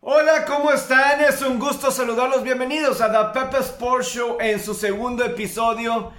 Hola, 0.00 0.44
¿cómo 0.44 0.70
están? 0.70 1.22
Es 1.22 1.40
un 1.42 1.58
gusto 1.58 1.90
saludarlos. 1.90 2.42
Bienvenidos 2.44 3.00
a 3.00 3.10
The 3.10 3.40
Pepe 3.40 3.58
Sports 3.58 4.08
Show 4.08 4.36
en 4.38 4.60
su 4.60 4.74
segundo 4.74 5.24
episodio 5.24 6.12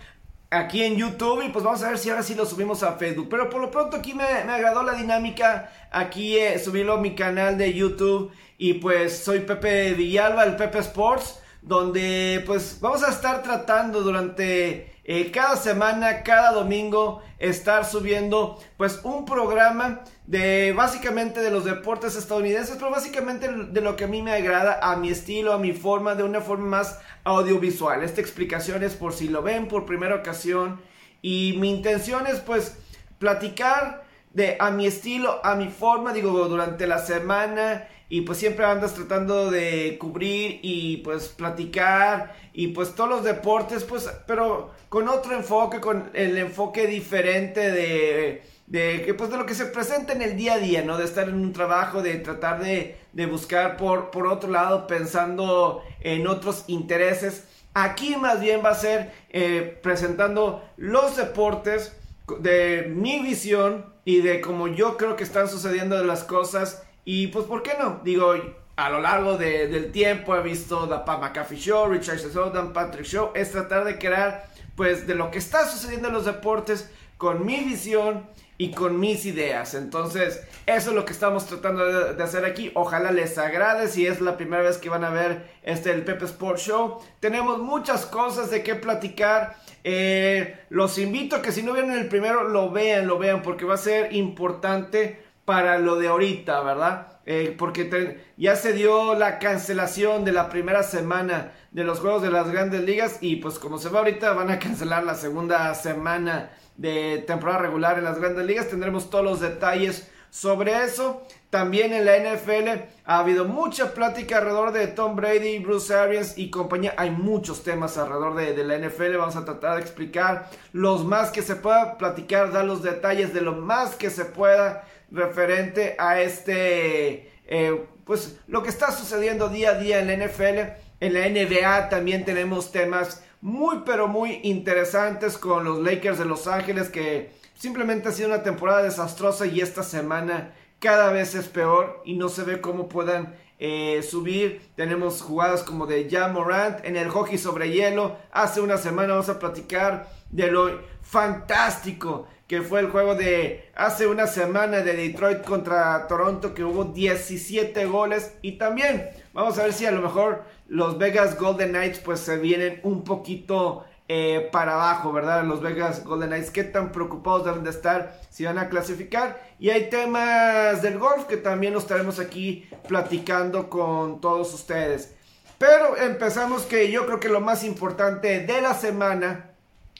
aquí 0.49 0.83
en 0.83 0.97
YouTube. 0.97 1.43
Y 1.45 1.49
pues 1.49 1.63
vamos 1.63 1.83
a 1.83 1.89
ver 1.89 1.99
si 1.99 2.09
ahora 2.09 2.23
sí 2.23 2.33
lo 2.33 2.45
subimos 2.45 2.81
a 2.81 2.93
Facebook. 2.93 3.27
Pero 3.29 3.49
por 3.49 3.61
lo 3.61 3.69
pronto 3.69 3.95
aquí 3.95 4.13
me, 4.15 4.23
agradó 4.23 4.81
la 4.81 4.93
dinámica. 4.93 5.71
Aquí 5.91 6.37
eh, 6.37 6.57
subirlo 6.59 6.93
a 6.93 6.97
mi 6.97 7.15
canal 7.15 7.57
de 7.57 7.73
YouTube. 7.73 8.31
Y 8.57 8.73
pues 8.73 9.19
soy 9.19 9.41
Pepe 9.41 9.93
Villalba, 9.93 10.43
el 10.43 10.55
Pepe 10.55 10.79
Sports. 10.79 11.39
Donde 11.61 12.43
pues 12.45 12.79
vamos 12.81 13.03
a 13.03 13.11
estar 13.11 13.43
tratando 13.43 14.01
durante 14.01 14.96
eh, 15.09 15.31
cada 15.31 15.55
semana, 15.55 16.21
cada 16.21 16.51
domingo, 16.51 17.21
estar 17.39 17.85
subiendo 17.85 18.61
pues 18.75 18.99
un 19.05 19.23
programa 19.23 20.01
de 20.25 20.73
básicamente 20.73 21.39
de 21.39 21.49
los 21.49 21.63
deportes 21.63 22.17
estadounidenses, 22.17 22.75
pero 22.75 22.91
básicamente 22.91 23.47
de 23.47 23.81
lo 23.81 23.95
que 23.95 24.03
a 24.03 24.07
mí 24.07 24.21
me 24.21 24.33
agrada, 24.33 24.79
a 24.81 24.97
mi 24.97 25.09
estilo, 25.09 25.53
a 25.53 25.59
mi 25.59 25.71
forma, 25.71 26.15
de 26.15 26.23
una 26.23 26.41
forma 26.41 26.65
más 26.65 26.99
audiovisual. 27.23 28.03
Esta 28.03 28.19
explicación 28.19 28.83
es 28.83 28.95
por 28.95 29.13
si 29.13 29.29
lo 29.29 29.41
ven 29.41 29.69
por 29.69 29.85
primera 29.85 30.13
ocasión 30.13 30.81
y 31.21 31.55
mi 31.57 31.71
intención 31.71 32.27
es 32.27 32.41
pues 32.41 32.77
platicar 33.17 34.03
de 34.33 34.57
a 34.59 34.71
mi 34.71 34.87
estilo, 34.87 35.39
a 35.41 35.55
mi 35.55 35.69
forma, 35.69 36.11
digo, 36.11 36.31
durante 36.49 36.85
la 36.85 36.99
semana 36.99 37.87
y 38.09 38.21
pues 38.21 38.37
siempre 38.37 38.65
andas 38.65 38.93
tratando 38.93 39.51
de 39.51 39.97
cubrir 39.99 40.59
y 40.61 40.97
pues 40.97 41.27
platicar 41.27 42.35
y 42.53 42.69
pues 42.69 42.95
todos 42.95 43.09
los 43.09 43.23
deportes 43.23 43.83
pues 43.83 44.09
pero 44.25 44.71
con 44.89 45.09
otro 45.09 45.35
enfoque 45.35 45.81
con 45.81 46.09
el 46.13 46.37
enfoque 46.37 46.87
diferente 46.87 47.71
de 47.71 48.43
de 48.67 49.13
pues 49.17 49.29
de 49.29 49.37
lo 49.37 49.45
que 49.45 49.55
se 49.55 49.65
presenta 49.65 50.13
en 50.13 50.21
el 50.21 50.37
día 50.37 50.53
a 50.53 50.59
día 50.59 50.83
no 50.83 50.97
de 50.97 51.05
estar 51.05 51.27
en 51.27 51.35
un 51.35 51.53
trabajo 51.53 52.01
de 52.01 52.15
tratar 52.15 52.61
de, 52.61 52.97
de 53.13 53.25
buscar 53.25 53.77
por 53.77 54.11
por 54.11 54.27
otro 54.27 54.49
lado 54.49 54.87
pensando 54.87 55.83
en 56.01 56.27
otros 56.27 56.63
intereses. 56.67 57.45
Aquí 57.73 58.15
más 58.15 58.39
bien 58.39 58.61
va 58.63 58.71
a 58.71 58.75
ser 58.75 59.11
eh, 59.29 59.79
presentando 59.83 60.67
los 60.77 61.15
deportes 61.15 61.95
de 62.39 62.91
mi 62.93 63.19
visión 63.19 63.85
y 64.03 64.21
de 64.21 64.41
cómo 64.41 64.67
yo 64.67 64.97
creo 64.97 65.15
que 65.15 65.23
están 65.23 65.47
sucediendo 65.47 66.01
las 66.03 66.23
cosas 66.23 66.86
y 67.09 67.27
pues, 67.27 67.45
¿por 67.45 67.63
qué 67.63 67.71
no? 67.79 68.01
Digo, 68.03 68.33
a 68.75 68.89
lo 68.89 68.99
largo 68.99 69.37
del 69.37 69.93
tiempo 69.93 70.35
he 70.35 70.41
visto 70.41 70.89
The 70.89 71.05
Pat 71.05 71.21
McAfee 71.21 71.55
Show, 71.55 71.87
Richard 71.87 72.19
Sodan, 72.19 72.73
Patrick 72.73 73.05
Show. 73.05 73.31
Es 73.33 73.53
tratar 73.53 73.85
de 73.85 73.97
crear, 73.97 74.45
pues, 74.75 75.07
de 75.07 75.15
lo 75.15 75.31
que 75.31 75.37
está 75.37 75.65
sucediendo 75.65 76.09
en 76.09 76.15
los 76.15 76.25
deportes 76.25 76.91
con 77.17 77.45
mi 77.45 77.63
visión 77.63 78.27
y 78.57 78.71
con 78.71 78.99
mis 78.99 79.25
ideas. 79.25 79.73
Entonces, 79.73 80.45
eso 80.65 80.89
es 80.89 80.95
lo 80.97 81.05
que 81.05 81.13
estamos 81.13 81.45
tratando 81.45 82.13
de, 82.13 82.21
hacer 82.21 82.43
aquí. 82.43 82.71
Ojalá 82.73 83.13
les 83.13 83.37
agrade 83.37 83.87
si 83.87 84.05
es 84.05 84.19
la 84.19 84.35
primera 84.35 84.63
vez 84.63 84.77
que 84.77 84.89
van 84.89 85.05
a 85.05 85.09
ver 85.09 85.49
este 85.63 85.91
el 85.91 86.03
Pepe 86.03 86.25
Sports 86.25 86.63
Show. 86.63 86.99
Tenemos 87.21 87.59
muchas 87.59 88.05
cosas 88.05 88.51
de 88.51 88.63
qué 88.63 88.75
platicar. 88.75 89.55
Eh, 89.85 90.59
los 90.67 90.97
invito 90.97 91.37
a 91.37 91.41
que 91.41 91.53
si 91.53 91.63
no 91.63 91.71
vieron 91.71 91.91
el 91.91 92.09
primero, 92.09 92.49
lo 92.49 92.69
vean, 92.69 93.07
lo 93.07 93.17
vean, 93.17 93.43
porque 93.43 93.63
va 93.63 93.75
a 93.75 93.77
ser 93.77 94.13
importante 94.13 95.25
para 95.47 95.79
lo 95.79 95.95
de 95.95 96.09
ahorita, 96.09 96.59
¿verdad? 96.59 97.07
Eh, 97.25 97.55
porque 97.57 98.19
ya 98.35 98.57
se 98.57 98.73
dio 98.73 99.15
la 99.15 99.39
cancelación 99.39 100.25
de 100.25 100.33
la 100.33 100.49
primera 100.49 100.83
semana 100.83 101.53
de 101.71 101.85
los 101.85 102.01
juegos 102.01 102.21
de 102.21 102.29
las 102.29 102.51
grandes 102.51 102.83
ligas 102.83 103.19
y 103.21 103.37
pues 103.37 103.57
como 103.57 103.77
se 103.77 103.87
va 103.87 103.99
ahorita 103.99 104.33
van 104.33 104.51
a 104.51 104.59
cancelar 104.59 105.05
la 105.05 105.15
segunda 105.15 105.73
semana 105.73 106.51
de 106.75 107.23
temporada 107.25 107.59
regular 107.59 107.97
en 107.97 108.03
las 108.03 108.19
grandes 108.19 108.45
ligas. 108.45 108.67
Tendremos 108.67 109.09
todos 109.09 109.23
los 109.23 109.39
detalles 109.39 110.11
sobre 110.29 110.83
eso. 110.83 111.25
También 111.49 111.93
en 111.93 112.03
la 112.03 112.17
NFL 112.17 112.83
ha 113.05 113.19
habido 113.19 113.45
mucha 113.45 113.93
plática 113.93 114.39
alrededor 114.39 114.73
de 114.73 114.87
Tom 114.87 115.15
Brady, 115.15 115.59
Bruce 115.59 115.95
Arians 115.95 116.37
y 116.37 116.49
compañía. 116.49 116.93
Hay 116.97 117.11
muchos 117.11 117.63
temas 117.63 117.97
alrededor 117.97 118.35
de, 118.35 118.53
de, 118.53 118.65
la 118.65 118.77
NFL. 118.77 119.15
Vamos 119.15 119.37
a 119.37 119.45
tratar 119.45 119.75
de 119.75 119.81
explicar 119.81 120.49
los 120.73 121.05
más 121.05 121.31
que 121.31 121.41
se 121.41 121.55
pueda 121.55 121.97
platicar, 121.97 122.51
dar 122.51 122.65
los 122.65 122.83
detalles 122.83 123.33
de 123.33 123.39
lo 123.39 123.53
más 123.53 123.95
que 123.95 124.09
se 124.09 124.25
pueda 124.25 124.83
referente 125.11 125.95
a 125.99 126.21
este, 126.21 127.31
eh, 127.45 127.85
pues 128.05 128.39
lo 128.47 128.63
que 128.63 128.69
está 128.69 128.91
sucediendo 128.91 129.49
día 129.49 129.71
a 129.71 129.79
día 129.79 129.99
en 129.99 130.07
la 130.07 130.25
NFL. 130.25 130.59
En 130.99 131.13
la 131.13 131.27
NBA 131.29 131.89
también 131.89 132.25
tenemos 132.25 132.71
temas 132.71 133.23
muy 133.41 133.83
pero 133.85 134.07
muy 134.07 134.39
interesantes 134.43 135.37
con 135.37 135.63
los 135.63 135.79
Lakers 135.79 136.17
de 136.17 136.25
Los 136.25 136.47
Ángeles 136.47 136.89
que 136.89 137.31
simplemente 137.53 138.09
ha 138.09 138.11
sido 138.11 138.29
una 138.29 138.43
temporada 138.43 138.81
desastrosa 138.81 139.45
y 139.45 139.61
esta 139.61 139.83
semana 139.83 140.53
cada 140.79 141.11
vez 141.11 141.35
es 141.35 141.47
peor 141.47 142.01
y 142.05 142.15
no 142.15 142.29
se 142.29 142.43
ve 142.43 142.61
cómo 142.61 142.89
puedan 142.89 143.35
eh, 143.59 144.03
subir. 144.03 144.69
Tenemos 144.75 145.21
jugadas 145.21 145.63
como 145.63 145.87
de 145.87 146.07
Jan 146.09 146.33
Morant 146.33 146.85
en 146.85 146.95
el 146.95 147.09
hockey 147.09 147.37
sobre 147.37 147.71
hielo. 147.71 148.17
Hace 148.31 148.61
una 148.61 148.77
semana 148.77 149.13
vamos 149.13 149.29
a 149.29 149.39
platicar 149.39 150.09
de 150.29 150.51
lo 150.51 150.81
fantástico 151.01 152.27
que 152.47 152.61
fue 152.61 152.79
el 152.79 152.89
juego 152.89 153.15
de 153.15 153.69
hace 153.75 154.07
una 154.07 154.25
semana 154.25 154.77
de 154.77 154.93
Detroit 154.93 155.43
contra 155.43 156.07
Toronto, 156.07 156.53
que 156.53 156.63
hubo 156.63 156.85
17 156.85 157.85
goles. 157.85 158.33
Y 158.41 158.53
también 158.53 159.09
vamos 159.33 159.59
a 159.59 159.63
ver 159.63 159.73
si 159.73 159.85
a 159.85 159.91
lo 159.91 160.01
mejor 160.01 160.43
los 160.67 160.97
Vegas 160.97 161.37
Golden 161.37 161.69
Knights 161.69 161.99
pues 161.99 162.21
se 162.21 162.37
vienen 162.37 162.79
un 162.83 163.03
poquito 163.03 163.85
eh, 164.07 164.47
para 164.53 164.75
abajo, 164.75 165.11
¿verdad? 165.11 165.43
Los 165.43 165.61
Vegas 165.61 166.05
Golden 166.05 166.29
Knights, 166.29 166.49
qué 166.49 166.63
tan 166.63 166.93
preocupados 166.93 167.43
deben 167.43 167.65
de 167.65 167.71
estar 167.71 168.17
si 168.29 168.45
van 168.45 168.57
a 168.57 168.69
clasificar. 168.69 169.41
Y 169.59 169.69
hay 169.69 169.89
temas 169.89 170.81
del 170.81 170.97
golf 170.97 171.25
que 171.25 171.35
también 171.35 171.73
lo 171.73 171.79
estaremos 171.79 172.17
aquí 172.17 172.69
platicando 172.87 173.69
con 173.69 174.21
todos 174.21 174.53
ustedes. 174.53 175.13
Pero 175.57 175.97
empezamos 175.97 176.63
que 176.63 176.89
yo 176.91 177.05
creo 177.05 177.19
que 177.19 177.27
lo 177.27 177.41
más 177.41 177.65
importante 177.65 178.39
de 178.39 178.61
la 178.61 178.73
semana, 178.73 179.51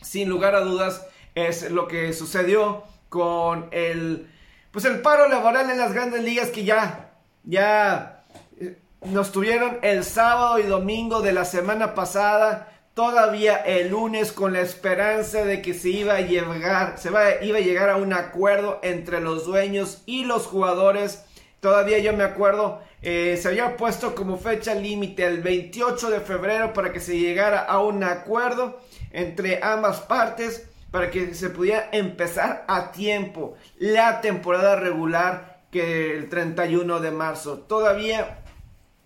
sin 0.02 0.30
lugar 0.30 0.56
a 0.56 0.62
dudas, 0.62 1.06
es 1.46 1.70
lo 1.70 1.88
que 1.88 2.14
sucedió 2.14 2.84
con 3.10 3.68
el 3.72 4.28
pues 4.72 4.86
el 4.86 5.02
paro 5.02 5.28
laboral 5.28 5.70
en 5.70 5.78
las 5.78 5.94
grandes 5.94 6.24
ligas 6.24 6.50
que 6.50 6.64
ya 6.64 7.12
ya 7.44 8.24
eh, 8.60 8.78
nos 9.06 9.32
tuvieron 9.32 9.78
el 9.82 10.04
sábado 10.04 10.60
y 10.60 10.64
domingo 10.64 11.22
de 11.22 11.32
la 11.32 11.46
semana 11.46 11.94
pasada 11.94 12.74
todavía 12.94 13.58
el 13.58 13.90
lunes 13.90 14.32
con 14.32 14.54
la 14.54 14.62
esperanza 14.62 15.46
de 15.46 15.62
que 15.62 15.74
se 15.74 15.90
iba 15.90 16.16
a 16.16 16.22
llegar 16.22 16.98
se 16.98 17.10
iba 17.10 17.58
a 17.58 17.62
llegar 17.62 17.90
a 17.90 17.98
un 17.98 18.14
acuerdo 18.14 18.80
entre 18.82 19.22
los 19.22 19.46
dueños 19.46 20.02
y 20.08 20.26
los 20.26 20.48
jugadores. 20.48 21.24
Todavía 21.60 22.00
yo 22.00 22.14
me 22.14 22.24
acuerdo 22.24 22.82
eh, 23.04 23.38
se 23.40 23.50
había 23.50 23.78
puesto 23.78 24.16
como 24.16 24.38
fecha 24.38 24.74
límite 24.74 25.24
el 25.26 25.42
28 25.42 26.10
de 26.10 26.20
febrero 26.20 26.74
para 26.74 26.92
que 26.92 27.00
se 27.00 27.20
llegara 27.20 27.60
a 27.60 27.80
un 27.80 28.04
acuerdo 28.04 28.80
entre 29.12 29.64
ambas 29.64 30.00
partes 30.02 30.68
para 30.92 31.12
que 31.12 31.34
se 31.34 31.50
pudiera 31.50 31.90
empezar 31.92 32.66
a 32.68 32.92
tiempo 32.92 33.56
la 33.78 34.22
temporada 34.22 34.76
regular 34.76 35.62
que 35.72 36.18
el 36.18 36.30
31 36.30 37.00
de 37.00 37.12
marzo. 37.12 37.60
Todavía 37.60 38.44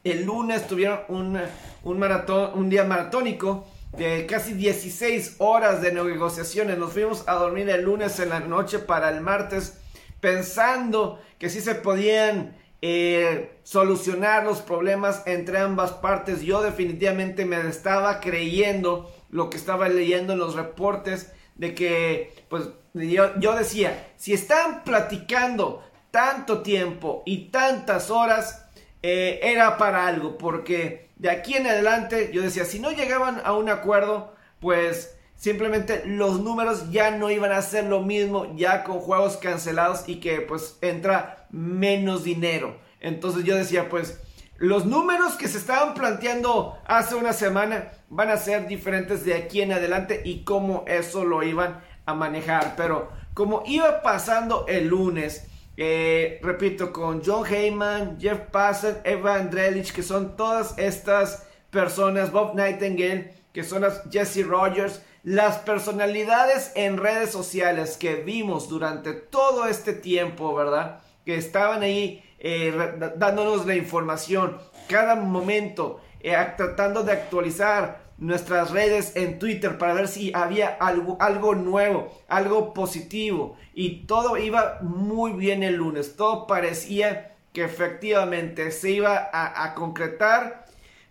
el 0.03 0.25
lunes 0.25 0.68
tuvieron 0.68 1.02
un, 1.09 2.00
maratón, 2.00 2.52
un 2.56 2.69
día 2.69 2.84
maratónico 2.84 3.68
de 3.97 4.25
casi 4.25 4.53
16 4.53 5.36
horas 5.40 5.81
de 5.81 5.92
negociaciones. 5.92 6.78
Nos 6.78 6.94
fuimos 6.94 7.28
a 7.28 7.34
dormir 7.34 7.69
el 7.69 7.84
lunes 7.84 8.19
en 8.19 8.30
la 8.30 8.40
noche 8.40 8.80
para 8.80 9.09
el 9.09 9.22
martes 9.22 9.78
pensando 10.19 11.19
que 11.40 11.50
sí 11.50 11.59
se 11.59 11.75
podían 11.75 12.56
eh, 12.84 13.59
solucionar 13.63 14.46
los 14.46 14.62
problemas 14.62 15.24
entre 15.25 15.58
ambas 15.58 15.92
partes. 15.92 16.42
Yo 16.42 16.62
definitivamente 16.62 17.46
me 17.46 17.59
estaba 17.68 18.19
creyendo 18.19 19.12
lo 19.30 19.50
que 19.50 19.58
estaba 19.58 19.90
leyendo 19.90 20.34
en 20.34 20.40
los 20.40 20.56
reportes 20.56 21.31
de 21.61 21.75
que, 21.75 22.33
pues, 22.49 22.63
yo, 22.95 23.55
decía, 23.55 24.07
si 24.17 24.33
están 24.33 24.83
platicando 24.83 25.83
tanto 26.09 26.63
tiempo 26.63 27.22
y 27.23 27.49
tantas 27.49 28.09
horas, 28.09 28.66
eh, 29.03 29.39
era 29.44 29.77
para 29.77 30.07
algo, 30.07 30.39
porque 30.39 31.09
de 31.18 31.30
aquí 31.30 31.53
en 31.53 31.68
adelante, 31.68 32.31
yo 32.33 32.41
decía, 32.41 32.65
si 32.65 32.80
no 32.80 32.89
llegaban 32.89 33.44
a 33.45 33.53
un 33.53 33.69
acuerdo, 33.69 34.33
pues 34.59 35.15
simplemente 35.36 36.01
los 36.07 36.39
números 36.39 36.89
ya 36.89 37.12
no 37.12 37.30
iban 37.30 37.51
a 37.51 37.62
ser 37.62 37.83
lo 37.83 38.01
mismo, 38.01 38.56
ya 38.56 38.83
con 38.83 39.00
juegos 39.00 39.38
cancelados 39.38 40.06
y 40.07 40.15
que 40.19 40.41
pues 40.41 40.80
entra 40.81 41.45
menos 41.51 42.24
dinero. 42.24 42.75
Entonces 43.01 43.44
yo 43.44 43.56
decía, 43.56 43.88
pues 43.88 44.19
los 44.62 44.86
números 44.86 45.34
que 45.34 45.48
se 45.48 45.58
estaban 45.58 45.96
planteando 45.96 46.78
hace 46.86 47.16
una 47.16 47.34
semana 47.34 47.94
van 48.10 48.30
a 48.30 48.38
ser 48.38 48.68
diferentes 48.68 49.25
de 49.25 49.34
aquí 49.34 49.62
en 49.62 49.72
adelante 49.72 50.22
y 50.24 50.44
cómo 50.44 50.86
eso 50.88 51.25
lo 51.25 51.42
iban 51.42 51.81
a 52.06 52.13
manejar. 52.13 52.75
Pero 52.78 53.10
como 53.34 53.63
iba 53.66 54.04
pasando 54.04 54.68
el 54.68 54.88
lunes, 54.88 55.48
eh, 55.78 56.40
repito, 56.44 56.94
con 56.94 57.24
John 57.25 57.44
Heyman, 57.44 58.19
Jeff 58.19 58.40
Passan, 58.52 59.00
Eva 59.04 59.34
Andrelich, 59.34 59.92
que 59.92 60.04
son 60.04 60.36
todas 60.36 60.78
estas 60.78 61.48
personas, 61.72 62.31
Bob 62.31 62.54
Nightingale, 62.54 63.34
que 63.54 63.63
son 63.63 63.81
las 63.81 64.04
Jesse 64.12 64.46
Rogers, 64.46 65.02
las 65.24 65.58
personalidades 65.58 66.72
en 66.75 66.98
redes 66.98 67.31
sociales 67.31 67.98
que 67.98 68.18
vimos 68.18 68.69
durante 68.69 69.13
todo 69.13 69.66
este 69.66 69.94
tiempo, 69.94 70.54
¿verdad? 70.54 71.02
Que 71.25 71.36
estaban 71.36 71.81
ahí 71.81 72.24
eh, 72.43 72.73
dándonos 73.17 73.67
la 73.67 73.75
información 73.75 74.57
cada 74.88 75.13
momento, 75.15 76.01
eh, 76.21 76.35
tratando 76.57 77.03
de 77.03 77.11
actualizar 77.11 78.01
nuestras 78.17 78.71
redes 78.71 79.15
en 79.15 79.38
Twitter 79.38 79.77
para 79.77 79.93
ver 79.93 80.07
si 80.07 80.31
había 80.33 80.69
algo, 80.69 81.53
nuevo, 81.53 82.11
algo 82.27 82.73
positivo. 82.73 83.57
Y 83.75 84.07
todo 84.07 84.38
iba 84.38 84.79
muy 84.81 85.33
bien 85.33 85.61
el 85.61 85.75
lunes. 85.75 86.15
Todo 86.15 86.47
parecía 86.47 87.35
que 87.53 87.63
efectivamente 87.63 88.71
se 88.71 88.89
iba 88.89 89.29
a 89.31 89.73
concretar. 89.75 90.65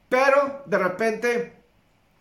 Pero 0.09 0.63
de 0.67 0.79
repente 0.79 1.53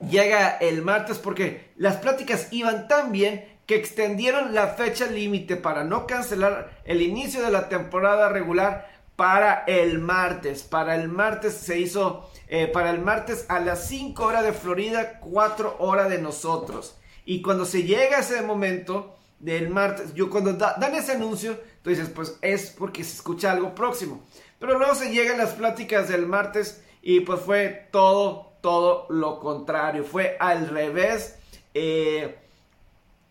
llega 0.07 0.57
el 0.57 0.83
martes 0.83 1.17
porque 1.17 1.71
las 1.77 1.97
pláticas 1.97 2.47
iban 2.51 2.87
tan 2.87 3.11
bien 3.11 3.57
que 3.65 3.75
extendieron 3.75 4.55
la 4.55 4.69
fecha 4.69 5.05
límite 5.05 5.55
para 5.55 5.83
no 5.83 6.07
cancelar 6.07 6.81
el 6.85 7.03
inicio 7.03 7.43
de 7.43 7.51
la 7.51 7.69
temporada 7.69 8.29
regular 8.29 8.98
para 9.19 9.65
el 9.67 9.99
martes. 9.99 10.63
Para 10.63 10.95
el 10.95 11.09
martes 11.09 11.53
se 11.53 11.77
hizo, 11.77 12.31
eh, 12.47 12.67
para 12.67 12.89
el 12.89 13.01
martes 13.01 13.45
a 13.49 13.59
las 13.59 13.85
5 13.89 14.23
horas 14.23 14.45
de 14.45 14.53
Florida, 14.53 15.19
4 15.19 15.75
horas 15.79 16.09
de 16.09 16.19
nosotros. 16.19 16.97
Y 17.25 17.41
cuando 17.41 17.65
se 17.65 17.83
llega 17.83 18.19
ese 18.19 18.41
momento 18.43 19.17
del 19.39 19.71
martes, 19.71 20.13
yo 20.13 20.29
cuando 20.29 20.53
dan 20.53 20.95
ese 20.95 21.11
anuncio, 21.11 21.59
tú 21.81 21.89
dices, 21.89 22.07
pues 22.07 22.37
es 22.41 22.69
porque 22.69 23.03
se 23.03 23.15
escucha 23.15 23.51
algo 23.51 23.75
próximo. 23.75 24.23
Pero 24.57 24.77
luego 24.77 24.95
se 24.95 25.11
llegan 25.11 25.37
las 25.37 25.51
pláticas 25.51 26.07
del 26.07 26.25
martes 26.25 26.81
y 27.01 27.19
pues 27.19 27.41
fue 27.41 27.89
todo, 27.91 28.53
todo 28.61 29.05
lo 29.09 29.41
contrario. 29.41 30.05
Fue 30.05 30.37
al 30.39 30.69
revés. 30.69 31.35
Eh, 31.73 32.39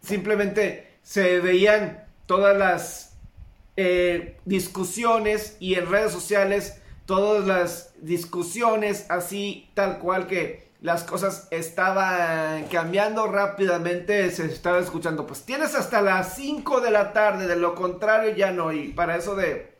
simplemente 0.03 0.99
se 1.03 1.41
veían 1.41 2.05
todas 2.27 2.55
las 2.55 3.08
eh, 3.81 4.37
discusiones 4.45 5.57
y 5.61 5.77
en 5.77 5.89
redes 5.89 6.11
sociales 6.11 6.81
todas 7.07 7.47
las 7.47 7.95
discusiones 8.01 9.07
así 9.09 9.71
tal 9.75 10.01
cual 10.01 10.27
que 10.27 10.67
las 10.81 11.05
cosas 11.05 11.47
estaban 11.53 12.65
cambiando 12.65 13.29
rápidamente, 13.29 14.33
se 14.33 14.47
estaba 14.47 14.81
escuchando, 14.81 15.29
pues 15.29 15.45
tienes 15.45 15.77
hasta 15.77 16.03
las 16.03 16.35
5 16.35 16.81
de 16.81 16.91
la 16.91 17.13
tarde, 17.13 17.47
de 17.47 17.55
lo 17.55 17.77
contrario 17.77 18.35
ya 18.35 18.51
no, 18.51 18.73
y 18.73 18.89
para 18.89 19.15
eso 19.15 19.37
de 19.37 19.77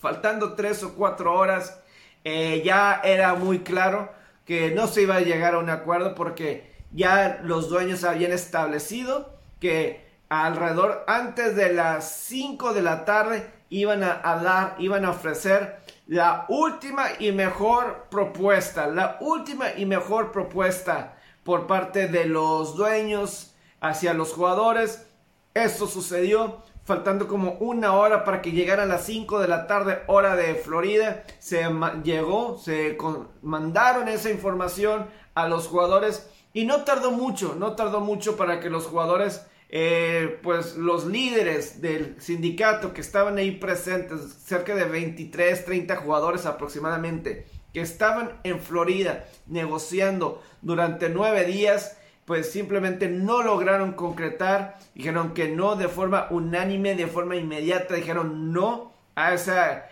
faltando 0.00 0.54
3 0.54 0.84
o 0.84 0.94
4 0.94 1.34
horas, 1.34 1.78
eh, 2.24 2.62
ya 2.64 3.02
era 3.04 3.34
muy 3.34 3.58
claro 3.58 4.10
que 4.46 4.70
no 4.70 4.86
se 4.86 5.02
iba 5.02 5.16
a 5.16 5.20
llegar 5.20 5.52
a 5.52 5.58
un 5.58 5.68
acuerdo 5.68 6.14
porque 6.14 6.72
ya 6.90 7.40
los 7.44 7.68
dueños 7.68 8.02
habían 8.02 8.32
establecido 8.32 9.38
que 9.60 10.05
alrededor 10.28 11.04
antes 11.06 11.56
de 11.56 11.72
las 11.72 12.10
5 12.26 12.74
de 12.74 12.82
la 12.82 13.04
tarde 13.04 13.50
iban 13.68 14.02
a, 14.02 14.20
dar, 14.42 14.76
iban 14.78 15.04
a 15.04 15.10
ofrecer 15.10 15.80
la 16.06 16.46
última 16.48 17.06
y 17.18 17.32
mejor 17.32 18.06
propuesta, 18.10 18.86
la 18.86 19.18
última 19.20 19.66
y 19.76 19.86
mejor 19.86 20.32
propuesta 20.32 21.16
por 21.42 21.66
parte 21.66 22.08
de 22.08 22.26
los 22.26 22.76
dueños 22.76 23.54
hacia 23.80 24.14
los 24.14 24.32
jugadores. 24.32 25.06
Esto 25.54 25.86
sucedió 25.86 26.62
faltando 26.84 27.26
como 27.26 27.52
una 27.58 27.94
hora 27.94 28.24
para 28.24 28.40
que 28.40 28.52
llegaran 28.52 28.88
las 28.88 29.04
5 29.06 29.40
de 29.40 29.48
la 29.48 29.66
tarde 29.66 30.02
hora 30.06 30.36
de 30.36 30.54
Florida. 30.54 31.24
Se 31.40 31.68
llegó, 32.04 32.58
se 32.58 32.96
mandaron 33.42 34.08
esa 34.08 34.30
información 34.30 35.06
a 35.34 35.48
los 35.48 35.66
jugadores 35.66 36.30
y 36.52 36.64
no 36.64 36.84
tardó 36.84 37.10
mucho, 37.10 37.56
no 37.58 37.74
tardó 37.74 38.00
mucho 38.00 38.36
para 38.36 38.60
que 38.60 38.70
los 38.70 38.86
jugadores 38.86 39.46
eh, 39.68 40.38
pues 40.42 40.76
los 40.76 41.06
líderes 41.06 41.80
del 41.80 42.20
sindicato 42.20 42.92
que 42.92 43.00
estaban 43.00 43.36
ahí 43.38 43.50
presentes, 43.52 44.20
cerca 44.44 44.74
de 44.74 44.84
23, 44.84 45.64
30 45.64 45.96
jugadores 45.96 46.46
aproximadamente, 46.46 47.46
que 47.72 47.80
estaban 47.80 48.32
en 48.44 48.60
Florida 48.60 49.26
negociando 49.46 50.42
durante 50.62 51.08
nueve 51.08 51.44
días, 51.44 51.98
pues 52.24 52.50
simplemente 52.50 53.08
no 53.08 53.42
lograron 53.42 53.92
concretar, 53.92 54.78
dijeron 54.94 55.34
que 55.34 55.48
no 55.48 55.76
de 55.76 55.88
forma 55.88 56.28
unánime, 56.30 56.94
de 56.94 57.06
forma 57.06 57.36
inmediata, 57.36 57.94
dijeron 57.94 58.52
no 58.52 58.92
a 59.16 59.34
esa, 59.34 59.88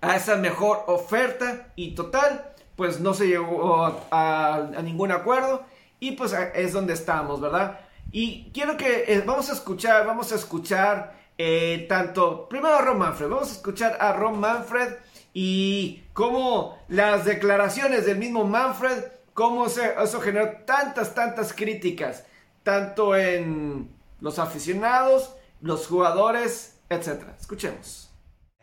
a 0.00 0.16
esa 0.16 0.36
mejor 0.36 0.84
oferta 0.86 1.68
y 1.76 1.94
total, 1.94 2.52
pues 2.76 3.00
no 3.00 3.12
se 3.12 3.28
llegó 3.28 3.84
a 4.10 4.70
ningún 4.82 5.12
acuerdo. 5.12 5.62
Y 6.00 6.12
pues 6.12 6.34
es 6.54 6.72
donde 6.72 6.94
estamos, 6.94 7.40
¿verdad? 7.40 7.78
Y 8.12 8.50
quiero 8.52 8.76
que 8.76 9.04
eh, 9.06 9.22
vamos 9.24 9.50
a 9.50 9.52
escuchar, 9.52 10.06
vamos 10.06 10.32
a 10.32 10.34
escuchar 10.34 11.14
eh, 11.38 11.86
tanto, 11.88 12.48
primero 12.48 12.74
a 12.74 12.82
Ron 12.82 12.98
Manfred, 12.98 13.28
vamos 13.28 13.48
a 13.48 13.52
escuchar 13.52 13.96
a 14.00 14.12
Ron 14.12 14.40
Manfred 14.40 14.94
y 15.32 16.02
cómo 16.12 16.78
las 16.88 17.24
declaraciones 17.24 18.06
del 18.06 18.18
mismo 18.18 18.44
Manfred, 18.44 19.04
cómo 19.32 19.66
eso 19.66 20.20
generó 20.20 20.58
tantas, 20.66 21.14
tantas 21.14 21.52
críticas, 21.52 22.24
tanto 22.62 23.16
en 23.16 23.88
los 24.20 24.38
aficionados, 24.38 25.34
los 25.60 25.86
jugadores, 25.86 26.78
etc. 26.90 27.22
Escuchemos. 27.38 28.10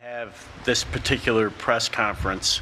have 0.00 0.46
this 0.64 0.84
particular 0.84 1.50
press 1.50 1.88
conference 1.88 2.60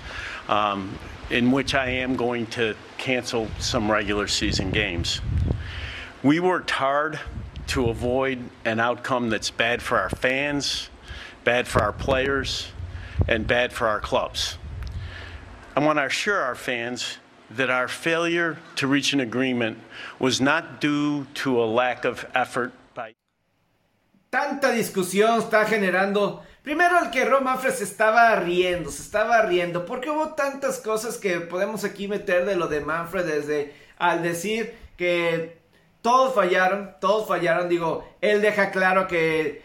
um, 0.48 0.98
in 1.28 1.52
which 1.52 1.74
I 1.74 1.90
am 1.90 2.16
going 2.16 2.46
to 2.48 2.74
cancel 2.96 3.48
some 3.58 3.90
regular 3.90 4.26
season 4.26 4.70
games. 4.70 5.20
We 6.26 6.40
worked 6.40 6.72
hard 6.72 7.20
to 7.68 7.88
avoid 7.88 8.50
an 8.64 8.80
outcome 8.80 9.30
that's 9.30 9.52
bad 9.52 9.80
for 9.80 9.96
our 9.96 10.10
fans, 10.10 10.90
bad 11.44 11.68
for 11.68 11.80
our 11.80 11.92
players, 11.92 12.66
and 13.28 13.46
bad 13.46 13.72
for 13.72 13.86
our 13.86 14.00
clubs. 14.00 14.58
I 15.76 15.86
want 15.86 16.00
to 16.00 16.04
assure 16.04 16.40
our 16.42 16.56
fans 16.56 17.18
that 17.48 17.70
our 17.70 17.86
failure 17.86 18.58
to 18.74 18.88
reach 18.88 19.12
an 19.12 19.20
agreement 19.20 19.78
was 20.18 20.40
not 20.40 20.80
due 20.80 21.28
to 21.46 21.62
a 21.62 21.66
lack 21.66 22.04
of 22.04 22.26
effort 22.34 22.72
by. 22.92 23.14
Tanta 24.32 24.72
discusión 24.72 25.38
está 25.38 25.64
generando. 25.64 26.42
Primero 26.64 27.04
el 27.04 27.12
que 27.12 27.24
se 27.70 27.84
estaba 27.84 28.34
riendo, 28.34 28.90
se 28.90 29.02
estaba 29.04 29.46
riendo, 29.46 29.86
porque 29.86 30.10
hubo 30.10 30.34
tantas 30.34 30.80
cosas 30.80 31.18
que 31.18 31.38
podemos 31.38 31.84
aquí 31.84 32.08
meter 32.08 32.44
de 32.44 32.56
lo 32.56 32.66
de 32.66 32.80
Manfred 32.80 33.26
desde 33.26 33.74
al 34.00 34.24
decir 34.24 34.74
que 34.96 35.65
todos 36.06 36.34
fallaron, 36.34 36.94
todos 37.00 37.26
fallaron. 37.26 37.68
Digo, 37.68 38.08
él 38.20 38.40
deja 38.40 38.70
claro 38.70 39.08
que, 39.08 39.64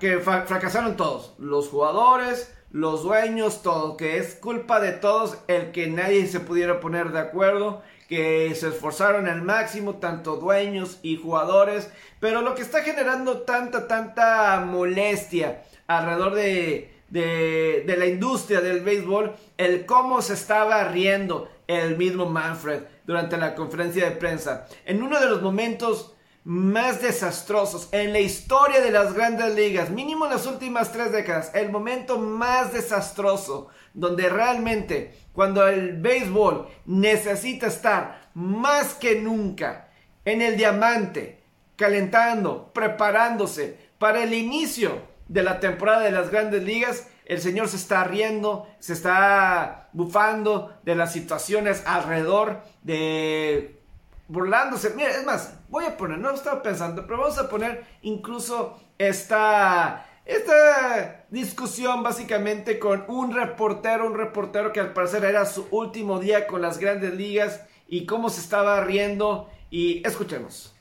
que 0.00 0.18
fracasaron 0.18 0.96
todos. 0.96 1.34
Los 1.38 1.68
jugadores, 1.68 2.52
los 2.72 3.04
dueños, 3.04 3.62
todo. 3.62 3.96
Que 3.96 4.18
es 4.18 4.34
culpa 4.34 4.80
de 4.80 4.90
todos 4.90 5.38
el 5.46 5.70
que 5.70 5.86
nadie 5.86 6.26
se 6.26 6.40
pudiera 6.40 6.80
poner 6.80 7.12
de 7.12 7.20
acuerdo. 7.20 7.82
Que 8.08 8.52
se 8.56 8.70
esforzaron 8.70 9.28
al 9.28 9.42
máximo, 9.42 9.98
tanto 9.98 10.38
dueños 10.38 10.98
y 11.02 11.18
jugadores. 11.18 11.88
Pero 12.18 12.42
lo 12.42 12.56
que 12.56 12.62
está 12.62 12.82
generando 12.82 13.42
tanta, 13.42 13.86
tanta 13.86 14.64
molestia 14.66 15.62
alrededor 15.86 16.34
de, 16.34 16.90
de, 17.10 17.84
de 17.86 17.96
la 17.96 18.06
industria 18.06 18.60
del 18.60 18.80
béisbol, 18.80 19.36
el 19.56 19.86
cómo 19.86 20.20
se 20.20 20.34
estaba 20.34 20.82
riendo 20.88 21.48
el 21.66 21.96
mismo 21.96 22.26
Manfred 22.26 22.82
durante 23.04 23.36
la 23.36 23.54
conferencia 23.54 24.04
de 24.04 24.16
prensa. 24.16 24.66
En 24.84 25.02
uno 25.02 25.20
de 25.20 25.26
los 25.26 25.42
momentos 25.42 26.14
más 26.44 27.02
desastrosos 27.02 27.88
en 27.90 28.12
la 28.12 28.20
historia 28.20 28.80
de 28.80 28.92
las 28.92 29.14
grandes 29.14 29.54
ligas, 29.56 29.90
mínimo 29.90 30.26
en 30.26 30.32
las 30.32 30.46
últimas 30.46 30.92
tres 30.92 31.10
décadas, 31.10 31.50
el 31.54 31.70
momento 31.70 32.18
más 32.18 32.72
desastroso 32.72 33.68
donde 33.94 34.28
realmente 34.28 35.18
cuando 35.32 35.66
el 35.66 36.00
béisbol 36.00 36.68
necesita 36.84 37.66
estar 37.66 38.30
más 38.34 38.94
que 38.94 39.20
nunca 39.20 39.88
en 40.24 40.40
el 40.40 40.56
diamante, 40.56 41.42
calentando, 41.74 42.72
preparándose 42.72 43.78
para 43.98 44.22
el 44.22 44.32
inicio 44.32 45.02
de 45.26 45.42
la 45.42 45.58
temporada 45.58 46.02
de 46.02 46.12
las 46.12 46.30
grandes 46.30 46.62
ligas, 46.62 47.08
el 47.26 47.40
Señor 47.40 47.68
se 47.68 47.76
está 47.76 48.04
riendo, 48.04 48.68
se 48.78 48.92
está 48.92 49.88
bufando 49.92 50.78
de 50.84 50.94
las 50.94 51.12
situaciones 51.12 51.82
alrededor, 51.86 52.62
de 52.82 53.80
burlándose. 54.28 54.90
Mira, 54.94 55.10
es 55.10 55.24
más, 55.26 55.58
voy 55.68 55.84
a 55.84 55.96
poner, 55.96 56.18
no 56.18 56.30
estaba 56.30 56.62
pensando, 56.62 57.06
pero 57.06 57.18
vamos 57.18 57.38
a 57.38 57.48
poner 57.48 57.84
incluso 58.02 58.80
esta, 58.96 60.06
esta 60.24 61.26
discusión 61.30 62.02
básicamente 62.02 62.78
con 62.78 63.04
un 63.08 63.34
reportero, 63.34 64.06
un 64.06 64.16
reportero 64.16 64.72
que 64.72 64.80
al 64.80 64.92
parecer 64.92 65.24
era 65.24 65.46
su 65.46 65.66
último 65.72 66.20
día 66.20 66.46
con 66.46 66.62
las 66.62 66.78
grandes 66.78 67.14
ligas 67.14 67.60
y 67.88 68.06
cómo 68.06 68.30
se 68.30 68.40
estaba 68.40 68.80
riendo 68.82 69.50
y 69.68 70.06
escuchemos. 70.06 70.72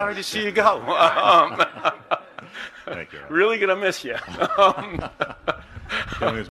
Sorry 0.00 0.14
to 0.16 0.22
see 0.22 0.44
you 0.44 0.52
go. 0.52 0.80
Um, 0.90 1.58
Thank 2.90 3.12
you. 3.12 3.20
Really 3.28 3.58
gonna 3.58 3.76
miss 3.76 4.04
you. 4.04 4.14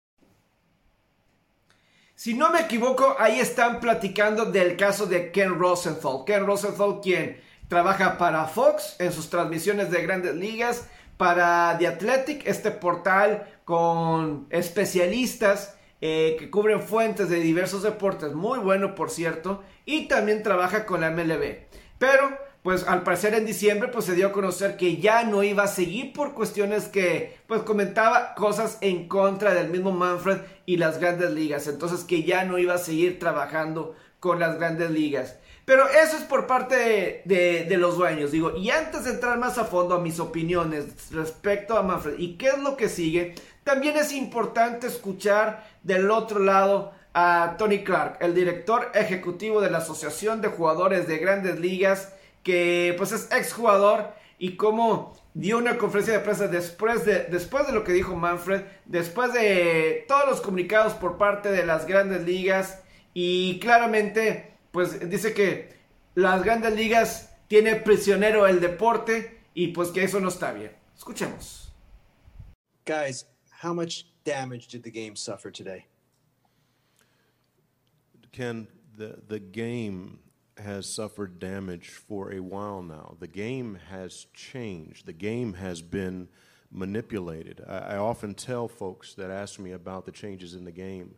si 2.16 2.34
no 2.36 2.52
me 2.52 2.62
equivoco, 2.62 3.16
ahí 3.18 3.40
están 3.40 3.80
platicando 3.80 4.46
del 4.46 4.78
caso 4.78 5.08
de 5.08 5.32
Ken 5.32 5.58
Rosenthal. 5.58 6.24
Ken 6.26 6.46
Rosenthal, 6.46 7.00
quien 7.02 7.42
trabaja 7.68 8.18
para 8.18 8.46
Fox 8.46 8.96
en 9.00 9.12
sus 9.12 9.30
transmisiones 9.30 9.90
de 9.90 10.04
grandes 10.04 10.36
ligas, 10.36 10.88
para 11.18 11.76
The 11.80 11.88
Athletic, 11.88 12.46
este 12.46 12.72
portal 12.72 13.48
con 13.66 14.46
especialistas 14.52 15.76
eh, 16.00 16.36
que 16.38 16.52
cubren 16.52 16.82
fuentes 16.82 17.30
de 17.30 17.40
diversos 17.40 17.82
deportes, 17.82 18.34
muy 18.34 18.60
bueno 18.60 18.94
por 18.94 19.10
cierto, 19.10 19.64
y 19.84 20.08
también 20.08 20.44
trabaja 20.44 20.86
con 20.86 21.02
la 21.02 21.10
MLB. 21.10 21.66
Pero, 21.98 22.38
pues 22.68 22.86
al 22.86 23.04
parecer 23.04 23.34
en 23.34 23.46
diciembre, 23.46 23.88
pues 23.88 24.04
se 24.04 24.14
dio 24.14 24.28
a 24.28 24.32
conocer 24.34 24.76
que 24.76 24.98
ya 24.98 25.24
no 25.24 25.42
iba 25.42 25.64
a 25.64 25.68
seguir 25.68 26.12
por 26.12 26.34
cuestiones 26.34 26.90
que, 26.90 27.40
pues 27.48 27.62
comentaba 27.62 28.36
cosas 28.36 28.78
en 28.82 29.08
contra 29.08 29.54
del 29.54 29.70
mismo 29.70 29.94
Manfred 29.94 30.40
y 30.66 30.76
las 30.76 31.00
grandes 31.00 31.32
ligas. 31.32 31.68
Entonces 31.68 32.04
que 32.04 32.24
ya 32.24 32.44
no 32.44 32.58
iba 32.58 32.74
a 32.74 32.78
seguir 32.78 33.20
trabajando 33.20 33.96
con 34.20 34.42
las 34.42 34.58
grandes 34.58 34.92
ligas. 34.92 35.38
Pero 35.64 35.88
eso 35.88 36.18
es 36.18 36.24
por 36.24 36.46
parte 36.46 37.22
de, 37.24 37.78
los 37.78 37.96
dueños, 37.96 38.34
digo. 38.34 38.54
Y 38.58 38.70
antes 38.70 39.06
de 39.06 39.12
entrar 39.12 39.38
más 39.38 39.58
a 39.58 39.64
fondo 39.64 39.96
a 39.96 40.02
mis 40.02 40.20
opiniones 40.20 41.10
respecto 41.12 41.78
a 41.78 41.84
Manfred 41.84 42.20
y 42.20 42.36
qué 42.36 42.48
es 42.48 42.60
lo 42.60 42.76
que 42.76 42.90
sigue, 42.90 43.36
también 43.64 43.96
es 43.96 44.12
importante 44.12 44.88
escuchar 44.88 45.66
del 45.84 46.12
otro 46.12 46.40
lado 46.40 46.92
a 47.14 47.56
Tony 47.58 47.86
Clark, 47.86 48.18
el 48.20 48.36
director 48.36 48.92
ejecutivo 48.94 49.62
de 49.62 49.72
la 49.72 49.78
Asociación 49.78 50.42
de 50.42 50.50
Jugadores 50.50 51.08
de 51.08 51.18
Grandes 51.20 51.62
Ligas, 51.62 52.12
que 52.48 52.96
pues 52.98 53.12
es 53.12 53.30
exjugador 53.34 54.14
y 54.40 54.56
cómo 54.56 55.14
dio 55.34 55.58
una 55.58 55.78
conferencia 55.78 56.14
de 56.14 56.22
prensa 56.22 56.48
después 56.48 57.04
de, 57.04 57.26
después 57.26 57.68
de 57.68 57.74
lo 57.74 57.84
que 57.84 57.92
dijo 57.92 58.16
Manfred, 58.16 58.62
después 58.86 59.34
de 59.34 60.06
todos 60.08 60.30
los 60.30 60.40
comunicados 60.40 60.94
por 60.94 61.18
parte 61.18 61.52
de 61.52 61.66
las 61.66 61.86
grandes 61.86 62.24
ligas 62.24 62.82
y 63.14 63.60
claramente 63.60 64.54
pues 64.72 65.10
dice 65.10 65.34
que 65.34 65.76
las 66.16 66.42
grandes 66.42 66.74
ligas 66.74 67.36
tiene 67.50 67.76
prisionero 67.76 68.48
el 68.48 68.62
deporte 68.62 69.42
y 69.54 69.68
pues 69.74 69.90
que 69.90 70.06
eso 70.06 70.22
no 70.22 70.30
está 70.30 70.54
bien. 70.54 70.72
Escuchemos. 70.96 71.74
Guys, 72.86 73.26
how 73.62 73.74
much 73.74 74.06
damage 74.24 74.70
did 74.70 74.84
the 74.84 74.92
game 74.92 75.18
suffer 75.18 75.52
today? 75.52 75.86
Ken, 78.32 78.70
the, 78.96 79.18
the 79.28 79.40
game 79.42 80.20
has 80.60 80.88
suffered 80.88 81.40
damage 81.40 81.90
for 81.90 82.32
a 82.34 82.40
while 82.40 82.82
now. 82.82 83.16
The 83.20 83.28
game 83.28 83.80
has 83.90 84.28
changed. 84.34 85.06
The 85.06 85.14
game 85.14 85.54
has 85.54 85.82
been 85.82 86.28
manipulated. 86.72 87.64
I, 87.68 87.78
I 87.78 87.98
often 87.98 88.34
tell 88.34 88.68
folks 88.68 89.14
that 89.16 89.30
ask 89.32 89.60
me 89.60 89.72
about 89.72 90.06
the 90.06 90.12
changes 90.12 90.54
in 90.54 90.66
the 90.66 90.72
game 90.72 91.16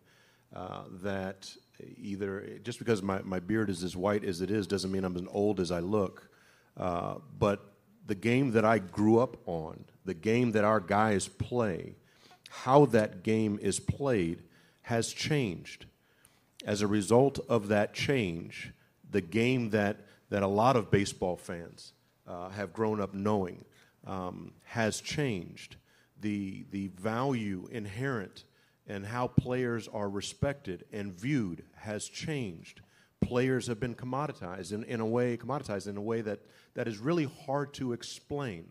uh, 0.55 0.83
that 1.03 1.53
either 1.97 2.59
just 2.63 2.79
because 2.79 3.01
my, 3.01 3.21
my 3.21 3.39
beard 3.39 3.69
is 3.69 3.83
as 3.83 3.95
white 3.95 4.23
as 4.23 4.41
it 4.41 4.51
is 4.51 4.67
doesn't 4.67 4.91
mean 4.91 5.03
I'm 5.03 5.15
as 5.15 5.23
old 5.31 5.59
as 5.59 5.71
I 5.71 5.79
look. 5.79 6.29
Uh, 6.75 7.15
but 7.37 7.73
the 8.05 8.15
game 8.15 8.51
that 8.51 8.65
I 8.65 8.79
grew 8.79 9.19
up 9.19 9.37
on, 9.47 9.85
the 10.05 10.13
game 10.13 10.51
that 10.53 10.63
our 10.63 10.79
guys 10.79 11.27
play, 11.27 11.95
how 12.49 12.85
that 12.87 13.23
game 13.23 13.59
is 13.61 13.79
played 13.79 14.43
has 14.83 15.13
changed. 15.13 15.85
As 16.65 16.81
a 16.81 16.87
result 16.87 17.39
of 17.47 17.67
that 17.67 17.93
change, 17.93 18.73
the 19.09 19.21
game 19.21 19.69
that, 19.71 19.97
that 20.29 20.43
a 20.43 20.47
lot 20.47 20.75
of 20.75 20.91
baseball 20.91 21.35
fans 21.35 21.93
uh, 22.27 22.49
have 22.49 22.73
grown 22.73 23.01
up 23.01 23.13
knowing 23.13 23.65
um, 24.05 24.53
has 24.63 25.01
changed. 25.01 25.75
The, 26.21 26.65
the 26.71 26.89
value 26.89 27.67
inherent 27.71 28.43
and 28.87 29.05
how 29.05 29.27
players 29.27 29.87
are 29.87 30.09
respected 30.09 30.83
and 30.91 31.13
viewed 31.13 31.63
has 31.75 32.09
changed. 32.09 32.81
Players 33.21 33.67
have 33.67 33.79
been 33.79 33.95
commoditized 33.95 34.73
in, 34.73 34.83
in 34.85 34.99
a 34.99 35.05
way, 35.05 35.37
commoditized 35.37 35.87
in 35.87 35.97
a 35.97 36.01
way 36.01 36.21
that, 36.21 36.39
that 36.73 36.87
is 36.87 36.97
really 36.97 37.29
hard 37.45 37.73
to 37.75 37.93
explain 37.93 38.69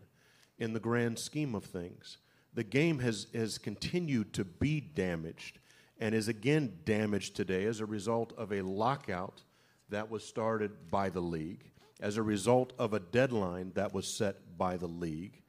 in 0.57 0.73
the 0.73 0.79
grand 0.79 1.17
scheme 1.17 1.55
of 1.55 1.63
things. 1.63 2.17
The 2.53 2.63
game 2.63 2.99
has, 2.99 3.27
has 3.33 3.57
continued 3.57 4.33
to 4.33 4.43
be 4.43 4.81
damaged 4.81 5.59
and 5.99 6.13
is 6.13 6.27
again 6.27 6.79
damaged 6.85 7.35
today 7.35 7.65
as 7.65 7.79
a 7.79 7.85
result 7.85 8.33
of 8.37 8.51
a 8.51 8.61
lockout 8.61 9.43
that 9.89 10.09
was 10.09 10.23
started 10.23 10.91
by 10.91 11.09
the 11.09 11.21
league, 11.21 11.71
as 11.99 12.17
a 12.17 12.23
result 12.23 12.73
of 12.79 12.93
a 12.93 12.99
deadline 12.99 13.71
that 13.75 13.93
was 13.93 14.07
set 14.07 14.57
by 14.57 14.77
the 14.77 14.87
league, 14.87 15.41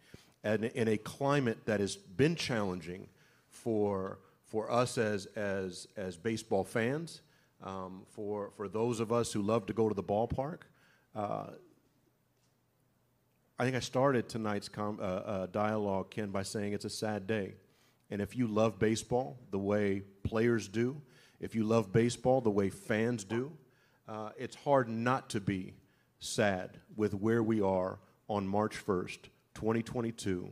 and 0.43 0.65
in 0.65 0.89
a 0.89 0.97
climate 0.97 1.59
that 1.67 1.81
has 1.81 1.97
been 1.97 2.35
challenging 2.35 3.07
for 3.49 4.19
for 4.51 4.71
us 4.71 4.99
as, 4.99 5.27
as, 5.37 5.87
as 5.97 6.17
baseball 6.17 6.65
fans, 6.65 7.23
um, 7.63 8.03
for, 8.11 8.51
for 8.57 8.69
those 8.69 8.99
of 8.99 9.13
us 9.13 9.33
who 9.33 9.43
love 9.43 9.65
to 9.67 9.73
go 9.73 9.89
to 9.89 9.95
the 9.95 10.03
ballpark. 10.03 10.63
Uh, 11.15 11.51
I 13.59 13.65
think 13.65 13.77
I 13.77 13.81
started 13.81 14.29
tonight's 14.29 14.69
com- 14.69 14.99
uh, 15.01 15.05
uh, 15.05 15.47
dialogue, 15.47 16.11
Ken, 16.11 16.31
by 16.31 16.43
saying 16.43 16.73
it's 16.73 16.85
a 16.85 16.91
sad 16.91 17.29
day. 17.29 17.55
And 18.11 18.21
if 18.21 18.37
you 18.37 18.49
love 18.49 18.79
baseball 18.81 19.39
the 19.53 19.59
way 19.59 20.03
players 20.25 20.67
do, 20.67 21.01
if 21.39 21.55
you 21.55 21.63
love 21.63 21.93
baseball 21.93 22.41
the 22.41 22.51
way 22.51 22.71
fans 22.71 23.23
do, 23.23 23.53
uh, 24.11 24.31
it's 24.37 24.57
hard 24.57 24.89
not 24.89 25.31
to 25.31 25.41
be 25.41 25.73
sad 26.19 26.79
with 26.97 27.15
where 27.15 27.43
we 27.43 27.61
are 27.61 28.01
on 28.29 28.47
March 28.47 28.75
1st, 28.85 29.19
2022, 29.55 30.51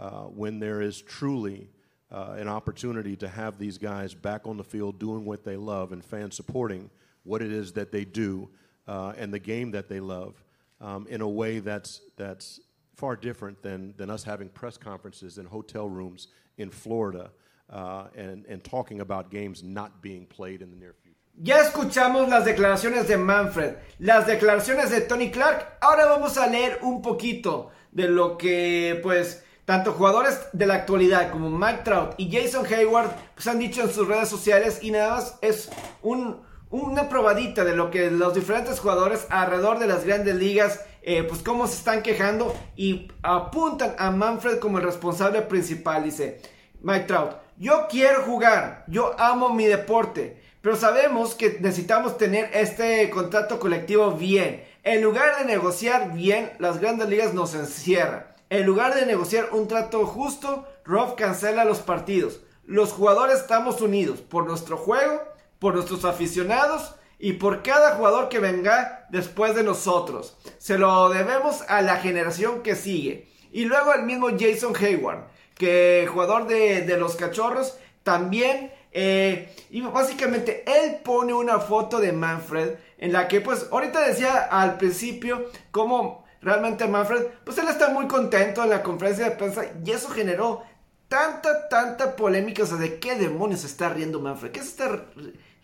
uh, 0.00 0.10
when 0.22 0.58
there 0.58 0.80
is 0.80 1.02
truly 1.02 1.68
uh, 2.10 2.34
an 2.38 2.48
opportunity 2.48 3.14
to 3.14 3.28
have 3.28 3.58
these 3.58 3.76
guys 3.76 4.14
back 4.14 4.46
on 4.46 4.56
the 4.56 4.64
field 4.64 4.98
doing 4.98 5.24
what 5.24 5.44
they 5.44 5.56
love 5.56 5.92
and 5.92 6.02
fans 6.02 6.34
supporting 6.34 6.88
what 7.24 7.42
it 7.42 7.52
is 7.52 7.72
that 7.72 7.92
they 7.92 8.04
do 8.04 8.48
uh, 8.88 9.12
and 9.18 9.32
the 9.32 9.38
game 9.38 9.70
that 9.70 9.88
they 9.88 10.00
love 10.00 10.42
um, 10.80 11.06
in 11.08 11.20
a 11.20 11.28
way 11.28 11.58
that's, 11.58 12.00
that's 12.16 12.60
far 12.94 13.16
different 13.16 13.60
than, 13.62 13.92
than 13.98 14.08
us 14.08 14.24
having 14.24 14.48
press 14.48 14.78
conferences 14.78 15.36
in 15.36 15.44
hotel 15.44 15.88
rooms 15.88 16.28
in 16.56 16.70
Florida 16.70 17.30
uh, 17.70 18.06
and, 18.16 18.46
and 18.46 18.64
talking 18.64 19.00
about 19.00 19.30
games 19.30 19.62
not 19.62 20.00
being 20.00 20.24
played 20.24 20.62
in 20.62 20.70
the 20.70 20.76
near 20.76 20.94
future. 20.94 21.03
Ya 21.36 21.58
escuchamos 21.60 22.28
las 22.28 22.44
declaraciones 22.44 23.08
de 23.08 23.16
Manfred, 23.16 23.74
las 23.98 24.26
declaraciones 24.26 24.90
de 24.90 25.00
Tony 25.00 25.30
Clark. 25.30 25.78
Ahora 25.80 26.06
vamos 26.06 26.38
a 26.38 26.46
leer 26.46 26.78
un 26.82 27.02
poquito 27.02 27.70
de 27.90 28.08
lo 28.08 28.38
que, 28.38 29.00
pues, 29.02 29.44
Tanto 29.64 29.92
jugadores 29.92 30.40
de 30.52 30.66
la 30.66 30.74
actualidad 30.74 31.30
como 31.30 31.48
Mike 31.48 31.84
Trout 31.84 32.14
y 32.18 32.30
Jason 32.30 32.66
Hayward 32.66 33.10
pues 33.34 33.46
han 33.46 33.58
dicho 33.58 33.80
en 33.80 33.90
sus 33.90 34.06
redes 34.06 34.28
sociales 34.28 34.80
y 34.82 34.90
nada 34.90 35.14
más 35.14 35.38
es 35.40 35.70
una 36.02 37.08
probadita 37.08 37.64
de 37.64 37.74
lo 37.74 37.90
que 37.90 38.10
los 38.10 38.34
diferentes 38.34 38.78
jugadores 38.78 39.26
alrededor 39.30 39.78
de 39.78 39.86
las 39.86 40.04
grandes 40.04 40.34
ligas 40.34 40.84
eh, 41.00 41.22
pues 41.22 41.40
cómo 41.40 41.66
se 41.66 41.78
están 41.78 42.02
quejando 42.02 42.54
y 42.76 43.08
apuntan 43.22 43.94
a 43.98 44.10
Manfred 44.10 44.58
como 44.58 44.76
el 44.76 44.84
responsable 44.84 45.40
principal. 45.40 46.04
Dice 46.04 46.42
Mike 46.82 47.06
Trout, 47.06 47.36
yo 47.56 47.86
quiero 47.88 48.22
jugar, 48.24 48.84
yo 48.86 49.18
amo 49.18 49.48
mi 49.48 49.64
deporte, 49.64 50.42
pero 50.64 50.76
sabemos 50.76 51.34
que 51.34 51.58
necesitamos 51.60 52.16
tener 52.16 52.48
este 52.54 53.10
contrato 53.10 53.60
colectivo 53.60 54.12
bien. 54.12 54.64
En 54.82 55.02
lugar 55.02 55.36
de 55.38 55.44
negociar 55.44 56.14
bien, 56.14 56.52
las 56.58 56.80
grandes 56.80 57.10
ligas 57.10 57.34
nos 57.34 57.54
encierran. 57.54 58.24
En 58.48 58.64
lugar 58.64 58.94
de 58.94 59.04
negociar 59.04 59.50
un 59.52 59.68
trato 59.68 60.06
justo, 60.06 60.66
Rob 60.86 61.16
cancela 61.16 61.66
los 61.66 61.80
partidos. 61.80 62.40
Los 62.64 62.94
jugadores 62.94 63.40
estamos 63.40 63.82
unidos 63.82 64.22
por 64.22 64.46
nuestro 64.46 64.78
juego, 64.78 65.20
por 65.58 65.74
nuestros 65.74 66.06
aficionados 66.06 66.94
y 67.18 67.34
por 67.34 67.62
cada 67.62 67.96
jugador 67.96 68.30
que 68.30 68.38
venga 68.38 69.06
después 69.10 69.54
de 69.54 69.64
nosotros. 69.64 70.38
Se 70.56 70.78
lo 70.78 71.10
debemos 71.10 71.60
a 71.68 71.82
la 71.82 71.96
generación 71.96 72.62
que 72.62 72.74
sigue. 72.74 73.28
Y 73.52 73.66
luego 73.66 73.92
el 73.92 74.04
mismo 74.04 74.28
Jason 74.30 74.72
Hayward, 74.74 75.24
que 75.56 76.08
jugador 76.10 76.46
de, 76.46 76.96
los 76.96 77.16
cachorros, 77.16 77.76
también... 78.02 78.72
Eh, 78.96 79.52
y 79.70 79.80
básicamente 79.80 80.64
él 80.66 81.00
pone 81.02 81.34
una 81.34 81.58
foto 81.58 81.98
de 81.98 82.12
Manfred 82.12 82.76
en 82.98 83.12
la 83.12 83.26
que 83.26 83.40
pues 83.40 83.66
ahorita 83.72 84.06
decía 84.06 84.44
al 84.44 84.78
principio 84.78 85.50
cómo 85.72 86.24
realmente 86.40 86.86
Manfred, 86.86 87.26
pues 87.44 87.58
él 87.58 87.66
está 87.68 87.88
muy 87.88 88.06
contento 88.06 88.62
en 88.62 88.70
la 88.70 88.84
conferencia 88.84 89.24
de 89.24 89.30
prensa 89.32 89.64
y 89.84 89.90
eso 89.90 90.10
generó 90.10 90.62
tanta, 91.08 91.68
tanta 91.68 92.14
polémica, 92.14 92.62
o 92.62 92.66
sea, 92.66 92.76
de 92.76 93.00
qué 93.00 93.16
demonios 93.16 93.64
está 93.64 93.88
riendo 93.88 94.20
Manfred, 94.20 94.52
qué 94.52 94.60
se 94.60 94.68
está 94.68 95.04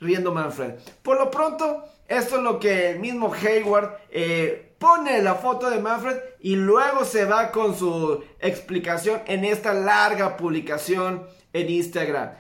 riendo 0.01 0.33
Manfred. 0.33 0.75
Por 1.03 1.19
lo 1.19 1.31
pronto, 1.31 1.85
esto 2.09 2.37
es 2.37 2.43
lo 2.43 2.59
que 2.59 2.91
el 2.91 2.99
mismo 2.99 3.33
Hayward 3.33 3.97
eh, 4.11 4.75
pone 4.79 5.23
la 5.23 5.37
foto 5.37 5.71
de 5.71 5.79
Manfred 5.79 6.17
y 6.41 6.57
luego 6.57 7.05
se 7.05 7.27
va 7.27 7.53
con 7.53 7.79
su 7.79 8.25
explicación 8.41 9.23
en 9.27 9.45
esta 9.45 9.73
larga 9.73 10.37
publicación 10.37 11.27
en 11.53 11.71
Instagram. 11.71 12.33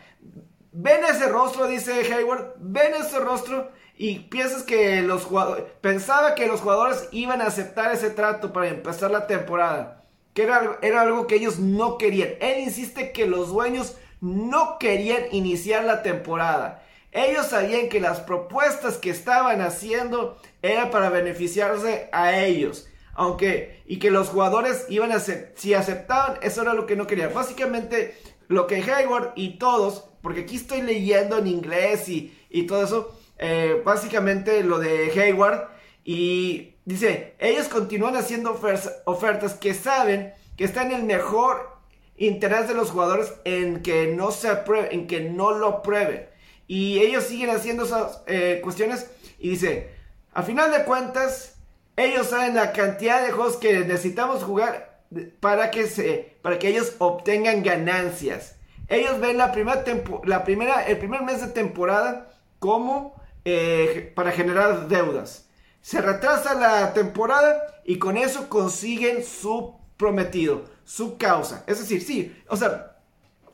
Ven 0.72 1.04
ese 1.04 1.28
rostro, 1.28 1.66
dice 1.66 1.92
Hayward, 2.14 2.54
ven 2.58 2.94
ese 2.94 3.18
rostro 3.18 3.70
y 3.96 4.20
piensas 4.20 4.62
que 4.62 5.02
los 5.02 5.24
jugadores, 5.24 5.64
pensaba 5.80 6.34
que 6.34 6.46
los 6.46 6.60
jugadores 6.60 7.08
iban 7.10 7.40
a 7.40 7.46
aceptar 7.46 7.92
ese 7.92 8.10
trato 8.10 8.52
para 8.52 8.68
empezar 8.68 9.10
la 9.10 9.26
temporada, 9.26 10.04
que 10.32 10.44
era, 10.44 10.78
era 10.80 11.00
algo 11.02 11.26
que 11.26 11.34
ellos 11.34 11.58
no 11.58 11.98
querían. 11.98 12.30
Él 12.40 12.60
insiste 12.60 13.12
que 13.12 13.26
los 13.26 13.48
dueños 13.48 13.96
no 14.20 14.78
querían 14.78 15.24
iniciar 15.32 15.84
la 15.84 16.02
temporada. 16.02 16.82
Ellos 17.12 17.46
sabían 17.46 17.88
que 17.88 18.00
las 18.00 18.20
propuestas 18.20 18.96
que 18.96 19.10
estaban 19.10 19.60
haciendo 19.60 20.40
era 20.62 20.90
para 20.90 21.10
beneficiarse 21.10 22.08
a 22.12 22.38
ellos. 22.38 22.86
aunque 23.14 23.82
y 23.86 23.98
que 23.98 24.10
los 24.10 24.28
jugadores 24.28 24.86
iban 24.88 25.12
a 25.12 25.18
si 25.18 25.74
aceptaban, 25.74 26.38
eso 26.42 26.62
era 26.62 26.74
lo 26.74 26.86
que 26.86 26.96
no 26.96 27.06
querían. 27.08 27.34
Básicamente 27.34 28.16
lo 28.48 28.66
que 28.66 28.76
Hayward 28.76 29.32
y 29.34 29.58
todos, 29.58 30.09
porque 30.22 30.40
aquí 30.42 30.56
estoy 30.56 30.82
leyendo 30.82 31.38
en 31.38 31.46
inglés 31.46 32.08
y, 32.08 32.36
y 32.50 32.66
todo 32.66 32.84
eso, 32.84 33.18
eh, 33.38 33.80
básicamente 33.84 34.62
lo 34.62 34.78
de 34.78 35.10
Hayward 35.12 35.68
y 36.04 36.74
dice, 36.84 37.34
ellos 37.38 37.68
continúan 37.68 38.16
haciendo 38.16 38.58
ofertas 39.04 39.54
que 39.54 39.74
saben 39.74 40.32
que 40.56 40.64
está 40.64 40.82
en 40.82 40.92
el 40.92 41.04
mejor 41.04 41.78
interés 42.16 42.68
de 42.68 42.74
los 42.74 42.90
jugadores 42.90 43.32
en 43.44 43.82
que 43.82 44.08
no 44.08 44.30
se 44.30 44.48
apruebe, 44.48 44.94
en 44.94 45.06
que 45.06 45.20
no 45.20 45.52
lo 45.52 45.82
prueben. 45.82 46.28
Y 46.66 46.98
ellos 47.00 47.24
siguen 47.24 47.50
haciendo 47.50 47.84
esas 47.84 48.22
eh, 48.26 48.60
cuestiones 48.62 49.10
y 49.38 49.50
dice, 49.50 49.90
a 50.32 50.42
final 50.42 50.70
de 50.70 50.84
cuentas, 50.84 51.56
ellos 51.96 52.28
saben 52.28 52.54
la 52.54 52.72
cantidad 52.72 53.24
de 53.24 53.32
juegos 53.32 53.56
que 53.56 53.80
necesitamos 53.80 54.44
jugar 54.44 55.02
para 55.40 55.70
que, 55.70 55.86
se, 55.86 56.36
para 56.42 56.58
que 56.58 56.68
ellos 56.68 56.94
obtengan 56.98 57.62
ganancias. 57.62 58.56
Ellos 58.90 59.20
ven 59.20 59.38
la 59.38 59.52
primera, 59.52 60.82
el 60.82 60.98
primer 60.98 61.22
mes 61.22 61.40
de 61.40 61.46
temporada 61.46 62.28
como 62.58 63.14
eh, 63.44 64.12
para 64.16 64.32
generar 64.32 64.88
deudas. 64.88 65.46
Se 65.80 66.02
retrasa 66.02 66.54
la 66.54 66.92
temporada 66.92 67.82
y 67.84 67.98
con 68.00 68.16
eso 68.16 68.48
consiguen 68.48 69.24
su 69.24 69.76
prometido, 69.96 70.64
su 70.84 71.16
causa. 71.16 71.62
Es 71.68 71.78
decir, 71.78 72.02
sí, 72.02 72.36
o 72.48 72.56
sea, 72.56 72.96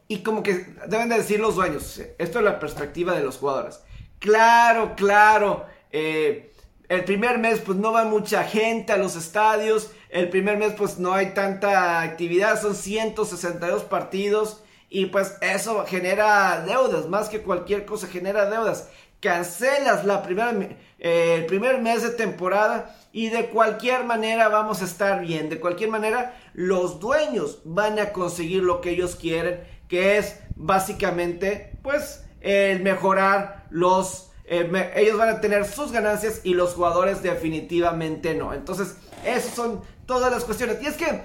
y 0.09 0.21
como 0.21 0.43
que 0.43 0.75
deben 0.89 1.11
de 1.11 1.19
decir 1.19 1.39
los 1.39 1.55
dueños, 1.55 2.01
esto 2.17 2.39
es 2.39 2.45
la 2.45 2.59
perspectiva 2.59 3.13
de 3.13 3.23
los 3.23 3.37
jugadores. 3.37 3.81
Claro, 4.19 4.95
claro, 4.97 5.67
eh, 5.93 6.51
el 6.89 7.05
primer 7.05 7.37
mes 7.37 7.61
pues 7.61 7.77
no 7.77 7.93
va 7.93 8.07
mucha 8.07 8.43
gente 8.45 8.95
a 8.95 8.97
los 8.97 9.17
estadios, 9.17 9.91
el 10.09 10.31
primer 10.31 10.57
mes 10.57 10.73
pues 10.73 10.99
no 10.99 11.13
hay 11.13 11.35
tanta 11.35 12.01
actividad, 12.01 12.59
son 12.59 12.75
162 12.75 13.83
partidos 13.83 14.63
y 14.89 15.07
pues 15.07 15.37
eso 15.41 15.85
genera 15.87 16.63
deudas, 16.67 17.09
más 17.09 17.29
que 17.29 17.43
cualquier 17.43 17.85
cosa 17.85 18.07
genera 18.07 18.49
deudas 18.49 18.89
cancelas 19.21 20.05
la 20.05 20.23
primera, 20.23 20.53
eh, 20.99 21.35
el 21.39 21.47
primer 21.47 21.81
mes 21.81 22.03
de 22.03 22.11
temporada 22.11 22.97
y 23.13 23.29
de 23.29 23.47
cualquier 23.47 24.05
manera 24.05 24.49
vamos 24.49 24.83
a 24.83 24.85
estar 24.85 25.21
bien. 25.21 25.49
De 25.49 25.59
cualquier 25.59 25.91
manera, 25.91 26.37
los 26.53 27.01
dueños 27.01 27.61
van 27.65 27.99
a 27.99 28.13
conseguir 28.13 28.63
lo 28.63 28.81
que 28.81 28.91
ellos 28.91 29.17
quieren, 29.17 29.65
que 29.89 30.19
es 30.19 30.39
básicamente, 30.55 31.79
pues, 31.83 32.25
el 32.41 32.83
mejorar 32.83 33.67
los... 33.71 34.31
Eh, 34.45 34.93
ellos 34.95 35.19
van 35.19 35.31
a 35.31 35.41
tener 35.41 35.65
sus 35.65 35.91
ganancias 35.91 36.43
y 36.45 36.55
los 36.55 36.75
jugadores 36.75 37.23
definitivamente 37.23 38.35
no. 38.35 38.55
Entonces, 38.55 38.97
esas 39.25 39.55
son 39.55 39.83
todas 40.07 40.31
las 40.31 40.45
cuestiones. 40.45 40.81
Y 40.83 40.87
es 40.87 40.95
que 40.95 41.25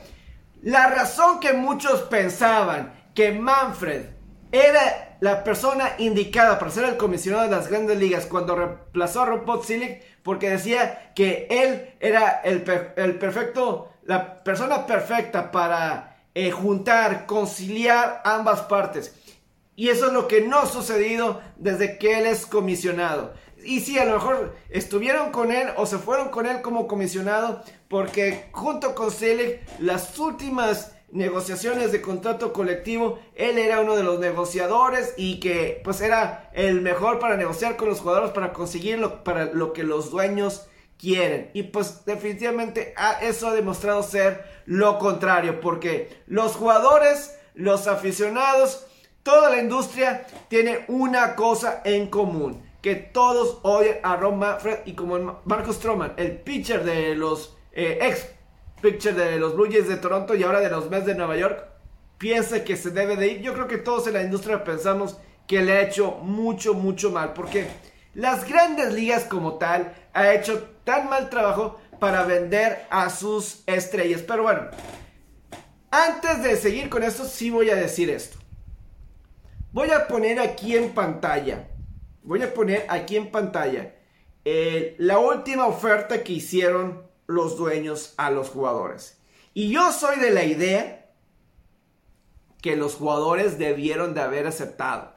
la 0.64 0.88
razón 0.88 1.40
que 1.40 1.54
muchos 1.54 2.02
pensaban 2.04 2.94
que 3.14 3.32
Manfred 3.32 4.06
era 4.52 5.18
la 5.22 5.44
persona 5.44 5.94
indicada 5.98 6.60
para 6.60 6.72
ser 6.72 6.86
el 6.86 6.98
comisionado 6.98 7.44
de 7.46 7.56
las 7.56 7.68
grandes 7.68 7.98
ligas 7.98 8.26
cuando 8.26 8.56
reemplazó 8.56 9.22
a 9.22 9.26
Rob 9.26 9.46
Potzilic 9.46 10.02
porque 10.24 10.50
decía 10.50 11.14
que 11.16 11.48
él 11.50 11.96
era 12.00 12.42
el, 12.44 12.64
perfecto, 12.64 13.94
la 14.04 14.44
persona 14.44 14.86
perfecta 14.86 15.52
para 15.52 16.18
eh, 16.34 16.52
juntar, 16.52 17.26
conciliar 17.26 18.22
ambas 18.26 18.62
partes. 18.62 19.16
Y 19.76 19.90
eso 19.90 20.08
es 20.08 20.14
lo 20.14 20.28
que 20.28 20.42
no 20.42 20.60
ha 20.60 20.66
sucedido 20.66 21.42
desde 21.56 21.98
que 21.98 22.20
él 22.20 22.26
es 22.26 22.46
comisionado. 22.46 23.34
Y 23.64 23.80
sí, 23.80 23.98
a 24.00 24.06
lo 24.06 24.16
mejor 24.16 24.56
estuvieron 24.70 25.32
con 25.32 25.52
él 25.52 25.70
o 25.78 25.86
se 25.86 25.98
fueron 25.98 26.30
con 26.30 26.46
él 26.46 26.62
como 26.62 26.88
comisionado 26.88 27.64
porque 27.88 28.50
junto 28.52 28.96
con 28.96 29.12
Selig 29.12 29.62
las 29.80 30.18
últimas 30.18 30.94
negociaciones 31.12 31.92
de 31.92 32.02
contrato 32.02 32.54
colectivo, 32.54 33.20
él 33.36 33.58
era 33.58 33.82
uno 33.82 33.96
de 33.96 34.04
los 34.04 34.20
negociadores 34.20 35.14
y 35.18 35.40
que 35.40 35.82
pues 35.84 36.02
era 36.02 36.50
el 36.54 36.82
mejor 36.82 37.20
para 37.20 37.38
negociar 37.38 37.76
con 37.76 37.90
los 37.90 38.00
jugadores 38.00 38.32
para 38.32 38.54
conseguir 38.54 39.00
lo, 39.00 39.24
para 39.24 39.46
lo 39.46 39.74
que 39.74 39.84
los 39.84 40.12
dueños 40.12 40.68
quieren. 40.98 41.50
Y 41.54 41.64
pues 41.64 42.06
definitivamente 42.06 42.94
ah, 42.96 43.18
eso 43.22 43.48
ha 43.48 43.54
demostrado 43.54 44.04
ser 44.04 44.62
lo 44.66 45.00
contrario, 45.00 45.60
porque 45.60 46.22
los 46.28 46.56
jugadores, 46.56 47.38
los 47.56 47.88
aficionados, 47.88 48.86
toda 49.24 49.50
la 49.50 49.60
industria 49.60 50.26
tiene 50.48 50.86
una 50.88 51.36
cosa 51.36 51.82
en 51.84 52.08
común, 52.08 52.64
que 52.82 52.96
todos 52.96 53.60
odian 53.64 53.98
a 54.04 54.16
Ron 54.16 54.40
Manfred 54.40 54.80
y 54.86 54.94
como 54.94 55.42
Marcus 55.46 55.76
Stroman, 55.76 56.14
el 56.18 56.38
pitcher 56.38 56.84
de 56.84 57.16
los 57.16 57.58
eh, 57.74 58.00
ex 58.02 58.28
Picture 58.82 59.14
de 59.14 59.40
los 59.40 59.56
Blue 59.56 59.70
Jays 59.70 59.88
de 59.88 59.98
Toronto 59.98 60.36
y 60.36 60.44
ahora 60.44 60.60
de 60.60 60.70
los 60.70 60.90
Mets 60.90 61.06
de 61.06 61.16
Nueva 61.16 61.38
York, 61.38 61.66
piensa 62.18 62.64
que 62.64 62.76
se 62.76 62.92
debe 62.92 63.16
de 63.16 63.28
ir. 63.28 63.42
Yo 63.42 63.54
creo 63.54 63.68
que 63.68 63.78
todos 63.78 64.08
en 64.08 64.14
la 64.14 64.24
industria 64.24 64.64
pensamos 64.64 65.18
que 65.48 65.62
le 65.62 65.74
ha 65.74 65.82
hecho 65.82 66.12
mucho, 66.22 66.74
mucho 66.74 67.12
mal. 67.12 67.34
Porque 67.34 67.68
las 68.14 68.48
grandes 68.48 68.94
ligas 68.94 69.24
como 69.24 69.56
tal 69.56 69.94
ha 70.14 70.34
hecho 70.34 70.68
tan 70.84 71.10
mal 71.10 71.30
trabajo 71.30 71.80
para 72.00 72.24
vender 72.24 72.86
a 72.90 73.10
sus 73.10 73.64
estrellas. 73.68 74.24
Pero 74.28 74.44
bueno, 74.44 74.70
antes 75.92 76.44
de 76.44 76.58
seguir 76.58 76.90
con 76.90 77.04
esto, 77.04 77.26
sí 77.26 77.50
voy 77.50 77.70
a 77.70 77.76
decir 77.76 78.10
esto. 78.10 78.38
Voy 79.72 79.92
a 79.92 80.08
poner 80.08 80.40
aquí 80.40 80.76
en 80.76 80.94
pantalla. 80.94 81.68
Voy 82.24 82.42
a 82.44 82.54
poner 82.54 82.86
aquí 82.90 83.16
en 83.16 83.32
pantalla 83.32 83.94
eh, 84.44 84.96
la 84.98 85.20
última 85.20 85.68
oferta 85.68 86.24
que 86.24 86.34
hicieron 86.34 87.04
los 87.32 87.58
dueños 87.58 88.14
a 88.18 88.30
los 88.30 88.50
jugadores. 88.50 89.18
Y 89.54 89.70
yo 89.70 89.92
soy 89.92 90.20
de 90.20 90.32
la 90.32 90.44
idea 90.44 91.10
que 92.62 92.76
los 92.76 92.96
jugadores 92.96 93.58
debieron 93.58 94.14
de 94.14 94.22
haber 94.22 94.48
aceptado. 94.48 95.14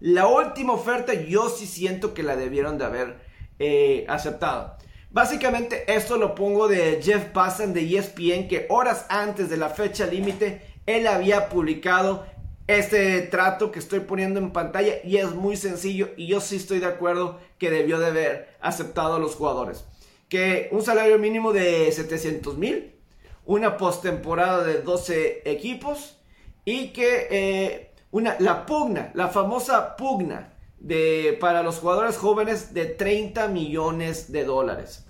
La 0.00 0.26
última 0.26 0.72
oferta 0.72 1.14
yo 1.14 1.48
sí 1.48 1.66
siento 1.66 2.14
que 2.14 2.22
la 2.22 2.36
debieron 2.36 2.78
de 2.78 2.84
haber 2.84 3.20
eh, 3.58 4.04
aceptado. 4.08 4.76
Básicamente 5.10 5.84
esto 5.92 6.16
lo 6.16 6.34
pongo 6.34 6.68
de 6.68 7.00
Jeff 7.02 7.26
Passan 7.26 7.72
de 7.72 7.82
ESPN 7.82 8.48
que 8.48 8.66
horas 8.68 9.06
antes 9.08 9.50
de 9.50 9.56
la 9.56 9.68
fecha 9.68 10.06
límite 10.06 10.62
él 10.86 11.06
había 11.06 11.48
publicado 11.48 12.24
este 12.66 13.22
trato 13.22 13.72
que 13.72 13.80
estoy 13.80 14.00
poniendo 14.00 14.38
en 14.38 14.52
pantalla 14.52 14.94
y 15.02 15.16
es 15.16 15.34
muy 15.34 15.56
sencillo 15.56 16.10
y 16.16 16.28
yo 16.28 16.40
sí 16.40 16.56
estoy 16.56 16.78
de 16.78 16.86
acuerdo 16.86 17.40
que 17.58 17.70
debió 17.70 17.98
de 17.98 18.06
haber 18.06 18.56
aceptado 18.60 19.14
a 19.14 19.18
los 19.18 19.34
jugadores 19.34 19.84
que 20.30 20.68
un 20.72 20.82
salario 20.82 21.18
mínimo 21.18 21.52
de 21.52 21.92
700 21.92 22.56
mil, 22.56 22.94
una 23.44 23.76
postemporada 23.76 24.62
de 24.64 24.80
12 24.80 25.42
equipos 25.44 26.16
y 26.64 26.88
que 26.92 27.26
eh, 27.30 27.90
una, 28.12 28.36
la 28.38 28.64
pugna, 28.64 29.10
la 29.14 29.28
famosa 29.28 29.96
pugna 29.96 30.54
de, 30.78 31.36
para 31.40 31.62
los 31.62 31.78
jugadores 31.78 32.16
jóvenes 32.16 32.72
de 32.72 32.86
30 32.86 33.48
millones 33.48 34.30
de 34.30 34.44
dólares. 34.44 35.04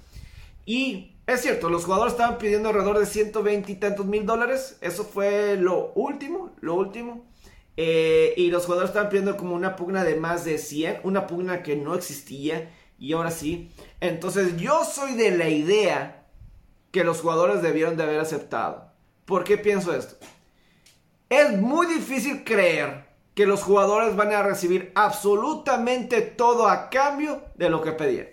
Y 0.65 1.13
es 1.27 1.43
cierto, 1.43 1.69
los 1.69 1.85
jugadores 1.85 2.15
estaban 2.15 2.39
pidiendo 2.39 2.71
alrededor 2.71 2.99
de 2.99 3.07
120 3.07 3.71
y 3.71 3.75
tantos 3.77 4.07
mil 4.07 4.25
dólares. 4.25 4.79
Eso 4.81 5.05
fue 5.05 5.57
lo 5.57 5.93
último, 5.95 6.51
lo 6.61 6.75
último. 6.75 7.27
Eh, 7.77 8.35
y 8.37 8.51
los 8.51 8.65
jugadores 8.65 8.91
estaban 8.91 9.11
pidiendo 9.11 9.37
como 9.37 9.55
una 9.55 9.77
pugna 9.77 10.03
de 10.03 10.17
más 10.17 10.45
de 10.45 10.59
100, 10.59 11.01
una 11.05 11.27
pugna 11.27 11.63
que 11.63 11.77
no 11.77 11.95
existía. 11.95 12.71
Y 13.01 13.15
ahora 13.15 13.31
sí. 13.31 13.73
Entonces 13.99 14.59
yo 14.59 14.85
soy 14.85 15.15
de 15.15 15.31
la 15.33 15.49
idea 15.49 16.27
que 16.93 17.03
los 17.03 17.23
jugadores 17.23 17.63
debieron 17.63 17.97
de 17.97 18.03
haber 18.05 18.21
aceptado. 18.21 18.93
¿Por 19.25 19.43
qué 19.43 19.57
pienso 19.57 19.95
esto? 19.95 20.17
Es 21.31 21.57
muy 21.57 21.87
difícil 21.87 22.45
creer 22.45 23.07
que 23.35 23.47
los 23.47 23.63
jugadores 23.63 24.17
van 24.17 24.33
a 24.33 24.43
recibir 24.43 24.93
absolutamente 24.95 26.21
todo 26.21 26.69
a 26.69 26.91
cambio 26.91 27.43
de 27.55 27.71
lo 27.71 27.81
que 27.81 27.93
pedían. 27.93 28.29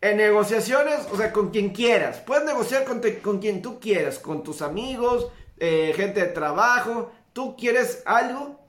En 0.00 0.16
negociaciones, 0.16 1.08
o 1.10 1.16
sea, 1.16 1.32
con 1.32 1.50
quien 1.50 1.70
quieras. 1.70 2.20
Puedes 2.20 2.44
negociar 2.44 2.84
con, 2.84 3.00
con 3.20 3.40
quien 3.40 3.62
tú 3.62 3.80
quieras, 3.80 4.20
con 4.20 4.44
tus 4.44 4.62
amigos, 4.62 5.26
eh, 5.58 5.92
gente 5.96 6.20
de 6.20 6.28
trabajo. 6.28 7.10
Tú 7.32 7.56
quieres 7.56 8.02
algo, 8.06 8.60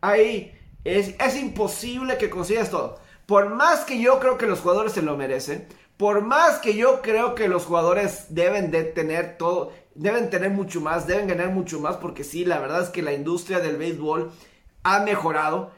ahí 0.00 0.56
es, 0.84 1.14
es 1.18 1.36
imposible 1.36 2.16
que 2.16 2.30
consigas 2.30 2.70
todo 2.70 3.07
por 3.28 3.50
más 3.50 3.80
que 3.80 4.00
yo 4.00 4.20
creo 4.20 4.38
que 4.38 4.46
los 4.46 4.60
jugadores 4.60 4.92
se 4.92 5.02
lo 5.02 5.14
merecen, 5.14 5.68
por 5.98 6.22
más 6.22 6.60
que 6.60 6.74
yo 6.74 7.02
creo 7.02 7.34
que 7.34 7.46
los 7.46 7.66
jugadores 7.66 8.28
deben 8.30 8.70
de 8.70 8.84
tener 8.84 9.36
todo, 9.36 9.70
deben 9.94 10.30
tener 10.30 10.48
mucho 10.48 10.80
más, 10.80 11.06
deben 11.06 11.28
ganar 11.28 11.50
mucho 11.50 11.78
más, 11.78 11.98
porque 11.98 12.24
sí, 12.24 12.46
la 12.46 12.58
verdad 12.58 12.80
es 12.84 12.88
que 12.88 13.02
la 13.02 13.12
industria 13.12 13.60
del 13.60 13.76
béisbol 13.76 14.32
ha 14.82 15.00
mejorado. 15.00 15.72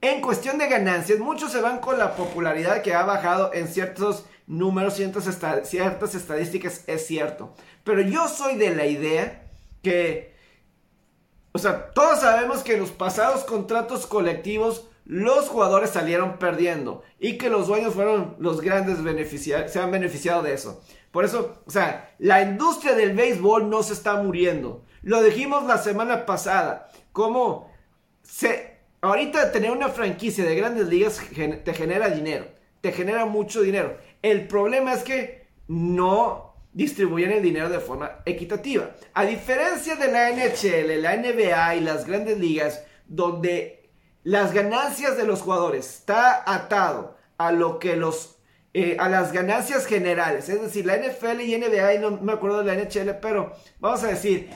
En 0.00 0.20
cuestión 0.20 0.58
de 0.58 0.68
ganancias, 0.68 1.18
muchos 1.18 1.50
se 1.50 1.60
van 1.60 1.80
con 1.80 1.98
la 1.98 2.14
popularidad 2.14 2.82
que 2.82 2.94
ha 2.94 3.02
bajado 3.02 3.52
en 3.52 3.66
ciertos 3.66 4.24
números, 4.46 4.94
ciertas, 4.94 5.40
ciertas 5.68 6.14
estadísticas, 6.14 6.84
es 6.86 7.04
cierto. 7.04 7.52
Pero 7.82 8.02
yo 8.02 8.28
soy 8.28 8.54
de 8.54 8.76
la 8.76 8.86
idea 8.86 9.50
que, 9.82 10.36
o 11.50 11.58
sea, 11.58 11.90
todos 11.90 12.20
sabemos 12.20 12.62
que 12.62 12.76
los 12.76 12.92
pasados 12.92 13.42
contratos 13.42 14.06
colectivos 14.06 14.86
los 15.04 15.48
jugadores 15.48 15.90
salieron 15.90 16.38
perdiendo 16.38 17.02
y 17.18 17.38
que 17.38 17.50
los 17.50 17.66
dueños 17.66 17.94
fueron 17.94 18.36
los 18.38 18.60
grandes 18.60 19.02
beneficiarios, 19.02 19.72
se 19.72 19.80
han 19.80 19.90
beneficiado 19.90 20.42
de 20.42 20.54
eso. 20.54 20.82
Por 21.10 21.24
eso, 21.24 21.62
o 21.66 21.70
sea, 21.70 22.14
la 22.18 22.42
industria 22.42 22.94
del 22.94 23.14
béisbol 23.14 23.68
no 23.68 23.82
se 23.82 23.92
está 23.92 24.16
muriendo. 24.16 24.84
Lo 25.02 25.22
dijimos 25.22 25.64
la 25.64 25.78
semana 25.78 26.24
pasada, 26.24 26.90
como 27.12 27.70
se, 28.22 28.78
ahorita 29.00 29.52
tener 29.52 29.70
una 29.70 29.88
franquicia 29.88 30.44
de 30.44 30.54
grandes 30.54 30.86
ligas 30.88 31.20
te 31.64 31.74
genera 31.74 32.08
dinero, 32.08 32.46
te 32.80 32.92
genera 32.92 33.26
mucho 33.26 33.60
dinero. 33.60 33.98
El 34.22 34.46
problema 34.46 34.94
es 34.94 35.02
que 35.02 35.48
no 35.68 36.54
distribuyen 36.72 37.32
el 37.32 37.42
dinero 37.42 37.68
de 37.68 37.80
forma 37.80 38.20
equitativa. 38.24 38.90
A 39.12 39.24
diferencia 39.24 39.96
de 39.96 40.10
la 40.10 40.30
NHL, 40.30 41.02
la 41.02 41.16
NBA 41.16 41.76
y 41.76 41.80
las 41.80 42.06
grandes 42.06 42.38
ligas, 42.38 42.84
donde 43.06 43.81
las 44.24 44.52
ganancias 44.52 45.16
de 45.16 45.24
los 45.24 45.42
jugadores 45.42 45.86
está 45.86 46.42
atado 46.46 47.16
a 47.38 47.52
lo 47.52 47.78
que 47.78 47.96
los 47.96 48.38
eh, 48.74 48.96
a 48.98 49.10
las 49.10 49.32
ganancias 49.32 49.84
generales, 49.84 50.48
es 50.48 50.62
decir, 50.62 50.86
la 50.86 50.96
NFL 50.96 51.42
y 51.42 51.58
NBA, 51.58 51.94
y 51.94 51.98
no 51.98 52.12
me 52.12 52.32
acuerdo 52.32 52.62
de 52.62 52.74
la 52.74 52.82
NHL, 52.82 53.18
pero 53.20 53.52
vamos 53.80 54.02
a 54.02 54.06
decir, 54.06 54.48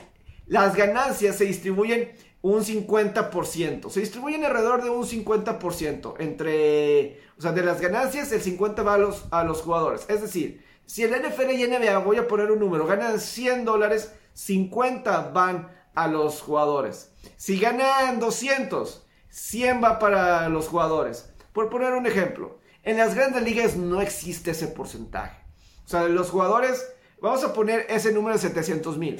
las 0.47 0.75
ganancias 0.75 1.35
se 1.35 1.45
distribuyen 1.45 2.13
un 2.41 2.63
50%, 2.63 3.91
se 3.91 3.99
distribuyen 3.99 4.43
alrededor 4.43 4.83
de 4.83 4.89
un 4.89 5.05
50% 5.05 6.15
entre, 6.17 7.19
o 7.37 7.41
sea, 7.43 7.51
de 7.51 7.61
las 7.61 7.79
ganancias 7.79 8.31
el 8.31 8.41
50 8.41 8.81
va 8.81 8.95
a 8.95 8.97
los, 8.97 9.25
a 9.29 9.43
los 9.43 9.61
jugadores, 9.61 10.05
es 10.09 10.21
decir, 10.21 10.65
si 10.87 11.03
el 11.03 11.11
NFL 11.11 11.51
y 11.51 11.67
NBA, 11.67 11.99
voy 11.99 12.17
a 12.17 12.27
poner 12.27 12.49
un 12.49 12.59
número, 12.59 12.87
ganan 12.87 13.19
100 13.19 13.65
dólares, 13.65 14.13
50 14.33 15.29
van 15.29 15.69
a 15.93 16.07
los 16.07 16.41
jugadores. 16.41 17.11
Si 17.35 17.59
ganan 17.59 18.19
200, 18.19 19.06
100 19.37 19.83
va 19.83 19.99
para 19.99 20.49
los 20.49 20.67
jugadores. 20.67 21.29
Por 21.53 21.69
poner 21.69 21.93
un 21.93 22.07
ejemplo, 22.07 22.59
en 22.83 22.97
las 22.97 23.13
grandes 23.13 23.43
ligas 23.43 23.75
no 23.75 24.01
existe 24.01 24.51
ese 24.51 24.67
porcentaje. 24.67 25.43
O 25.85 25.87
sea, 25.87 26.07
los 26.07 26.31
jugadores, 26.31 26.91
vamos 27.21 27.43
a 27.43 27.53
poner 27.53 27.85
ese 27.87 28.11
número 28.11 28.35
de 28.35 28.41
700 28.41 28.97
mil, 28.97 29.19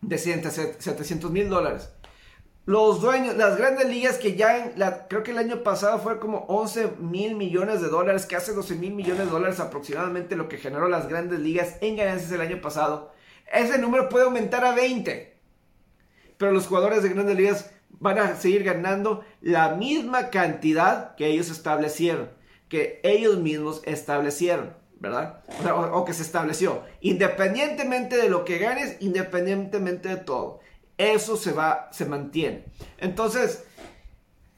de 0.00 0.18
700 0.18 1.30
mil 1.30 1.48
dólares. 1.48 1.88
Los 2.66 3.00
dueños, 3.00 3.36
las 3.36 3.56
grandes 3.56 3.88
ligas 3.88 4.18
que 4.18 4.34
ya, 4.34 4.74
creo 5.08 5.22
que 5.22 5.30
el 5.30 5.38
año 5.38 5.62
pasado 5.62 6.00
fue 6.00 6.18
como 6.18 6.38
11 6.48 6.94
mil 6.98 7.36
millones 7.36 7.80
de 7.80 7.88
dólares, 7.88 8.26
que 8.26 8.34
hace 8.34 8.52
12 8.52 8.74
mil 8.74 8.92
millones 8.92 9.26
de 9.26 9.30
dólares 9.30 9.60
aproximadamente 9.60 10.34
lo 10.34 10.48
que 10.48 10.58
generó 10.58 10.88
las 10.88 11.08
grandes 11.08 11.38
ligas 11.38 11.76
en 11.80 11.96
ganancias 11.96 12.32
el 12.32 12.40
año 12.40 12.60
pasado. 12.60 13.12
Ese 13.50 13.78
número 13.78 14.08
puede 14.08 14.24
aumentar 14.24 14.64
a 14.64 14.74
20. 14.74 15.38
Pero 16.36 16.52
los 16.52 16.66
jugadores 16.66 17.02
de 17.04 17.08
grandes 17.10 17.36
ligas 17.36 17.70
van 17.90 18.18
a 18.18 18.36
seguir 18.36 18.64
ganando 18.64 19.24
la 19.40 19.74
misma 19.74 20.30
cantidad 20.30 21.14
que 21.16 21.26
ellos 21.26 21.50
establecieron, 21.50 22.30
que 22.68 23.00
ellos 23.02 23.38
mismos 23.38 23.82
establecieron, 23.84 24.74
¿verdad? 25.00 25.42
O, 25.92 26.04
que 26.04 26.12
se 26.12 26.22
estableció. 26.22 26.82
Independientemente 27.00 28.16
de 28.16 28.28
lo 28.28 28.44
que 28.44 28.58
ganes, 28.58 28.96
independientemente 29.00 30.08
de 30.08 30.16
todo 30.16 30.60
eso 30.98 31.36
se 31.36 31.52
va, 31.52 31.88
se 31.92 32.04
mantiene. 32.04 32.64
Entonces, 32.98 33.64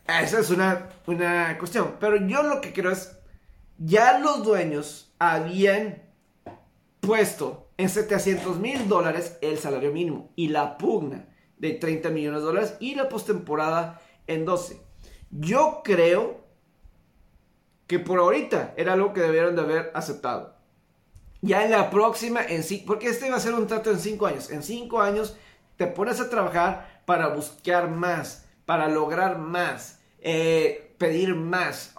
esa 0.08 0.40
es 0.40 0.50
una, 0.50 0.88
una 1.06 1.56
cuestión. 1.58 1.96
Pero 2.00 2.16
yo 2.26 2.42
lo 2.42 2.60
que 2.60 2.72
creo 2.72 2.90
es, 2.90 3.16
ya 3.78 4.18
los 4.18 4.42
dueños 4.42 5.12
habían 5.18 6.02
puesto 7.00 7.68
en 7.76 7.88
700 7.88 8.58
mil 8.58 8.88
dólares 8.88 9.38
el 9.42 9.58
salario 9.58 9.92
mínimo 9.92 10.32
y 10.34 10.48
la 10.48 10.76
pugna 10.78 11.26
de 11.60 11.74
30 11.74 12.08
millones 12.08 12.40
de 12.40 12.46
dólares 12.46 12.76
y 12.80 12.94
la 12.94 13.08
postemporada 13.08 14.00
en 14.26 14.44
12. 14.44 14.80
Yo 15.30 15.82
creo 15.84 16.40
que 17.86 17.98
por 17.98 18.18
ahorita 18.18 18.74
era 18.76 18.94
algo 18.94 19.12
que 19.12 19.20
debieron 19.20 19.54
de 19.54 19.62
haber 19.62 19.90
aceptado. 19.94 20.56
Ya 21.42 21.64
en 21.64 21.70
la 21.70 21.90
próxima, 21.90 22.42
en 22.42 22.64
sí, 22.64 22.82
porque 22.86 23.08
este 23.08 23.30
va 23.30 23.36
a 23.36 23.40
ser 23.40 23.54
un 23.54 23.66
trato 23.66 23.90
en 23.90 24.00
5 24.00 24.26
años. 24.26 24.50
En 24.50 24.62
5 24.62 25.00
años 25.00 25.36
te 25.76 25.86
pones 25.86 26.18
a 26.20 26.30
trabajar 26.30 27.02
para 27.04 27.28
buscar 27.28 27.90
más, 27.90 28.46
para 28.64 28.88
lograr 28.88 29.38
más, 29.38 30.00
eh, 30.18 30.94
pedir 30.98 31.34
más. 31.34 31.94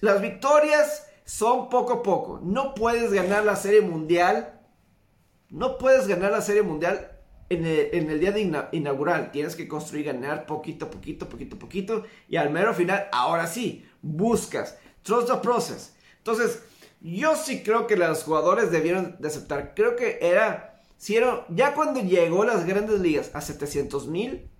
Las 0.00 0.20
victorias 0.20 1.08
son 1.24 1.70
poco 1.70 1.94
a 1.94 2.02
poco. 2.02 2.40
No 2.42 2.74
puedes 2.74 3.12
ganar 3.12 3.44
la 3.44 3.56
serie 3.56 3.80
mundial. 3.80 4.60
No 5.48 5.78
puedes 5.78 6.06
ganar 6.06 6.32
la 6.32 6.42
serie 6.42 6.62
mundial 6.62 7.15
en 7.48 7.64
el, 7.66 8.20
día 8.20 8.32
de 8.32 8.68
inaugural. 8.72 9.30
Tienes 9.30 9.56
que 9.56 9.68
construir, 9.68 10.06
ganar 10.06 10.46
poquito, 10.46 10.90
poquito, 10.90 11.28
poquito, 11.28 11.58
poquito. 11.58 12.04
Y 12.28 12.36
al 12.36 12.50
mero 12.50 12.74
final, 12.74 13.08
ahora 13.12 13.46
sí, 13.46 13.86
buscas. 14.02 14.78
Trust 15.02 15.28
the 15.28 15.36
process. 15.36 15.94
Entonces, 16.18 16.62
yo 17.00 17.36
sí 17.36 17.62
creo 17.62 17.86
que 17.86 17.96
los 17.96 18.24
jugadores 18.24 18.70
debieron 18.70 19.16
de 19.20 19.28
aceptar. 19.28 19.74
Creo 19.74 19.96
que 19.96 20.18
era 20.20 20.76
ya 21.48 21.74
cuando 21.74 22.00
llegó 22.00 22.44
las 22.44 22.66
grandes 22.66 23.00
ligas 23.00 23.30
a 23.34 23.40
700 23.40 24.08
mil 24.08 24.50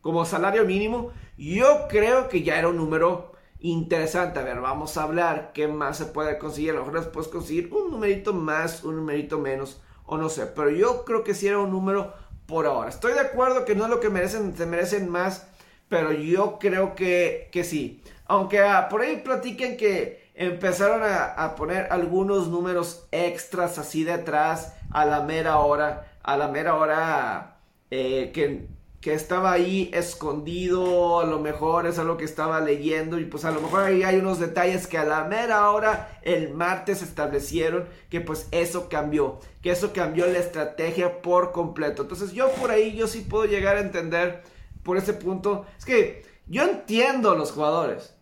como 0.00 0.24
salario 0.24 0.64
mínimo, 0.64 1.10
yo 1.36 1.86
creo 1.88 2.28
que 2.28 2.42
ya 2.42 2.58
era 2.58 2.68
un 2.68 2.76
número 2.76 3.32
interesante. 3.60 4.38
A 4.38 4.44
ver, 4.44 4.60
vamos 4.60 4.96
a 4.96 5.02
hablar 5.02 5.52
qué 5.52 5.68
más 5.68 5.98
se 5.98 6.06
puede 6.06 6.38
conseguir. 6.38 6.70
A 6.70 6.74
lo 6.74 6.86
mejor 6.86 7.10
puedes 7.10 7.28
conseguir 7.28 7.72
un 7.72 7.90
numerito 7.90 8.32
más, 8.32 8.84
un 8.84 8.96
numerito 8.96 9.38
menos, 9.38 9.82
o 10.08 10.16
no 10.16 10.28
sé. 10.28 10.46
Pero 10.46 10.70
yo 10.70 11.04
creo 11.04 11.22
que 11.22 11.34
sí 11.34 11.46
era 11.46 11.58
un 11.58 11.70
número 11.70 12.12
por 12.46 12.66
ahora. 12.66 12.88
Estoy 12.88 13.12
de 13.12 13.20
acuerdo 13.20 13.64
que 13.64 13.74
no 13.74 13.84
es 13.84 13.90
lo 13.90 14.00
que 14.00 14.08
merecen, 14.08 14.56
se 14.56 14.66
merecen 14.66 15.08
más, 15.08 15.46
pero 15.88 16.12
yo 16.12 16.58
creo 16.58 16.96
que, 16.96 17.48
que 17.52 17.62
sí. 17.62 18.02
Aunque 18.26 18.60
ah, 18.60 18.88
por 18.88 19.02
ahí 19.02 19.18
platiquen 19.18 19.76
que 19.76 20.30
empezaron 20.34 21.02
a, 21.04 21.54
poner 21.56 21.88
algunos 21.90 22.48
números 22.48 23.06
extras 23.10 23.78
así 23.78 24.04
detrás 24.04 24.74
a 24.90 25.04
la 25.04 25.20
mera 25.20 25.58
hora, 25.58 26.12
a 26.22 26.36
la 26.36 26.48
mera 26.48 26.76
hora 26.76 27.58
eh, 27.90 28.30
que, 28.32 28.68
que, 29.00 29.14
estaba 29.14 29.52
ahí 29.52 29.90
escondido, 29.92 31.20
a 31.20 31.24
lo 31.24 31.38
mejor 31.40 31.86
es 31.86 31.98
algo 31.98 32.16
que 32.16 32.24
estaba 32.24 32.60
leyendo 32.60 33.18
y 33.18 33.24
pues 33.24 33.44
a 33.44 33.50
lo 33.50 33.60
mejor 33.60 33.84
ahí 33.84 34.02
hay 34.02 34.16
unos 34.16 34.38
detalles 34.38 34.86
que 34.86 34.98
a 34.98 35.04
la 35.04 35.24
mera 35.24 35.70
hora 35.70 36.18
el 36.22 36.52
martes 36.52 37.02
establecieron 37.02 37.88
que 38.10 38.20
pues 38.20 38.48
eso 38.50 38.88
cambió, 38.88 39.40
que 39.62 39.70
eso 39.70 39.92
cambió 39.92 40.26
la 40.26 40.38
estrategia 40.38 41.22
por 41.22 41.52
completo. 41.52 42.02
Entonces 42.02 42.32
yo 42.32 42.50
por 42.52 42.70
ahí 42.70 42.94
yo 42.96 43.06
sí 43.06 43.20
puedo 43.20 43.44
llegar 43.46 43.76
a 43.76 43.80
entender 43.80 44.42
por 44.82 44.96
ese 44.96 45.12
punto, 45.12 45.66
es 45.76 45.84
que 45.84 46.24
yo 46.46 46.64
entiendo 46.64 47.30
a 47.30 47.36
los 47.36 47.52
jugadores. 47.52 48.14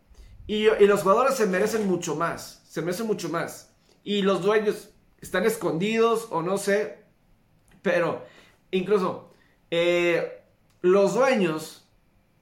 Y, 0.46 0.64
los 0.64 1.02
jugadores 1.02 1.34
se 1.34 1.46
merecen 1.46 1.86
mucho 1.86 2.14
más. 2.14 2.62
Se 2.68 2.80
merecen 2.80 3.06
mucho 3.06 3.28
más. 3.28 3.72
Y 4.04 4.22
los 4.22 4.42
dueños 4.42 4.90
están 5.20 5.44
escondidos 5.44 6.28
o 6.30 6.42
no 6.42 6.58
sé. 6.58 7.04
Pero 7.82 8.24
incluso 8.70 9.30
eh, 9.70 10.44
los 10.86 11.14
dueños... 11.14 11.82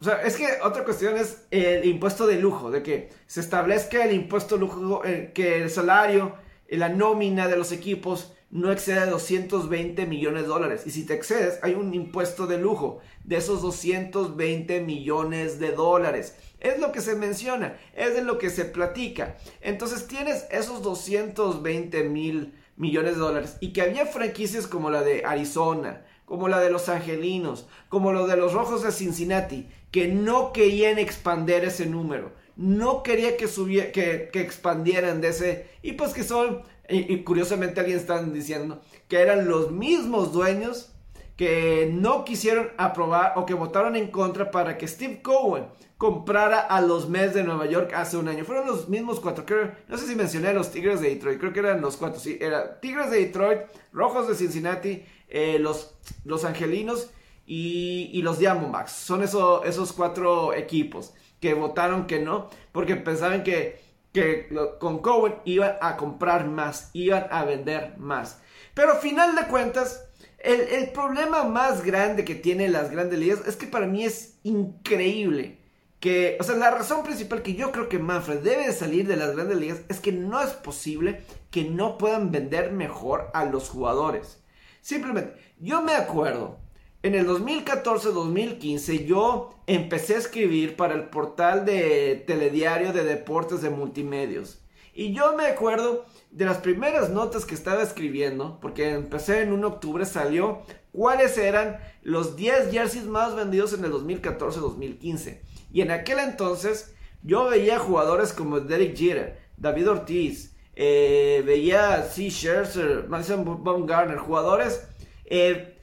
O 0.00 0.04
sea, 0.04 0.22
es 0.22 0.36
que 0.36 0.46
otra 0.62 0.84
cuestión 0.84 1.16
es 1.16 1.46
el 1.50 1.84
impuesto 1.86 2.26
de 2.26 2.38
lujo. 2.38 2.70
De 2.70 2.82
que 2.82 3.10
se 3.26 3.40
establezca 3.40 4.04
el 4.04 4.14
impuesto 4.14 4.56
de 4.56 4.60
lujo, 4.60 5.04
eh, 5.04 5.32
que 5.34 5.62
el 5.62 5.70
salario, 5.70 6.34
la 6.68 6.88
nómina 6.88 7.48
de 7.48 7.56
los 7.56 7.72
equipos 7.72 8.34
no 8.54 8.70
excede 8.70 9.06
220 9.06 10.06
millones 10.06 10.42
de 10.42 10.48
dólares. 10.48 10.82
Y 10.86 10.90
si 10.90 11.04
te 11.04 11.14
excedes, 11.14 11.58
hay 11.62 11.74
un 11.74 11.92
impuesto 11.92 12.46
de 12.46 12.58
lujo 12.58 13.00
de 13.24 13.36
esos 13.36 13.62
220 13.62 14.80
millones 14.80 15.58
de 15.58 15.72
dólares. 15.72 16.36
Es 16.60 16.78
lo 16.78 16.92
que 16.92 17.00
se 17.00 17.16
menciona, 17.16 17.76
es 17.94 18.14
de 18.14 18.22
lo 18.22 18.38
que 18.38 18.50
se 18.50 18.64
platica. 18.64 19.36
Entonces 19.60 20.06
tienes 20.06 20.46
esos 20.52 20.82
220 20.82 22.04
mil 22.04 22.54
millones 22.76 23.14
de 23.14 23.20
dólares 23.20 23.56
y 23.60 23.72
que 23.72 23.82
había 23.82 24.06
franquicias 24.06 24.68
como 24.68 24.88
la 24.88 25.02
de 25.02 25.24
Arizona, 25.24 26.04
como 26.24 26.48
la 26.48 26.60
de 26.60 26.70
los 26.70 26.88
Angelinos, 26.88 27.66
como 27.88 28.12
lo 28.12 28.26
de 28.26 28.36
los 28.36 28.52
Rojos 28.52 28.82
de 28.82 28.92
Cincinnati, 28.92 29.68
que 29.90 30.08
no 30.08 30.52
querían 30.52 30.98
expander 30.98 31.64
ese 31.64 31.86
número, 31.86 32.32
no 32.56 33.02
quería 33.02 33.36
que, 33.36 33.48
subiera, 33.48 33.92
que, 33.92 34.30
expandieran 34.34 35.20
de 35.20 35.28
ese, 35.28 35.68
y 35.82 35.92
pues 35.92 36.12
que 36.12 36.24
son, 36.24 36.62
y, 36.88 37.22
curiosamente 37.22 37.80
alguien 37.80 37.98
están 37.98 38.32
diciendo, 38.32 38.80
que 39.08 39.20
eran 39.20 39.48
los 39.48 39.70
mismos 39.70 40.32
dueños 40.32 40.93
que 41.36 41.90
no 41.92 42.24
quisieron 42.24 42.70
aprobar 42.76 43.32
o 43.36 43.44
que 43.44 43.54
votaron 43.54 43.96
en 43.96 44.10
contra 44.10 44.50
para 44.50 44.78
que 44.78 44.86
Steve 44.86 45.20
Cohen 45.20 45.66
comprara 45.98 46.60
a 46.60 46.80
los 46.80 47.08
Mets 47.08 47.34
de 47.34 47.44
Nueva 47.44 47.66
York 47.66 47.92
hace 47.94 48.16
un 48.16 48.28
año. 48.28 48.44
Fueron 48.44 48.66
los 48.66 48.88
mismos 48.88 49.20
cuatro. 49.20 49.44
no 49.88 49.98
sé 49.98 50.06
si 50.06 50.14
mencioné 50.14 50.48
a 50.48 50.52
los 50.52 50.70
Tigres 50.70 51.00
de 51.00 51.08
Detroit. 51.08 51.40
Creo 51.40 51.52
que 51.52 51.60
eran 51.60 51.80
los 51.80 51.96
cuatro. 51.96 52.20
Sí, 52.20 52.38
era 52.40 52.80
Tigres 52.80 53.10
de 53.10 53.18
Detroit, 53.18 53.60
Rojos 53.92 54.28
de 54.28 54.34
Cincinnati, 54.34 55.04
eh, 55.28 55.58
los, 55.58 55.94
los 56.24 56.44
Angelinos 56.44 57.10
y, 57.46 58.20
los 58.22 58.38
Diamondbacks. 58.38 58.92
Son 58.92 59.22
esos 59.22 59.92
cuatro 59.92 60.54
equipos 60.54 61.14
que 61.40 61.54
votaron 61.54 62.06
que 62.06 62.20
no 62.20 62.48
porque 62.72 62.96
pensaban 62.96 63.42
que, 63.42 63.80
que 64.12 64.48
con 64.78 65.00
Cohen 65.00 65.34
iban 65.44 65.76
a 65.80 65.96
comprar 65.96 66.46
más, 66.46 66.90
iban 66.92 67.26
a 67.30 67.44
vender 67.44 67.98
más. 67.98 68.40
Pero 68.72 68.96
final 68.96 69.36
de 69.36 69.46
cuentas 69.46 70.08
el, 70.44 70.90
problema 70.90 71.44
más 71.44 71.82
grande 71.82 72.24
que 72.24 72.34
tienen 72.34 72.72
las 72.72 72.90
grandes 72.90 73.18
ligas 73.18 73.40
es 73.46 73.56
que 73.56 73.66
para 73.66 73.86
mí 73.86 74.04
es 74.04 74.38
increíble 74.42 75.58
que, 76.00 76.36
o 76.38 76.44
sea, 76.44 76.56
la 76.56 76.70
razón 76.70 77.02
principal 77.02 77.42
que 77.42 77.54
yo 77.54 77.72
creo 77.72 77.88
que 77.88 77.98
Manfred 77.98 78.40
debe 78.40 78.70
salir 78.72 79.06
de 79.06 79.16
las 79.16 79.34
grandes 79.34 79.56
ligas 79.56 79.80
es 79.88 80.00
que 80.00 80.12
no 80.12 80.42
es 80.42 80.50
posible 80.50 81.22
que 81.50 81.64
no 81.64 81.96
puedan 81.96 82.30
vender 82.30 82.72
mejor 82.72 83.30
a 83.32 83.46
los 83.46 83.70
jugadores. 83.70 84.42
Simplemente, 84.82 85.34
yo 85.58 85.80
me 85.80 85.94
acuerdo, 85.94 86.58
en 87.02 87.14
el 87.14 87.26
2014-2015 87.26 89.06
yo 89.06 89.54
empecé 89.66 90.16
a 90.16 90.18
escribir 90.18 90.76
para 90.76 90.94
el 90.94 91.04
portal 91.04 91.64
de 91.64 92.22
telediario 92.26 92.92
de 92.92 93.04
deportes 93.04 93.62
de 93.62 93.70
multimedios. 93.70 94.63
Y 94.94 95.12
yo 95.12 95.36
me 95.36 95.46
acuerdo 95.46 96.06
de 96.30 96.44
las 96.44 96.58
primeras 96.58 97.10
notas 97.10 97.44
que 97.44 97.54
estaba 97.54 97.82
escribiendo, 97.82 98.58
porque 98.60 98.90
empecé 98.90 99.42
en 99.42 99.52
un 99.52 99.64
octubre, 99.64 100.06
salió 100.06 100.62
cuáles 100.92 101.36
eran 101.36 101.80
los 102.02 102.36
10 102.36 102.70
jerseys 102.70 103.04
más 103.04 103.34
vendidos 103.34 103.72
en 103.72 103.84
el 103.84 103.92
2014-2015. 103.92 105.40
Y 105.72 105.80
en 105.80 105.90
aquel 105.90 106.20
entonces 106.20 106.94
yo 107.22 107.46
veía 107.46 107.80
jugadores 107.80 108.32
como 108.32 108.60
Derek 108.60 108.96
Jeter, 108.96 109.38
David 109.56 109.90
Ortiz, 109.90 110.54
eh, 110.76 111.42
veía 111.44 112.02
C. 112.02 112.30
Scherzer, 112.30 113.08
Madison 113.08 113.64
Baumgartner, 113.64 114.18
jugadores, 114.18 114.86
eh, 115.24 115.76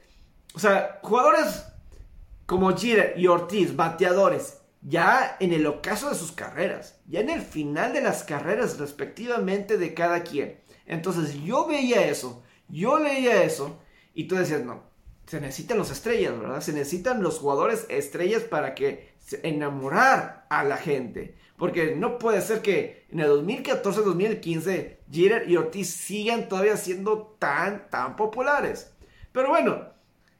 o 0.54 0.58
sea, 0.58 1.00
jugadores 1.02 1.64
como 2.46 2.74
Jeter 2.74 3.14
y 3.18 3.26
Ortiz, 3.26 3.76
bateadores, 3.76 4.61
ya 4.82 5.36
en 5.40 5.52
el 5.52 5.66
ocaso 5.66 6.08
de 6.08 6.14
sus 6.14 6.32
carreras, 6.32 7.00
ya 7.06 7.20
en 7.20 7.30
el 7.30 7.40
final 7.40 7.92
de 7.92 8.00
las 8.00 8.24
carreras 8.24 8.78
respectivamente 8.78 9.78
de 9.78 9.94
cada 9.94 10.22
quien. 10.22 10.60
Entonces 10.86 11.34
yo 11.42 11.66
veía 11.66 12.06
eso, 12.06 12.42
yo 12.68 12.98
leía 12.98 13.44
eso, 13.44 13.80
y 14.14 14.24
tú 14.24 14.34
decías, 14.34 14.64
no, 14.64 14.82
se 15.26 15.40
necesitan 15.40 15.78
los 15.78 15.90
estrellas, 15.90 16.38
¿verdad? 16.38 16.60
Se 16.60 16.72
necesitan 16.72 17.22
los 17.22 17.38
jugadores 17.38 17.86
estrellas 17.88 18.42
para 18.42 18.74
que 18.74 19.12
enamorar 19.42 20.46
a 20.50 20.64
la 20.64 20.76
gente. 20.76 21.36
Porque 21.56 21.94
no 21.94 22.18
puede 22.18 22.40
ser 22.40 22.60
que 22.60 23.06
en 23.10 23.20
el 23.20 23.28
2014-2015 23.28 24.96
Jeter 25.10 25.48
y 25.48 25.56
Ortiz 25.56 25.90
sigan 25.90 26.48
todavía 26.48 26.76
siendo 26.76 27.36
tan, 27.38 27.88
tan 27.88 28.16
populares. 28.16 28.92
Pero 29.30 29.50
bueno, 29.50 29.92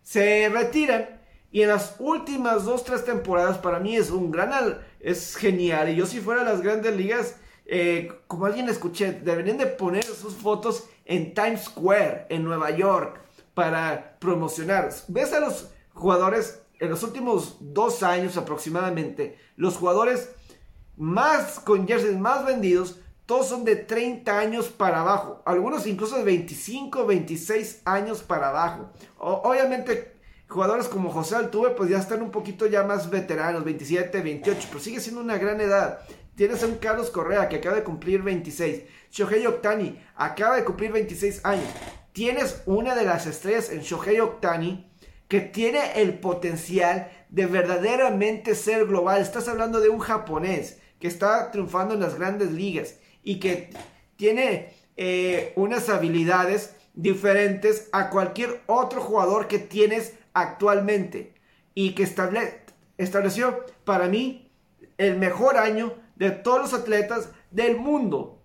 se 0.02 0.48
retiran 0.48 1.21
y 1.52 1.62
en 1.62 1.68
las 1.68 1.96
últimas 1.98 2.64
dos, 2.64 2.82
tres 2.82 3.04
temporadas 3.04 3.58
para 3.58 3.78
mí 3.78 3.94
es 3.94 4.10
un 4.10 4.30
gran, 4.30 4.78
es 5.00 5.36
genial. 5.36 5.90
Y 5.90 5.96
yo 5.96 6.06
si 6.06 6.18
fuera 6.18 6.40
a 6.40 6.44
las 6.44 6.62
grandes 6.62 6.96
ligas, 6.96 7.36
eh, 7.66 8.10
como 8.26 8.46
alguien 8.46 8.70
escuché, 8.70 9.12
deberían 9.12 9.58
de 9.58 9.66
poner 9.66 10.02
sus 10.02 10.34
fotos 10.34 10.88
en 11.04 11.34
Times 11.34 11.64
Square, 11.64 12.26
en 12.30 12.42
Nueva 12.42 12.70
York 12.70 13.20
para 13.52 14.18
promocionar. 14.18 14.90
Ves 15.08 15.34
a 15.34 15.40
los 15.40 15.68
jugadores 15.92 16.62
en 16.80 16.88
los 16.90 17.02
últimos 17.02 17.58
dos 17.60 18.02
años 18.02 18.36
aproximadamente, 18.36 19.38
los 19.56 19.76
jugadores 19.76 20.30
más 20.96 21.60
con 21.60 21.86
jerseys 21.86 22.18
más 22.18 22.44
vendidos, 22.44 22.98
todos 23.26 23.46
son 23.46 23.64
de 23.64 23.76
30 23.76 24.36
años 24.36 24.68
para 24.68 25.02
abajo. 25.02 25.42
Algunos 25.44 25.86
incluso 25.86 26.16
de 26.16 26.24
25, 26.24 27.06
26 27.06 27.82
años 27.84 28.22
para 28.22 28.48
abajo. 28.48 28.90
obviamente, 29.18 30.11
jugadores 30.52 30.88
como 30.88 31.10
José 31.10 31.36
Altuve, 31.36 31.70
pues 31.70 31.90
ya 31.90 31.98
están 31.98 32.22
un 32.22 32.30
poquito 32.30 32.66
ya 32.66 32.82
más 32.84 33.10
veteranos, 33.10 33.64
27, 33.64 34.20
28, 34.20 34.68
pero 34.68 34.80
sigue 34.80 35.00
siendo 35.00 35.20
una 35.20 35.38
gran 35.38 35.60
edad. 35.60 36.00
Tienes 36.34 36.62
a 36.62 36.66
un 36.66 36.76
Carlos 36.76 37.10
Correa 37.10 37.48
que 37.48 37.56
acaba 37.56 37.76
de 37.76 37.84
cumplir 37.84 38.22
26. 38.22 38.82
Shohei 39.10 39.46
Ohtani 39.46 39.98
acaba 40.16 40.56
de 40.56 40.64
cumplir 40.64 40.92
26 40.92 41.44
años 41.44 41.68
tienes 42.12 42.62
una 42.66 42.94
de 42.94 43.04
las 43.04 43.26
estrellas 43.26 43.70
en 43.70 43.80
Shohei 43.80 44.20
Ohtani 44.20 44.90
que 45.28 45.40
tiene 45.40 46.02
el 46.02 46.18
potencial 46.18 47.10
de 47.30 47.46
verdaderamente 47.46 48.54
ser 48.54 48.86
global. 48.86 49.22
Estás 49.22 49.48
hablando 49.48 49.80
de 49.80 49.88
un 49.88 49.98
japonés 49.98 50.78
que 50.98 51.08
está 51.08 51.50
triunfando 51.50 51.94
en 51.94 52.00
las 52.00 52.18
grandes 52.18 52.52
ligas 52.52 52.96
y 53.22 53.40
que 53.40 53.70
tiene 54.16 54.74
eh, 54.96 55.52
unas 55.56 55.88
habilidades 55.88 56.74
diferentes 56.94 57.88
a 57.92 58.10
cualquier 58.10 58.60
otro 58.66 59.00
jugador 59.00 59.48
que 59.48 59.58
tienes 59.58 60.12
actualmente 60.34 61.34
y 61.74 61.94
que 61.94 62.04
estableció 62.98 63.64
para 63.84 64.08
mí 64.08 64.50
el 64.98 65.18
mejor 65.18 65.56
año 65.56 65.94
de 66.16 66.30
todos 66.30 66.60
los 66.60 66.74
atletas 66.74 67.30
del 67.50 67.76
mundo 67.76 68.42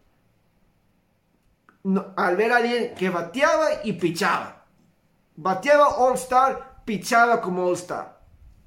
al 2.15 2.36
ver 2.36 2.52
a 2.52 2.58
alguien 2.58 2.95
que 2.95 3.10
bateaba 3.10 3.67
y 3.84 3.93
pichaba. 3.93 4.65
Bateaba 5.36 5.97
All 5.97 6.15
Star, 6.15 6.82
pichaba 6.84 7.41
como 7.41 7.65
All 7.65 7.76
Star. 7.76 8.19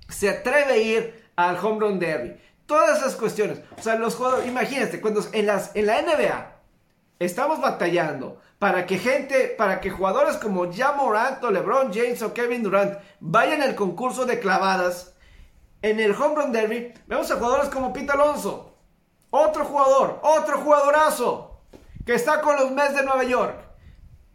Se 0.09 0.31
atreve 0.31 0.73
a 0.73 0.77
ir 0.77 1.31
al 1.37 1.59
Home 1.59 1.81
Run 1.81 1.99
Derby. 1.99 2.41
Todas 2.67 2.99
esas 2.99 3.17
cuestiones. 3.17 3.61
O 3.77 3.83
sea, 3.83 3.97
los 3.97 4.15
jugadores, 4.15 4.47
imagínate, 4.47 5.01
cuando 5.01 5.23
en 5.33 5.47
la 5.47 5.59
NBA 6.03 6.57
estamos 7.19 7.61
batallando 7.61 8.41
para 8.61 8.85
que 8.85 8.99
gente, 8.99 9.55
para 9.57 9.81
que 9.81 9.89
jugadores 9.89 10.37
como 10.37 10.71
Ja 10.71 10.93
Morant 10.93 11.43
o 11.43 11.51
LeBron 11.51 11.91
James 11.95 12.21
o 12.21 12.35
Kevin 12.35 12.63
Durant 12.63 12.99
vayan 13.19 13.63
al 13.63 13.75
concurso 13.75 14.27
de 14.27 14.39
clavadas. 14.39 15.15
En 15.81 15.99
el 15.99 16.13
Home 16.13 16.35
Run 16.35 16.53
Derby 16.53 16.93
vemos 17.07 17.31
a 17.31 17.37
jugadores 17.37 17.71
como 17.71 17.91
Pete 17.91 18.13
Alonso. 18.13 18.77
Otro 19.31 19.65
jugador, 19.65 20.21
otro 20.23 20.59
jugadorazo 20.59 21.63
que 22.05 22.13
está 22.13 22.43
con 22.43 22.57
los 22.57 22.71
Mets 22.71 22.95
de 22.95 23.03
Nueva 23.03 23.25
York. 23.25 23.57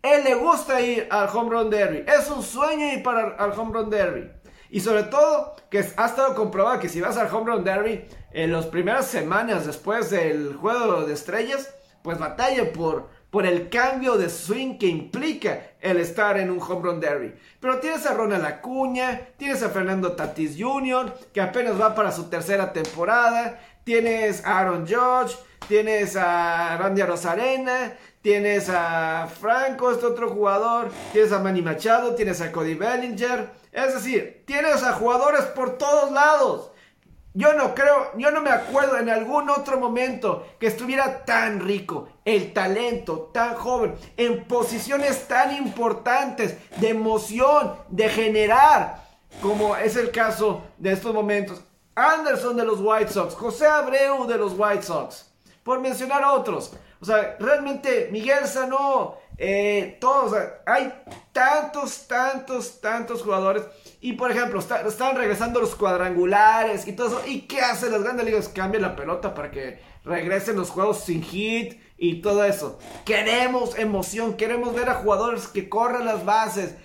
Él 0.02 0.24
le 0.24 0.34
gusta 0.34 0.82
ir 0.82 1.08
al 1.12 1.30
Home 1.30 1.52
Run 1.52 1.70
Derby. 1.70 2.04
Es 2.08 2.28
un 2.32 2.42
sueño 2.42 2.94
ir 2.94 3.04
para 3.04 3.36
al 3.38 3.52
Home 3.52 3.74
Run 3.74 3.92
Derby. 3.92 4.32
Y 4.72 4.80
sobre 4.80 5.04
todo 5.04 5.56
que 5.70 5.86
ha 5.98 6.06
estado 6.08 6.34
comprobado 6.34 6.80
que 6.80 6.90
si 6.90 7.00
vas 7.00 7.18
al 7.18 7.32
Home 7.32 7.52
Run 7.52 7.64
Derby 7.64 8.08
en 8.32 8.52
las 8.52 8.66
primeras 8.66 9.06
semanas 9.06 9.68
después 9.68 10.10
del 10.10 10.56
juego 10.56 11.06
de 11.06 11.14
estrellas, 11.14 11.76
pues 12.02 12.18
batalla 12.18 12.74
por, 12.74 13.10
por 13.36 13.46
el 13.46 13.68
cambio 13.68 14.18
de 14.18 14.30
swing 14.30 14.78
que 14.78 14.88
implica 14.88 15.72
el 15.82 16.00
estar 16.00 16.40
en 16.40 16.50
un 16.50 16.62
Home 16.62 16.82
Run 16.82 17.02
Derby. 17.02 17.36
Pero 17.60 17.82
tienes 17.82 18.06
a 18.06 18.14
Ronald 18.14 18.46
Acuña, 18.46 19.28
tienes 19.36 19.62
a 19.62 19.68
Fernando 19.72 20.14
Tatis 20.14 20.56
Jr., 20.58 21.14
que 21.34 21.42
apenas 21.42 21.78
va 21.78 21.94
para 21.94 22.14
su 22.14 22.30
tercera 22.30 22.72
temporada, 22.72 23.60
tienes 23.84 24.46
a 24.46 24.60
Aaron 24.60 24.88
George, 24.88 25.36
tienes 25.68 26.16
a 26.16 26.78
Randy 26.78 27.04
Rosarena, 27.04 27.98
tienes 28.22 28.70
a 28.70 29.28
Franco, 29.28 29.92
este 29.92 30.06
otro 30.06 30.30
jugador, 30.30 30.90
tienes 31.12 31.34
a 31.34 31.40
Manny 31.40 31.62
Machado, 31.62 32.16
tienes 32.16 32.40
a 32.40 32.54
Cody 32.54 32.76
Bellinger, 32.76 33.50
es 33.74 33.96
decir, 33.96 34.46
tienes 34.48 34.82
a 34.82 34.94
jugadores 34.94 35.42
por 35.42 35.78
todos 35.78 36.10
lados. 36.14 36.72
Yo 37.34 37.52
no 37.52 37.76
creo, 37.76 38.18
yo 38.18 38.32
no 38.32 38.40
me 38.40 38.52
acuerdo 38.52 38.98
en 38.98 39.10
algún 39.10 39.50
otro 39.50 39.78
momento 39.78 40.48
que 40.58 40.68
estuviera 40.68 41.26
tan 41.26 41.60
rico 41.60 42.15
el 42.26 42.54
talento, 42.54 43.30
tan 43.34 43.54
joven, 43.54 43.96
en 44.18 44.46
posiciones 44.46 45.28
tan 45.28 45.56
importantes, 45.56 46.58
de 46.78 46.90
emoción, 46.90 47.76
de 47.90 48.10
generar, 48.10 49.06
como 49.42 49.76
es 49.78 49.96
el 49.96 50.12
caso 50.12 50.64
de 50.78 50.92
estos 50.92 51.14
momentos. 51.14 51.62
Anderson 51.96 52.58
de 52.58 52.66
los 52.66 52.82
White 52.82 53.14
Sox, 53.14 53.36
José 53.36 53.68
Abreu 53.68 54.26
de 54.28 54.38
los 54.38 54.54
White 54.58 54.84
Sox 54.84 55.32
por 55.64 55.80
mencionar 55.80 56.24
otros. 56.24 56.74
O 57.00 57.06
sea, 57.06 57.38
realmente 57.40 58.10
Miguel 58.12 58.48
Sanó, 58.48 59.18
eh, 59.38 59.98
todos, 60.00 60.36
hay 60.66 60.94
tantos, 61.32 62.08
tantos, 62.08 62.82
tantos 62.82 63.22
jugadores. 63.22 63.64
Y 64.02 64.14
por 64.14 64.32
ejemplo, 64.32 64.60
están 64.60 65.16
regresando 65.16 65.60
los 65.60 65.76
cuadrangulares 65.76 66.88
y 66.88 66.94
todo 66.94 67.08
eso. 67.08 67.22
¿Y 67.26 67.42
qué 67.42 67.62
hacen 67.62 67.92
las 67.92 68.04
grandes 68.04 68.26
ligas? 68.26 68.50
Cambian 68.50 68.84
la 68.84 68.96
pelota 68.96 69.34
para 69.34 69.52
que 69.52 69.80
regresen 70.04 70.56
los 70.56 70.70
juegos 70.70 71.00
sin 71.00 71.24
hit 71.24 71.80
y 71.98 72.22
todo 72.22 72.44
eso. 72.44 72.80
Queremos 73.06 73.78
emoción, 73.78 74.36
queremos 74.36 74.74
ver 74.74 74.90
a 74.90 74.96
jugadores 74.96 75.48
que 75.48 75.70
corran 75.70 76.06
las 76.06 76.26
bases. 76.26 76.76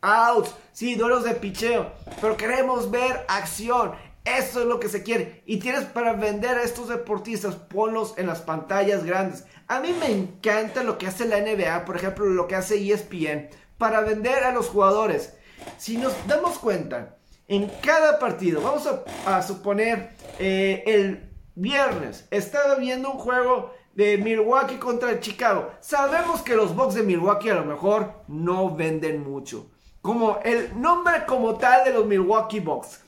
Outs, 0.00 0.54
sí, 0.72 0.96
duelos 0.96 1.24
de 1.24 1.34
picheo, 1.34 1.92
pero 2.20 2.36
queremos 2.36 2.90
ver 2.90 3.24
acción. 3.28 3.92
Eso 4.24 4.60
es 4.60 4.66
lo 4.66 4.78
que 4.78 4.88
se 4.88 5.02
quiere. 5.02 5.42
Y 5.46 5.58
tienes 5.58 5.84
para 5.84 6.12
vender 6.12 6.56
a 6.56 6.62
estos 6.62 6.88
deportistas, 6.88 7.56
ponlos 7.56 8.14
en 8.16 8.26
las 8.26 8.40
pantallas 8.40 9.04
grandes. 9.04 9.44
A 9.66 9.80
mí 9.80 9.94
me 9.98 10.10
encanta 10.10 10.82
lo 10.84 10.98
que 10.98 11.06
hace 11.06 11.26
la 11.26 11.40
NBA, 11.40 11.84
por 11.84 11.96
ejemplo, 11.96 12.26
lo 12.26 12.46
que 12.46 12.54
hace 12.54 12.92
ESPN, 12.92 13.48
para 13.78 14.00
vender 14.00 14.44
a 14.44 14.52
los 14.52 14.68
jugadores. 14.68 15.34
Si 15.78 15.96
nos 15.96 16.14
damos 16.26 16.58
cuenta, 16.58 17.16
en 17.48 17.70
cada 17.82 18.18
partido, 18.18 18.62
vamos 18.62 18.88
a, 19.26 19.42
suponer 19.42 20.10
eh, 20.38 20.82
el 20.86 21.28
viernes, 21.54 22.26
estaba 22.30 22.76
viendo 22.76 23.10
un 23.10 23.18
juego 23.18 23.74
de 23.94 24.18
Milwaukee 24.18 24.78
contra 24.78 25.20
Chicago. 25.20 25.70
Sabemos 25.80 26.42
que 26.42 26.56
los 26.56 26.74
Bucks 26.74 26.94
de 26.94 27.02
Milwaukee 27.02 27.50
a 27.50 27.56
lo 27.56 27.64
mejor 27.64 28.12
no 28.28 28.74
venden 28.74 29.22
mucho. 29.22 29.70
Como 30.00 30.38
el 30.44 30.80
nombre 30.80 31.24
como 31.26 31.56
tal 31.56 31.84
de 31.84 31.92
los 31.92 32.06
Milwaukee 32.06 32.60
Bucks. 32.60 33.00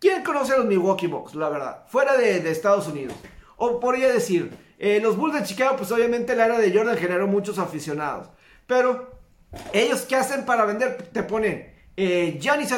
¿Quién 0.00 0.22
conoce 0.22 0.56
los 0.56 0.66
Milwaukee 0.66 1.08
Bucks, 1.08 1.34
la 1.34 1.48
verdad? 1.48 1.84
Fuera 1.88 2.16
de, 2.16 2.48
Estados 2.50 2.86
Unidos. 2.86 3.14
O 3.56 3.80
podría 3.80 4.12
decir, 4.12 4.56
eh, 4.78 5.00
los 5.02 5.16
Bulls 5.16 5.34
de 5.34 5.42
Chicago, 5.42 5.76
pues 5.76 5.90
obviamente 5.90 6.36
la 6.36 6.46
era 6.46 6.58
de 6.58 6.72
Jordan 6.72 6.96
generó 6.96 7.26
muchos 7.26 7.58
aficionados. 7.58 8.28
Pero, 8.68 9.18
¿ellos 9.72 10.02
qué 10.02 10.14
hacen 10.14 10.44
para 10.44 10.64
vender? 10.64 11.08
Te 11.12 11.24
ponen 11.24 11.74
eh, 11.96 12.38
Giannis, 12.40 12.72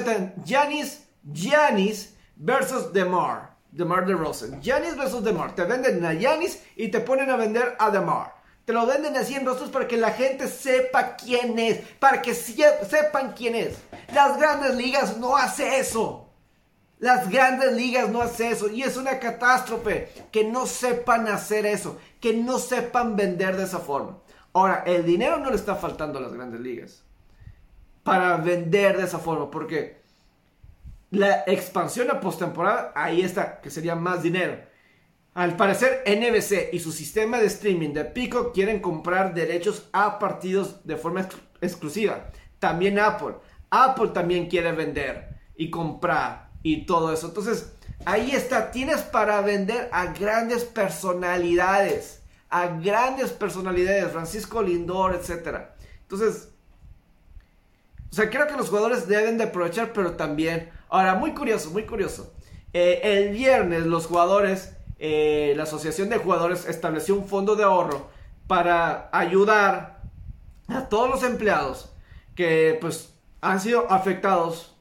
Giannis, 0.46 1.06
Giannis 1.30 2.16
versus 2.36 2.90
DeMar. 2.94 3.49
DeMar 3.72 4.06
DeRozan. 4.06 4.60
Giannis 4.60 4.96
versus 4.96 5.22
DeMar. 5.22 5.54
Te 5.54 5.64
venden 5.64 6.04
a 6.04 6.12
Giannis 6.14 6.62
y 6.76 6.88
te 6.88 7.00
ponen 7.00 7.30
a 7.30 7.36
vender 7.36 7.76
a 7.78 7.90
DeMar. 7.90 8.34
Te 8.64 8.72
lo 8.72 8.86
venden 8.86 9.16
así 9.16 9.34
en 9.34 9.46
rostros 9.46 9.70
para 9.70 9.88
que 9.88 9.96
la 9.96 10.10
gente 10.10 10.48
sepa 10.48 11.16
quién 11.16 11.58
es. 11.58 11.80
Para 11.98 12.22
que 12.22 12.34
sepan 12.34 13.32
quién 13.32 13.54
es. 13.54 13.78
Las 14.14 14.38
grandes 14.38 14.74
ligas 14.74 15.16
no 15.16 15.36
hacen 15.36 15.72
eso. 15.72 16.28
Las 16.98 17.30
grandes 17.30 17.72
ligas 17.72 18.10
no 18.10 18.20
hacen 18.20 18.52
eso. 18.52 18.68
Y 18.70 18.82
es 18.82 18.96
una 18.96 19.18
catástrofe 19.18 20.12
que 20.30 20.44
no 20.44 20.66
sepan 20.66 21.28
hacer 21.28 21.66
eso. 21.66 21.98
Que 22.20 22.34
no 22.34 22.58
sepan 22.58 23.16
vender 23.16 23.56
de 23.56 23.64
esa 23.64 23.78
forma. 23.78 24.18
Ahora, 24.52 24.82
el 24.86 25.04
dinero 25.04 25.38
no 25.38 25.50
le 25.50 25.56
está 25.56 25.76
faltando 25.76 26.18
a 26.18 26.22
las 26.22 26.32
grandes 26.32 26.60
ligas. 26.60 27.02
Para 28.02 28.36
vender 28.36 28.98
de 28.98 29.04
esa 29.04 29.18
forma. 29.18 29.50
Porque 29.50 29.99
la 31.10 31.44
expansión 31.46 32.10
a 32.10 32.20
postemporada, 32.20 32.92
ahí 32.94 33.22
está, 33.22 33.60
que 33.60 33.70
sería 33.70 33.94
más 33.94 34.22
dinero. 34.22 34.58
Al 35.34 35.56
parecer, 35.56 36.02
NBC 36.06 36.72
y 36.72 36.80
su 36.80 36.92
sistema 36.92 37.38
de 37.38 37.46
streaming 37.46 37.92
de 37.92 38.04
Pico 38.04 38.52
quieren 38.52 38.80
comprar 38.80 39.32
derechos 39.32 39.88
a 39.92 40.18
partidos 40.18 40.84
de 40.84 40.96
forma 40.96 41.28
exclusiva. 41.60 42.30
También 42.58 42.98
Apple. 42.98 43.36
Apple 43.70 44.08
también 44.08 44.48
quiere 44.48 44.72
vender 44.72 45.40
y 45.56 45.70
comprar 45.70 46.50
y 46.62 46.84
todo 46.84 47.12
eso. 47.12 47.28
Entonces, 47.28 47.72
ahí 48.04 48.32
está. 48.32 48.72
Tienes 48.72 49.02
para 49.02 49.40
vender 49.40 49.88
a 49.92 50.06
grandes 50.06 50.64
personalidades. 50.64 52.22
A 52.48 52.66
grandes 52.66 53.30
personalidades. 53.30 54.10
Francisco 54.10 54.62
Lindor, 54.62 55.14
etc. 55.14 55.68
Entonces, 56.02 56.48
o 58.10 58.14
sea, 58.14 58.28
creo 58.28 58.48
que 58.48 58.56
los 58.56 58.68
jugadores 58.68 59.06
deben 59.06 59.38
de 59.38 59.44
aprovechar, 59.44 59.92
pero 59.92 60.12
también... 60.12 60.70
Ahora, 60.90 61.14
muy 61.14 61.32
curioso, 61.34 61.70
muy 61.70 61.84
curioso. 61.84 62.34
Eh, 62.72 63.00
el 63.04 63.32
viernes 63.32 63.86
los 63.86 64.06
jugadores, 64.06 64.76
eh, 64.98 65.54
la 65.56 65.62
Asociación 65.62 66.08
de 66.08 66.18
Jugadores 66.18 66.66
estableció 66.68 67.14
un 67.14 67.28
fondo 67.28 67.54
de 67.54 67.62
ahorro 67.62 68.08
para 68.48 69.08
ayudar 69.12 70.02
a 70.66 70.88
todos 70.88 71.08
los 71.08 71.22
empleados 71.22 71.92
que 72.34 72.76
pues 72.80 73.14
han 73.40 73.60
sido 73.60 73.90
afectados 73.90 74.76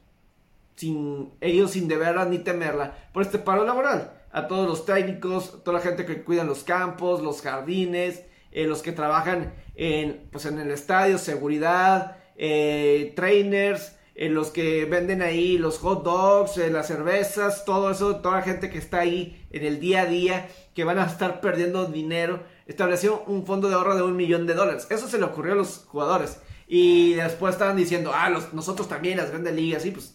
sin 0.74 1.32
ellos 1.40 1.72
sin 1.72 1.86
deberla 1.86 2.24
ni 2.24 2.38
temerla 2.38 2.96
por 3.12 3.22
este 3.22 3.38
paro 3.38 3.64
laboral. 3.64 4.12
A 4.32 4.48
todos 4.48 4.68
los 4.68 4.86
técnicos, 4.86 5.62
toda 5.62 5.78
la 5.78 5.84
gente 5.84 6.06
que 6.06 6.22
cuida 6.22 6.42
los 6.42 6.64
campos, 6.64 7.22
los 7.22 7.40
jardines, 7.40 8.24
eh, 8.50 8.66
los 8.66 8.82
que 8.82 8.92
trabajan 8.92 9.54
en, 9.76 10.28
pues, 10.32 10.46
en 10.46 10.58
el 10.58 10.70
estadio, 10.72 11.18
seguridad, 11.18 12.16
trainers, 12.36 13.92
eh, 14.14 14.28
los 14.28 14.50
que 14.50 14.84
venden 14.84 15.22
ahí 15.22 15.58
los 15.58 15.78
hot 15.78 16.04
dogs, 16.04 16.56
las 16.56 16.88
cervezas, 16.88 17.64
todo 17.64 17.90
eso, 17.90 18.16
toda 18.16 18.36
la 18.36 18.42
gente 18.42 18.70
que 18.70 18.78
está 18.78 19.00
ahí 19.00 19.44
en 19.50 19.64
el 19.64 19.80
día 19.80 20.02
a 20.02 20.06
día, 20.06 20.48
que 20.74 20.84
van 20.84 20.98
a 20.98 21.06
estar 21.06 21.40
perdiendo 21.40 21.86
dinero, 21.86 22.42
estableció 22.66 23.22
un 23.26 23.46
fondo 23.46 23.68
de 23.68 23.74
ahorro 23.74 23.96
de 23.96 24.02
un 24.02 24.16
millón 24.16 24.46
de 24.46 24.54
dólares. 24.54 24.86
Eso 24.90 25.08
se 25.08 25.18
le 25.18 25.24
ocurrió 25.24 25.52
a 25.52 25.56
los 25.56 25.84
jugadores. 25.86 26.40
Y 26.66 27.14
después 27.14 27.54
estaban 27.54 27.76
diciendo, 27.76 28.12
ah, 28.14 28.30
nosotros 28.52 28.88
también, 28.88 29.18
las 29.18 29.30
grandes 29.30 29.54
ligas, 29.54 29.82
sí, 29.82 29.90
pues 29.90 30.14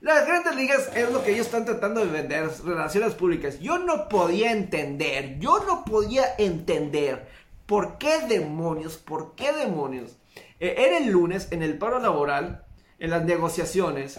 las 0.00 0.28
grandes 0.28 0.54
ligas 0.54 0.90
es 0.94 1.10
lo 1.10 1.24
que 1.24 1.32
ellos 1.32 1.46
están 1.46 1.64
tratando 1.64 2.00
de 2.00 2.06
vender, 2.06 2.48
relaciones 2.64 3.14
públicas. 3.14 3.58
Yo 3.58 3.78
no 3.78 4.08
podía 4.08 4.52
entender, 4.52 5.40
yo 5.40 5.64
no 5.66 5.84
podía 5.84 6.36
entender 6.38 7.26
por 7.66 7.98
qué 7.98 8.20
demonios, 8.28 8.96
por 8.96 9.34
qué 9.34 9.52
demonios. 9.52 10.16
Eh, 10.60 10.76
era 10.78 10.98
el 10.98 11.10
lunes 11.10 11.48
en 11.50 11.64
el 11.64 11.78
paro 11.78 11.98
laboral, 11.98 12.64
en 12.98 13.10
las 13.10 13.24
negociaciones, 13.24 14.18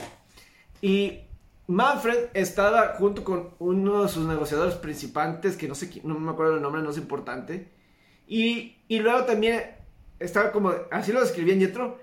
y 0.81 1.19
Manfred 1.67 2.29
estaba 2.33 2.95
junto 2.97 3.23
con 3.23 3.51
uno 3.59 4.03
de 4.03 4.09
sus 4.09 4.25
negociadores 4.25 4.75
principales, 4.75 5.55
que 5.55 5.67
no 5.67 5.75
sé, 5.75 6.01
no 6.03 6.17
me 6.17 6.31
acuerdo 6.31 6.55
el 6.55 6.61
nombre, 6.61 6.81
no 6.81 6.89
es 6.89 6.97
importante. 6.97 7.69
Y, 8.27 8.77
y 8.87 8.99
luego 8.99 9.25
también 9.25 9.63
estaba 10.19 10.51
como, 10.51 10.73
así 10.91 11.11
lo 11.11 11.21
describí 11.21 11.51
en 11.51 11.59
Yetro, 11.59 11.99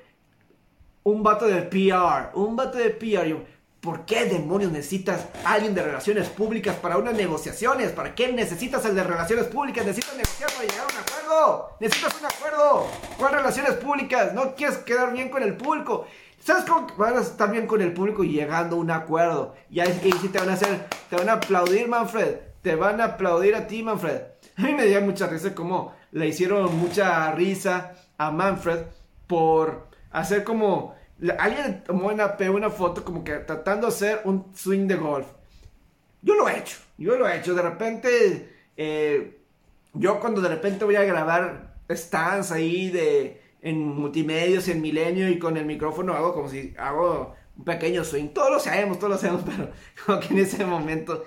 un 1.03 1.23
vato 1.23 1.47
de 1.47 1.62
PR, 1.62 2.31
un 2.35 2.57
vato 2.57 2.79
de 2.79 2.91
PR. 2.91 3.45
¿Por 3.81 4.05
qué 4.05 4.25
demonios 4.25 4.73
necesitas 4.73 5.27
alguien 5.45 5.75
de 5.75 5.83
relaciones 5.83 6.29
públicas 6.29 6.75
para 6.77 6.99
unas 6.99 7.15
negociaciones? 7.15 7.93
¿Para 7.93 8.15
qué 8.15 8.33
necesitas 8.33 8.85
el 8.85 8.97
de 8.97 9.05
relaciones 9.05 9.47
públicas? 9.47 9.87
Necesitas 9.87 10.17
negociar 10.17 10.51
para 10.53 10.62
llegar 10.62 10.81
a 10.81 10.93
un 10.93 11.01
acuerdo. 11.01 11.77
Necesitas 11.79 12.21
un 12.21 12.27
acuerdo. 12.27 12.87
¿Cuál 13.19 13.33
relaciones 13.35 13.75
públicas? 13.75 14.33
No 14.33 14.55
quieres 14.57 14.79
quedar 14.79 15.12
bien 15.12 15.29
con 15.29 15.43
el 15.45 15.57
público. 15.57 16.07
¿Sabes 16.47 16.65
cómo 16.65 16.87
vas 16.97 17.13
a 17.17 17.21
estar 17.23 17.51
bien 17.51 17.67
con 17.67 17.83
el 17.83 17.93
público 17.93 18.23
y 18.23 18.31
llegando 18.31 18.77
a 18.77 18.79
un 18.79 18.93
acuerdo? 18.93 19.57
Y 19.69 19.81
ahí 19.81 20.13
sí 20.21 20.29
te 20.29 20.39
van 20.39 20.51
a 20.51 20.53
hacer, 20.53 20.87
te 21.11 21.17
van 21.17 21.29
a 21.29 21.33
aplaudir, 21.33 21.89
Manfred. 21.89 22.37
Te 22.63 22.77
van 22.77 23.01
a 23.01 23.05
aplaudir 23.07 23.57
a 23.57 23.67
ti, 23.67 23.83
Manfred. 23.83 24.21
A 24.57 24.63
mí 24.63 24.73
me 24.73 24.87
dio 24.87 25.01
mucha 25.01 25.27
risa 25.27 25.57
como 25.57 25.93
le 26.13 26.29
hicieron 26.29 26.79
mucha 26.79 27.33
risa 27.33 27.95
a 28.17 28.31
Manfred 28.31 28.79
por 29.27 29.89
hacer 30.13 30.45
como 30.45 30.95
Alguien 31.37 31.83
tomó 31.83 32.09
una, 32.09 32.37
una 32.51 32.71
foto 32.71 33.05
como 33.05 33.25
que 33.25 33.39
tratando 33.39 33.89
de 33.89 33.93
hacer 33.93 34.21
un 34.23 34.55
swing 34.55 34.87
de 34.87 34.95
golf. 34.95 35.27
Yo 36.23 36.35
lo 36.37 36.49
he 36.49 36.59
hecho, 36.59 36.77
yo 36.97 37.17
lo 37.17 37.27
he 37.27 37.37
hecho. 37.39 37.55
De 37.55 37.63
repente, 37.63 38.69
eh, 38.77 39.41
yo 39.95 40.21
cuando 40.21 40.41
de 40.41 40.51
repente 40.51 40.85
voy 40.85 40.95
a 40.95 41.03
grabar 41.03 41.75
stands 41.91 42.53
ahí 42.53 42.89
de, 42.91 43.43
en 43.62 43.79
multimedios, 43.79 44.69
en 44.69 44.81
milenio 44.81 45.29
y 45.29 45.38
con 45.38 45.57
el 45.57 45.66
micrófono 45.66 46.14
hago 46.14 46.35
como 46.35 46.49
si 46.49 46.75
hago 46.79 47.35
un 47.57 47.64
pequeño 47.64 48.05
swing. 48.05 48.29
Todos 48.29 48.51
lo 48.51 48.61
sabemos, 48.61 48.99
todos 48.99 49.12
lo 49.12 49.19
sabemos, 49.19 49.42
pero 49.47 49.71
como 50.05 50.21
que 50.21 50.29
en 50.29 50.38
ese 50.38 50.64
momento, 50.64 51.25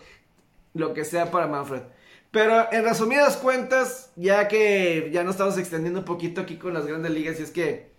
lo 0.74 0.94
que 0.94 1.06
sea 1.06 1.32
para 1.32 1.48
Manfred. 1.48 1.84
Pero 2.32 2.72
en 2.72 2.84
resumidas 2.84 3.38
cuentas, 3.38 4.12
ya 4.16 4.48
que 4.48 5.10
ya 5.12 5.24
nos 5.24 5.36
estamos 5.36 5.58
extendiendo 5.58 6.00
un 6.00 6.06
poquito 6.06 6.42
aquí 6.42 6.58
con 6.58 6.74
las 6.74 6.86
grandes 6.86 7.12
ligas, 7.12 7.40
y 7.40 7.44
es 7.44 7.52
que 7.52 7.92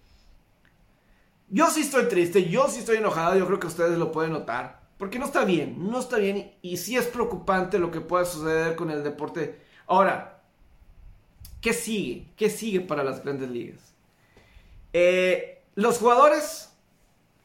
yo 1.49 1.69
sí 1.69 1.81
estoy 1.81 2.05
triste, 2.05 2.49
yo 2.49 2.69
sí 2.69 2.79
estoy 2.79 2.99
enojado, 2.99 3.37
yo 3.37 3.47
creo 3.47 3.59
que 3.59 3.67
ustedes 3.67 3.99
lo 3.99 4.13
pueden 4.13 4.33
notar. 4.33 4.81
Porque 5.01 5.19
no 5.19 5.25
está 5.25 5.47
bien, 5.47 5.91
no 5.91 5.99
está 5.99 6.19
bien 6.19 6.53
y 6.61 6.77
sí 6.77 6.95
es 6.95 7.07
preocupante 7.07 7.79
lo 7.79 7.91
que 7.91 8.03
pueda 8.03 8.27
suceder 8.27 8.77
con 8.77 8.91
el 8.91 9.03
deporte. 9.03 9.59
Ahora, 9.87 10.43
¿qué 11.63 11.73
sigue? 11.73 12.27
¿Qué 12.37 12.51
sigue 12.51 12.83
para 12.83 13.03
las 13.03 13.25
grandes 13.25 13.49
ligas? 13.49 13.90
Eh, 14.93 15.63
los 15.75 15.99
jugadores, 15.99 16.73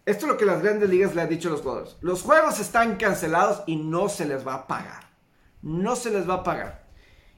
esto 0.05 0.25
es 0.25 0.31
lo 0.31 0.37
que 0.37 0.45
las 0.45 0.61
grandes 0.61 0.89
ligas 0.89 1.15
le 1.15 1.21
han 1.21 1.29
dicho 1.29 1.47
a 1.47 1.51
los 1.51 1.61
jugadores. 1.61 1.97
Los 2.01 2.21
juegos 2.21 2.59
están 2.59 2.97
cancelados 2.97 3.63
y 3.65 3.75
no 3.75 4.09
se 4.09 4.25
les 4.25 4.45
va 4.45 4.55
a 4.55 4.67
pagar. 4.67 5.09
No 5.61 5.95
se 5.95 6.11
les 6.11 6.29
va 6.29 6.35
a 6.35 6.43
pagar. 6.43 6.85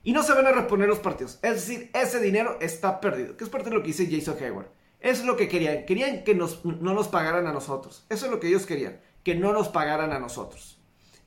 Y 0.04 0.14
no 0.14 0.24
se 0.24 0.34
van 0.34 0.48
a 0.48 0.52
reponer 0.52 0.88
los 0.88 1.00
partidos. 1.00 1.40
Es 1.42 1.56
decir, 1.56 1.92
ese 1.94 2.20
dinero 2.20 2.58
está 2.62 3.02
perdido. 3.02 3.36
Que 3.36 3.44
es 3.44 3.50
parte 3.50 3.70
de 3.70 3.76
lo 3.76 3.82
que 3.82 3.88
dice 3.88 4.08
Jason 4.10 4.38
Hayward. 4.42 4.68
Eso 5.00 5.22
es 5.22 5.28
lo 5.28 5.36
que 5.36 5.50
querían. 5.50 5.86
Querían 5.86 6.24
que 6.24 6.34
no 6.34 6.48
nos 6.94 7.08
pagaran 7.10 7.46
a 7.48 7.54
nosotros. 7.54 8.06
Eso 8.10 8.26
es 8.26 8.32
lo 8.32 8.40
que 8.40 8.48
ellos 8.48 8.66
querían. 8.66 9.00
Que 9.24 9.36
no 9.36 9.52
nos 9.52 9.68
pagaran 9.68 10.14
a 10.14 10.20
nosotros. 10.20 10.80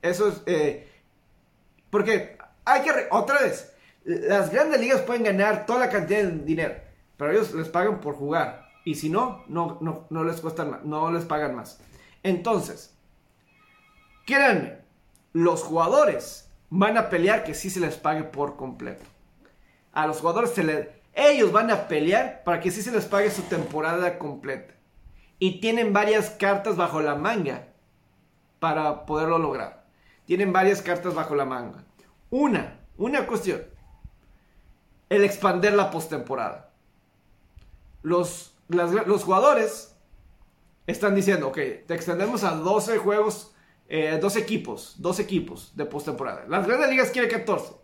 Eso 0.03 0.29
es... 0.29 0.43
Eh, 0.47 0.89
porque 1.91 2.39
hay 2.65 2.83
que... 2.83 2.91
Otra 3.11 3.41
vez. 3.41 3.73
Las 4.05 4.51
grandes 4.51 4.81
ligas 4.81 5.03
pueden 5.03 5.25
ganar 5.25 5.67
toda 5.67 5.81
la 5.81 5.91
cantidad 5.91 6.23
de 6.23 6.39
dinero. 6.39 6.75
Pero 7.19 7.33
ellos 7.33 7.53
les 7.53 7.69
pagan 7.69 8.01
por 8.01 8.15
jugar. 8.15 8.70
Y 8.85 8.95
si 8.95 9.09
no, 9.09 9.45
no, 9.49 9.79
no, 9.81 10.07
no 10.11 10.25
les 10.25 10.41
cuestan. 10.41 10.81
No 10.85 11.11
les 11.11 11.25
pagan 11.25 11.55
más. 11.55 11.81
Entonces, 12.23 12.97
créanme. 14.27 14.79
Los 15.33 15.63
jugadores 15.63 16.51
van 16.71 16.99
a 16.99 17.09
pelear 17.09 17.45
que 17.45 17.55
sí 17.55 17.71
se 17.71 17.81
les 17.81 17.97
pague 17.97 18.25
por 18.25 18.57
completo. 18.57 19.05
A 19.93 20.07
los 20.07 20.21
jugadores 20.21 20.51
se 20.51 20.65
les 20.65 20.89
ellos 21.15 21.53
van 21.53 21.71
a 21.71 21.89
pelear 21.89 22.43
para 22.45 22.61
que 22.61 22.71
sí 22.71 22.83
se 22.83 22.93
les 22.93 23.05
pague 23.05 23.31
su 23.31 23.43
temporada 23.43 24.19
completa. 24.19 24.75
Y 25.39 25.61
tienen 25.61 25.93
varias 25.93 26.31
cartas 26.31 26.77
bajo 26.77 27.01
la 27.01 27.15
manga 27.15 27.69
para 28.59 29.07
poderlo 29.07 29.39
lograr. 29.39 29.85
Tienen 30.27 30.53
varias 30.53 30.83
cartas 30.83 31.15
bajo 31.15 31.35
la 31.35 31.45
manga. 31.45 31.85
Una, 32.31 32.79
una 32.97 33.27
cuestión. 33.27 33.63
El 35.09 35.25
expander 35.25 35.73
la 35.73 35.91
postemporada. 35.91 36.71
Los, 38.03 38.50
los 38.71 39.25
jugadores 39.25 39.97
están 40.87 41.15
diciendo, 41.15 41.49
ok, 41.49 41.59
te 41.87 41.95
extendemos 41.95 42.45
a 42.45 42.53
12 42.53 42.99
juegos, 42.99 43.53
eh, 43.89 44.19
12 44.21 44.39
equipos, 44.39 44.95
12 44.99 45.23
equipos 45.23 45.73
de 45.77 45.85
postemporada. 45.87 46.45
Las 46.49 46.67
grandes 46.67 46.91
ligas 46.91 47.11
quieren 47.11 47.31
14. 47.31 47.75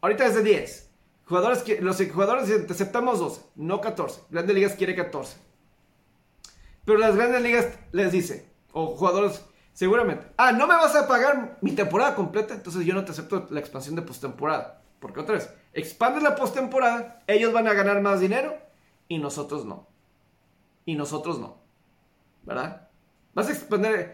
Ahorita 0.00 0.26
es 0.26 0.34
de 0.34 0.42
10. 0.42 0.90
Jugadores 1.26 1.64
los 1.80 2.02
jugadores 2.10 2.46
dicen, 2.46 2.66
te 2.66 2.72
aceptamos 2.72 3.20
12, 3.20 3.42
no 3.56 3.80
14. 3.80 4.22
Grandes 4.30 4.54
ligas 4.54 4.72
quiere 4.74 4.94
14. 4.96 5.36
Pero 6.84 6.98
las 6.98 7.14
grandes 7.14 7.42
ligas 7.42 7.68
les 7.92 8.10
dice, 8.10 8.48
o 8.72 8.96
jugadores, 8.96 9.44
seguramente, 9.72 10.26
ah, 10.36 10.50
no 10.52 10.66
me 10.66 10.74
vas 10.74 10.96
a 10.96 11.06
pagar 11.06 11.58
mi 11.60 11.72
temporada 11.72 12.14
completa, 12.14 12.54
entonces 12.54 12.84
yo 12.84 12.94
no 12.94 13.04
te 13.04 13.12
acepto 13.12 13.46
la 13.50 13.60
expansión 13.60 13.94
de 13.94 14.02
postemporada. 14.02 14.82
Porque 14.98 15.20
otra 15.20 15.36
vez, 15.36 15.50
expandes 15.72 16.22
la 16.22 16.34
postemporada, 16.34 17.22
ellos 17.26 17.52
van 17.52 17.68
a 17.68 17.74
ganar 17.74 18.00
más 18.00 18.20
dinero 18.20 18.54
y 19.08 19.18
nosotros 19.18 19.64
no. 19.64 19.86
Y 20.90 20.96
nosotros 20.96 21.38
no. 21.38 21.58
¿Verdad? 22.42 22.88
Vas 23.32 23.46
a 23.46 23.52
expandir. 23.52 24.12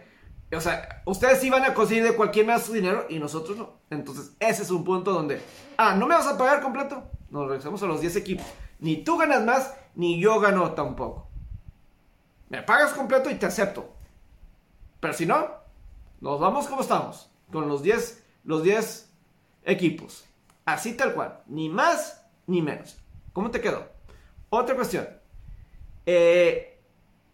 O 0.53 0.61
sea, 0.61 1.03
ustedes 1.07 1.41
sí 1.41 1.49
van 1.49 1.64
a 1.64 1.72
conseguir 1.72 2.05
de 2.05 2.14
cualquier 2.14 2.45
más 2.45 2.64
su 2.64 2.74
dinero 2.74 3.07
y 3.09 3.18
nosotros 3.18 3.57
no. 3.57 3.79
Entonces, 3.89 4.37
ese 4.41 4.62
es 4.62 4.70
un 4.70 4.85
punto 4.85 5.11
donde, 5.11 5.41
ah, 5.79 5.95
¿no 5.95 6.07
me 6.07 6.14
vas 6.14 6.27
a 6.27 6.37
pagar 6.37 6.61
completo? 6.61 7.03
Nos 7.31 7.49
regresamos 7.49 7.83
a 7.83 7.87
los 7.87 8.03
10 8.03 8.16
equipos. 8.16 8.45
Ni 8.79 9.03
tú 9.03 9.16
ganas 9.16 9.43
más, 9.43 9.74
ni 9.95 10.20
yo 10.20 10.39
gano 10.39 10.72
tampoco. 10.72 11.31
Me 12.51 12.62
pagas 12.62 12.93
completo 12.93 13.31
y 13.31 13.37
te 13.37 13.47
acepto. 13.47 13.95
Pero 15.01 15.14
si 15.14 15.24
no, 15.24 15.49
nos 16.20 16.39
vamos 16.39 16.66
como 16.66 16.83
estamos. 16.83 17.31
Con 17.51 17.68
los 17.68 17.83
10, 17.83 18.22
los 18.45 18.62
10 18.62 19.11
equipos. 19.64 20.27
Así 20.66 20.93
tal 20.95 21.14
cual. 21.14 21.43
Ni 21.47 21.70
más 21.70 22.22
ni 22.47 22.61
menos. 22.61 22.99
¿Cómo 23.33 23.51
te 23.51 23.62
quedó? 23.62 23.89
Otra 24.51 24.74
cuestión. 24.74 25.15
Eh, 26.07 26.78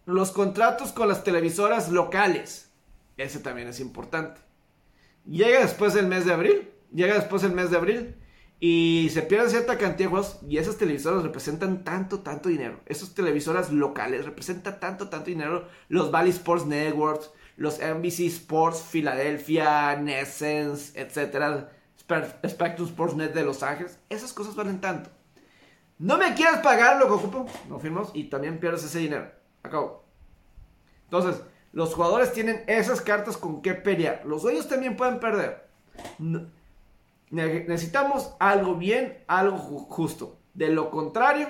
los 0.05 0.31
contratos 0.31 0.91
con 0.91 1.07
las 1.07 1.23
televisoras 1.23 1.89
locales. 1.89 2.71
Ese 3.17 3.39
también 3.39 3.67
es 3.67 3.79
importante. 3.79 4.41
Llega 5.25 5.61
después 5.61 5.93
del 5.93 6.07
mes 6.07 6.25
de 6.25 6.33
abril. 6.33 6.69
Llega 6.93 7.13
después 7.13 7.41
del 7.41 7.53
mes 7.53 7.69
de 7.71 7.77
abril. 7.77 8.15
Y 8.59 9.09
se 9.11 9.21
pierden 9.21 9.49
cierta 9.49 9.77
cantidad 9.77 10.09
de 10.09 10.15
juegos. 10.15 10.39
Y 10.47 10.57
esas 10.57 10.77
televisoras 10.77 11.23
representan 11.23 11.83
tanto, 11.83 12.19
tanto 12.19 12.49
dinero. 12.49 12.79
Esas 12.85 13.13
televisoras 13.13 13.71
locales 13.71 14.25
representan 14.25 14.79
tanto, 14.79 15.09
tanto 15.09 15.29
dinero. 15.29 15.67
Los 15.87 16.11
Valley 16.11 16.31
Sports 16.31 16.65
Networks. 16.65 17.31
Los 17.55 17.79
NBC 17.79 18.21
Sports 18.27 18.83
Philadelphia. 18.89 19.95
Nessence, 19.95 20.99
etc. 20.99 21.67
Spectrum 22.47 22.87
Sports 22.87 23.15
Net 23.15 23.33
de 23.33 23.43
Los 23.43 23.63
Ángeles. 23.63 23.99
Esas 24.09 24.33
cosas 24.33 24.55
valen 24.55 24.81
tanto. 24.81 25.09
No 25.99 26.17
me 26.17 26.33
quieres 26.33 26.59
pagar 26.59 26.97
lo 26.97 27.07
que 27.07 27.13
ocupo. 27.13 27.45
No 27.69 27.79
firmamos 27.79 28.11
y 28.13 28.25
también 28.25 28.59
pierdes 28.59 28.83
ese 28.83 28.99
dinero. 28.99 29.31
Acabo. 29.63 30.03
Entonces, 31.05 31.41
los 31.71 31.93
jugadores 31.93 32.33
tienen 32.33 32.63
esas 32.67 33.01
cartas 33.01 33.37
con 33.37 33.61
qué 33.61 33.73
pelear. 33.73 34.23
Los 34.25 34.43
dueños 34.43 34.67
también 34.67 34.95
pueden 34.95 35.19
perder. 35.19 35.67
necesitamos 37.29 38.35
algo 38.39 38.75
bien, 38.75 39.23
algo 39.27 39.57
justo. 39.57 40.37
De 40.53 40.69
lo 40.69 40.91
contrario, 40.91 41.49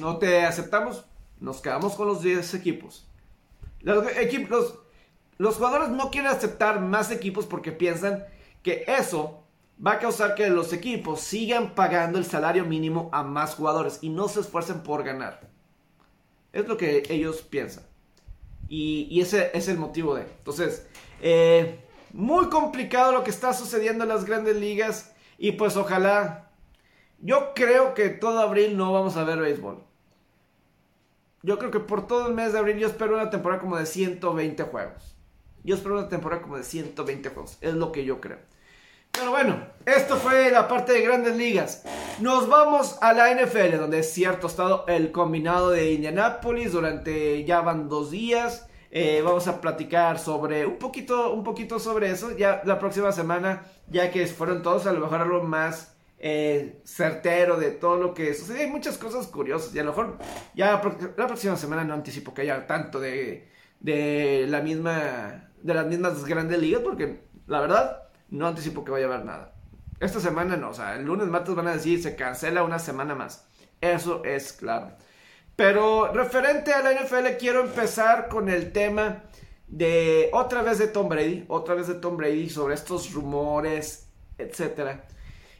no 0.00 0.18
te 0.18 0.44
aceptamos. 0.44 1.04
Nos 1.38 1.60
quedamos 1.60 1.94
con 1.94 2.06
los 2.08 2.22
10 2.22 2.54
equipos. 2.54 3.06
Los, 3.80 4.06
equipos, 4.16 4.78
los 5.38 5.56
jugadores 5.56 5.88
no 5.88 6.10
quieren 6.10 6.30
aceptar 6.30 6.80
más 6.80 7.10
equipos 7.10 7.46
porque 7.46 7.72
piensan 7.72 8.24
que 8.62 8.84
eso 8.86 9.42
va 9.84 9.92
a 9.92 9.98
causar 9.98 10.34
que 10.34 10.48
los 10.50 10.72
equipos 10.72 11.20
sigan 11.20 11.74
pagando 11.74 12.18
el 12.18 12.24
salario 12.24 12.64
mínimo 12.64 13.08
a 13.12 13.22
más 13.22 13.54
jugadores 13.54 13.98
y 14.02 14.10
no 14.10 14.28
se 14.28 14.40
esfuercen 14.40 14.82
por 14.82 15.02
ganar. 15.02 15.48
Es 16.52 16.66
lo 16.68 16.76
que 16.76 17.04
ellos 17.08 17.42
piensan. 17.42 17.84
Y, 18.68 19.20
ese 19.20 19.50
es 19.54 19.68
el 19.68 19.78
motivo 19.78 20.14
de. 20.14 20.22
Entonces, 20.22 20.86
eh, 21.20 21.80
muy 22.12 22.48
complicado 22.48 23.12
lo 23.12 23.24
que 23.24 23.30
está 23.30 23.52
sucediendo 23.52 24.04
en 24.04 24.10
las 24.10 24.24
grandes 24.24 24.56
ligas. 24.56 25.12
Y 25.38 25.52
pues 25.52 25.76
ojalá. 25.76 26.50
Yo 27.22 27.52
creo 27.54 27.92
que 27.92 28.08
todo 28.08 28.40
abril 28.40 28.76
no 28.76 28.92
vamos 28.92 29.16
a 29.16 29.24
ver 29.24 29.38
béisbol. 29.38 29.82
Yo 31.42 31.58
creo 31.58 31.70
que 31.70 31.80
por 31.80 32.06
todo 32.06 32.28
el 32.28 32.34
mes 32.34 32.52
de 32.52 32.58
abril 32.58 32.78
yo 32.78 32.86
espero 32.86 33.14
una 33.14 33.28
temporada 33.28 33.60
como 33.60 33.76
de 33.76 33.86
120 33.86 34.62
juegos. 34.64 35.16
Yo 35.62 35.74
espero 35.74 35.98
una 35.98 36.08
temporada 36.08 36.40
como 36.40 36.56
de 36.56 36.64
120 36.64 37.28
juegos. 37.30 37.58
Es 37.60 37.74
lo 37.74 37.92
que 37.92 38.04
yo 38.04 38.20
creo. 38.20 38.38
Pero 39.12 39.30
bueno, 39.30 39.60
esto 39.86 40.16
fue 40.16 40.50
la 40.50 40.68
parte 40.68 40.92
de 40.92 41.02
grandes 41.02 41.36
ligas. 41.36 41.84
Nos 42.20 42.48
vamos 42.48 42.98
a 43.00 43.12
la 43.12 43.34
NFL, 43.34 43.76
donde 43.78 44.00
es 44.00 44.12
cierto 44.12 44.46
estado 44.46 44.84
el 44.88 45.10
combinado 45.10 45.70
de 45.70 45.92
Indianapolis 45.92 46.72
durante 46.72 47.44
ya 47.44 47.60
van 47.60 47.88
dos 47.88 48.10
días. 48.10 48.68
Eh, 48.90 49.22
vamos 49.24 49.46
a 49.46 49.60
platicar 49.60 50.18
sobre 50.18 50.66
un 50.66 50.78
poquito, 50.78 51.32
un 51.32 51.44
poquito 51.44 51.78
sobre 51.78 52.10
eso. 52.10 52.36
Ya 52.36 52.62
la 52.64 52.78
próxima 52.78 53.12
semana, 53.12 53.64
ya 53.88 54.10
que 54.10 54.26
fueron 54.26 54.62
todos, 54.62 54.86
a 54.86 54.92
lo 54.92 55.00
mejor 55.00 55.20
algo 55.20 55.42
más 55.42 55.96
eh, 56.18 56.80
certero 56.84 57.56
de 57.56 57.70
todo 57.70 57.96
lo 57.96 58.14
que 58.14 58.34
sucede. 58.34 58.62
Hay 58.62 58.70
muchas 58.70 58.98
cosas 58.98 59.26
curiosas. 59.26 59.74
Y 59.74 59.78
a 59.78 59.84
lo 59.84 59.90
mejor 59.90 60.18
ya 60.54 60.80
la 61.16 61.26
próxima 61.26 61.56
semana 61.56 61.84
no 61.84 61.94
anticipo 61.94 62.34
que 62.34 62.42
haya 62.42 62.66
tanto 62.66 63.00
de, 63.00 63.48
de 63.80 64.46
la 64.48 64.60
misma, 64.60 65.50
de 65.62 65.74
las 65.74 65.86
mismas 65.86 66.24
grandes 66.24 66.60
ligas, 66.60 66.82
porque 66.82 67.22
la 67.46 67.60
verdad 67.60 68.09
no 68.30 68.46
anticipo 68.46 68.84
que 68.84 68.90
vaya 68.90 69.06
a 69.06 69.14
haber 69.14 69.24
nada. 69.24 69.54
Esta 70.00 70.20
semana 70.20 70.56
no, 70.56 70.70
o 70.70 70.74
sea, 70.74 70.96
el 70.96 71.04
lunes, 71.04 71.28
martes 71.28 71.54
van 71.54 71.68
a 71.68 71.74
decir 71.74 72.02
se 72.02 72.16
cancela 72.16 72.64
una 72.64 72.78
semana 72.78 73.14
más. 73.14 73.46
Eso 73.80 74.24
es 74.24 74.52
claro. 74.52 74.92
Pero 75.56 76.12
referente 76.12 76.72
a 76.72 76.82
la 76.82 76.92
NFL, 76.92 77.36
quiero 77.38 77.60
empezar 77.60 78.28
con 78.28 78.48
el 78.48 78.72
tema 78.72 79.24
de 79.68 80.30
otra 80.32 80.62
vez 80.62 80.78
de 80.78 80.88
Tom 80.88 81.08
Brady, 81.08 81.44
otra 81.48 81.74
vez 81.74 81.86
de 81.86 81.94
Tom 81.94 82.16
Brady 82.16 82.48
sobre 82.48 82.74
estos 82.74 83.12
rumores, 83.12 84.08
etc. 84.38 85.00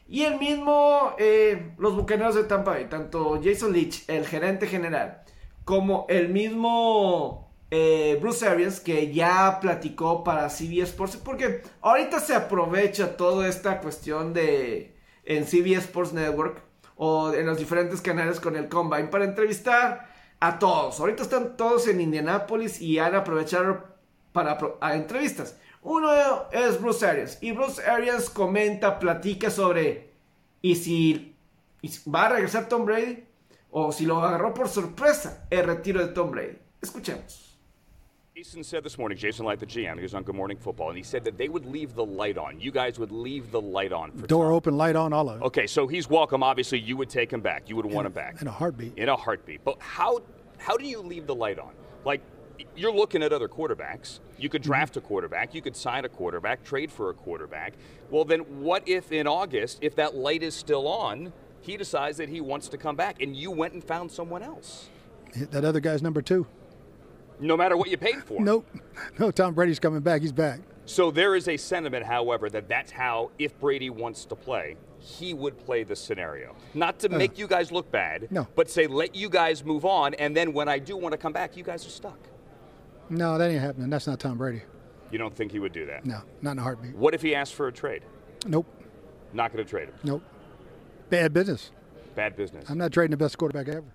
Y 0.07 0.23
el 0.23 0.39
mismo, 0.39 1.15
eh, 1.19 1.73
los 1.77 1.95
bucaneros 1.95 2.35
de 2.35 2.43
Tampa 2.43 2.71
Bay, 2.71 2.85
tanto 2.89 3.39
Jason 3.43 3.71
Leach, 3.71 4.03
el 4.09 4.27
gerente 4.27 4.67
general, 4.67 5.23
como 5.63 6.05
el 6.09 6.29
mismo 6.29 7.50
eh, 7.71 8.17
Bruce 8.21 8.47
Arians, 8.47 8.81
que 8.81 9.13
ya 9.13 9.59
platicó 9.61 10.23
para 10.23 10.49
CBS 10.49 10.91
Sports, 10.91 11.17
porque 11.17 11.63
ahorita 11.81 12.19
se 12.19 12.35
aprovecha 12.35 13.15
toda 13.15 13.47
esta 13.47 13.79
cuestión 13.79 14.33
de 14.33 14.93
en 15.23 15.45
CBS 15.45 15.85
Sports 15.85 16.13
Network 16.13 16.61
o 16.97 17.33
en 17.33 17.45
los 17.45 17.57
diferentes 17.57 18.01
canales 18.01 18.39
con 18.41 18.57
el 18.57 18.67
Combine 18.67 19.07
para 19.07 19.23
entrevistar 19.23 20.09
a 20.41 20.59
todos. 20.59 20.99
Ahorita 20.99 21.23
están 21.23 21.55
todos 21.55 21.87
en 21.87 22.01
Indianapolis 22.01 22.81
y 22.81 22.99
han 22.99 23.15
aprovechado 23.15 23.85
para 24.33 24.57
a 24.81 24.95
entrevistas. 24.95 25.57
Uno 25.81 26.09
es 26.51 26.79
Bruce 26.79 27.07
Arians 27.07 27.37
y 27.41 27.53
Bruce 27.53 27.81
Arians 27.83 28.29
comenta, 28.29 28.99
platica 28.99 29.49
sobre 29.49 30.11
y 30.61 30.75
si 30.75 31.35
va 32.13 32.25
a 32.25 32.29
regresar 32.29 32.67
Tom 32.67 32.85
Brady 32.85 33.23
o 33.71 33.91
si 33.91 34.05
lo 34.05 34.21
agarró 34.21 34.53
por 34.53 34.67
sorpresa 34.67 35.47
el 35.49 35.63
retiro 35.63 36.05
de 36.05 36.13
Tom 36.13 36.31
Brady. 36.31 36.57
Escuchemos. 36.81 37.50
Jason 38.41 38.63
said 38.63 38.83
this 38.83 38.97
morning, 38.97 39.15
Jason 39.19 39.45
Light, 39.45 39.59
the 39.59 39.67
GM, 39.67 39.97
he 39.97 40.01
was 40.01 40.15
on 40.15 40.23
Good 40.23 40.33
Morning 40.33 40.57
Football, 40.57 40.89
and 40.89 40.97
he 40.97 41.03
said 41.03 41.23
that 41.25 41.37
they 41.37 41.47
would 41.47 41.67
leave 41.67 41.93
the 41.93 42.03
light 42.03 42.39
on. 42.39 42.59
You 42.59 42.71
guys 42.71 42.97
would 42.97 43.11
leave 43.11 43.51
the 43.51 43.61
light 43.61 43.93
on. 43.93 44.11
For 44.13 44.25
Door 44.25 44.45
Tom. 44.45 44.53
open, 44.55 44.77
light 44.77 44.95
on, 44.95 45.13
all 45.13 45.29
of 45.29 45.39
it. 45.39 45.45
Okay, 45.45 45.67
so 45.67 45.85
he's 45.85 46.09
welcome. 46.09 46.41
Obviously, 46.41 46.79
you 46.79 46.97
would 46.97 47.07
take 47.07 47.31
him 47.31 47.41
back. 47.41 47.69
You 47.69 47.75
would 47.75 47.85
want 47.85 48.07
him 48.07 48.13
back 48.13 48.41
in 48.41 48.47
a 48.47 48.51
heartbeat. 48.51 48.97
In 48.97 49.09
a 49.09 49.15
heartbeat. 49.15 49.63
But 49.63 49.79
how 49.79 50.23
how 50.57 50.75
do 50.75 50.87
you 50.87 51.01
leave 51.01 51.27
the 51.27 51.35
light 51.35 51.59
on? 51.59 51.69
Like 52.03 52.21
you're 52.75 52.91
looking 52.91 53.21
at 53.21 53.31
other 53.31 53.47
quarterbacks. 53.47 54.21
You 54.39 54.49
could 54.49 54.63
mm-hmm. 54.63 54.71
draft 54.71 54.97
a 54.97 55.01
quarterback. 55.01 55.53
You 55.53 55.61
could 55.61 55.75
sign 55.75 56.05
a 56.05 56.09
quarterback. 56.09 56.63
Trade 56.63 56.91
for 56.91 57.11
a 57.11 57.13
quarterback. 57.13 57.73
Well, 58.09 58.25
then 58.25 58.39
what 58.63 58.81
if 58.89 59.11
in 59.11 59.27
August, 59.27 59.77
if 59.83 59.95
that 59.97 60.15
light 60.15 60.41
is 60.41 60.55
still 60.55 60.87
on, 60.87 61.31
he 61.59 61.77
decides 61.77 62.17
that 62.17 62.29
he 62.29 62.41
wants 62.41 62.69
to 62.69 62.79
come 62.79 62.95
back, 62.95 63.21
and 63.21 63.35
you 63.35 63.51
went 63.51 63.73
and 63.73 63.83
found 63.83 64.11
someone 64.11 64.41
else? 64.41 64.89
That 65.35 65.63
other 65.63 65.79
guy's 65.79 66.01
number 66.01 66.23
two 66.23 66.47
no 67.41 67.57
matter 67.57 67.75
what 67.75 67.89
you 67.89 67.97
paid 67.97 68.23
for. 68.23 68.39
Nope. 68.41 68.65
No, 69.17 69.31
Tom 69.31 69.53
Brady's 69.53 69.79
coming 69.79 70.01
back. 70.01 70.21
He's 70.21 70.31
back. 70.31 70.59
So 70.85 71.09
there 71.11 71.35
is 71.35 71.47
a 71.47 71.57
sentiment, 71.57 72.05
however, 72.05 72.49
that 72.49 72.67
that's 72.67 72.91
how, 72.91 73.31
if 73.39 73.57
Brady 73.59 73.89
wants 73.89 74.25
to 74.25 74.35
play, 74.35 74.75
he 74.99 75.33
would 75.33 75.57
play 75.57 75.83
the 75.83 75.95
scenario. 75.95 76.55
Not 76.73 76.99
to 76.99 77.13
uh, 77.13 77.17
make 77.17 77.39
you 77.39 77.47
guys 77.47 77.71
look 77.71 77.89
bad, 77.91 78.27
no. 78.31 78.47
but 78.55 78.69
say, 78.69 78.87
let 78.87 79.15
you 79.15 79.29
guys 79.29 79.63
move 79.63 79.85
on, 79.85 80.13
and 80.15 80.35
then 80.35 80.53
when 80.53 80.67
I 80.67 80.77
do 80.79 80.97
want 80.97 81.13
to 81.13 81.17
come 81.17 81.33
back, 81.33 81.57
you 81.57 81.63
guys 81.63 81.85
are 81.85 81.89
stuck. 81.89 82.19
No, 83.09 83.37
that 83.37 83.49
ain't 83.49 83.61
happening. 83.61 83.89
That's 83.89 84.07
not 84.07 84.19
Tom 84.19 84.37
Brady. 84.37 84.61
You 85.11 85.17
don't 85.17 85.35
think 85.35 85.51
he 85.51 85.59
would 85.59 85.73
do 85.73 85.85
that? 85.87 86.05
No, 86.05 86.21
not 86.41 86.51
in 86.51 86.59
a 86.59 86.63
heartbeat. 86.63 86.95
What 86.95 87.13
if 87.13 87.21
he 87.21 87.33
asked 87.35 87.53
for 87.53 87.67
a 87.67 87.71
trade? 87.71 88.03
Nope. 88.45 88.67
Not 89.33 89.51
going 89.53 89.63
to 89.63 89.69
trade 89.69 89.89
him? 89.89 89.95
Nope. 90.03 90.23
Bad 91.09 91.33
business. 91.33 91.71
Bad 92.15 92.35
business. 92.35 92.69
I'm 92.69 92.77
not 92.77 92.91
trading 92.91 93.11
the 93.11 93.17
best 93.17 93.37
quarterback 93.37 93.67
ever. 93.67 93.93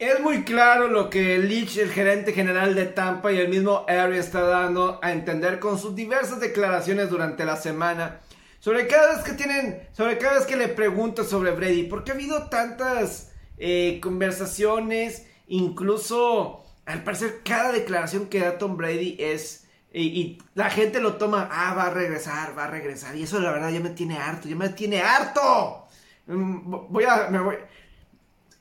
Es 0.00 0.18
muy 0.18 0.44
claro 0.44 0.88
lo 0.88 1.10
que 1.10 1.36
Leach, 1.36 1.76
el 1.76 1.90
gerente 1.90 2.32
general 2.32 2.74
de 2.74 2.86
Tampa 2.86 3.32
y 3.32 3.36
el 3.36 3.50
mismo 3.50 3.84
Ari 3.86 4.16
está 4.16 4.40
dando 4.40 4.98
a 5.02 5.12
entender 5.12 5.58
con 5.58 5.78
sus 5.78 5.94
diversas 5.94 6.40
declaraciones 6.40 7.10
durante 7.10 7.44
la 7.44 7.56
semana 7.56 8.20
sobre 8.60 8.86
cada 8.86 9.14
vez 9.14 9.22
que 9.22 9.34
tienen, 9.34 9.86
sobre 9.92 10.16
cada 10.16 10.38
vez 10.38 10.46
que 10.46 10.56
le 10.56 10.68
pregunto 10.68 11.22
sobre 11.22 11.50
Brady, 11.50 11.82
porque 11.82 12.12
ha 12.12 12.14
habido 12.14 12.48
tantas 12.48 13.32
eh, 13.58 14.00
conversaciones, 14.02 15.26
incluso 15.48 16.64
al 16.86 17.04
parecer 17.04 17.42
cada 17.44 17.70
declaración 17.70 18.30
que 18.30 18.40
da 18.40 18.56
Tom 18.56 18.78
Brady 18.78 19.18
es 19.18 19.66
y, 19.92 20.38
la 20.54 20.70
gente 20.70 21.02
lo 21.02 21.16
toma, 21.16 21.46
ah, 21.52 21.74
va 21.74 21.88
a 21.88 21.90
regresar, 21.90 22.56
va 22.56 22.64
a 22.64 22.70
regresar 22.70 23.16
y 23.16 23.24
eso 23.24 23.38
la 23.38 23.52
verdad 23.52 23.68
ya 23.68 23.80
me 23.80 23.90
tiene 23.90 24.16
harto, 24.16 24.48
ya 24.48 24.56
me 24.56 24.70
tiene 24.70 25.02
harto. 25.02 25.86
Mm, 26.26 26.88
voy 26.88 27.04
a, 27.04 27.28
me 27.28 27.38
voy, 27.40 27.56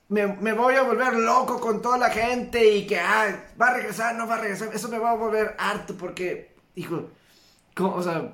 me, 0.09 0.53
voy 0.53 0.75
a 0.75 0.81
volver 0.81 1.13
loco 1.13 1.59
con 1.59 1.81
toda 1.81 1.97
la 1.97 2.09
gente 2.09 2.75
y 2.75 2.87
que 2.87 2.99
ah, 2.99 3.45
va 3.59 3.67
a 3.67 3.73
regresar, 3.75 4.15
no 4.15 4.27
va 4.27 4.35
a 4.35 4.41
regresar. 4.41 4.69
Eso 4.73 4.89
me 4.89 4.97
va 4.97 5.11
a 5.11 5.15
volver 5.15 5.55
harto 5.59 5.95
porque, 5.95 6.55
hijo, 6.75 7.09
o 7.77 8.03
sea, 8.03 8.33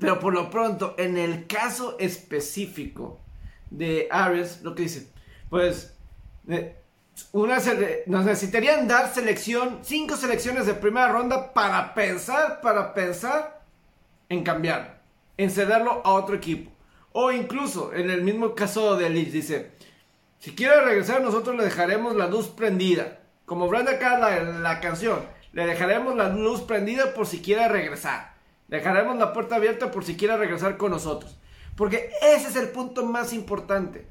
pero 0.00 0.18
por 0.18 0.34
lo 0.34 0.50
pronto, 0.50 0.94
en 0.98 1.18
el 1.18 1.46
caso 1.46 1.96
específico 1.98 3.20
de 3.70 4.08
Ares, 4.10 4.62
lo 4.62 4.74
que 4.74 4.82
dice, 4.84 5.10
pues, 5.50 5.94
una 7.32 7.58
nos 8.06 8.24
necesitarían 8.24 8.88
dar 8.88 9.12
selección, 9.12 9.80
cinco 9.82 10.16
selecciones 10.16 10.66
de 10.66 10.74
primera 10.74 11.12
ronda 11.12 11.52
para 11.52 11.92
pensar, 11.94 12.62
para 12.62 12.94
pensar 12.94 13.62
en 14.30 14.42
cambiar, 14.42 15.02
en 15.36 15.50
cederlo 15.50 16.00
a 16.04 16.12
otro 16.14 16.34
equipo. 16.34 16.70
O 17.12 17.30
incluso, 17.30 17.92
en 17.92 18.10
el 18.10 18.22
mismo 18.22 18.54
caso 18.54 18.96
de 18.96 19.10
Lich, 19.10 19.32
dice, 19.32 19.72
si 20.38 20.54
quiere 20.54 20.80
regresar 20.82 21.20
nosotros 21.20 21.56
le 21.56 21.64
dejaremos 21.64 22.16
la 22.16 22.28
luz 22.28 22.48
prendida. 22.48 23.20
Como 23.44 23.68
Brenda 23.68 23.92
acá 23.92 24.18
la, 24.18 24.42
la 24.42 24.80
canción, 24.80 25.20
le 25.52 25.66
dejaremos 25.66 26.14
la 26.16 26.28
luz 26.28 26.60
prendida 26.62 27.14
por 27.14 27.26
si 27.26 27.40
quiere 27.40 27.66
regresar. 27.68 28.34
Dejaremos 28.68 29.16
la 29.16 29.32
puerta 29.32 29.56
abierta 29.56 29.90
por 29.90 30.04
si 30.04 30.16
quiere 30.16 30.36
regresar 30.36 30.76
con 30.76 30.90
nosotros. 30.90 31.38
Porque 31.76 32.10
ese 32.20 32.48
es 32.48 32.56
el 32.56 32.68
punto 32.68 33.04
más 33.06 33.32
importante. 33.32 34.06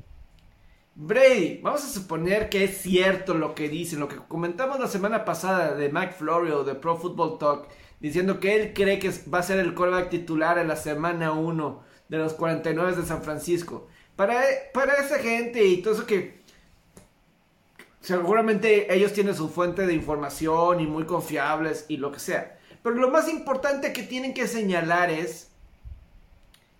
Brady, 0.95 1.59
vamos 1.61 1.84
a 1.84 1.89
suponer 1.89 2.49
que 2.49 2.63
es 2.63 2.82
cierto 2.82 3.36
lo 3.36 3.53
que 3.53 3.69
dicen, 3.69 3.99
lo 3.99 4.07
que 4.07 4.15
comentamos 4.15 4.80
la 4.80 4.88
semana 4.88 5.25
pasada 5.25 5.75
de 5.75 5.89
Mike 5.89 6.13
Florio 6.13 6.63
de 6.63 6.73
Pro 6.73 6.97
Football 6.97 7.38
Talk, 7.38 7.67
diciendo 7.99 8.39
que 8.39 8.55
él 8.55 8.73
cree 8.73 8.97
que 8.97 9.11
va 9.32 9.38
a 9.39 9.43
ser 9.43 9.59
el 9.59 9.75
quarterback 9.75 10.09
titular 10.09 10.57
en 10.57 10.67
la 10.67 10.75
semana 10.75 11.34
1 11.34 11.84
de 12.09 12.17
los 12.17 12.34
49 12.34 12.95
de 12.95 13.05
San 13.05 13.21
Francisco. 13.21 13.88
Para, 14.18 14.43
esa 14.99 15.20
gente 15.20 15.63
y 15.63 15.84
todo 15.84 15.93
eso 15.93 16.07
que 16.07 16.41
seguramente 18.01 18.91
ellos 18.91 19.13
tienen 19.13 19.36
su 19.36 19.47
fuente 19.47 19.86
de 19.86 19.93
información 19.93 20.80
y 20.80 20.88
muy 20.88 21.05
confiables 21.05 21.86
y 21.88 21.97
lo 21.97 22.11
que 22.11 22.20
sea. 22.20 22.57
Pero 22.82 22.95
lo 22.95 23.11
más 23.11 23.30
importante 23.30 23.93
que 23.93 24.01
tienen 24.01 24.34
que 24.34 24.47
señalar 24.47 25.11
es, 25.11 25.51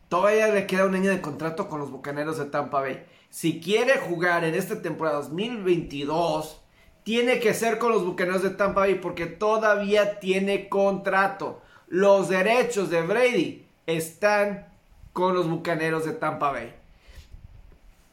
todavía 0.10 0.48
le 0.48 0.66
queda 0.66 0.86
un 0.86 0.96
año 0.96 1.12
de 1.12 1.22
contrato 1.22 1.70
con 1.70 1.80
los 1.80 1.92
Bucaneros 1.92 2.40
de 2.40 2.46
Tampa 2.46 2.82
Bay. 2.82 3.06
Si 3.30 3.62
quiere 3.62 4.00
jugar 4.00 4.44
en 4.44 4.56
esta 4.56 4.82
temporada 4.82 5.18
2022, 5.18 6.60
tiene 7.04 7.40
que 7.40 7.54
ser 7.54 7.78
con 7.78 7.92
los 7.92 8.04
Bucaneros 8.04 8.42
de 8.42 8.50
Tampa 8.50 8.80
Bay 8.82 8.96
porque 8.96 9.28
todavía 9.28 10.20
tiene 10.20 10.70
contrato. 10.70 11.62
Los 11.88 12.30
derechos 12.30 12.90
de 12.90 13.04
Brady 13.04 13.68
están 13.86 14.74
con 15.14 15.36
los 15.36 15.48
Bucaneros 15.48 16.04
de 16.04 16.14
Tampa 16.14 16.52
Bay. 16.52 16.87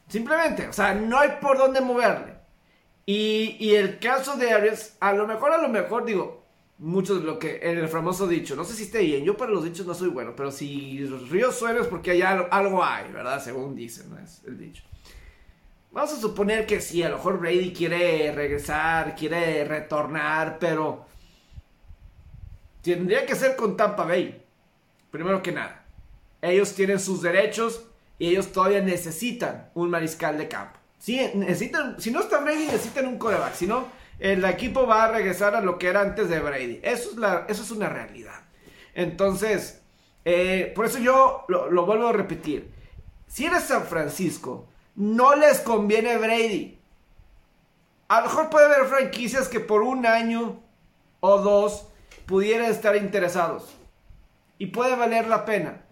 Simplemente, 0.07 0.67
o 0.67 0.73
sea, 0.73 0.93
no 0.93 1.19
hay 1.19 1.37
por 1.41 1.57
dónde 1.57 1.81
moverle. 1.81 2.35
Y, 3.05 3.57
y 3.59 3.75
el 3.75 3.99
caso 3.99 4.35
de 4.37 4.51
Arias, 4.51 4.97
a 4.99 5.13
lo 5.13 5.27
mejor, 5.27 5.51
a 5.51 5.57
lo 5.57 5.69
mejor, 5.69 6.05
digo, 6.05 6.45
muchos 6.77 7.23
lo 7.23 7.39
que, 7.39 7.57
el 7.57 7.87
famoso 7.87 8.27
dicho, 8.27 8.55
no 8.55 8.63
sé 8.63 8.73
si 8.73 8.83
esté 8.83 8.99
bien, 8.99 9.23
yo 9.23 9.37
para 9.37 9.51
los 9.51 9.63
dichos 9.63 9.85
no 9.85 9.93
soy 9.93 10.09
bueno, 10.09 10.33
pero 10.35 10.51
si 10.51 11.05
río 11.29 11.51
suena 11.51 11.81
es 11.81 11.87
porque 11.87 12.11
hay 12.11 12.21
algo, 12.21 12.47
algo 12.51 12.83
hay, 12.83 13.11
¿verdad? 13.11 13.41
Según 13.43 13.75
dicen, 13.75 14.09
¿no? 14.09 14.19
es 14.19 14.43
el 14.45 14.57
dicho. 14.57 14.83
Vamos 15.91 16.11
a 16.11 16.19
suponer 16.19 16.65
que 16.65 16.81
sí, 16.81 17.01
a 17.03 17.09
lo 17.09 17.17
mejor 17.17 17.39
Brady 17.39 17.71
quiere 17.71 18.31
regresar, 18.33 19.15
quiere 19.15 19.63
retornar, 19.63 20.57
pero 20.59 21.05
tendría 22.81 23.25
que 23.25 23.35
ser 23.35 23.55
con 23.55 23.77
Tampa 23.77 24.03
Bay. 24.03 24.43
Primero 25.09 25.41
que 25.41 25.53
nada, 25.53 25.85
ellos 26.41 26.75
tienen 26.75 26.99
sus 26.99 27.21
derechos 27.21 27.87
y 28.17 28.29
ellos 28.29 28.51
todavía 28.51 28.81
necesitan 28.81 29.69
un 29.73 29.89
mariscal 29.89 30.37
de 30.37 30.47
campo. 30.47 30.79
Sí, 30.99 31.19
necesitan, 31.35 31.99
si 31.99 32.11
no 32.11 32.21
está 32.21 32.39
Brady, 32.39 32.65
necesitan 32.65 33.07
un 33.07 33.17
coreback. 33.17 33.53
Si 33.53 33.67
no, 33.67 33.87
el 34.19 34.43
equipo 34.45 34.87
va 34.87 35.03
a 35.03 35.11
regresar 35.11 35.55
a 35.55 35.61
lo 35.61 35.77
que 35.77 35.87
era 35.87 36.01
antes 36.01 36.29
de 36.29 36.39
Brady. 36.39 36.79
Eso 36.81 37.11
es, 37.11 37.17
la, 37.17 37.45
eso 37.47 37.63
es 37.63 37.71
una 37.71 37.89
realidad. 37.89 38.41
Entonces, 38.93 39.81
eh, 40.23 40.71
por 40.75 40.85
eso 40.85 40.99
yo 40.99 41.45
lo, 41.47 41.69
lo 41.69 41.85
vuelvo 41.85 42.07
a 42.07 42.13
repetir. 42.13 42.71
Si 43.27 43.45
eres 43.45 43.63
San 43.63 43.85
Francisco, 43.85 44.67
no 44.95 45.35
les 45.35 45.59
conviene 45.59 46.17
Brady. 46.17 46.79
A 48.07 48.21
lo 48.21 48.27
mejor 48.27 48.49
puede 48.49 48.65
haber 48.65 48.87
franquicias 48.87 49.47
que 49.47 49.59
por 49.59 49.81
un 49.81 50.05
año 50.05 50.61
o 51.19 51.39
dos 51.39 51.87
pudieran 52.25 52.71
estar 52.71 52.95
interesados. 52.95 53.75
Y 54.57 54.67
puede 54.67 54.95
valer 54.95 55.27
la 55.27 55.43
pena. 55.43 55.84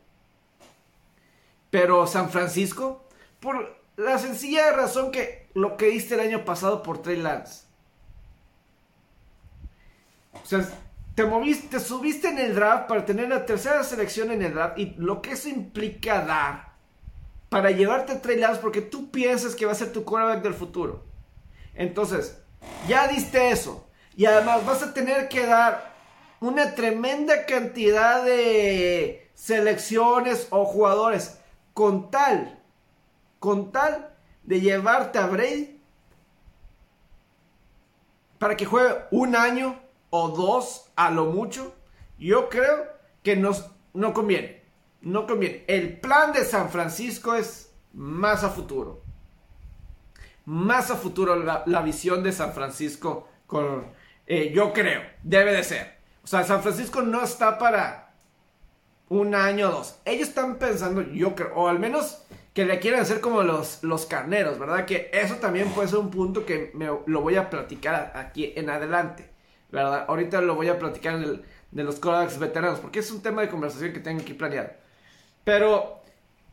Pero 1.73 2.05
San 2.05 2.29
Francisco, 2.29 3.03
por 3.39 3.75
la 3.95 4.19
sencilla 4.19 4.71
razón 4.73 5.09
que 5.09 5.49
lo 5.55 5.75
que 5.75 5.87
diste 5.87 6.13
el 6.13 6.19
año 6.19 6.45
pasado 6.45 6.83
por 6.83 7.01
Trey 7.01 7.17
Lance. 7.17 7.63
O 10.33 10.45
sea, 10.45 10.63
te 11.15 11.25
moviste, 11.25 11.69
te 11.69 11.79
subiste 11.79 12.29
en 12.29 12.37
el 12.37 12.53
draft 12.53 12.87
para 12.87 13.03
tener 13.05 13.27
la 13.27 13.47
tercera 13.47 13.83
selección 13.83 14.29
en 14.29 14.43
el 14.43 14.53
draft 14.53 14.77
y 14.77 14.93
lo 14.97 15.19
que 15.23 15.31
eso 15.31 15.49
implica 15.49 16.23
dar 16.23 16.73
para 17.49 17.71
llevarte 17.71 18.11
a 18.11 18.21
Trey 18.21 18.37
Lance 18.37 18.61
porque 18.61 18.81
tú 18.81 19.09
piensas 19.09 19.55
que 19.55 19.65
va 19.65 19.71
a 19.71 19.75
ser 19.75 19.91
tu 19.91 20.05
quarterback 20.05 20.43
del 20.43 20.53
futuro. 20.53 21.03
Entonces, 21.73 22.37
ya 22.87 23.07
diste 23.07 23.49
eso 23.49 23.87
y 24.15 24.25
además 24.25 24.63
vas 24.63 24.83
a 24.83 24.93
tener 24.93 25.27
que 25.27 25.47
dar 25.47 25.91
una 26.39 26.75
tremenda 26.75 27.47
cantidad 27.47 28.23
de 28.23 29.27
selecciones 29.33 30.45
o 30.51 30.65
jugadores 30.65 31.39
con 31.73 32.11
tal, 32.11 32.59
con 33.39 33.71
tal 33.71 34.15
de 34.43 34.61
llevarte 34.61 35.19
a 35.19 35.27
Brady 35.27 35.81
para 38.37 38.57
que 38.57 38.65
juegue 38.65 38.95
un 39.11 39.35
año 39.35 39.79
o 40.09 40.29
dos 40.29 40.91
a 40.95 41.09
lo 41.09 41.27
mucho, 41.27 41.73
yo 42.19 42.49
creo 42.49 42.87
que 43.23 43.35
nos, 43.35 43.71
no 43.93 44.13
conviene. 44.13 44.63
No 45.01 45.25
conviene. 45.25 45.63
El 45.67 45.99
plan 45.99 46.33
de 46.33 46.45
San 46.45 46.69
Francisco 46.69 47.35
es 47.35 47.73
más 47.93 48.43
a 48.43 48.49
futuro. 48.49 49.01
Más 50.45 50.91
a 50.91 50.95
futuro 50.95 51.35
la, 51.37 51.63
la 51.65 51.81
visión 51.81 52.21
de 52.21 52.31
San 52.31 52.53
Francisco 52.53 53.29
con, 53.47 53.87
eh, 54.27 54.51
yo 54.53 54.73
creo, 54.73 55.01
debe 55.23 55.53
de 55.53 55.63
ser. 55.63 55.97
O 56.23 56.27
sea, 56.27 56.43
San 56.43 56.61
Francisco 56.61 57.01
no 57.01 57.23
está 57.23 57.57
para 57.57 58.12
un 59.09 59.35
año 59.35 59.69
o 59.69 59.71
dos. 59.71 59.99
Ellos 60.05 60.29
están 60.29 60.57
pensando, 60.57 61.01
yo 61.01 61.35
creo, 61.35 61.53
o 61.55 61.67
al 61.67 61.79
menos 61.79 62.23
que 62.53 62.65
le 62.65 62.79
quieren 62.79 62.99
hacer 62.99 63.19
como 63.19 63.43
los, 63.43 63.83
los 63.83 64.05
carneros, 64.05 64.59
¿verdad? 64.59 64.85
Que 64.85 65.09
eso 65.13 65.35
también 65.35 65.69
puede 65.69 65.87
ser 65.87 65.99
un 65.99 66.11
punto 66.11 66.45
que 66.45 66.71
me, 66.73 66.87
lo 67.05 67.21
voy 67.21 67.35
a 67.35 67.49
platicar 67.49 68.13
aquí 68.15 68.53
en 68.55 68.69
adelante, 68.69 69.29
¿verdad? 69.71 70.05
Ahorita 70.07 70.41
lo 70.41 70.55
voy 70.55 70.69
a 70.69 70.77
platicar 70.77 71.15
en 71.15 71.23
el, 71.23 71.45
de 71.71 71.83
los 71.83 71.99
quarterbacks 71.99 72.39
veteranos, 72.39 72.79
porque 72.79 72.99
es 72.99 73.11
un 73.11 73.21
tema 73.21 73.41
de 73.41 73.49
conversación 73.49 73.91
que 73.91 73.99
tengo 73.99 74.21
aquí 74.21 74.33
planeado. 74.33 74.69
Pero 75.43 76.03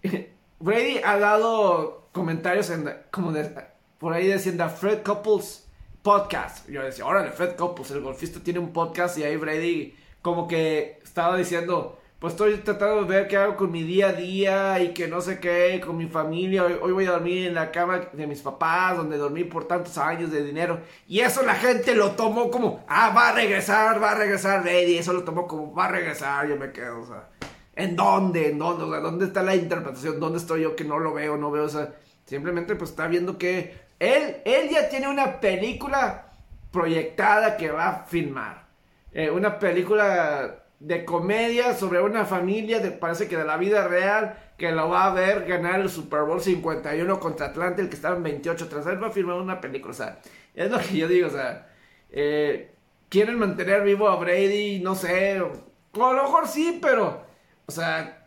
Brady 0.59 1.01
ha 1.05 1.19
dado 1.19 2.09
comentarios 2.13 2.71
en, 2.71 2.91
como 3.11 3.33
de, 3.33 3.51
por 3.99 4.15
ahí 4.15 4.33
diciendo 4.33 4.69
Fred 4.71 5.03
Couples 5.03 5.69
podcast. 6.03 6.69
Yo 6.69 6.83
decía, 6.83 7.05
órale, 7.05 7.31
Fred 7.31 7.57
Couples, 7.57 7.91
el 7.91 8.01
golfista 8.01 8.41
tiene 8.41 8.59
un 8.59 8.73
podcast 8.73 9.19
y 9.19 9.25
ahí 9.25 9.37
Brady 9.37 9.95
como 10.23 10.49
que 10.49 10.99
estaba 11.03 11.37
diciendo, 11.37 12.00
pues 12.21 12.35
estoy 12.35 12.59
tratando 12.59 13.05
de 13.05 13.09
ver 13.09 13.29
qué 13.29 13.39
hago 13.39 13.57
con 13.57 13.73
mi 13.73 13.83
día 13.83 14.09
a 14.09 14.13
día 14.13 14.79
y 14.83 14.93
que 14.93 15.09
no 15.09 15.23
sé 15.23 15.41
qué, 15.41 15.81
con 15.85 15.97
mi 15.97 16.07
familia. 16.07 16.65
Hoy, 16.65 16.93
voy 16.93 17.07
a 17.07 17.13
dormir 17.13 17.47
en 17.47 17.55
la 17.55 17.73
cama 17.73 18.09
de 18.13 18.27
mis 18.27 18.43
papás, 18.43 18.99
donde 18.99 19.17
dormí 19.17 19.45
por 19.45 19.67
tantos 19.67 19.97
años 19.97 20.31
de 20.31 20.45
dinero. 20.45 20.81
Y 21.09 21.21
eso 21.21 21.43
la 21.43 21.55
gente 21.55 21.95
lo 21.95 22.11
tomó 22.11 22.51
como, 22.51 22.85
ah, 22.89 23.15
va 23.17 23.31
a 23.31 23.33
regresar, 23.33 24.03
va 24.03 24.11
a 24.11 24.15
regresar 24.17 24.63
Brady. 24.63 24.99
Eso 24.99 25.15
lo 25.15 25.25
tomó 25.25 25.47
como, 25.47 25.75
va 25.75 25.87
a 25.87 25.93
regresar. 25.93 26.47
Yo 26.47 26.57
me 26.59 26.73
quedo, 26.73 27.01
o 27.01 27.07
sea, 27.07 27.31
¿en 27.75 27.97
dónde? 27.97 28.51
¿En 28.51 28.59
dónde? 28.59 28.85
O 28.85 28.91
sea, 28.91 29.01
¿dónde 29.01 29.25
está 29.25 29.43
la 29.43 29.57
interpretación? 29.57 30.21
¿Dónde 30.21 30.41
estoy 30.41 30.61
yo 30.61 30.77
que 30.77 30.85
no 30.85 30.99
lo 30.99 31.15
veo, 31.15 31.39
no 31.39 31.51
veo? 31.51 31.65
O 31.65 31.71
sea, 31.71 31.95
simplemente 32.27 32.77
pues 32.77 32.91
está 32.91 33.07
viendo 33.07 33.39
que 33.39 33.75
él, 33.99 34.43
él 34.45 34.69
ya 34.69 34.91
tiene 34.91 35.09
una 35.09 35.41
película 35.41 36.33
proyectada 36.71 37.57
que 37.57 37.71
va 37.71 37.89
a 37.89 38.05
filmar. 38.05 38.67
Eh, 39.11 39.31
una 39.31 39.59
película 39.59 40.61
de 40.81 41.05
comedia 41.05 41.75
sobre 41.75 42.01
una 42.01 42.25
familia, 42.25 42.81
parece 42.99 43.29
que 43.29 43.37
de 43.37 43.45
la 43.45 43.59
vida 43.59 43.87
real, 43.87 44.39
que 44.57 44.73
lo 44.73 44.89
va 44.89 45.07
a 45.07 45.15
ver 45.15 45.45
ganar 45.47 45.81
el 45.81 45.91
Super 45.91 46.23
Bowl 46.23 46.41
51 46.41 47.21
contra 47.21 47.47
Atlanta, 47.47 47.83
el 47.83 47.91
que 47.91 47.97
estaba 47.97 48.17
en 48.17 48.23
28 48.23 48.69
tras 48.69 48.87
él 48.87 49.03
va 49.03 49.09
a 49.09 49.13
filmar 49.13 49.37
una 49.37 49.61
película, 49.61 49.93
o 49.93 49.97
sea, 49.97 50.19
es 50.55 50.71
lo 50.71 50.79
que 50.79 50.97
yo 50.97 51.07
digo, 51.07 51.29
o 51.29 51.31
sea, 51.31 51.69
eh, 52.11 52.75
quieren 53.11 53.39
mantener 53.39 53.83
vivo 53.83 54.09
a 54.09 54.17
Brady, 54.17 54.81
no 54.81 54.95
sé, 54.95 55.43
o, 55.43 55.53
a 55.95 56.13
lo 56.15 56.23
mejor 56.23 56.49
sí, 56.49 56.79
pero, 56.81 57.27
o 57.67 57.73
sea, 57.73 58.27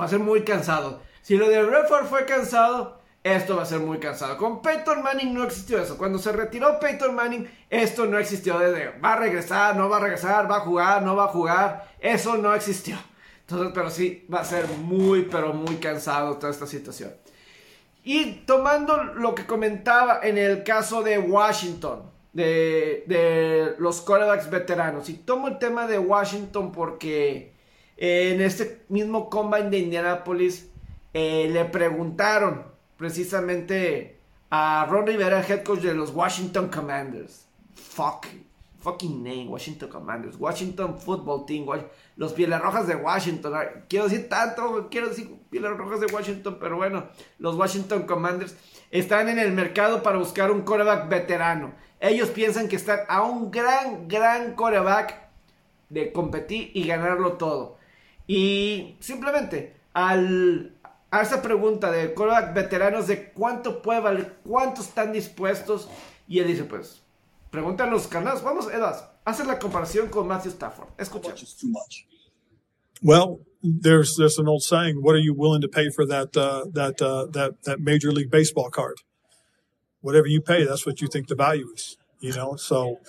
va 0.00 0.04
a 0.04 0.08
ser 0.08 0.18
muy 0.18 0.44
cansado. 0.44 1.02
Si 1.20 1.36
lo 1.36 1.48
de 1.48 1.62
Redford 1.62 2.06
fue 2.06 2.24
cansado, 2.24 3.01
esto 3.24 3.56
va 3.56 3.62
a 3.62 3.66
ser 3.66 3.78
muy 3.78 3.98
cansado. 3.98 4.36
Con 4.36 4.62
Peyton 4.62 5.02
Manning 5.02 5.32
no 5.32 5.44
existió 5.44 5.80
eso. 5.80 5.96
Cuando 5.96 6.18
se 6.18 6.32
retiró 6.32 6.80
Peyton 6.80 7.14
Manning, 7.14 7.48
esto 7.70 8.06
no 8.06 8.18
existió. 8.18 8.58
Va 9.02 9.12
a 9.12 9.16
regresar, 9.16 9.76
no 9.76 9.88
va 9.88 9.98
a 9.98 10.00
regresar, 10.00 10.50
va 10.50 10.56
a 10.56 10.60
jugar, 10.60 11.02
no 11.02 11.14
va 11.14 11.24
a 11.24 11.28
jugar. 11.28 11.88
Eso 12.00 12.36
no 12.36 12.52
existió. 12.54 12.96
Entonces, 13.40 13.72
pero 13.74 13.90
sí, 13.90 14.26
va 14.32 14.40
a 14.40 14.44
ser 14.44 14.66
muy, 14.68 15.22
pero 15.22 15.52
muy 15.52 15.76
cansado 15.76 16.36
toda 16.36 16.50
esta 16.50 16.66
situación. 16.66 17.12
Y 18.02 18.42
tomando 18.46 19.04
lo 19.04 19.34
que 19.34 19.46
comentaba 19.46 20.20
en 20.22 20.36
el 20.36 20.64
caso 20.64 21.02
de 21.02 21.18
Washington, 21.18 22.10
de, 22.32 23.04
de 23.06 23.76
los 23.78 24.00
quarterbacks 24.00 24.50
veteranos. 24.50 25.08
Y 25.08 25.14
tomo 25.14 25.46
el 25.46 25.58
tema 25.58 25.86
de 25.86 25.98
Washington 25.98 26.72
porque 26.72 27.52
en 27.96 28.40
este 28.40 28.84
mismo 28.88 29.30
combine 29.30 29.70
de 29.70 29.78
Indianapolis 29.78 30.68
eh, 31.14 31.48
le 31.52 31.64
preguntaron 31.66 32.71
precisamente 33.02 34.20
a 34.48 34.86
Ron 34.88 35.04
Rivera, 35.04 35.40
head 35.40 35.64
coach 35.64 35.80
de 35.80 35.92
los 35.92 36.12
Washington 36.14 36.68
Commanders. 36.68 37.48
Fuck. 37.74 38.26
Fucking 38.78 39.24
name, 39.24 39.48
Washington 39.48 39.88
Commanders. 39.88 40.36
Washington 40.36 40.96
Football 41.00 41.44
Team. 41.44 41.66
los 42.14 42.32
Pieles 42.32 42.60
Rojas 42.60 42.86
de 42.86 42.94
Washington. 42.94 43.54
Quiero 43.88 44.04
decir 44.04 44.28
tanto, 44.28 44.86
quiero 44.88 45.08
decir 45.08 45.34
Pieles 45.50 45.76
Rojas 45.76 45.98
de 45.98 46.06
Washington, 46.06 46.58
pero 46.60 46.76
bueno, 46.76 47.08
los 47.40 47.56
Washington 47.56 48.04
Commanders 48.04 48.54
están 48.92 49.28
en 49.28 49.40
el 49.40 49.50
mercado 49.50 50.04
para 50.04 50.18
buscar 50.18 50.52
un 50.52 50.62
coreback 50.62 51.08
veterano. 51.08 51.72
Ellos 51.98 52.28
piensan 52.28 52.68
que 52.68 52.76
están 52.76 53.00
a 53.08 53.22
un 53.22 53.50
gran, 53.50 54.06
gran 54.06 54.54
coreback 54.54 55.28
de 55.88 56.12
competir 56.12 56.70
y 56.72 56.86
ganarlo 56.86 57.32
todo. 57.32 57.78
Y 58.28 58.94
simplemente 59.00 59.74
al, 59.92 60.76
a 61.12 61.20
esa 61.20 61.42
pregunta 61.42 61.92
de 61.92 62.14
coreback 62.14 62.54
veteranos 62.54 63.06
de 63.06 63.32
cuánto 63.32 63.82
puede 63.82 64.00
valer, 64.00 64.36
cuánto 64.44 64.80
están 64.80 65.12
dispuestos, 65.12 65.86
y 66.26 66.38
él 66.38 66.48
dice, 66.48 66.64
pues, 66.64 67.02
pregunta 67.50 67.84
a 67.84 67.86
los 67.86 68.06
canales, 68.06 68.42
vamos, 68.42 68.66
Edas, 68.72 69.04
hace 69.24 69.44
la 69.44 69.58
comparación 69.58 70.08
con 70.08 70.26
Matthew 70.26 70.52
Stafford. 70.52 70.88
Escucha. 70.96 71.34
Well, 73.02 73.40
there's 73.62 74.16
there's 74.16 74.38
an 74.38 74.48
old 74.48 74.62
saying, 74.62 75.02
"What 75.02 75.14
are 75.14 75.20
you 75.20 75.34
willing 75.34 75.60
to 75.62 75.68
pay 75.68 75.90
for 75.90 76.06
that 76.06 76.36
uh, 76.36 76.66
that 76.72 77.02
uh, 77.02 77.26
that 77.32 77.62
that 77.64 77.80
Major 77.80 78.12
League 78.12 78.30
Baseball 78.30 78.70
card?" 78.70 78.98
Whatever 80.00 80.28
you 80.28 80.40
pay, 80.40 80.64
that's 80.64 80.86
what 80.86 81.00
you 81.00 81.08
think 81.08 81.26
the 81.28 81.34
value 81.34 81.68
is. 81.74 81.96
You 82.20 82.32
know, 82.32 82.54
so 82.54 83.00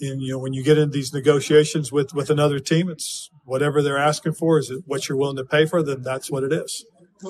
and, 0.00 0.22
you 0.22 0.32
know 0.32 0.38
when 0.38 0.54
you 0.54 0.62
get 0.62 0.78
in 0.78 0.90
these 0.90 1.12
negotiations 1.12 1.92
with 1.92 2.14
with 2.14 2.30
another 2.30 2.58
team, 2.58 2.88
it's 2.88 3.30
whatever 3.44 3.82
they're 3.82 3.98
asking 3.98 4.32
for. 4.32 4.58
Is 4.58 4.70
it 4.70 4.84
what 4.86 5.08
you're 5.08 5.18
willing 5.18 5.36
to 5.36 5.44
pay 5.44 5.66
for? 5.66 5.82
Then 5.82 6.02
that's 6.02 6.30
what 6.30 6.42
it 6.42 6.52
is. 6.52 6.86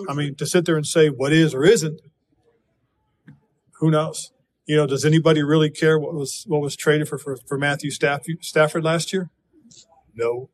I 0.08 0.14
mean, 0.14 0.34
to 0.36 0.46
sit 0.46 0.64
there 0.64 0.76
and 0.76 0.86
say 0.86 1.08
what 1.08 1.32
is 1.32 1.54
or 1.54 1.64
isn't, 1.64 2.00
who 3.80 3.90
knows? 3.90 4.32
You 4.66 4.76
know, 4.76 4.86
does 4.86 5.04
anybody 5.04 5.42
really 5.42 5.70
care 5.70 5.98
what 5.98 6.14
was 6.14 6.44
what 6.46 6.60
was 6.60 6.76
traded 6.76 7.08
for 7.08 7.18
for, 7.18 7.36
for 7.36 7.58
Matthew 7.58 7.90
Stafford 7.90 8.84
last 8.84 9.12
year? 9.12 9.30
No. 10.14 10.48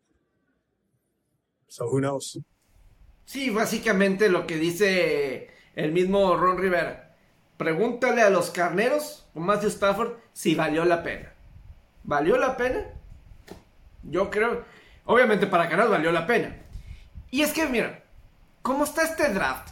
So 1.68 1.88
who 1.88 2.00
knows? 2.00 2.38
Sí, 3.26 3.50
básicamente 3.50 4.28
lo 4.28 4.46
que 4.46 4.58
dice 4.58 5.48
el 5.76 5.92
mismo 5.92 6.36
Ron 6.36 6.58
Rivera. 6.58 7.14
Pregúntale 7.56 8.22
a 8.22 8.30
los 8.30 8.50
carneros 8.50 9.24
o 9.34 9.40
Matthew 9.40 9.70
Stafford 9.70 10.16
si 10.32 10.54
valió 10.54 10.84
la 10.84 11.02
pena. 11.02 11.32
¿Valió 12.02 12.36
la 12.36 12.56
pena? 12.56 12.86
Yo 14.02 14.30
creo, 14.30 14.64
obviamente 15.04 15.46
para 15.46 15.68
Carneros 15.68 15.90
valió 15.90 16.10
la 16.10 16.26
pena. 16.26 16.56
Y 17.30 17.42
es 17.42 17.52
que, 17.52 17.66
mira, 17.68 17.99
¿cómo 18.62 18.84
está 18.84 19.02
este 19.02 19.32
draft 19.32 19.70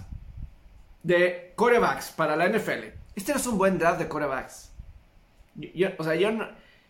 de 1.02 1.52
corebacks 1.56 2.10
para 2.10 2.36
la 2.36 2.48
NFL? 2.48 2.84
Este 3.14 3.32
no 3.32 3.38
es 3.38 3.46
un 3.46 3.58
buen 3.58 3.78
draft 3.78 3.98
de 3.98 4.08
corebacks. 4.08 4.72
o 5.98 6.04
sea, 6.04 6.14
yo 6.14 6.30
no, 6.32 6.48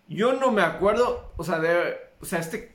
yo 0.09 0.33
no 0.35 0.51
me 0.51 0.63
acuerdo, 0.63 1.33
o 1.37 1.45
sea, 1.45 1.61
o 2.21 2.25
sea, 2.25 2.41
este, 2.41 2.75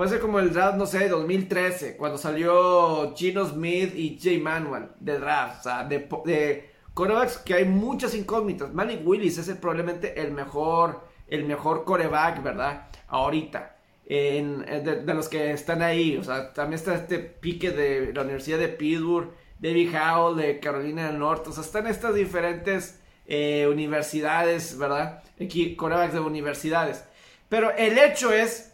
Puede 0.00 0.12
ser 0.12 0.20
como 0.20 0.38
el 0.38 0.50
draft, 0.50 0.78
no 0.78 0.86
sé, 0.86 1.10
2013, 1.10 1.98
cuando 1.98 2.16
salió 2.16 3.14
Gino 3.14 3.44
Smith 3.44 3.94
y 3.94 4.18
Jay 4.18 4.40
Manuel 4.40 4.88
de 4.98 5.18
draft. 5.18 5.60
O 5.60 5.62
sea, 5.64 5.84
de, 5.84 6.08
de 6.24 6.70
corebacks 6.94 7.36
que 7.36 7.52
hay 7.52 7.66
muchas 7.66 8.14
incógnitas. 8.14 8.72
Malik 8.72 9.06
Willis 9.06 9.36
es 9.36 9.54
probablemente 9.56 10.18
el 10.18 10.32
mejor, 10.32 11.06
el 11.28 11.44
mejor 11.44 11.84
coreback, 11.84 12.42
¿verdad? 12.42 12.88
Ahorita. 13.08 13.76
En, 14.12 14.64
de, 14.64 15.14
los 15.14 15.28
que 15.28 15.52
están 15.52 15.82
ahí. 15.82 16.16
O 16.16 16.24
sea, 16.24 16.52
también 16.52 16.80
está 16.80 16.96
este 16.96 17.20
pique 17.20 17.70
de 17.70 18.12
la 18.12 18.22
Universidad 18.22 18.58
de 18.58 18.66
Pittsburgh, 18.66 19.30
David 19.60 19.94
Howell 19.94 20.36
de 20.36 20.58
Carolina 20.58 21.06
del 21.06 21.20
Norte. 21.20 21.50
O 21.50 21.52
sea, 21.52 21.62
están 21.62 21.86
estas 21.86 22.16
diferentes 22.16 22.98
eh, 23.28 23.68
universidades, 23.68 24.76
¿verdad? 24.76 25.22
Aquí, 25.40 25.76
corebacks 25.76 26.14
de 26.14 26.18
universidades. 26.18 27.04
Pero 27.48 27.70
el 27.76 27.98
hecho 27.98 28.32
es 28.32 28.72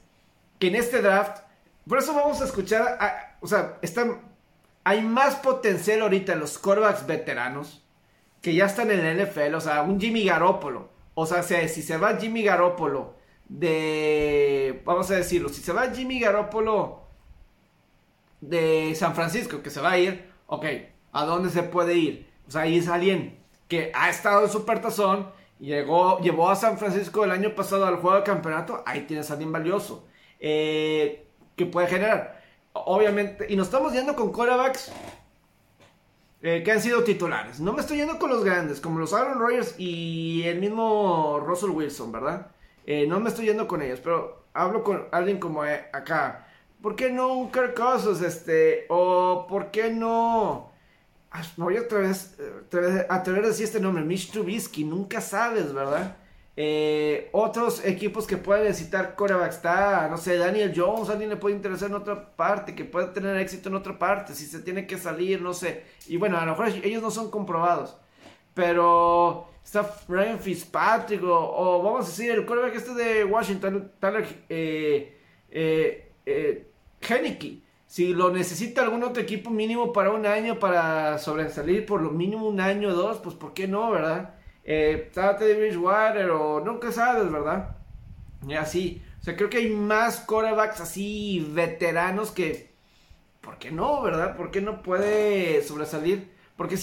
que 0.59 0.69
en 0.69 0.77
este 0.77 1.03
draft, 1.03 1.43
por 1.87 1.99
eso 1.99 2.15
vamos 2.15 2.41
a 2.41 2.47
escuchar, 2.47 3.37
o 3.41 3.47
sea, 3.47 3.77
están, 3.83 4.23
hay 4.85 5.03
más 5.03 5.35
potencial 5.37 6.01
ahorita 6.01 6.33
en 6.33 6.41
los 6.41 6.59
quarterbacks 6.59 7.07
veteranos 7.07 7.85
que 8.41 8.55
ya 8.55 8.65
están 8.65 8.91
en 8.91 9.05
el 9.05 9.27
NFL, 9.27 9.55
o 9.55 9.61
sea, 9.61 9.83
un 9.83 10.01
Jimmy 10.01 10.25
Garoppolo, 10.25 10.89
o 11.15 11.27
sea, 11.27 11.43
si 11.43 11.83
se 11.83 11.99
va 11.99 12.17
Jimmy 12.17 12.43
Garoppolo 12.43 13.16
de, 13.49 14.83
vamos 14.85 15.11
a 15.11 15.17
decirlo, 15.17 15.49
si 15.49 15.63
se 15.63 15.73
va 15.73 15.91
Jimmy 15.91 16.21
Garoppolo 16.21 17.03
de 18.41 18.95
San 18.95 19.15
Francisco, 19.15 19.63
que 19.63 19.71
se 19.71 19.81
va 19.81 19.93
a 19.93 19.99
ir, 19.99 20.31
ok, 20.47 20.65
¿a 21.13 21.25
dónde 21.25 21.51
se 21.51 21.63
puede 21.63 21.95
ir? 21.95 22.31
O 22.49 22.51
sea, 22.51 22.63
ahí 22.63 22.79
es 22.79 22.89
alguien 22.89 23.39
que 23.69 23.93
ha 23.95 24.11
estado 24.11 24.45
en 24.45 24.51
Supertazón, 24.51 25.31
llegó, 25.59 26.21
llevó 26.21 26.51
a 26.51 26.57
San 26.57 26.79
Francisco 26.79 27.25
el 27.25 27.31
año 27.31 27.55
pasado 27.55 27.87
al 27.87 27.97
juego 27.97 28.17
de 28.17 28.23
campeonato, 28.23 28.83
ahí 28.87 29.03
tienes 29.03 29.31
a 29.31 29.35
alguien 29.35 29.53
valioso. 29.53 30.07
Eh, 30.39 31.27
que 31.57 31.67
puede 31.67 31.89
generar. 31.89 32.43
Obviamente, 32.75 33.47
y 33.49 33.57
nos 33.57 33.69
estamos 33.69 33.93
yendo 33.93 34.15
con 34.15 34.33
quarterbacks 34.33 34.93
eh, 36.43 36.63
que 36.63 36.71
han 36.71 36.83
sido 36.83 37.03
titulares. 37.03 37.59
No 37.59 37.73
me 37.73 37.81
estoy 37.81 37.97
yendo 37.97 38.19
con 38.19 38.31
los 38.31 38.45
grandes, 38.45 38.81
como 38.81 38.99
los 38.99 39.15
Aaron 39.15 39.39
Rodgers 39.39 39.75
y 39.79 40.43
el 40.45 40.61
mismo 40.61 41.41
Russell 41.41 41.71
Wilson, 41.71 42.13
¿verdad? 42.13 42.49
Eh, 42.87 43.07
no 43.07 43.21
me 43.21 43.29
estoy 43.29 43.47
yendo 43.47 43.67
con 43.67 43.83
ellos, 43.83 44.01
pero 44.03 44.47
hablo 44.55 44.83
con 44.83 45.09
alguien 45.11 45.39
como 45.39 45.63
acá. 45.63 46.47
¿Por 46.81 46.95
qué 46.95 47.11
no 47.11 47.35
un 47.35 47.51
Kirk 47.51 47.75
este? 48.25 48.87
O 48.89 49.47
¿por 49.49 49.71
qué 49.73 49.91
no? 49.91 50.71
Ah, 51.33 51.43
me 51.57 51.65
voy 51.65 51.77
a 51.77 51.81
atrever, 51.81 52.15
atrever 53.09 53.45
a 53.45 53.49
decir 53.49 53.65
este 53.65 53.81
nombre, 53.81 54.05
Mitch 54.05 54.31
Trubisky. 54.31 54.85
Nunca 54.85 55.21
sabes, 55.21 55.75
¿verdad? 55.75 56.17
Eh, 56.59 57.29
otros 57.33 57.85
equipos 57.85 58.27
que 58.27 58.39
pueden 58.39 58.65
necesitar 58.65 59.15
coreback 59.15 59.51
está, 59.51 60.09
no 60.09 60.17
sé, 60.17 60.39
Daniel 60.39 60.73
Jones, 60.75 61.11
alguien 61.11 61.29
le 61.29 61.37
puede 61.37 61.55
interesar 61.55 61.91
en 61.91 61.97
otra 61.97 62.35
parte, 62.35 62.75
que 62.75 62.87
puede 62.87 63.09
tener 63.09 63.37
éxito 63.37 63.69
en 63.69 63.75
otra 63.75 63.99
parte, 63.99 64.35
si 64.35 64.47
se 64.47 64.61
tiene 64.61 64.87
que 64.87 64.97
salir, 64.97 65.43
no 65.43 65.53
sé. 65.53 65.85
Y 66.07 66.17
bueno, 66.17 66.39
a 66.39 66.47
lo 66.47 66.53
mejor 66.53 66.69
ellos 66.69 67.03
no 67.03 67.11
son 67.11 67.31
comprobados. 67.31 67.99
Pero 68.55 69.49
está 69.67 69.91
Ryan 70.09 70.39
Fitzpatrick 70.39 71.23
o, 71.25 71.83
vamos 71.83 72.07
a 72.07 72.09
decir 72.09 72.31
el 72.31 72.47
coreback 72.47 72.77
este 72.77 72.95
de 72.95 73.25
Washington, 73.25 73.93
Tyler 74.01 74.27
eh, 74.49 75.19
eh, 75.51 76.13
eh 76.25 76.67
Si 77.87 78.15
lo 78.15 78.31
necesita 78.31 78.83
algún 78.83 79.03
otro 79.03 79.23
equipo 79.23 79.51
mínimo 79.51 79.93
para 79.93 80.13
un 80.13 80.25
año, 80.25 80.59
para 80.59 81.19
sobresalir 81.19 81.85
por 81.85 82.01
lo 82.01 82.11
mínimo 82.11 82.47
un 82.47 82.61
año 82.61 82.91
o 82.91 82.95
dos, 82.95 83.19
pues 83.19 83.35
¿por 83.35 83.53
qué 83.55 83.67
no, 83.67 83.91
verdad? 83.91 84.37
eh, 84.67 85.11
de 85.15 85.55
Bridgewater 85.55 86.31
o 86.31 86.61
nunca 86.61 86.91
sabes, 86.91 87.31
¿verdad? 87.31 87.77
Y 88.47 88.55
así. 88.55 89.03
O 89.21 89.25
sea, 89.25 89.37
creo 89.37 89.49
que 89.49 89.59
hay 89.59 89.71
más 89.71 90.21
corebacks 90.21 90.81
así 90.81 91.47
veteranos 91.53 92.33
que. 92.33 92.75
¿Por 93.41 93.59
qué 93.59 93.71
no, 93.71 94.03
verdad? 94.03 94.37
¿Por 94.37 94.51
qué 94.51 94.61
no 94.61 94.83
puede 94.83 95.63
sobresalir? 95.63 96.33
Porque 96.57 96.77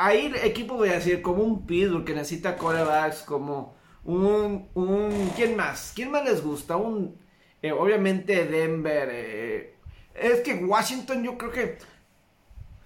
hay 0.00 0.32
equipos, 0.42 0.76
voy 0.76 0.90
a 0.90 0.94
decir, 0.94 1.20
como 1.22 1.42
un 1.42 1.66
Pittsburgh 1.66 2.04
que 2.04 2.14
necesita 2.14 2.56
corebacks, 2.56 3.22
como 3.22 3.74
un, 4.04 4.68
un. 4.74 5.32
¿Quién 5.34 5.56
más? 5.56 5.92
¿Quién 5.94 6.12
más 6.12 6.24
les 6.24 6.42
gusta? 6.42 6.76
Un. 6.76 7.18
Eh, 7.60 7.72
obviamente 7.72 8.44
Denver. 8.44 9.08
Eh, 9.12 9.74
es 10.14 10.40
que 10.42 10.54
Washington, 10.54 11.24
yo 11.24 11.36
creo 11.36 11.50
que. 11.50 11.78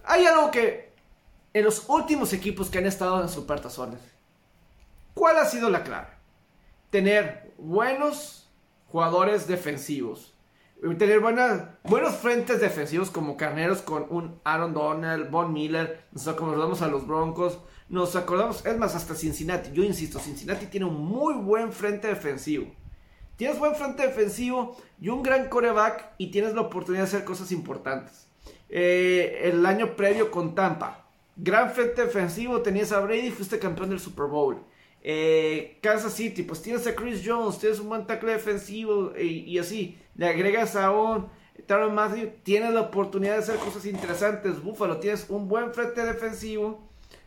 Hay 0.04 0.24
algo 0.24 0.50
que. 0.50 0.90
En 1.52 1.64
los 1.64 1.86
últimos 1.90 2.32
equipos 2.32 2.70
que 2.70 2.78
han 2.78 2.86
estado 2.86 3.20
en 3.20 3.28
supertazones 3.28 4.00
¿Cuál 5.12 5.36
ha 5.36 5.44
sido 5.44 5.68
la 5.68 5.84
clave? 5.84 6.08
Tener 6.88 7.52
buenos 7.58 8.50
jugadores 8.88 9.46
defensivos. 9.46 10.32
Tener 10.83 11.20
buenos 11.20 12.16
frentes 12.16 12.61
defensivos 12.61 13.09
como 13.09 13.37
carneros 13.37 13.83
con 13.83 14.05
un 14.11 14.41
Aaron 14.43 14.74
Donald, 14.74 15.30
Von 15.30 15.53
Miller. 15.53 16.07
Nos 16.11 16.26
acordamos 16.26 16.83
a 16.83 16.89
los 16.89 17.07
Broncos. 17.07 17.61
Nos 17.89 18.16
acordamos, 18.16 18.66
es 18.66 18.76
más, 18.76 18.97
hasta 18.97 19.14
Cincinnati. 19.14 19.70
Yo 19.72 19.85
insisto, 19.85 20.18
Cincinnati 20.18 20.66
tiene 20.66 20.87
un 20.87 20.97
muy 20.97 21.35
buen 21.35 21.72
frente 21.72 22.09
defensivo. 22.09 22.66
Tienes 23.37 23.61
buen 23.61 23.76
frente 23.76 24.03
defensivo 24.03 24.76
y 25.01 25.09
un 25.09 25.22
gran 25.22 25.49
coreback 25.49 26.14
y 26.18 26.33
tienes 26.33 26.53
la 26.55 26.62
oportunidad 26.62 27.05
de 27.05 27.09
hacer 27.09 27.24
cosas 27.24 27.53
importantes. 27.53 28.26
Eh, 28.68 29.43
el 29.45 29.64
año 29.64 29.95
previo 29.95 30.33
con 30.33 30.57
Tampa, 30.57 31.07
gran 31.37 31.70
frente 31.70 32.03
defensivo, 32.03 32.61
tenías 32.61 32.91
a 32.91 32.99
Brady, 32.99 33.30
fuiste 33.30 33.61
campeón 33.61 33.91
del 33.91 34.01
Super 34.01 34.26
Bowl. 34.26 34.64
Eh, 35.05 35.78
Kansas 35.82 36.12
City, 36.12 36.42
pues 36.42 36.62
tienes 36.62 36.86
a 36.86 36.94
Chris 36.94 37.22
Jones, 37.24 37.59
tienes 37.59 37.80
un 37.80 37.88
buen 37.88 38.07
tackle 38.07 38.32
defensivo 38.32 39.12
y, 39.18 39.59
así. 39.59 39.98
Le 40.14 40.28
agregas 40.28 40.76
a 40.76 40.90
un 40.90 41.28
Taron 41.66 41.96
tienes 42.42 42.72
la 42.72 42.82
oportunidad 42.82 43.34
de 43.34 43.38
hacer 43.40 43.57
cosas 43.57 43.84
interesantes. 43.86 44.62
Buffalo, 44.62 44.98
tienes 44.98 45.26
un 45.28 45.48
buen 45.48 45.72
frente 45.72 46.05
defensivo, 46.05 46.80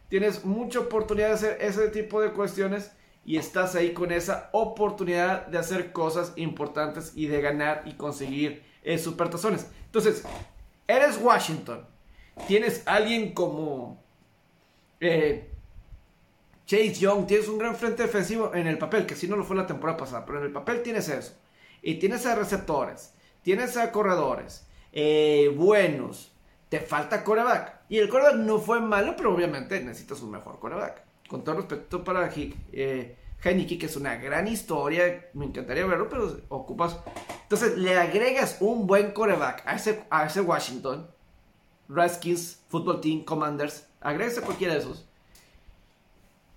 tienes 0.09 0.43
mucha 0.45 0.79
oportunidad 0.79 1.29
de 1.29 1.33
hacer 1.33 1.57
ese 1.61 1.87
tipo 1.89 2.21
de 2.21 2.31
cuestiones 2.31 2.91
y 3.25 3.37
estás 3.37 3.75
ahí 3.75 3.93
con 3.93 4.11
esa 4.11 4.49
oportunidad 4.51 5.47
de 5.47 5.57
hacer 5.57 5.91
cosas 5.91 6.33
importantes 6.35 7.13
y 7.15 7.27
de 7.27 7.41
ganar 7.41 7.83
y 7.85 7.93
conseguir 7.93 8.63
eh, 8.83 8.97
supertazones. 8.97 9.67
Entonces, 9.85 10.23
eres 10.87 11.17
Washington, 11.17 11.85
tienes 12.47 12.83
alguien 12.85 13.33
como. 13.33 14.03
Eh, 14.99 15.49
Chase 16.65 16.93
Young, 16.95 17.27
tienes 17.27 17.47
un 17.47 17.59
gran 17.59 17.75
frente 17.75 18.03
defensivo 18.03 18.53
en 18.53 18.67
el 18.67 18.77
papel, 18.77 19.05
que 19.05 19.15
si 19.15 19.27
no 19.27 19.35
lo 19.35 19.43
fue 19.43 19.55
la 19.55 19.67
temporada 19.67 19.97
pasada, 19.97 20.25
pero 20.25 20.39
en 20.39 20.45
el 20.45 20.51
papel 20.51 20.81
tienes 20.81 21.09
eso. 21.09 21.33
Y 21.81 21.95
tienes 21.95 22.25
a 22.25 22.35
receptores, 22.35 23.13
tienes 23.43 23.77
a 23.77 23.91
corredores 23.91 24.65
eh, 24.97 25.53
buenos, 25.55 26.31
te 26.69 26.79
falta 26.79 27.23
coreback. 27.23 27.81
Y 27.89 27.97
el 27.97 28.09
coreback 28.09 28.35
no 28.35 28.59
fue 28.59 28.79
malo, 28.79 29.13
pero 29.17 29.35
obviamente 29.35 29.79
necesitas 29.81 30.21
un 30.21 30.31
mejor 30.31 30.59
coreback. 30.59 31.03
Con 31.27 31.43
todo 31.43 31.57
respeto 31.57 32.03
para 32.03 32.31
eh, 32.35 33.15
Heineke, 33.43 33.77
que 33.77 33.85
es 33.87 33.95
una 33.97 34.15
gran 34.15 34.47
historia, 34.47 35.29
me 35.33 35.45
encantaría 35.45 35.85
verlo, 35.85 36.07
pero 36.09 36.39
ocupas. 36.47 36.97
Entonces 37.43 37.77
le 37.77 37.97
agregas 37.97 38.57
un 38.61 38.87
buen 38.87 39.11
coreback 39.11 39.63
a 39.67 39.75
ese, 39.75 40.05
a 40.09 40.25
ese 40.25 40.41
Washington, 40.41 41.11
Redskins, 41.89 42.63
Football 42.69 43.01
Team, 43.01 43.25
Commanders, 43.25 43.87
agregas 43.99 44.37
a 44.37 44.41
cualquiera 44.41 44.73
de 44.73 44.79
esos. 44.79 45.07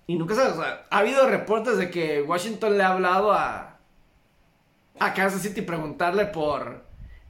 Y 0.09 0.17
nunca 0.17 0.33
sabes, 0.33 0.53
o 0.53 0.63
sea, 0.63 0.87
ha 0.89 0.97
habido 0.97 1.29
reportes 1.29 1.77
de 1.77 1.91
que 1.91 2.23
Washington 2.23 2.79
le 2.79 2.83
ha 2.83 2.93
hablado 2.93 3.31
a, 3.31 3.77
a 4.97 5.13
Kansas 5.13 5.43
City 5.43 5.61
preguntarle 5.61 6.25
por, 6.25 6.83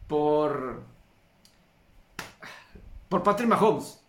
por, 0.07 0.83
por 3.09 3.21
Patrick 3.21 3.49
Mahomes, 3.49 4.01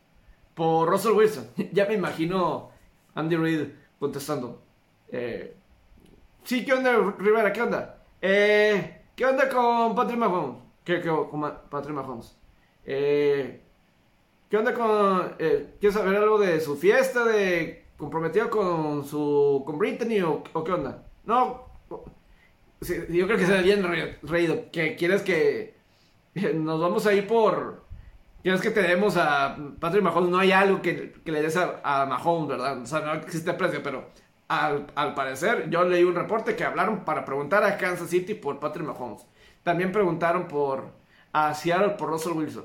por 0.55 0.89
Russell 0.89 1.15
Wilson. 1.15 1.49
ya 1.73 1.87
me 1.87 1.95
imagino 1.95 2.71
Andy 3.17 3.35
Reid 3.35 3.71
contestando. 3.99 4.63
Eh, 5.09 5.57
sí, 6.45 6.65
¿qué 6.65 6.73
onda, 6.73 6.97
Rivera? 7.19 7.53
¿Qué 7.53 7.63
onda? 7.63 8.05
Eh, 8.23 9.03
¿Qué 9.17 9.27
onda 9.27 9.49
con 9.49 9.97
Patrick 9.97 10.21
Mahomes? 10.21 10.63
¿Qué, 10.85 11.01
qué 11.01 11.09
con 11.09 11.41
Patrick 11.69 11.97
Mahomes? 11.97 12.37
Eh, 12.85 13.65
¿Qué 14.49 14.57
onda 14.57 14.73
con... 14.73 15.35
Eh, 15.41 15.75
¿Quieres 15.81 15.99
saber 15.99 16.15
algo 16.15 16.39
de 16.39 16.61
su 16.61 16.77
fiesta? 16.77 17.25
¿De 17.25 17.90
comprometido 18.01 18.51
con 18.51 19.05
su... 19.05 19.63
con 19.65 19.79
Brittany 19.79 20.21
o, 20.23 20.43
qué 20.65 20.73
onda? 20.73 21.05
No. 21.25 21.67
yo 22.81 23.27
creo 23.27 23.37
que 23.37 23.47
se 23.47 23.53
ve 23.53 23.63
bien 23.63 23.85
reído. 24.23 24.71
Que 24.73 24.97
quieres 24.97 25.23
que... 25.23 25.79
Nos 26.55 26.81
vamos 26.81 27.07
a 27.07 27.13
ir 27.13 27.27
por... 27.27 27.85
Quieres 28.43 28.63
que 28.63 28.71
te 28.71 28.83
demos 28.83 29.19
a 29.19 29.57
Patrick 29.79 30.03
Mahomes. 30.03 30.31
No 30.31 30.39
hay 30.39 30.51
algo 30.51 30.81
que, 30.81 31.15
le 31.25 31.43
des 31.43 31.57
a, 31.57 31.81
a, 31.85 32.07
Mahomes, 32.07 32.49
¿verdad? 32.49 32.81
O 32.81 32.87
sea, 32.87 33.01
no 33.01 33.13
existe 33.15 33.53
precio, 33.53 33.83
pero 33.83 34.07
al, 34.49 34.87
al, 34.95 35.15
parecer 35.15 35.69
yo 35.69 35.85
leí 35.85 36.03
un 36.03 36.15
reporte 36.15 36.57
que 36.57 36.65
hablaron 36.65 37.05
para 37.05 37.25
preguntar 37.27 37.63
a 37.63 37.77
Kansas 37.77 38.09
City 38.09 38.35
por 38.35 38.59
Patrick 38.59 38.87
Mahomes. 38.87 39.27
También 39.63 39.93
preguntaron 39.93 40.49
por 40.49 40.91
a 41.33 41.55
Seattle 41.55 41.91
por 41.91 42.09
Russell 42.09 42.33
Wilson. 42.33 42.65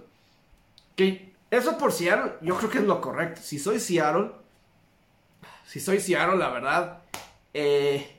Que 0.95 1.33
eso 1.51 1.77
por 1.77 1.91
Seattle, 1.91 2.33
yo 2.41 2.57
creo 2.57 2.69
que 2.69 2.77
es 2.79 2.83
lo 2.85 3.01
correcto. 3.01 3.41
Si 3.43 3.59
soy 3.59 3.79
Seattle, 3.79 4.31
si 5.65 5.79
soy 5.79 5.99
Seattle, 5.99 6.37
la 6.37 6.49
verdad, 6.49 7.01
eh, 7.53 8.17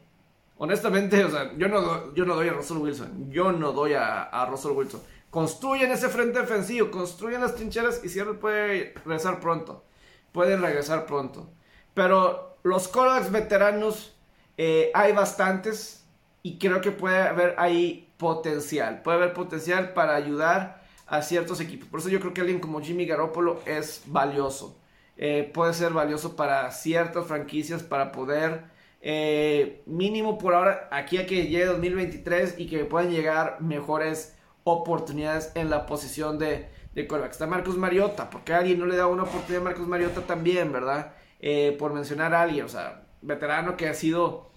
honestamente, 0.58 1.24
o 1.24 1.30
sea, 1.30 1.52
yo 1.56 1.68
no, 1.68 2.14
yo 2.14 2.24
no 2.24 2.34
doy 2.34 2.48
a 2.48 2.52
Russell 2.52 2.78
Wilson. 2.78 3.30
Yo 3.30 3.52
no 3.52 3.72
doy 3.72 3.94
a, 3.94 4.22
a 4.22 4.46
Russell 4.46 4.72
Wilson. 4.72 5.02
Construyen 5.30 5.90
ese 5.90 6.08
frente 6.08 6.40
defensivo, 6.40 6.90
construyen 6.90 7.40
las 7.40 7.54
trincheras 7.54 8.02
y 8.04 8.08
Seattle 8.08 8.34
puede 8.34 8.94
regresar 9.04 9.40
pronto. 9.40 9.84
Pueden 10.32 10.62
regresar 10.62 11.06
pronto. 11.06 11.50
Pero 11.94 12.56
los 12.62 12.88
quarterbacks 12.88 13.30
veteranos 13.30 14.16
eh, 14.58 14.90
hay 14.94 15.12
bastantes 15.12 16.04
y 16.42 16.58
creo 16.58 16.80
que 16.80 16.90
puede 16.90 17.18
haber 17.18 17.54
ahí 17.58 18.12
potencial. 18.16 19.02
Puede 19.02 19.18
haber 19.18 19.34
potencial 19.34 19.92
para 19.92 20.14
ayudar 20.14 20.82
a 21.06 21.22
ciertos 21.22 21.60
equipos. 21.60 21.88
Por 21.88 22.00
eso 22.00 22.08
yo 22.08 22.20
creo 22.20 22.34
que 22.34 22.40
alguien 22.40 22.60
como 22.60 22.80
Jimmy 22.80 23.06
Garoppolo 23.06 23.60
es 23.66 24.02
valioso. 24.06 24.76
Eh, 25.16 25.50
puede 25.52 25.72
ser 25.72 25.92
valioso 25.92 26.36
para 26.36 26.70
ciertas 26.70 27.26
franquicias 27.26 27.82
para 27.82 28.12
poder 28.12 28.64
eh, 29.00 29.82
mínimo 29.86 30.36
por 30.36 30.54
ahora 30.54 30.88
aquí 30.90 31.16
a 31.18 31.26
que 31.26 31.46
llegue 31.46 31.66
2023 31.66 32.56
y 32.58 32.66
que 32.66 32.84
puedan 32.84 33.10
llegar 33.10 33.60
mejores 33.60 34.36
oportunidades 34.64 35.52
en 35.54 35.70
la 35.70 35.86
posición 35.86 36.38
de, 36.38 36.68
de 36.94 37.08
Está 37.30 37.46
Marcos 37.46 37.76
Mariota, 37.76 38.28
porque 38.30 38.52
alguien 38.52 38.78
no 38.80 38.86
le 38.86 38.96
da 38.96 39.06
una 39.06 39.22
oportunidad 39.22 39.60
a 39.60 39.64
Marcos 39.64 39.86
Mariota 39.86 40.22
también, 40.22 40.72
¿verdad? 40.72 41.12
Eh, 41.38 41.76
por 41.78 41.92
mencionar 41.92 42.34
a 42.34 42.42
alguien, 42.42 42.64
o 42.64 42.68
sea, 42.68 43.04
veterano 43.22 43.76
que 43.76 43.88
ha 43.88 43.94
sido, 43.94 44.50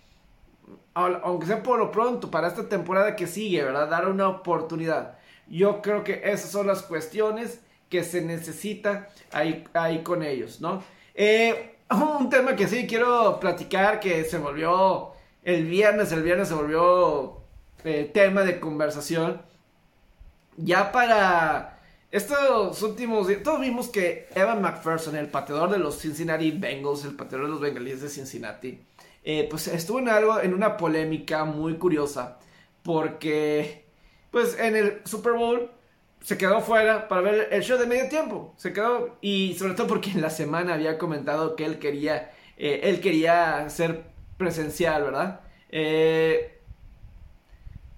aunque 0.96 1.46
sea 1.46 1.62
por 1.62 1.78
lo 1.78 1.92
pronto, 1.92 2.32
para 2.32 2.48
esta 2.48 2.68
temporada 2.68 3.16
que 3.16 3.28
sigue, 3.28 3.64
¿verdad? 3.64 3.90
Dar 3.90 4.08
una 4.08 4.28
oportunidad. 4.30 5.20
Yo 5.48 5.82
creo 5.84 6.04
que 6.04 6.22
esas 6.24 6.50
son 6.50 6.66
las 6.66 6.82
cuestiones 6.82 7.62
que 7.90 8.04
se 8.04 8.22
necesita 8.22 9.10
ahí, 9.32 9.66
ahí 9.74 10.04
con 10.04 10.24
ellos, 10.24 10.62
¿no? 10.62 10.84
Eh, 11.16 11.78
un 11.92 12.30
tema 12.30 12.56
que 12.56 12.68
sí 12.68 12.86
quiero 12.88 13.40
platicar 13.40 14.00
que 14.00 14.24
se 14.24 14.38
volvió 14.38 15.12
el 15.44 15.66
viernes, 15.66 16.12
el 16.12 16.24
viernes 16.24 16.48
se 16.48 16.54
volvió 16.54 17.42
eh, 17.84 18.10
tema 18.14 18.44
de 18.44 18.60
conversación. 18.60 19.42
Ya 20.58 20.92
para 20.92 21.80
estos 22.12 22.82
últimos 22.84 23.28
días, 23.28 23.44
todos 23.44 23.62
vimos 23.62 23.88
que 23.88 24.28
Evan 24.36 24.62
McPherson, 24.62 25.16
el 25.16 25.30
pateador 25.30 25.70
de 25.72 25.80
los 25.80 26.00
Cincinnati 26.00 26.52
Bengals, 26.52 27.06
el 27.06 27.16
pateador 27.16 27.48
de 27.48 27.52
los 27.54 27.62
bengalíes 27.62 28.02
de 28.02 28.10
Cincinnati, 28.10 28.82
eh, 29.24 29.48
pues 29.50 29.68
estuvo 29.68 30.00
en 30.00 30.10
algo, 30.10 30.40
en 30.40 30.54
una 30.54 30.78
polémica 30.78 31.46
muy 31.46 31.76
curiosa, 31.78 32.38
porque 32.84 33.86
pues 34.32 34.58
en 34.60 34.76
el 34.76 35.02
Super 35.06 35.34
Bowl 35.34 35.72
se 36.22 36.38
quedó 36.38 36.62
fuera 36.62 37.08
para 37.08 37.22
ver 37.22 37.48
el 37.52 37.64
show 37.64 37.78
de 37.78 37.86
medio 37.86 38.10
tiempo. 38.10 38.54
Se 38.58 38.74
quedó, 38.74 39.18
y 39.22 39.56
sobre 39.58 39.74
todo 39.74 39.88
porque 39.88 40.12
en 40.12 40.22
la 40.22 40.30
semana 40.30 40.74
había 40.74 40.98
comentado 40.98 41.56
que 41.56 41.66
él 41.66 41.80
quería, 41.80 42.32
eh, 42.58 42.82
él 42.84 43.00
quería 43.02 43.70
ser 43.70 44.04
presencial, 44.38 45.04
¿verdad? 45.04 45.42
Eh, 45.70 46.60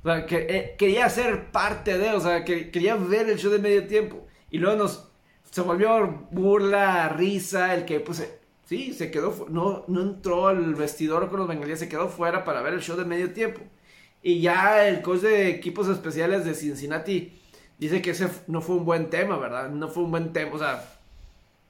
o 0.03 0.07
sea, 0.07 0.25
que 0.25 0.47
eh, 0.49 0.75
quería 0.77 1.09
ser 1.09 1.51
parte 1.51 1.97
de, 1.97 2.11
o 2.11 2.19
sea, 2.19 2.43
que 2.43 2.71
quería 2.71 2.95
ver 2.95 3.29
el 3.29 3.37
show 3.37 3.51
de 3.51 3.59
medio 3.59 3.87
tiempo. 3.87 4.27
Y 4.49 4.57
luego 4.57 4.77
nos, 4.77 5.09
se 5.49 5.61
volvió 5.61 6.27
burla, 6.31 7.09
risa, 7.09 7.73
el 7.75 7.85
que, 7.85 7.99
pues, 7.99 8.27
sí, 8.65 8.93
se 8.93 9.11
quedó, 9.11 9.47
no, 9.49 9.85
no 9.87 10.01
entró 10.01 10.47
al 10.47 10.75
vestidor 10.75 11.29
con 11.29 11.39
los 11.39 11.47
bengalíes, 11.47 11.79
se 11.79 11.89
quedó 11.89 12.09
fuera 12.09 12.43
para 12.43 12.61
ver 12.61 12.73
el 12.73 12.81
show 12.81 12.97
de 12.97 13.05
medio 13.05 13.33
tiempo. 13.33 13.61
Y 14.23 14.41
ya 14.41 14.87
el 14.87 15.01
coach 15.01 15.21
de 15.21 15.49
equipos 15.49 15.87
especiales 15.87 16.45
de 16.45 16.53
Cincinnati 16.53 17.40
dice 17.81 18.01
que 18.01 18.11
ese 18.11 18.29
no 18.47 18.61
fue 18.61 18.75
un 18.75 18.85
buen 18.85 19.09
tema, 19.09 19.37
¿verdad? 19.37 19.69
No 19.69 19.89
fue 19.89 20.03
un 20.03 20.11
buen 20.11 20.31
tema, 20.31 20.53
o 20.53 20.59
sea, 20.59 20.83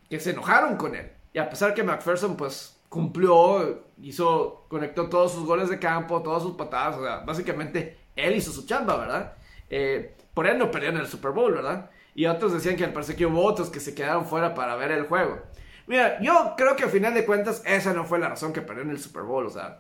que 0.10 0.20
se 0.20 0.32
enojaron 0.32 0.78
con 0.78 0.96
él. 0.96 1.10
Y 1.34 1.40
a 1.40 1.50
pesar 1.50 1.74
que 1.74 1.84
McPherson, 1.84 2.36
pues, 2.36 2.78
cumplió, 2.90 3.84
hizo, 4.02 4.66
conectó 4.68 5.10
todos 5.10 5.32
sus 5.32 5.46
goles 5.46 5.70
de 5.70 5.80
campo, 5.80 6.22
todas 6.22 6.44
sus 6.44 6.56
patadas, 6.56 6.98
o 6.98 7.04
sea, 7.04 7.20
básicamente 7.20 7.98
él 8.16 8.36
hizo 8.36 8.52
su 8.52 8.66
chamba, 8.66 8.98
¿verdad? 8.98 9.34
Eh, 9.70 10.16
por 10.34 10.46
él 10.46 10.58
no 10.58 10.70
perdieron 10.70 11.00
el 11.00 11.08
Super 11.08 11.32
Bowl, 11.32 11.54
¿verdad? 11.54 11.90
Y 12.14 12.26
otros 12.26 12.54
decían 12.54 12.76
que 12.76 12.84
al 12.84 12.94
parecer 12.94 13.16
que 13.16 13.26
hubo 13.26 13.44
otros 13.44 13.70
que 13.70 13.80
se 13.80 13.96
quedaron 13.96 14.26
fuera 14.26 14.54
para 14.54 14.76
ver 14.76 14.92
el 14.92 15.06
juego. 15.08 15.40
Mira, 15.88 16.22
yo 16.22 16.56
creo 16.58 16.76
que 16.76 16.84
al 16.84 16.90
final 16.90 17.14
de 17.14 17.26
cuentas 17.26 17.64
esa 17.66 17.94
no 17.94 18.06
fue 18.06 18.20
la 18.20 18.30
razón 18.30 18.52
que 18.52 18.62
perdieron 18.62 18.92
el 18.92 19.00
Super 19.00 19.24
Bowl, 19.24 19.46
o 19.46 19.50
sea. 19.50 19.80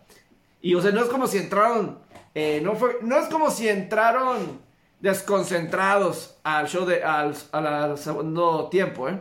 Y 0.61 0.75
o 0.75 0.81
sea, 0.81 0.91
no 0.91 1.01
es 1.01 1.09
como 1.09 1.27
si 1.27 1.37
entraron 1.37 1.99
eh, 2.33 2.61
no, 2.63 2.75
fue, 2.75 2.97
no 3.01 3.17
es 3.17 3.27
como 3.27 3.51
si 3.51 3.67
entraron 3.67 4.61
desconcentrados 5.01 6.37
al 6.43 6.67
show 6.67 6.85
de 6.85 7.03
al, 7.03 7.35
al, 7.51 7.97
segundo 7.97 8.69
tiempo, 8.69 9.09
¿eh? 9.09 9.19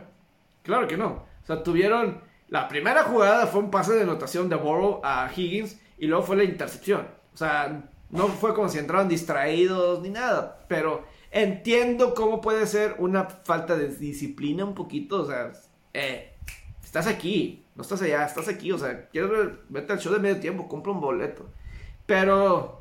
Claro 0.63 0.87
que 0.87 0.97
no. 0.97 1.25
O 1.43 1.45
sea, 1.45 1.63
tuvieron. 1.63 2.21
La 2.47 2.67
primera 2.67 3.03
jugada 3.03 3.47
fue 3.47 3.61
un 3.61 3.71
pase 3.71 3.93
de 3.93 4.03
anotación 4.03 4.49
de 4.49 4.55
Burrow 4.55 5.01
a 5.03 5.29
Higgins 5.33 5.79
y 5.97 6.07
luego 6.07 6.23
fue 6.23 6.35
la 6.35 6.43
intercepción. 6.43 7.07
O 7.33 7.37
sea, 7.37 7.89
no 8.09 8.27
fue 8.27 8.53
como 8.53 8.67
si 8.69 8.79
distraídos 9.07 10.01
ni 10.01 10.09
nada. 10.09 10.59
Pero 10.67 11.05
entiendo 11.31 12.13
cómo 12.13 12.41
puede 12.41 12.67
ser 12.67 12.95
una 12.99 13.25
falta 13.25 13.75
de 13.75 13.87
disciplina 13.87 14.65
un 14.65 14.75
poquito. 14.75 15.23
O 15.23 15.25
sea, 15.25 15.53
eh, 15.93 16.33
estás 16.83 17.07
aquí, 17.07 17.65
no 17.75 17.83
estás 17.83 18.01
allá, 18.01 18.25
estás 18.25 18.49
aquí. 18.49 18.71
O 18.71 18.77
sea, 18.77 19.07
quieres 19.09 19.31
vete 19.69 19.93
al 19.93 19.99
show 19.99 20.13
de 20.13 20.19
medio 20.19 20.39
tiempo, 20.39 20.67
compra 20.67 20.91
un 20.91 20.99
boleto. 20.99 21.45
Pero 22.05 22.80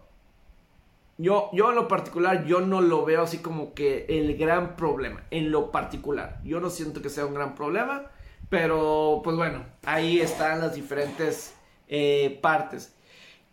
yo, 1.21 1.51
yo 1.53 1.71
en 1.71 1.77
lo 1.77 1.89
particular, 1.89 2.45
yo 2.45 2.61
no 2.61 2.81
lo 2.81 3.05
veo 3.05 3.23
así 3.23 3.39
como 3.39 3.75
que 3.75 4.07
el 4.09 4.37
gran 4.37 4.77
problema. 4.77 5.25
En 5.31 5.51
lo 5.51 5.71
particular. 5.71 6.41
Yo 6.45 6.61
no 6.61 6.71
siento 6.71 7.03
que 7.03 7.11
sea 7.11 7.27
un 7.27 7.35
gran 7.35 7.55
problema. 7.55 8.07
Pero, 8.49 9.21
pues 9.23 9.37
bueno, 9.37 9.64
ahí 9.85 10.21
están 10.21 10.61
las 10.61 10.75
diferentes 10.75 11.55
eh, 11.89 12.39
partes. 12.43 12.95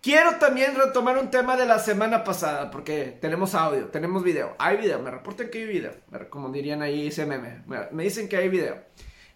Quiero 0.01 0.35
también 0.37 0.75
retomar 0.75 1.17
un 1.17 1.29
tema 1.29 1.55
de 1.57 1.65
la 1.65 1.79
semana 1.79 2.23
pasada, 2.23 2.71
porque 2.71 3.17
tenemos 3.19 3.53
audio, 3.55 3.87
tenemos 3.87 4.23
video. 4.23 4.55
Hay 4.57 4.77
video, 4.77 4.99
me 4.99 5.11
reportan 5.11 5.49
que 5.49 5.59
hay 5.59 5.65
video, 5.65 5.91
como 6.29 6.49
dirían 6.49 6.81
ahí 6.81 7.11
meme. 7.17 7.63
Me 7.91 8.03
dicen 8.03 8.29
que 8.29 8.37
hay 8.37 8.49
video. 8.49 8.77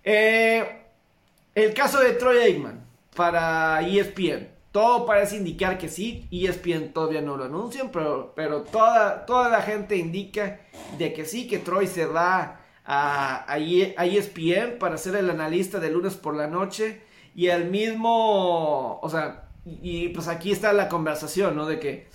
Eh, 0.04 0.84
el 1.54 1.74
caso 1.74 2.00
de 2.00 2.14
Troy 2.14 2.38
Aikman 2.38 2.86
para 3.16 3.82
ESPN. 3.82 4.61
Todo 4.72 5.06
parece 5.06 5.38
indicar 5.38 5.78
que 5.78 5.90
sí. 5.90 6.28
ESPN 6.32 6.94
todavía 6.94 7.22
no 7.22 7.36
lo 7.36 7.44
anuncian, 7.44 7.92
pero, 7.92 8.34
pero 8.36 8.62
toda, 8.62 9.26
toda 9.26 9.50
la 9.50 9.62
gente 9.62 9.98
indica 9.98 10.62
de 10.98 11.14
que 11.14 11.26
sí, 11.26 11.48
que 11.48 11.60
Troy 11.60 11.88
se 11.88 12.06
va 12.06 12.62
a, 12.86 13.52
a, 13.52 13.58
ESPN 13.58 14.80
para 14.80 14.98
ser 14.98 15.16
el 15.16 15.30
analista 15.30 15.80
de 15.80 15.92
lunes 15.92 16.16
por 16.16 16.36
la 16.36 16.48
noche 16.48 17.04
Y 17.36 17.48
el 17.48 17.70
mismo, 17.70 19.00
o 19.02 19.10
sea, 19.10 19.50
y, 19.66 20.10
pues 20.10 20.28
aquí 20.28 20.52
está 20.52 20.74
la 20.74 20.90
conversación, 20.90 21.56
¿no? 21.56 21.66
De 21.66 21.80
que, 21.80 22.08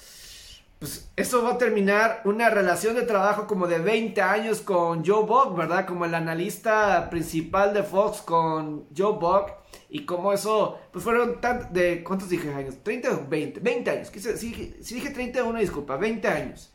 pues 0.79 1.11
eso 1.17 1.43
va 1.43 1.53
a 1.53 1.59
terminar 1.59 2.21
una 2.25 2.51
relación 2.51 2.97
de 2.97 3.03
trabajo 3.03 3.47
como 3.47 3.67
de 3.67 3.79
20 3.79 4.21
años 4.21 4.61
con 4.61 5.05
Joe 5.05 5.25
Buck, 5.25 5.57
¿verdad? 5.57 5.87
Como 5.87 6.05
el 6.05 6.15
analista 6.15 7.09
principal 7.09 7.73
de 7.73 7.83
Fox 7.83 8.21
con 8.21 8.87
Joe 8.95 9.19
Buck. 9.19 9.53
Y 9.89 10.05
como 10.05 10.33
eso, 10.33 10.79
pues 10.93 11.03
fueron 11.03 11.41
tan, 11.41 11.73
de, 11.73 12.05
¿cuántos 12.05 12.29
dije 12.29 12.53
años? 12.53 12.77
30 12.83 13.11
o 13.11 13.27
20, 13.27 13.61
20 13.61 13.91
años. 13.91 14.13
Si, 14.13 14.53
si, 14.83 14.95
dije 14.95 15.11
31, 15.11 15.59
disculpa, 15.59 15.97
20 15.97 16.29
años. 16.29 16.73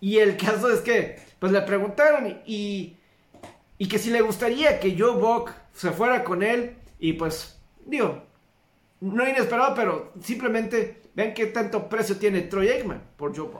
Y 0.00 0.18
el 0.18 0.36
caso 0.36 0.72
es 0.72 0.80
que, 0.80 1.20
pues 1.38 1.52
le 1.52 1.60
preguntaron 1.62 2.42
y, 2.44 2.96
y 3.76 3.88
que 3.88 3.98
si 3.98 4.10
le 4.10 4.20
gustaría 4.20 4.80
que 4.80 4.98
Joe 4.98 5.16
Buck 5.16 5.52
se 5.74 5.92
fuera 5.92 6.24
con 6.24 6.42
él. 6.42 6.76
Y 6.98 7.12
pues, 7.12 7.60
digo, 7.86 8.22
no 9.00 9.28
inesperado, 9.28 9.74
pero 9.76 10.12
simplemente 10.20 11.02
ven 11.18 11.34
qué 11.34 11.52
tiene 12.20 12.48
Troy 12.48 12.68
Aikman 12.68 13.00
por 13.16 13.30
Joe. 13.30 13.50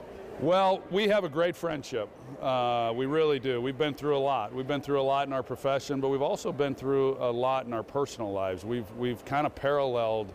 Well, 0.41 0.81
we 0.93 1.09
have 1.09 1.25
a 1.25 1.29
great 1.29 1.57
friendship. 1.57 2.09
Uh, 2.41 2.93
we 2.95 3.07
really 3.07 3.41
do. 3.41 3.61
We've 3.61 3.77
been 3.77 3.95
through 3.95 4.17
a 4.17 4.21
lot. 4.21 4.55
We've 4.55 4.69
been 4.69 4.81
through 4.81 5.01
a 5.01 5.03
lot 5.03 5.27
in 5.27 5.33
our 5.33 5.43
profession, 5.43 6.01
but 6.01 6.11
we've 6.11 6.23
also 6.23 6.53
been 6.53 6.77
through 6.77 7.17
a 7.19 7.33
lot 7.33 7.67
in 7.67 7.73
our 7.73 7.83
personal 7.83 8.31
lives. 8.31 8.65
We've, 8.65 8.89
we've 8.93 9.25
kind 9.25 9.45
of 9.45 9.57
paralleled 9.57 10.33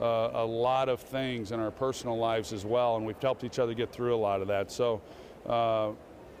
uh, 0.00 0.30
a 0.32 0.46
lot 0.46 0.88
of 0.88 1.00
things 1.00 1.52
in 1.52 1.60
our 1.60 1.70
personal 1.70 2.16
lives 2.16 2.54
as 2.54 2.64
well, 2.64 2.96
and 2.96 3.04
we've 3.04 3.20
helped 3.20 3.44
each 3.44 3.58
other 3.58 3.74
get 3.74 3.92
through 3.92 4.14
a 4.14 4.16
lot 4.16 4.40
of 4.40 4.48
that. 4.48 4.72
So 4.72 5.02
uh, 5.46 5.90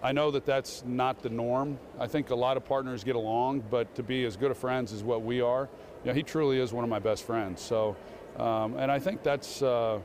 I 0.02 0.12
know 0.12 0.30
that 0.30 0.46
that's 0.46 0.82
not 0.86 1.22
the 1.22 1.28
norm. 1.28 1.78
I 2.00 2.06
think 2.06 2.30
a 2.30 2.34
lot 2.34 2.56
of 2.56 2.64
partners 2.64 3.04
get 3.04 3.16
along, 3.16 3.64
but 3.70 3.94
to 3.96 4.02
be 4.02 4.24
as 4.24 4.38
good 4.38 4.50
of 4.50 4.56
friends 4.56 4.94
as 4.94 5.02
what 5.02 5.20
we 5.20 5.42
are, 5.42 5.68
you 6.04 6.08
know, 6.08 6.14
he 6.14 6.22
truly 6.22 6.58
is 6.58 6.72
one 6.72 6.84
of 6.84 6.88
my 6.88 6.98
best 6.98 7.24
friends. 7.24 7.60
So, 7.60 7.94
um, 8.38 8.78
and 8.78 8.90
I 8.90 8.98
think 8.98 9.22
that's 9.22 9.60
uh, 9.60 9.98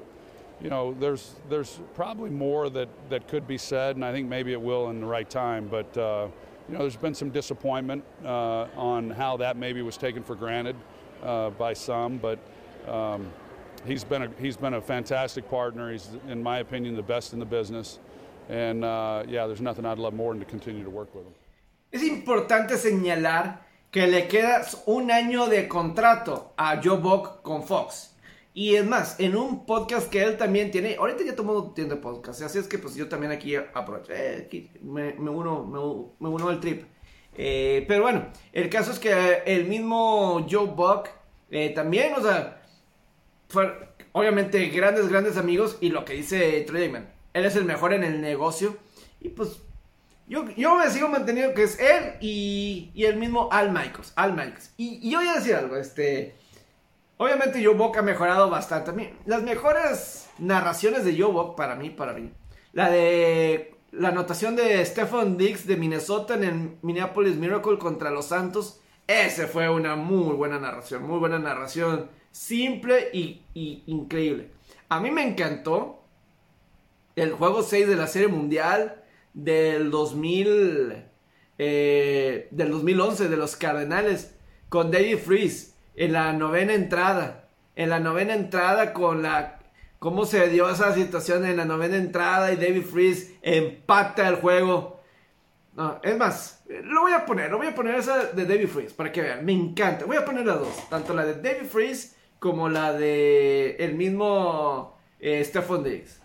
you 0.62 0.70
know, 0.70 0.94
there's 0.94 1.36
there's 1.50 1.80
probably 1.94 2.30
more 2.30 2.70
that 2.70 2.90
that 3.10 3.28
could 3.28 3.48
be 3.48 3.58
said, 3.58 3.96
and 3.96 4.04
I 4.04 4.12
think 4.12 4.28
maybe 4.28 4.54
it 4.54 4.62
will 4.62 4.90
in 4.90 5.00
the 5.02 5.06
right 5.06 5.30
time. 5.30 5.68
But 5.68 5.98
uh, 5.98 6.28
you 6.68 6.74
know, 6.74 6.80
there's 6.80 6.96
been 6.96 7.16
some 7.16 7.30
disappointment 7.30 8.04
uh, 8.26 8.68
on 8.76 9.10
how 9.10 9.38
that 9.38 9.58
maybe 9.58 9.82
was 9.82 9.98
taken 9.98 10.24
for 10.24 10.36
granted 10.36 10.76
uh, 11.24 11.52
by 11.52 11.74
some, 11.74 12.18
but. 12.18 12.40
Um, 12.88 13.32
he's 13.86 14.04
been 14.04 14.24
a 14.24 14.30
he's 14.40 14.58
been 14.58 14.76
a 14.76 14.82
fantastic 14.82 15.50
partner. 15.50 15.92
He's, 15.92 16.10
in 16.28 16.42
my 16.42 16.60
opinion, 16.60 16.96
the 16.96 17.04
best 17.04 17.34
in 17.34 17.40
the 17.40 17.46
business, 17.46 18.00
and 18.50 18.84
uh, 18.84 19.24
yeah, 19.28 19.46
there's 19.48 19.62
nothing 19.62 19.86
I'd 19.86 19.98
love 20.00 20.14
more 20.14 20.34
than 20.34 20.40
to 20.40 20.46
continue 20.46 20.84
to 20.84 20.90
work 20.90 21.14
with 21.14 21.26
him. 21.26 21.34
Es 21.92 22.04
importante 22.04 22.78
señalar 22.78 23.60
que 23.92 24.08
le 24.08 24.28
queda 24.28 24.66
un 24.88 25.10
año 25.10 25.48
de 25.48 25.68
contrato 25.68 26.52
a 26.58 26.82
Joe 26.82 26.98
Buck 26.98 27.42
con 27.44 27.64
Fox. 27.64 28.14
Y 28.58 28.76
es 28.76 28.88
más, 28.88 29.20
en 29.20 29.36
un 29.36 29.68
podcast 29.68 30.10
que 30.10 30.24
él 30.24 30.36
también 30.36 30.72
tiene, 30.72 30.96
ahorita 30.96 31.24
ya 31.24 31.36
todo 31.36 31.44
el 31.44 31.48
mundo 31.48 31.74
tiene 31.76 31.96
podcast, 31.96 32.42
así 32.42 32.58
es 32.58 32.68
que 32.68 32.80
pues 32.80 32.96
yo 32.96 33.08
también 33.08 33.32
aquí 33.32 33.56
aprovecho, 33.56 34.12
eh, 34.12 34.72
me, 34.82 35.14
uno, 35.14 35.64
me, 36.20 36.28
uno 36.28 36.50
al 36.50 36.60
trip. 36.60 36.82
Eh, 37.36 37.86
pero 37.88 38.02
bueno, 38.02 38.32
el 38.54 38.68
caso 38.72 38.92
es 38.92 38.98
que 38.98 39.44
el 39.46 39.66
mismo 39.66 40.44
Joe 40.50 40.72
Buck 40.76 41.08
eh, 41.52 41.70
también, 41.70 42.16
o 42.16 42.22
sea, 42.24 42.64
obviamente 44.12 44.66
grandes, 44.70 45.08
grandes 45.08 45.38
amigos 45.38 45.78
y 45.80 45.90
lo 45.90 46.04
que 46.04 46.14
dice 46.14 46.60
Troy 46.62 46.92
él 47.36 47.46
es 47.46 47.56
el 47.56 47.64
mejor 47.64 47.94
en 47.94 48.04
el 48.04 48.22
negocio 48.22 48.76
y 49.22 49.30
pues 49.30 49.60
yo, 50.28 50.50
yo 50.58 50.78
me 50.78 50.90
sigo 50.90 51.10
manteniendo 51.10 51.54
que 51.54 51.62
es 51.62 51.80
él 51.80 52.16
y, 52.22 52.90
y 52.96 53.06
el 53.06 53.18
mismo 53.18 53.50
Al 53.52 53.72
Michaels, 53.72 54.14
Al 54.16 54.32
Michaels. 54.32 54.74
Y, 54.78 55.08
y 55.08 55.12
yo 55.12 55.20
voy 55.20 55.28
a 55.28 55.36
decir 55.36 55.54
algo, 55.54 55.78
este... 55.78 56.47
Obviamente 57.18 57.64
Joe 57.64 57.74
Buck 57.74 57.98
ha 57.98 58.02
mejorado 58.04 58.50
bastante. 58.50 59.16
Las 59.26 59.42
mejores 59.42 60.30
narraciones 60.38 61.04
de 61.04 61.20
Joe 61.20 61.32
Buck 61.32 61.56
para 61.56 61.76
mí, 61.76 61.90
para 61.90 62.14
mí. 62.14 62.32
La 62.74 62.90
de 62.92 63.76
la 63.92 64.10
anotación 64.10 64.56
de 64.56 64.86
Stephen 64.86 65.38
Diggs 65.38 65.66
de 65.66 65.78
Minnesota 65.78 66.36
en 66.36 66.44
el 66.44 66.78
Minneapolis 66.84 67.36
Miracle 67.36 67.80
contra 67.80 68.12
los 68.12 68.28
Santos. 68.28 68.82
Ese 69.08 69.48
fue 69.48 69.70
una 69.70 69.96
muy 69.96 70.36
buena 70.36 70.60
narración, 70.60 71.08
muy 71.08 71.18
buena 71.18 71.40
narración. 71.40 72.10
Simple 72.32 73.10
y, 73.14 73.42
y 73.56 73.84
increíble. 73.88 74.52
A 74.90 75.00
mí 75.00 75.10
me 75.10 75.28
encantó 75.28 76.04
el 77.16 77.32
juego 77.32 77.64
6 77.64 77.88
de 77.88 77.96
la 77.96 78.06
Serie 78.06 78.28
Mundial 78.28 79.04
del 79.34 79.90
2000, 79.90 81.04
eh, 81.58 82.48
del 82.52 82.72
2011 82.72 83.28
de 83.28 83.38
los 83.38 83.56
Cardenales 83.56 84.36
con 84.70 84.92
David 84.92 85.18
Freeze 85.18 85.77
en 85.98 86.14
la 86.14 86.32
novena 86.32 86.74
entrada. 86.74 87.50
En 87.76 87.90
la 87.90 88.00
novena 88.00 88.34
entrada 88.34 88.94
con 88.94 89.22
la... 89.22 89.60
¿Cómo 90.00 90.26
se 90.26 90.48
dio 90.50 90.70
esa 90.70 90.94
situación 90.94 91.44
en 91.46 91.58
la 91.58 91.66
novena 91.66 91.98
entrada 91.98 92.54
y 92.54 92.56
David 92.56 92.84
Freeze 92.84 93.36
empata 93.42 94.28
el 94.30 94.36
juego? 94.36 95.02
No, 95.76 96.00
es 96.04 96.18
más, 96.18 96.64
lo 96.68 97.02
voy 97.02 97.14
a 97.14 97.26
poner, 97.26 97.52
lo 97.52 97.58
voy 97.58 97.68
a 97.68 97.76
poner 97.76 97.96
esa 97.96 98.26
de 98.26 98.46
David 98.46 98.68
Freeze 98.68 98.94
para 98.96 99.12
que 99.12 99.22
vean, 99.22 99.44
me 99.44 99.54
encanta. 99.54 100.06
Voy 100.06 100.18
a 100.18 100.26
poner 100.26 100.46
las 100.46 100.60
dos, 100.60 100.90
tanto 100.90 101.14
la 101.14 101.26
de 101.26 101.36
David 101.36 101.68
Freeze 101.68 102.16
como 102.40 102.70
la 102.70 102.94
de 102.94 103.76
el 103.80 103.96
mismo 103.96 104.98
eh, 105.20 105.44
Stephon 105.44 105.84
Diggs. 105.84 106.22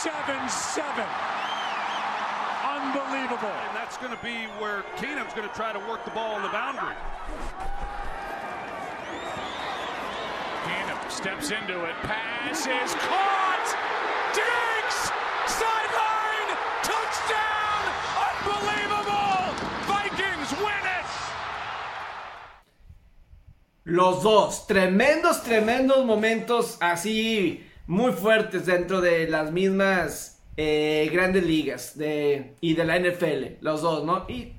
7-7. 0.00 1.06
Unbelievable. 2.64 3.52
And 3.68 3.76
that's 3.76 3.98
going 3.98 4.16
to 4.16 4.22
be 4.24 4.46
where 4.58 4.82
Keenum's 4.96 5.34
going 5.34 5.46
to 5.46 5.54
try 5.54 5.74
to 5.74 5.78
work 5.80 6.06
the 6.06 6.10
ball 6.12 6.36
on 6.36 6.42
the 6.42 6.48
boundary. 6.48 6.94
Keenum 10.64 11.10
steps 11.10 11.50
into 11.50 11.84
it. 11.84 11.94
Pass 12.00 12.60
is 12.60 12.94
caught. 12.94 13.76
Diggs! 14.32 15.12
Sideline! 15.52 16.56
Touchdown! 16.82 17.82
Unbelievable! 18.24 19.52
Vikings 19.84 20.52
win 20.62 20.84
it! 20.96 21.06
Los 23.84 24.22
dos, 24.22 24.66
tremendos, 24.66 25.42
tremendos 25.44 26.06
momentos 26.06 26.78
así 26.80 27.69
muy 27.90 28.12
fuertes 28.12 28.66
dentro 28.66 29.00
de 29.00 29.26
las 29.26 29.50
mismas 29.50 30.40
eh, 30.56 31.10
grandes 31.12 31.44
ligas 31.44 31.98
de, 31.98 32.54
y 32.60 32.74
de 32.74 32.84
la 32.84 32.96
NFL, 32.96 33.56
los 33.62 33.82
dos, 33.82 34.04
¿no? 34.04 34.26
Y, 34.28 34.52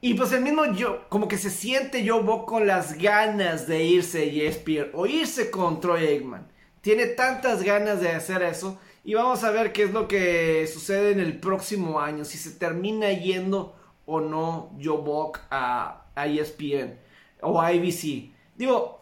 y 0.00 0.14
pues 0.14 0.32
el 0.32 0.40
mismo 0.40 0.64
yo, 0.72 1.06
como 1.10 1.28
que 1.28 1.36
se 1.36 1.50
siente 1.50 2.02
yo 2.02 2.22
Buck 2.22 2.48
con 2.48 2.66
las 2.66 2.96
ganas 2.96 3.66
de 3.66 3.84
irse 3.84 4.24
y 4.24 4.40
ESPN 4.40 4.92
o 4.94 5.04
irse 5.04 5.50
con 5.50 5.78
Troy 5.82 6.06
Aikman. 6.06 6.48
Tiene 6.80 7.04
tantas 7.04 7.62
ganas 7.62 8.00
de 8.00 8.08
hacer 8.08 8.42
eso 8.44 8.80
y 9.04 9.12
vamos 9.12 9.44
a 9.44 9.50
ver 9.50 9.70
qué 9.70 9.82
es 9.82 9.92
lo 9.92 10.08
que 10.08 10.66
sucede 10.72 11.10
en 11.10 11.20
el 11.20 11.38
próximo 11.38 12.00
año, 12.00 12.24
si 12.24 12.38
se 12.38 12.52
termina 12.52 13.12
yendo 13.12 13.76
o 14.06 14.22
no 14.22 14.74
Joe 14.82 15.02
Buck 15.02 15.40
a, 15.50 16.06
a 16.14 16.26
ESPN 16.26 16.98
o 17.42 17.60
a. 17.60 17.72
Digo, 17.72 18.99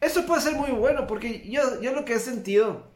eso 0.00 0.26
puede 0.26 0.40
ser 0.40 0.54
muy 0.54 0.70
bueno 0.70 1.06
porque 1.06 1.48
yo, 1.48 1.80
yo 1.80 1.92
lo 1.92 2.04
que 2.04 2.14
he 2.14 2.18
sentido, 2.18 2.86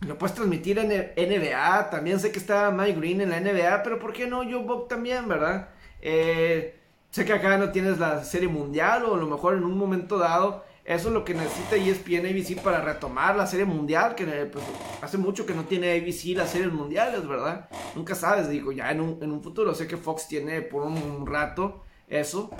lo 0.00 0.18
puedes 0.18 0.34
transmitir 0.34 0.78
en 0.78 0.88
NBA, 0.88 1.90
también 1.90 2.20
sé 2.20 2.30
que 2.32 2.38
está 2.38 2.70
Mike 2.70 2.98
Green 2.98 3.20
en 3.20 3.30
la 3.30 3.40
NBA, 3.40 3.82
pero 3.82 3.98
¿por 3.98 4.12
qué 4.12 4.26
no 4.26 4.38
Joe 4.38 4.64
Buck 4.64 4.88
también, 4.88 5.28
verdad? 5.28 5.70
Eh, 6.00 6.78
sé 7.10 7.24
que 7.24 7.32
acá 7.32 7.56
no 7.56 7.70
tienes 7.70 7.98
la 7.98 8.22
serie 8.24 8.48
mundial 8.48 9.04
o 9.04 9.14
a 9.14 9.18
lo 9.18 9.26
mejor 9.26 9.54
en 9.54 9.64
un 9.64 9.78
momento 9.78 10.18
dado 10.18 10.64
eso 10.86 11.08
es 11.08 11.14
lo 11.14 11.24
que 11.24 11.34
necesita 11.34 11.74
ESPN 11.74 12.26
ABC 12.26 12.62
para 12.62 12.80
retomar 12.80 13.34
la 13.34 13.48
serie 13.48 13.66
mundial, 13.66 14.14
que 14.14 14.24
pues, 14.24 14.64
hace 15.02 15.18
mucho 15.18 15.44
que 15.44 15.52
no 15.52 15.64
tiene 15.64 15.90
ABC 15.98 16.36
las 16.36 16.50
series 16.50 16.72
mundiales, 16.72 17.26
¿verdad? 17.26 17.68
Nunca 17.96 18.14
sabes, 18.14 18.48
digo, 18.48 18.70
ya 18.70 18.92
en 18.92 19.00
un, 19.00 19.18
en 19.20 19.32
un 19.32 19.42
futuro, 19.42 19.74
sé 19.74 19.88
que 19.88 19.96
Fox 19.96 20.28
tiene 20.28 20.62
por 20.62 20.84
un 20.84 21.26
rato 21.26 21.82
eso, 22.06 22.50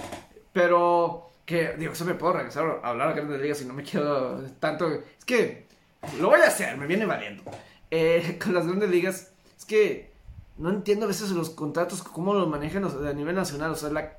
pero 0.53 1.31
que, 1.47 1.75
digo, 1.79 1.93
eso 1.93 2.05
me 2.05 2.15
puedo 2.15 2.35
regresar 2.35 2.81
a 2.83 2.89
hablar 2.89 3.09
a 3.09 3.13
grandes 3.13 3.41
ligas 3.41 3.59
si 3.59 3.65
no 3.65 3.73
me 3.73 3.85
quiero 3.85 4.43
tanto. 4.59 4.93
Es 4.93 5.25
que 5.25 5.67
lo 6.21 6.29
voy 6.29 6.41
a 6.41 6.49
hacer, 6.49 6.77
me 6.77 6.87
viene 6.87 7.07
valiendo. 7.07 7.43
Eh, 7.91 8.37
con 8.43 8.53
las 8.53 8.67
grandes 8.67 8.91
ligas, 8.91 9.33
es 9.57 9.65
que 9.65 10.11
no 10.59 10.71
entiendo 10.71 11.07
a 11.07 11.09
veces 11.09 11.31
los 11.31 11.51
contratos, 11.51 12.03
cómo 12.03 12.35
los 12.35 12.49
manejan 12.49 12.85
a 12.85 13.13
nivel 13.13 13.37
nacional. 13.37 13.71
O 13.71 13.77
sea, 13.77 13.91
la, 13.91 14.17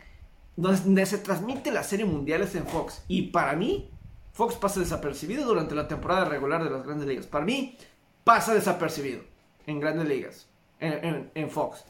donde 0.55 1.05
se 1.05 1.17
transmite 1.17 1.69
la 1.71 1.84
serie 1.84 2.05
mundial 2.05 2.41
es 2.41 2.55
en 2.55 2.65
Fox. 2.65 3.03
Y 3.09 3.23
para 3.23 3.53
mí, 3.53 3.91
Fox 4.32 4.55
pasa 4.55 4.80
desapercibido 4.80 5.45
durante 5.45 5.75
la 5.75 5.88
temporada 5.88 6.25
regular 6.25 6.63
de 6.63 6.69
las 6.69 6.84
grandes 6.86 7.07
ligas. 7.07 7.28
Para 7.28 7.43
mí, 7.43 7.78
pasa 8.23 8.53
desapercibido 8.53 9.21
en 9.65 9.82
grandes 9.82 10.07
ligas, 10.07 10.47
en, 10.80 11.05
en, 11.05 11.32
en 11.36 11.49
Fox. 11.49 11.84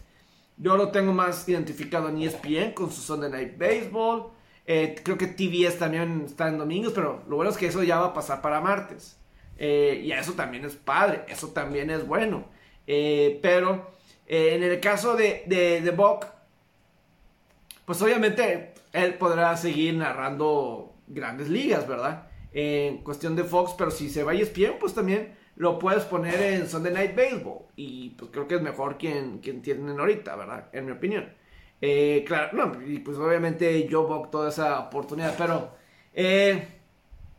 Yo 0.58 0.76
lo 0.76 0.90
tengo 0.90 1.14
más 1.14 1.48
identificado 1.48 2.10
en 2.10 2.20
ESPN 2.24 2.72
con 2.74 2.92
su 2.92 3.02
Sunday 3.02 3.30
Night 3.30 3.58
Baseball. 3.60 4.32
Eh, 4.68 4.96
creo 5.02 5.18
que 5.18 5.28
TBS 5.28 5.80
también 5.80 6.24
está 6.26 6.50
en 6.50 6.58
domingos, 6.58 6.92
pero 6.94 7.24
lo 7.28 7.38
bueno 7.38 7.50
es 7.50 7.58
que 7.58 7.68
eso 7.68 7.82
ya 7.84 8.00
va 8.00 8.08
a 8.08 8.14
pasar 8.14 8.42
para 8.42 8.62
martes. 8.62 9.18
Eh, 9.58 10.04
y 10.06 10.12
eso 10.12 10.34
también 10.34 10.66
es 10.66 10.76
padre, 10.76 11.24
eso 11.30 11.48
también 11.50 11.90
es 11.90 12.06
bueno. 12.06 12.46
Eh, 12.86 13.40
pero 13.42 13.92
en 14.28 14.62
el 14.62 14.80
caso 14.82 15.16
de, 15.16 15.44
de, 15.48 15.82
de 15.82 15.92
Buck, 15.92 16.26
pues 17.86 18.02
obviamente 18.02 18.74
él 18.92 19.14
podrá 19.16 19.56
seguir 19.56 19.96
narrando 19.96 20.94
grandes 21.08 21.50
ligas, 21.50 21.88
¿verdad? 21.88 22.28
En 22.52 22.98
cuestión 22.98 23.36
de 23.36 23.46
Fox, 23.46 23.74
pero 23.78 23.92
si 23.92 24.10
se 24.10 24.24
va 24.24 24.34
a 24.34 24.36
ESPN, 24.36 24.78
pues 24.80 24.94
también 24.94 25.36
lo 25.56 25.80
puedes 25.80 26.04
poner 26.04 26.42
en 26.42 26.68
Sunday 26.68 26.94
Night 26.94 27.16
Baseball. 27.16 27.66
Y 27.76 28.10
pues 28.12 28.32
creo 28.32 28.48
que 28.48 28.56
es 28.56 28.62
mejor 28.62 28.98
quien, 28.98 29.40
quien 29.40 29.62
tienen 29.62 30.00
ahorita, 30.00 30.36
¿verdad? 30.36 30.68
En 30.74 30.86
mi 30.86 30.92
opinión. 30.92 31.34
Eh, 31.82 32.24
claro, 32.28 32.50
no, 32.54 32.88
y 32.88 33.00
pues 33.00 33.18
obviamente 33.18 33.88
yo 33.88 34.08
Buck 34.08 34.32
toda 34.32 34.50
esa 34.50 34.80
oportunidad, 34.80 35.36
pero 35.38 35.72
eh, 36.14 36.68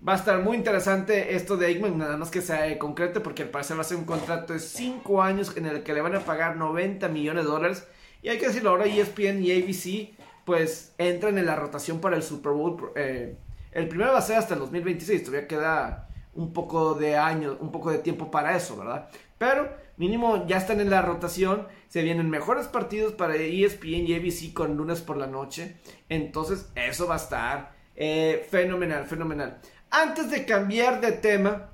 va 0.07 0.13
a 0.13 0.17
estar 0.17 0.41
muy 0.43 0.57
interesante 0.57 1.35
esto 1.35 1.57
de 1.57 1.71
Eggman, 1.71 1.99
nada 1.99 2.17
más 2.17 2.31
que 2.31 2.41
sea 2.41 2.79
concreto, 2.79 3.23
porque 3.23 3.43
al 3.43 3.49
parecer 3.51 3.77
va 3.77 3.81
a 3.81 3.85
ser 3.85 3.97
un 3.97 4.05
contrato 4.05 4.53
de 4.53 4.61
5 4.61 5.23
años 5.23 5.57
en 5.57 5.67
el 5.67 5.83
que 5.83 5.93
le 5.93 6.01
van 6.01 6.15
a 6.15 6.21
pagar 6.21 6.57
90 6.57 7.09
millones 7.09 7.45
de 7.45 7.51
dólares. 7.51 7.87
Y 8.23 8.29
hay 8.29 8.39
que 8.39 8.47
decirlo, 8.47 8.71
ahora 8.71 8.87
ESPN 8.87 9.43
y 9.43 9.53
ABC 9.53 10.17
pues 10.45 10.95
entran 10.99 11.37
en 11.37 11.45
la 11.45 11.57
rotación 11.57 12.01
para 12.01 12.17
el 12.17 12.23
Super 12.23 12.53
Bowl. 12.53 12.93
Eh, 12.97 13.37
el 13.73 13.89
primero 13.89 14.13
va 14.13 14.19
a 14.19 14.23
ser 14.23 14.37
hasta 14.37 14.55
el 14.55 14.61
2026, 14.61 15.25
todavía 15.25 15.47
queda 15.47 16.09
un 16.35 16.53
poco 16.53 16.95
de 16.95 17.17
años, 17.17 17.57
un 17.61 17.71
poco 17.71 17.91
de 17.91 17.99
tiempo 17.99 18.31
para 18.31 18.57
eso, 18.57 18.77
¿verdad? 18.77 19.11
Pero 19.37 19.69
mínimo 19.99 20.47
ya 20.47 20.57
están 20.57 20.81
en 20.81 20.91
la 20.91 21.03
rotación, 21.03 21.67
se 21.89 22.03
vienen 22.03 22.31
mejores 22.31 22.67
partidos 22.69 23.13
para 23.13 23.35
ESPN 23.35 24.07
y 24.07 24.15
ABC 24.15 24.53
con 24.55 24.77
lunes 24.77 25.01
por 25.01 25.17
la 25.17 25.27
noche, 25.27 25.77
entonces 26.09 26.71
eso 26.75 27.07
va 27.07 27.15
a 27.15 27.19
estar 27.19 27.73
eh, 27.97 28.47
fenomenal, 28.51 29.05
fenomenal. 29.05 29.59
Antes 29.91 30.31
de 30.31 30.47
cambiar 30.47 31.01
de 31.01 31.13
tema, 31.13 31.71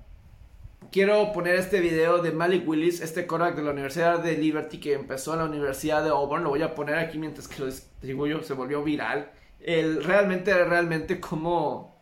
quiero 0.91 1.33
poner 1.33 1.57
este 1.57 1.81
video 1.81 2.23
de 2.23 2.33
Malik 2.33 2.67
Willis, 2.67 3.01
este 3.01 3.27
Korak 3.27 3.57
de 3.57 3.63
la 3.63 3.73
Universidad 3.73 4.21
de 4.21 4.39
Liberty 4.39 4.79
que 4.79 4.95
empezó 4.95 5.35
en 5.35 5.41
la 5.41 5.45
Universidad 5.47 6.03
de 6.03 6.11
Auburn. 6.11 6.45
Lo 6.45 6.51
voy 6.51 6.63
a 6.63 6.75
poner 6.75 6.97
aquí 6.97 7.19
mientras 7.19 7.49
que 7.49 7.63
lo 7.63 7.71
digo 8.01 8.27
yo, 8.27 8.43
se 8.43 8.55
volvió 8.55 8.83
viral. 8.83 9.33
El, 9.61 10.05
realmente, 10.05 10.53
realmente 10.65 11.21
como, 11.21 12.01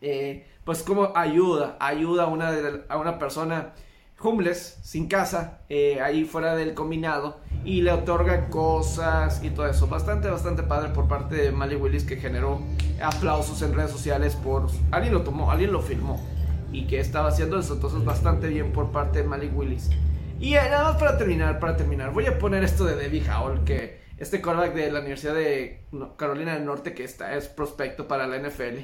eh, 0.00 0.46
pues 0.64 0.82
como 0.82 1.12
ayuda, 1.14 1.76
ayuda 1.78 2.24
a 2.24 2.26
una, 2.28 2.52
a 2.88 2.96
una 2.96 3.18
persona 3.18 3.74
homeless, 4.20 4.78
sin 4.82 5.08
casa, 5.08 5.60
eh, 5.68 6.00
ahí 6.00 6.24
fuera 6.24 6.56
del 6.56 6.74
combinado, 6.74 7.40
y 7.64 7.82
le 7.82 7.92
otorga 7.92 8.48
cosas 8.48 9.42
y 9.42 9.50
todo 9.50 9.66
eso. 9.66 9.86
Bastante, 9.88 10.28
bastante 10.28 10.62
padre 10.62 10.90
por 10.90 11.08
parte 11.08 11.34
de 11.34 11.52
Malik 11.52 11.82
Willis 11.82 12.04
que 12.04 12.16
generó 12.16 12.60
aplausos 13.02 13.60
en 13.62 13.74
redes 13.74 13.90
sociales 13.90 14.36
por... 14.36 14.68
Alguien 14.90 15.12
lo 15.12 15.22
tomó, 15.22 15.50
alguien 15.50 15.72
lo 15.72 15.82
filmó 15.82 16.24
y 16.72 16.86
que 16.86 17.00
estaba 17.00 17.28
haciendo 17.28 17.58
eso. 17.58 17.74
Entonces, 17.74 18.04
bastante 18.04 18.48
bien 18.48 18.72
por 18.72 18.92
parte 18.92 19.22
de 19.22 19.24
Malik 19.28 19.56
Willis. 19.56 19.90
Y 20.38 20.54
eh, 20.54 20.60
nada 20.70 20.84
más 20.84 20.96
para 20.96 21.16
terminar, 21.18 21.58
para 21.58 21.76
terminar, 21.76 22.12
voy 22.12 22.26
a 22.26 22.38
poner 22.38 22.62
esto 22.62 22.84
de 22.84 22.96
Debbie 22.96 23.24
Howell, 23.28 23.64
que 23.64 24.00
este 24.18 24.40
quarterback 24.40 24.74
de 24.74 24.92
la 24.92 25.00
Universidad 25.00 25.34
de 25.34 25.84
Carolina 26.16 26.54
del 26.54 26.64
Norte, 26.64 26.94
que 26.94 27.04
está, 27.04 27.34
es 27.34 27.48
prospecto 27.48 28.06
para 28.06 28.26
la 28.26 28.38
NFL, 28.38 28.80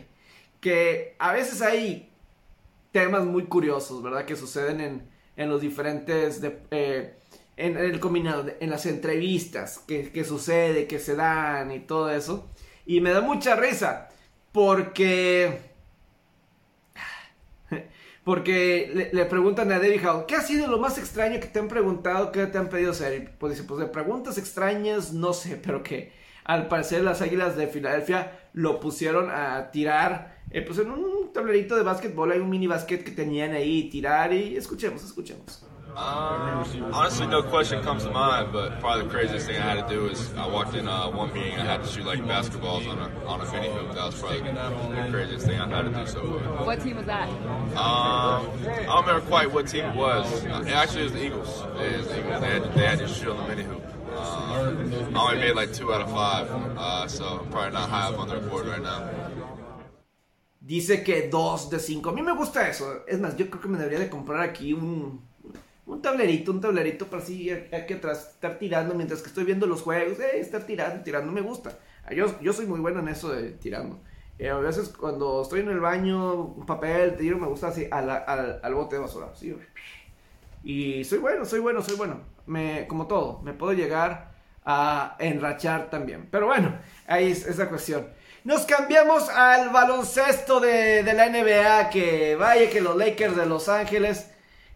que 0.61 1.17
a 1.19 1.33
veces 1.33 1.63
hay 1.63 2.11
temas 2.91 3.25
muy 3.25 3.45
curiosos, 3.45 4.03
¿verdad? 4.03 4.25
Que 4.25 4.37
suceden 4.37 4.81
en, 4.81 5.12
en 5.37 5.49
los 5.49 5.61
diferentes, 5.61 6.41
eh, 6.71 7.15
en, 7.57 7.77
el 7.77 8.01
combinado, 8.01 8.47
en 8.61 8.71
las 8.71 8.87
entrevistas, 8.87 9.79
que, 9.79 10.11
que 10.11 10.25
sucede, 10.25 10.87
que 10.87 10.99
se 10.99 11.17
dan 11.17 11.71
y 11.71 11.81
todo 11.81 12.11
eso. 12.11 12.51
Y 12.87 13.01
me 13.01 13.11
da 13.11 13.21
mucha 13.21 13.57
risa, 13.57 14.09
porque 14.53 15.73
porque 18.25 19.11
le, 19.13 19.25
preguntan 19.27 19.71
a 19.73 19.79
David 19.79 20.07
Howell, 20.07 20.27
¿qué 20.27 20.37
ha 20.37 20.43
sido 20.43 20.69
lo 20.69 20.79
más 20.79 20.99
extraño 20.99 21.41
que 21.41 21.47
te 21.47 21.59
han 21.59 21.69
preguntado, 21.69 22.33
que 22.33 22.47
te 22.47 22.59
han 22.59 22.69
pedido 22.69 22.93
hacer? 22.93 23.33
pues 23.39 23.55
dice, 23.55 23.67
pues 23.67 23.81
de 23.81 23.87
preguntas 23.87 24.39
extrañas, 24.39 25.13
no 25.13 25.33
sé, 25.33 25.57
pero 25.57 25.83
que 25.83 26.13
al 26.45 26.69
parecer 26.69 27.03
las 27.03 27.23
Águilas 27.23 27.57
de 27.57 27.69
Filadelfia 27.69 28.41
lo 28.53 28.81
pusieron 28.81 29.31
a 29.31 29.71
tirar, 29.71 30.42
eh, 30.53 30.63
pues 30.63 30.79
en 30.79 30.91
un 30.91 31.33
tablerito 31.33 31.77
de 31.77 31.83
básquetbol, 31.83 32.33
hay 32.33 32.39
un 32.39 32.51
mini 32.51 32.67
básquet 32.67 33.05
que 33.05 33.11
tenían 33.11 33.53
ahí, 33.53 33.89
tirar 33.91 34.33
y 34.33 34.57
escuchemos, 34.57 35.03
escuchemos. 35.05 35.63
Um, 35.95 36.65
honestly, 36.95 37.27
no 37.27 37.43
question 37.43 37.83
comes 37.83 38.05
to 38.05 38.11
mind, 38.11 38.51
but 38.51 38.81
probably 38.81 39.05
the 39.05 39.11
craziest 39.11 39.47
thing 39.47 39.57
I 39.57 39.61
had 39.61 39.87
to 39.87 39.95
do 39.95 40.09
is 40.09 40.33
I 40.39 40.49
walked 40.49 40.75
in 40.75 40.89
uh, 40.89 41.11
one 41.11 41.35
meeting, 41.35 41.53
I 41.59 41.67
had 41.67 41.83
to 41.83 41.87
shoot 41.87 42.07
like 42.07 42.19
basketballs 42.21 42.89
on 42.89 42.99
a, 42.99 43.27
on 43.27 43.43
a 43.43 43.53
mini 43.53 43.69
hoop. 43.69 43.95
That 43.95 44.07
was 44.07 44.19
probably 44.19 44.41
the 44.41 45.09
craziest 45.11 45.47
thing 45.47 45.61
I've 45.61 45.71
had 45.71 45.83
to 45.83 45.91
do 45.91 46.07
so 46.07 46.41
far. 46.41 46.65
What 46.65 46.81
team 46.81 46.97
was 46.97 47.05
that? 47.05 47.29
Um, 47.29 47.77
I 47.77 48.85
don't 48.87 49.07
remember 49.07 49.27
quite 49.27 49.53
what 49.53 49.69
team 49.69 49.85
it 49.85 49.95
was. 49.95 50.45
It 50.45 50.69
actually 50.69 51.03
was 51.03 51.13
the 51.13 51.27
Eagles. 51.27 51.61
It 51.61 51.99
was 51.99 52.09
the 52.09 52.21
Eagles. 52.21 52.41
They 52.41 52.49
had, 52.49 52.75
they 52.75 52.87
had 52.87 52.99
to 53.01 53.09
shoot 53.09 53.29
on 53.29 53.37
the 53.37 53.55
mini 53.55 53.69
hoop. 53.69 53.83
Um, 54.17 55.15
I 55.15 55.31
only 55.31 55.39
made 55.41 55.55
like 55.57 55.75
two 55.75 55.93
out 55.93 56.01
of 56.01 56.11
five, 56.11 56.49
uh, 56.79 57.07
so 57.07 57.41
I'm 57.41 57.51
probably 57.51 57.73
not 57.73 57.91
high 57.91 58.09
up 58.09 58.19
on 58.19 58.29
their 58.29 58.41
board 58.41 58.67
right 58.67 58.83
now. 58.83 59.11
Dice 60.65 61.03
que 61.03 61.29
dos 61.29 61.71
de 61.71 61.79
cinco. 61.79 62.11
A 62.11 62.13
mí 62.13 62.23
me 62.23 62.35
gusta 62.35 62.69
eso. 62.69 63.05
Es 63.07 63.21
más, 63.21 63.37
yo 63.37 63.51
creo 63.51 63.61
que 63.61 63.69
me 63.69 63.79
debería 63.79 63.99
de 63.99 64.09
comprar 64.09 64.41
aquí 64.41 64.73
un 64.73 65.21
un 65.87 66.01
tablerito, 66.01 66.53
un 66.53 66.61
tablerito 66.61 67.07
para 67.07 67.23
así 67.23 67.51
que 67.87 67.95
atrás 67.95 68.31
estar 68.35 68.59
tirando 68.59 68.95
mientras 68.95 69.21
que 69.21 69.29
estoy 69.29 69.45
viendo 69.45 69.67
los 69.67 69.83
juegos, 69.83 70.19
eh, 70.21 70.39
estar 70.39 70.65
tirando, 70.65 71.03
tirando, 71.03 71.33
me 71.33 71.41
gusta. 71.41 71.79
Ah, 72.05 72.15
yo, 72.15 72.41
yo 72.41 72.53
soy 72.53 72.67
muy 72.67 72.81
bueno 72.81 73.01
en 73.01 73.09
eso 73.09 73.33
de 73.33 73.51
tirando. 73.53 74.01
Eh, 74.39 74.49
a 74.49 74.59
veces 74.59 74.89
cuando 74.89 75.43
estoy 75.43 75.61
en 75.61 75.69
el 75.69 75.81
baño, 75.81 76.35
un 76.35 76.67
papel, 76.67 77.17
tiro, 77.17 77.39
me 77.39 77.47
gusta 77.47 77.69
así 77.69 77.87
al, 77.91 78.09
al, 78.11 78.75
bote 78.75 78.97
de 78.97 79.03
basura. 79.03 79.33
Y 80.65 81.05
soy 81.05 81.19
bueno, 81.19 81.45
soy 81.45 81.61
bueno, 81.61 81.83
soy 81.83 81.97
bueno. 81.97 82.21
Me, 82.47 82.87
como 82.89 83.07
todo, 83.07 83.41
me 83.43 83.53
puedo 83.53 83.73
llegar 83.73 84.33
a 84.65 85.17
enrachar 85.19 85.91
también. 85.91 86.29
Pero 86.31 86.47
bueno, 86.47 86.77
ahí 87.07 87.31
es 87.31 87.47
esa 87.47 87.69
cuestión. 87.69 88.07
Nos 88.45 88.63
cambiamos 88.63 89.29
al 89.29 89.71
baloncesto 89.71 90.59
de, 90.59 91.05
de 91.05 91.13
la 91.13 91.29
NBA, 91.29 91.91
que 91.91 92.35
vaya 92.35 92.69
que 92.69 92.81
los 92.81 92.97
Lakers 92.97 93.37
de 93.37 93.47
Los 93.47 93.69
Ángeles 93.69 94.27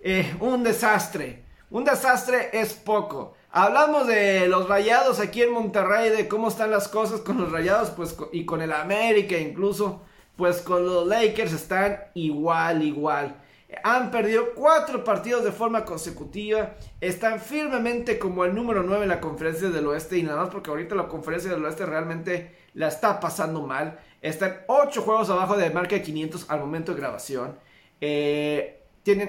eh, 0.01 0.37
un 0.39 0.63
desastre. 0.63 1.43
Un 1.69 1.83
desastre 1.83 2.51
es 2.53 2.75
poco. 2.75 3.35
Hablamos 3.51 4.07
de 4.07 4.47
los 4.47 4.69
rayados 4.69 5.19
aquí 5.19 5.43
en 5.43 5.51
Monterrey, 5.51 6.11
de 6.11 6.29
cómo 6.29 6.47
están 6.47 6.71
las 6.71 6.87
cosas 6.87 7.23
con 7.23 7.39
los 7.39 7.51
rayados, 7.51 7.91
pues, 7.91 8.17
y 8.31 8.45
con 8.45 8.63
el 8.63 8.73
América 8.73 9.37
incluso, 9.37 10.03
pues 10.37 10.59
con 10.59 10.87
los 10.87 11.09
Lakers 11.09 11.53
están 11.53 11.99
igual, 12.15 12.85
igual. 12.85 13.37
Han 13.83 14.13
perdido 14.13 14.55
cuatro 14.55 15.03
partidos 15.03 15.43
de 15.43 15.51
forma 15.51 15.85
consecutiva. 15.85 16.75
Están 17.01 17.41
firmemente 17.41 18.17
como 18.17 18.45
el 18.45 18.55
número 18.55 18.85
9 18.85 19.03
en 19.03 19.09
la 19.09 19.21
conferencia 19.21 19.71
del 19.71 19.89
oeste. 19.89 20.19
Y 20.19 20.23
nada 20.23 20.43
más 20.43 20.51
porque 20.51 20.71
ahorita 20.71 20.95
la 20.95 21.09
conferencia 21.09 21.51
del 21.51 21.65
oeste 21.65 21.85
realmente 21.85 22.55
la 22.77 22.89
está 22.89 23.19
pasando 23.19 23.63
mal. 23.63 23.99
Están 24.23 24.59
ocho 24.69 25.03
juegos 25.03 25.31
abajo 25.31 25.57
de 25.57 25.71
marca 25.71 25.97
de 25.97 26.03
500 26.03 26.49
al 26.49 26.61
momento 26.61 26.93
de 26.93 27.01
grabación. 27.01 27.59
Eh, 28.01 28.83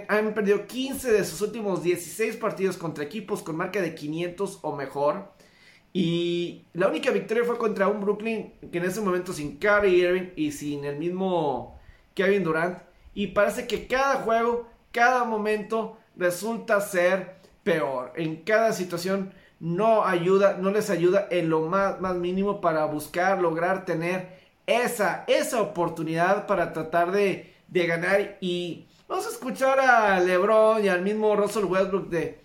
han 0.09 0.33
perdido 0.33 0.67
15 0.67 1.11
de 1.11 1.23
sus 1.23 1.41
últimos 1.41 1.81
16 1.81 2.35
partidos 2.37 2.77
contra 2.77 3.03
equipos 3.03 3.41
con 3.41 3.55
marca 3.55 3.81
de 3.81 3.95
500 3.95 4.59
o 4.61 4.75
mejor. 4.75 5.31
Y 5.93 6.65
la 6.73 6.89
única 6.89 7.09
victoria 7.11 7.45
fue 7.45 7.57
contra 7.57 7.87
un 7.87 8.01
Brooklyn 8.01 8.53
que 8.71 8.77
en 8.77 8.85
ese 8.85 9.01
momento 9.01 9.31
sin 9.31 9.57
Kyrie 9.57 9.97
Irving 9.97 10.29
y 10.35 10.51
sin 10.51 10.83
el 10.83 10.97
mismo 10.97 11.79
Kevin 12.15 12.43
Durant. 12.43 12.79
Y 13.13 13.27
parece 13.27 13.65
que 13.65 13.87
cada 13.87 14.15
juego, 14.15 14.67
cada 14.91 15.23
momento 15.23 15.97
resulta 16.17 16.81
ser 16.81 17.37
peor. 17.63 18.11
En 18.17 18.43
cada 18.43 18.73
situación 18.73 19.31
no 19.59 20.05
ayuda, 20.05 20.57
no 20.59 20.71
les 20.71 20.89
ayuda 20.89 21.27
en 21.31 21.49
lo 21.49 21.61
más, 21.61 21.99
más 21.99 22.15
mínimo 22.15 22.61
para 22.61 22.85
buscar, 22.85 23.41
lograr 23.41 23.85
tener 23.85 24.37
esa, 24.65 25.23
esa 25.27 25.61
oportunidad 25.61 26.45
para 26.47 26.73
tratar 26.73 27.11
de, 27.11 27.53
de 27.67 27.87
ganar. 27.87 28.37
Y 28.41 28.87
Vamos 29.07 29.25
a 29.25 29.29
escuchar 29.29 29.79
a 29.79 30.19
LeBron 30.19 30.83
y 30.83 30.89
al 30.89 31.01
mismo 31.01 31.33
Russell 31.35 31.63
Westbrook 31.63 32.09
de 32.09 32.41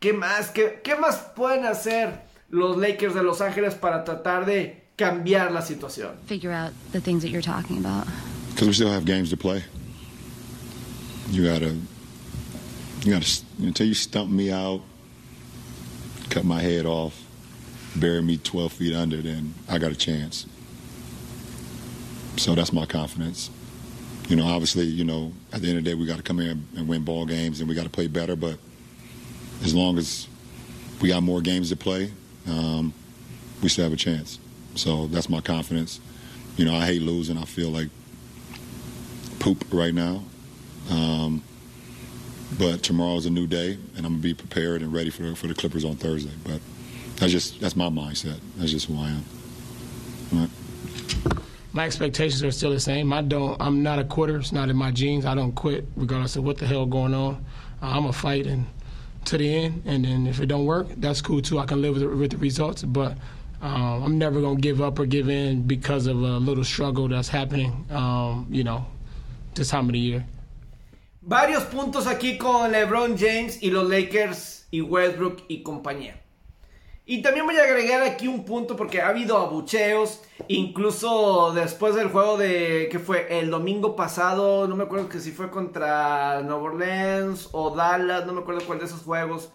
qué 0.00 0.14
más, 0.14 0.48
qué, 0.48 0.80
qué 0.82 0.96
más 0.96 1.16
pueden 1.36 1.66
hacer 1.66 2.22
los 2.48 2.78
Lakers 2.78 3.14
de 3.14 3.22
Los 3.22 3.42
Ángeles 3.42 3.74
para 3.74 4.04
tratar 4.04 4.46
de 4.46 4.84
cambiar 4.96 5.52
la 5.52 5.60
situación. 5.60 6.12
Figure 6.26 6.54
out 6.54 6.72
the 6.92 7.00
things 7.00 7.22
that 7.22 7.28
you're 7.28 7.42
talking 7.42 7.76
about. 7.76 8.06
Because 8.50 8.66
we 8.66 8.72
still 8.72 8.90
have 8.90 9.04
games 9.04 9.28
to 9.30 9.36
play. 9.36 9.62
You 11.30 11.44
gotta, 11.44 11.76
you 13.04 13.12
gotta 13.12 13.42
until 13.58 13.86
you 13.86 13.94
stump 13.94 14.30
me 14.30 14.50
out, 14.50 14.80
cut 16.30 16.44
my 16.44 16.60
head 16.60 16.86
off, 16.86 17.24
bury 17.96 18.22
me 18.22 18.38
12 18.38 18.72
feet 18.72 18.94
under, 18.94 19.18
then 19.18 19.54
I 19.68 19.78
got 19.78 19.92
a 19.92 19.96
chance. 19.96 20.46
So 22.36 22.54
that's 22.54 22.72
my 22.72 22.86
confidence. 22.86 23.50
you 24.28 24.36
know, 24.36 24.46
obviously, 24.46 24.84
you 24.84 25.04
know, 25.04 25.32
at 25.52 25.62
the 25.62 25.68
end 25.68 25.78
of 25.78 25.84
the 25.84 25.90
day, 25.90 25.94
we 25.94 26.06
got 26.06 26.18
to 26.18 26.22
come 26.22 26.38
here 26.38 26.54
and 26.76 26.86
win 26.88 27.02
ball 27.02 27.24
games, 27.24 27.60
and 27.60 27.68
we 27.68 27.74
got 27.74 27.84
to 27.84 27.90
play 27.90 28.06
better. 28.06 28.36
But 28.36 28.58
as 29.62 29.74
long 29.74 29.96
as 29.98 30.28
we 31.00 31.08
got 31.08 31.22
more 31.22 31.40
games 31.40 31.70
to 31.70 31.76
play, 31.76 32.12
um, 32.46 32.92
we 33.62 33.68
still 33.68 33.84
have 33.84 33.92
a 33.92 33.96
chance. 33.96 34.38
So 34.74 35.06
that's 35.08 35.28
my 35.28 35.40
confidence. 35.40 36.00
you 36.56 36.64
know, 36.64 36.74
I 36.74 36.84
hate 36.86 37.02
losing. 37.02 37.38
I 37.38 37.44
feel 37.44 37.70
like 37.70 37.88
poop 39.38 39.64
right 39.72 39.94
now. 39.94 40.22
Um, 40.90 41.42
but 42.58 42.82
tomorrow's 42.82 43.26
a 43.26 43.30
new 43.30 43.46
day, 43.46 43.72
and 43.96 44.06
I'm 44.06 44.12
gonna 44.12 44.22
be 44.22 44.34
prepared 44.34 44.82
and 44.82 44.92
ready 44.92 45.10
for 45.10 45.34
for 45.34 45.46
the 45.48 45.54
Clippers 45.54 45.84
on 45.84 45.96
Thursday. 45.96 46.32
But 46.44 46.60
that's 47.16 47.32
just 47.32 47.60
that's 47.60 47.76
my 47.76 47.88
mindset. 47.88 48.38
That's 48.56 48.70
just 48.70 48.86
who 48.86 48.96
I 48.98 49.08
am. 49.08 49.24
Right. 50.32 50.50
my 51.72 51.84
expectations 51.86 52.42
are 52.42 52.50
still 52.50 52.70
the 52.70 52.80
same. 52.80 53.12
I 53.12 53.22
don't. 53.22 53.60
I'm 53.60 53.82
not 53.82 53.98
a 53.98 54.04
quitter. 54.04 54.36
It's 54.38 54.52
not 54.52 54.68
in 54.68 54.76
my 54.76 54.90
genes. 54.90 55.24
I 55.26 55.34
don't 55.34 55.52
quit 55.52 55.86
regardless 55.96 56.36
of 56.36 56.44
what 56.44 56.58
the 56.58 56.66
hell 56.66 56.86
going 56.86 57.14
on. 57.14 57.44
Uh, 57.82 57.86
I'm 57.86 58.06
a 58.06 58.12
fight 58.12 58.46
and 58.46 58.66
to 59.26 59.36
the 59.38 59.54
end. 59.54 59.82
And 59.84 60.04
then 60.04 60.26
if 60.26 60.40
it 60.40 60.46
don't 60.46 60.64
work, 60.64 60.86
that's 60.96 61.20
cool 61.20 61.42
too. 61.42 61.58
I 61.58 61.66
can 61.66 61.82
live 61.82 61.94
with, 61.94 62.02
the- 62.02 62.08
with 62.16 62.30
the 62.32 62.36
results. 62.38 62.82
But 62.82 63.16
um, 63.60 64.02
I'm 64.04 64.18
never 64.18 64.40
gonna 64.40 64.60
give 64.60 64.80
up 64.80 64.98
or 64.98 65.06
give 65.06 65.28
in 65.28 65.62
because 65.66 66.06
of 66.06 66.16
a 66.16 66.38
little 66.38 66.64
struggle 66.64 67.08
that's 67.08 67.28
happening. 67.28 67.84
Um, 67.90 68.46
you 68.50 68.64
know, 68.64 68.86
this 69.54 69.68
time 69.70 69.86
of 69.86 69.92
the 69.92 69.98
year. 69.98 70.26
Varios 71.28 71.64
puntos 71.64 72.06
aquí 72.06 72.38
con 72.38 72.72
LeBron 72.72 73.18
James 73.18 73.62
y 73.62 73.70
los 73.70 73.86
Lakers 73.86 74.66
y 74.70 74.80
Westbrook 74.80 75.42
y 75.46 75.62
compañía. 75.62 76.22
Y 77.04 77.20
también 77.20 77.44
voy 77.44 77.54
a 77.58 77.64
agregar 77.64 78.00
aquí 78.00 78.26
un 78.26 78.46
punto 78.46 78.76
porque 78.76 79.02
ha 79.02 79.08
habido 79.08 79.36
abucheos, 79.36 80.22
incluso 80.48 81.52
después 81.52 81.94
del 81.96 82.08
juego 82.08 82.38
de 82.38 82.88
que 82.90 82.98
fue 82.98 83.40
el 83.40 83.50
domingo 83.50 83.94
pasado, 83.94 84.66
no 84.68 84.74
me 84.74 84.84
acuerdo 84.84 85.10
que 85.10 85.20
si 85.20 85.32
fue 85.32 85.50
contra 85.50 86.40
Nueva 86.40 86.62
Orleans 86.62 87.50
o 87.52 87.76
Dallas, 87.76 88.24
no 88.24 88.32
me 88.32 88.40
acuerdo 88.40 88.62
cuál 88.66 88.78
de 88.78 88.86
esos 88.86 89.02
juegos, 89.02 89.52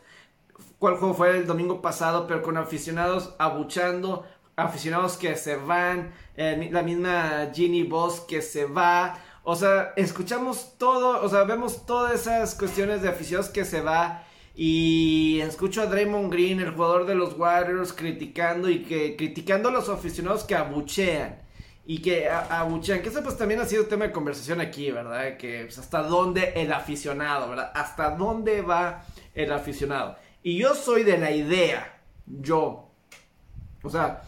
cuál 0.77 0.97
juego 0.97 1.15
fue 1.15 1.35
el 1.35 1.47
domingo 1.47 1.81
pasado, 1.81 2.27
pero 2.27 2.43
con 2.43 2.55
aficionados 2.57 3.33
abuchando, 3.39 4.27
aficionados 4.55 5.17
que 5.17 5.35
se 5.35 5.55
van, 5.55 6.13
eh, 6.37 6.69
la 6.71 6.83
misma 6.83 7.49
Ginny 7.51 7.81
Boss 7.81 8.19
que 8.19 8.43
se 8.43 8.65
va. 8.65 9.17
O 9.45 9.57
sea, 9.57 9.91
escuchamos 9.97 10.77
todo, 10.77 11.21
o 11.21 11.29
sea, 11.29 11.43
vemos 11.43 11.85
todas 11.85 12.21
esas 12.21 12.55
cuestiones 12.55 13.01
de 13.01 13.09
aficionados 13.09 13.51
que 13.51 13.65
se 13.65 13.81
va. 13.81 14.23
Y 14.55 15.39
escucho 15.41 15.81
a 15.81 15.87
Draymond 15.87 16.31
Green, 16.31 16.61
el 16.61 16.71
jugador 16.71 17.05
de 17.05 17.15
los 17.15 17.37
Warriors, 17.37 17.91
criticando 17.91 18.69
y 18.69 18.83
que 18.83 19.17
criticando 19.17 19.69
a 19.69 19.71
los 19.71 19.89
aficionados 19.89 20.45
que 20.45 20.55
abuchean. 20.55 21.41
Y 21.85 22.01
que 22.01 22.29
abuchean, 22.29 23.01
que 23.01 23.09
eso 23.09 23.21
pues 23.21 23.37
también 23.37 23.59
ha 23.59 23.65
sido 23.65 23.87
tema 23.87 24.05
de 24.07 24.13
conversación 24.13 24.61
aquí, 24.61 24.89
¿verdad? 24.91 25.35
Que 25.35 25.65
pues, 25.65 25.77
hasta 25.77 26.03
dónde 26.03 26.53
el 26.55 26.71
aficionado, 26.71 27.49
¿verdad? 27.49 27.71
Hasta 27.75 28.11
dónde 28.11 28.61
va 28.61 29.03
el 29.35 29.51
aficionado. 29.51 30.15
Y 30.41 30.57
yo 30.57 30.75
soy 30.75 31.03
de 31.03 31.17
la 31.17 31.31
idea, 31.31 32.01
yo, 32.25 32.89
o 33.81 33.89
sea, 33.89 34.21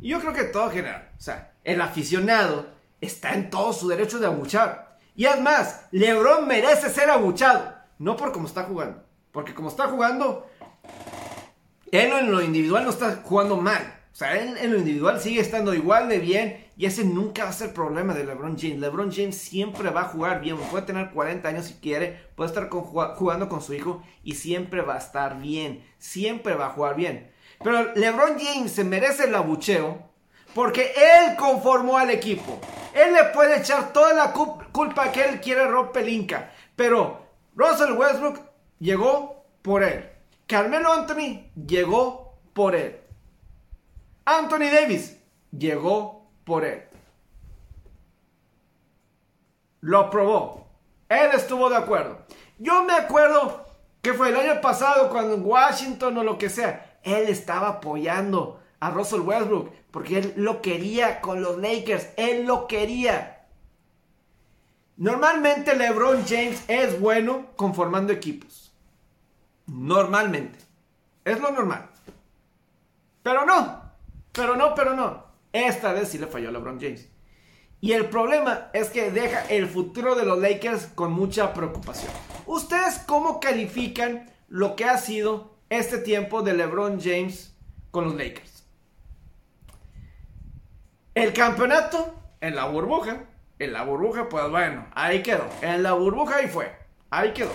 yo 0.00 0.20
creo 0.20 0.32
que 0.32 0.44
todo 0.44 0.70
general, 0.70 1.10
o 1.18 1.20
sea, 1.20 1.52
el 1.64 1.80
aficionado 1.80 2.75
está 3.06 3.34
en 3.34 3.50
todo 3.50 3.72
su 3.72 3.88
derecho 3.88 4.18
de 4.18 4.26
abuchar. 4.26 4.98
Y 5.14 5.26
además, 5.26 5.86
LeBron 5.92 6.46
merece 6.46 6.90
ser 6.90 7.08
abuchado, 7.10 7.74
no 7.98 8.16
por 8.16 8.32
cómo 8.32 8.46
está 8.46 8.64
jugando, 8.64 9.02
porque 9.32 9.54
como 9.54 9.68
está 9.68 9.88
jugando, 9.88 10.46
él 11.90 12.12
en 12.12 12.30
lo 12.30 12.42
individual 12.42 12.84
no 12.84 12.90
está 12.90 13.20
jugando 13.22 13.56
mal. 13.56 13.94
O 14.12 14.18
sea, 14.18 14.34
él 14.38 14.56
en 14.58 14.72
lo 14.72 14.78
individual 14.78 15.20
sigue 15.20 15.40
estando 15.40 15.74
igual 15.74 16.08
de 16.08 16.18
bien 16.18 16.66
y 16.78 16.86
ese 16.86 17.04
nunca 17.04 17.44
va 17.44 17.50
a 17.50 17.54
ser 17.54 17.74
problema 17.74 18.14
de 18.14 18.24
LeBron 18.24 18.56
James. 18.58 18.78
LeBron 18.78 19.12
James 19.12 19.36
siempre 19.36 19.90
va 19.90 20.02
a 20.02 20.08
jugar 20.08 20.40
bien. 20.40 20.56
Puede 20.56 20.86
tener 20.86 21.10
40 21.10 21.46
años 21.46 21.66
si 21.66 21.74
quiere, 21.74 22.18
puede 22.34 22.48
estar 22.48 22.70
con- 22.70 22.84
jugando 22.84 23.48
con 23.50 23.60
su 23.60 23.74
hijo 23.74 24.02
y 24.22 24.36
siempre 24.36 24.80
va 24.80 24.94
a 24.94 24.98
estar 24.98 25.38
bien. 25.38 25.84
Siempre 25.98 26.54
va 26.54 26.66
a 26.68 26.70
jugar 26.70 26.96
bien. 26.96 27.30
Pero 27.62 27.94
LeBron 27.94 28.38
James 28.38 28.72
se 28.72 28.84
merece 28.84 29.24
el 29.24 29.34
abucheo 29.34 30.10
porque 30.56 30.94
él 30.96 31.36
conformó 31.36 31.98
al 31.98 32.08
equipo. 32.08 32.58
Él 32.94 33.12
le 33.12 33.24
puede 33.24 33.58
echar 33.58 33.92
toda 33.92 34.14
la 34.14 34.32
cu- 34.32 34.56
culpa 34.72 35.12
que 35.12 35.22
él 35.22 35.38
quiere 35.38 35.60
a 35.60 35.66
Rob 35.66 35.92
Pelinka. 35.92 36.50
Pero 36.74 37.20
Russell 37.54 37.92
Westbrook 37.92 38.40
llegó 38.78 39.44
por 39.60 39.82
él. 39.84 40.10
Carmelo 40.46 40.90
Anthony 40.94 41.50
llegó 41.66 42.38
por 42.54 42.74
él. 42.74 42.98
Anthony 44.24 44.70
Davis 44.72 45.18
llegó 45.52 46.26
por 46.44 46.64
él. 46.64 46.84
Lo 49.82 49.98
aprobó. 49.98 50.68
Él 51.10 51.32
estuvo 51.34 51.68
de 51.68 51.76
acuerdo. 51.76 52.20
Yo 52.58 52.82
me 52.84 52.94
acuerdo 52.94 53.66
que 54.00 54.14
fue 54.14 54.30
el 54.30 54.36
año 54.36 54.58
pasado 54.62 55.10
cuando 55.10 55.34
en 55.34 55.44
Washington 55.44 56.16
o 56.16 56.24
lo 56.24 56.38
que 56.38 56.48
sea, 56.48 56.98
él 57.02 57.28
estaba 57.28 57.68
apoyando 57.68 58.62
a 58.80 58.90
Russell 58.90 59.20
Westbrook 59.20 59.72
porque 59.90 60.18
él 60.18 60.34
lo 60.36 60.60
quería 60.60 61.20
con 61.20 61.42
los 61.42 61.58
Lakers. 61.58 62.08
Él 62.16 62.46
lo 62.46 62.66
quería. 62.66 63.46
Normalmente 64.96 65.76
LeBron 65.76 66.24
James 66.26 66.62
es 66.68 67.00
bueno 67.00 67.46
conformando 67.56 68.12
equipos. 68.12 68.72
Normalmente. 69.66 70.58
Es 71.24 71.40
lo 71.40 71.50
normal. 71.50 71.88
Pero 73.22 73.44
no. 73.44 73.82
Pero 74.32 74.56
no, 74.56 74.74
pero 74.74 74.94
no. 74.94 75.24
Esta 75.52 75.92
vez 75.92 76.10
sí 76.10 76.18
le 76.18 76.26
falló 76.26 76.50
a 76.50 76.52
LeBron 76.52 76.80
James. 76.80 77.08
Y 77.80 77.92
el 77.92 78.06
problema 78.06 78.68
es 78.72 78.88
que 78.90 79.10
deja 79.10 79.44
el 79.46 79.66
futuro 79.66 80.14
de 80.14 80.24
los 80.24 80.38
Lakers 80.38 80.86
con 80.86 81.12
mucha 81.12 81.52
preocupación. 81.52 82.12
¿Ustedes 82.46 82.98
cómo 83.06 83.38
califican 83.40 84.30
lo 84.48 84.76
que 84.76 84.84
ha 84.84 84.98
sido 84.98 85.56
este 85.68 85.98
tiempo 85.98 86.42
de 86.42 86.54
LeBron 86.54 87.00
James 87.00 87.54
con 87.90 88.04
los 88.04 88.14
Lakers? 88.14 88.55
El 91.16 91.32
campeonato 91.32 92.14
en 92.42 92.54
la 92.54 92.66
burbuja. 92.66 93.24
En 93.58 93.72
la 93.72 93.84
burbuja, 93.84 94.28
pues 94.28 94.50
bueno, 94.50 94.86
ahí 94.94 95.22
quedó. 95.22 95.48
En 95.62 95.82
la 95.82 95.94
burbuja 95.94 96.36
ahí 96.36 96.46
fue. 96.46 96.70
Ahí 97.08 97.32
quedó. 97.32 97.52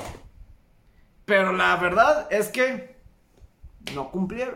Pero 1.25 1.53
la 1.53 1.75
verdad 1.75 2.27
es 2.31 2.49
que 2.49 2.97
no 3.93 4.09
cumplieron. 4.09 4.55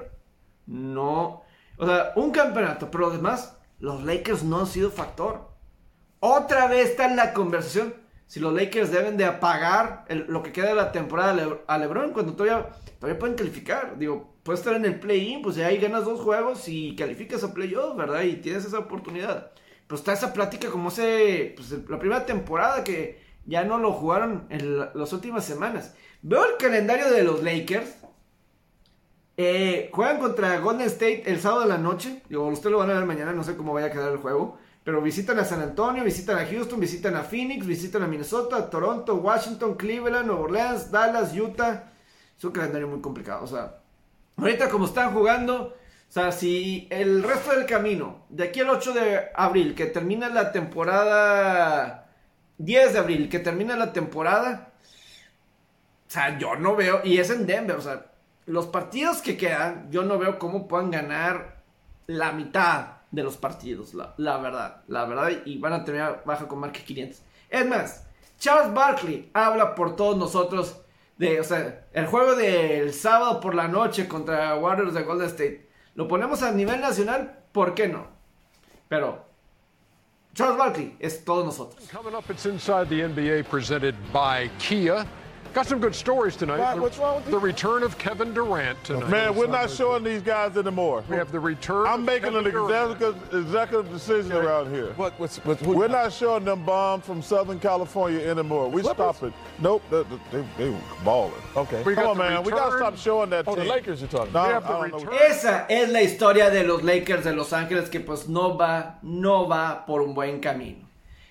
No. 0.66 1.44
O 1.78 1.86
sea, 1.86 2.14
un 2.16 2.32
campeonato, 2.32 2.90
pero 2.90 3.12
además, 3.12 3.56
los 3.78 4.04
Lakers 4.04 4.42
no 4.42 4.62
han 4.62 4.66
sido 4.66 4.90
factor. 4.90 5.52
Otra 6.20 6.66
vez 6.66 6.90
está 6.90 7.06
en 7.06 7.16
la 7.16 7.32
conversación 7.34 7.94
si 8.26 8.40
los 8.40 8.56
Lakers 8.56 8.92
deben 8.92 9.18
de 9.18 9.26
apagar 9.26 10.06
lo 10.10 10.42
que 10.42 10.52
queda 10.52 10.70
de 10.70 10.76
la 10.76 10.92
temporada 10.92 11.60
a 11.68 11.78
LeBron 11.78 12.12
cuando 12.12 12.34
todavía, 12.34 12.72
todavía 13.00 13.20
pueden 13.20 13.36
calificar. 13.36 14.00
Digo, 14.00 14.35
puedes 14.46 14.60
estar 14.60 14.76
en 14.76 14.86
el 14.86 15.00
play-in, 15.00 15.42
pues 15.42 15.56
ya 15.56 15.66
ahí 15.68 15.78
ganas 15.80 16.06
dos 16.06 16.22
juegos 16.22 16.68
y 16.70 16.96
calificas 16.96 17.44
a 17.44 17.52
playoff, 17.54 17.98
¿verdad? 17.98 18.22
Y 18.22 18.36
tienes 18.36 18.64
esa 18.64 18.78
oportunidad. 18.80 19.52
Pero 19.88 19.98
está 19.98 20.14
esa 20.14 20.34
plática 20.34 20.70
como 20.70 20.90
hace 20.90 21.54
pues, 21.58 21.72
la 21.90 21.98
primera 22.00 22.26
temporada 22.28 22.84
que 22.84 23.20
ya 23.46 23.64
no 23.64 23.80
lo 23.80 23.92
jugaron 23.94 24.46
en 24.50 24.78
la- 24.80 24.92
las 24.94 25.12
últimas 25.14 25.44
semanas. 25.46 25.96
Veo 26.22 26.46
el 26.46 26.58
calendario 26.58 27.10
de 27.12 27.24
los 27.24 27.42
Lakers. 27.44 27.90
Eh, 29.38 29.90
juegan 29.92 30.20
contra 30.20 30.60
Golden 30.60 30.86
State 30.88 31.24
el 31.26 31.40
sábado 31.40 31.62
de 31.64 31.68
la 31.68 31.78
noche. 31.78 32.22
Digo, 32.30 32.48
ustedes 32.48 32.72
lo 32.72 32.78
van 32.80 32.92
a 32.92 32.94
ver 32.94 33.06
mañana, 33.06 33.34
no 33.34 33.44
sé 33.44 33.58
cómo 33.58 33.74
vaya 33.74 33.88
a 33.88 33.92
quedar 33.92 34.12
el 34.12 34.18
juego. 34.20 34.58
Pero 34.84 35.02
visitan 35.02 35.40
a 35.40 35.46
San 35.46 35.62
Antonio, 35.62 36.04
visitan 36.04 36.38
a 36.38 36.46
Houston, 36.46 36.80
visitan 36.80 37.16
a 37.16 37.24
Phoenix, 37.24 37.66
visitan 37.66 38.04
a 38.04 38.08
Minnesota, 38.08 38.70
Toronto, 38.70 39.16
Washington, 39.16 39.74
Cleveland, 39.76 40.28
Nueva 40.28 40.42
Orleans, 40.44 40.92
Dallas, 40.92 41.36
Utah. 41.36 41.92
Es 42.38 42.44
un 42.44 42.52
calendario 42.52 42.88
muy 42.88 43.02
complicado. 43.02 43.44
O 43.44 43.48
sea, 43.48 43.80
ahorita 44.38 44.70
como 44.70 44.86
están 44.86 45.14
jugando, 45.14 45.76
o 46.10 46.12
sea, 46.12 46.32
si 46.32 46.88
el 46.90 47.24
resto 47.24 47.52
del 47.52 47.66
camino, 47.66 48.26
de 48.30 48.46
aquí 48.46 48.62
al 48.62 48.70
8 48.70 48.94
de 48.94 49.30
abril, 49.36 49.76
que 49.76 49.86
termina 49.86 50.30
la 50.30 50.52
temporada, 50.52 52.10
10 52.58 52.94
de 52.94 53.00
abril, 53.00 53.30
que 53.30 53.40
termina 53.40 53.76
la 53.76 53.92
temporada, 53.94 54.72
o 56.08 56.12
sea, 56.12 56.38
yo 56.38 56.56
no 56.56 56.76
veo, 56.76 57.02
y 57.04 57.18
es 57.18 57.30
en 57.30 57.46
Denver, 57.46 57.76
o 57.76 57.82
sea, 57.82 58.06
los 58.46 58.68
partidos 58.68 59.22
que 59.22 59.38
quedan, 59.38 59.90
yo 59.92 60.04
no 60.04 60.18
veo 60.18 60.38
cómo 60.38 60.68
puedan 60.68 60.92
ganar 60.92 61.64
la 62.08 62.32
mitad 62.32 62.96
de 63.12 63.24
los 63.24 63.38
partidos, 63.38 63.94
la, 63.94 64.38
verdad, 64.38 64.84
la 64.88 65.06
verdad, 65.06 65.32
y 65.46 65.58
van 65.58 65.74
a 65.74 65.84
terminar 65.84 66.24
baja 66.26 66.48
con 66.48 66.60
marca 66.60 66.80
500. 66.86 67.22
Es 67.50 67.66
más, 67.66 68.06
Charles 68.38 68.74
Barkley 68.74 69.30
habla 69.34 69.74
por 69.74 69.96
todos 69.96 70.18
nosotros 70.18 70.82
el 71.94 72.08
juego 72.08 72.36
del 72.36 72.94
sábado 72.94 73.40
por 73.40 73.56
la 73.56 73.68
noche 73.68 74.08
contra 74.08 74.56
Warriors 74.56 74.94
de 74.94 75.04
Golden 75.04 75.28
State. 75.28 75.70
Lo 75.96 76.08
ponemos 76.08 76.44
a 76.44 76.52
nivel 76.52 76.82
nacional, 76.82 77.40
¿por 77.52 77.74
qué 77.74 77.88
no? 77.88 78.08
Pero 78.90 79.26
Charles 80.34 80.58
Barkley 80.58 80.98
es 81.00 81.24
todos 81.24 81.46
nosotros. 81.46 81.82
Got 85.56 85.68
some 85.68 85.80
good 85.80 85.96
stories 85.96 86.36
tonight. 86.36 86.60
Why- 86.60 86.76
The- 86.76 86.82
what's 86.82 86.98
wrong 86.98 87.16
with 87.16 87.32
the 87.32 87.40
return 87.40 87.82
of 87.84 87.98
Kevin 87.98 88.34
Durant 88.34 88.84
tonight. 88.84 89.08
Man, 89.10 89.36
we're 89.36 89.48
not 89.48 89.70
showing 89.72 90.04
these 90.04 90.22
guys 90.22 90.58
anymore. 90.58 91.02
We 91.10 91.16
have 91.16 91.32
the 91.32 91.40
return. 91.40 91.88
I'm 91.88 92.02
of 92.02 92.06
making 92.06 92.36
an 92.36 92.44
Kevin 92.44 92.52
Durant. 92.52 92.92
executive, 92.92 93.34
executive 93.46 93.90
decision 93.90 94.34
around 94.34 94.70
here. 94.76 94.92
What, 94.98 95.18
what's, 95.18 95.38
what's, 95.46 95.62
who- 95.62 95.78
We're 95.78 95.88
not 95.88 96.12
showing 96.12 96.44
them 96.44 96.66
bombs 96.66 97.06
from 97.06 97.22
Southern 97.22 97.58
California 97.62 98.20
anymore. 98.30 98.68
We 98.68 98.84
stop 98.84 99.24
it. 99.24 99.32
Nope, 99.60 99.82
they, 99.90 100.04
they, 100.34 100.44
they 100.58 100.78
balling. 101.06 101.32
Okay. 101.56 101.82
We 101.84 101.96
Come 101.96 102.04
got 102.04 102.12
on, 102.12 102.18
the 102.18 102.24
man. 102.24 102.44
We 102.44 102.52
gotta 102.52 102.76
stop 102.78 102.98
showing 102.98 103.30
that. 103.30 103.46
Oh, 103.48 103.56
the. 103.56 103.64
Lakers 103.64 104.02
you're 104.02 104.10
talking 104.10 104.34
No, 104.34 104.40
about. 104.44 104.48
We 104.50 104.54
have 104.56 104.64
the 104.64 104.70
I 104.74 104.90
don't 104.90 105.06
know. 105.06 105.12
return. 105.12 105.32
Esa 105.32 105.66
es 105.70 105.90
la 105.90 106.02
historia 106.02 106.50
de 106.52 106.66
los 106.66 106.84
Lakers 106.84 107.24
de 107.24 107.32
Los 107.32 107.54
Ángeles 107.54 107.90
que 107.90 108.02
pues 108.02 108.28
no 108.28 108.58
va, 108.58 108.96
no 109.04 109.48
va 109.48 109.86
por 109.88 110.02
un 110.02 110.14
buen 110.14 110.42
camino. 110.42 110.80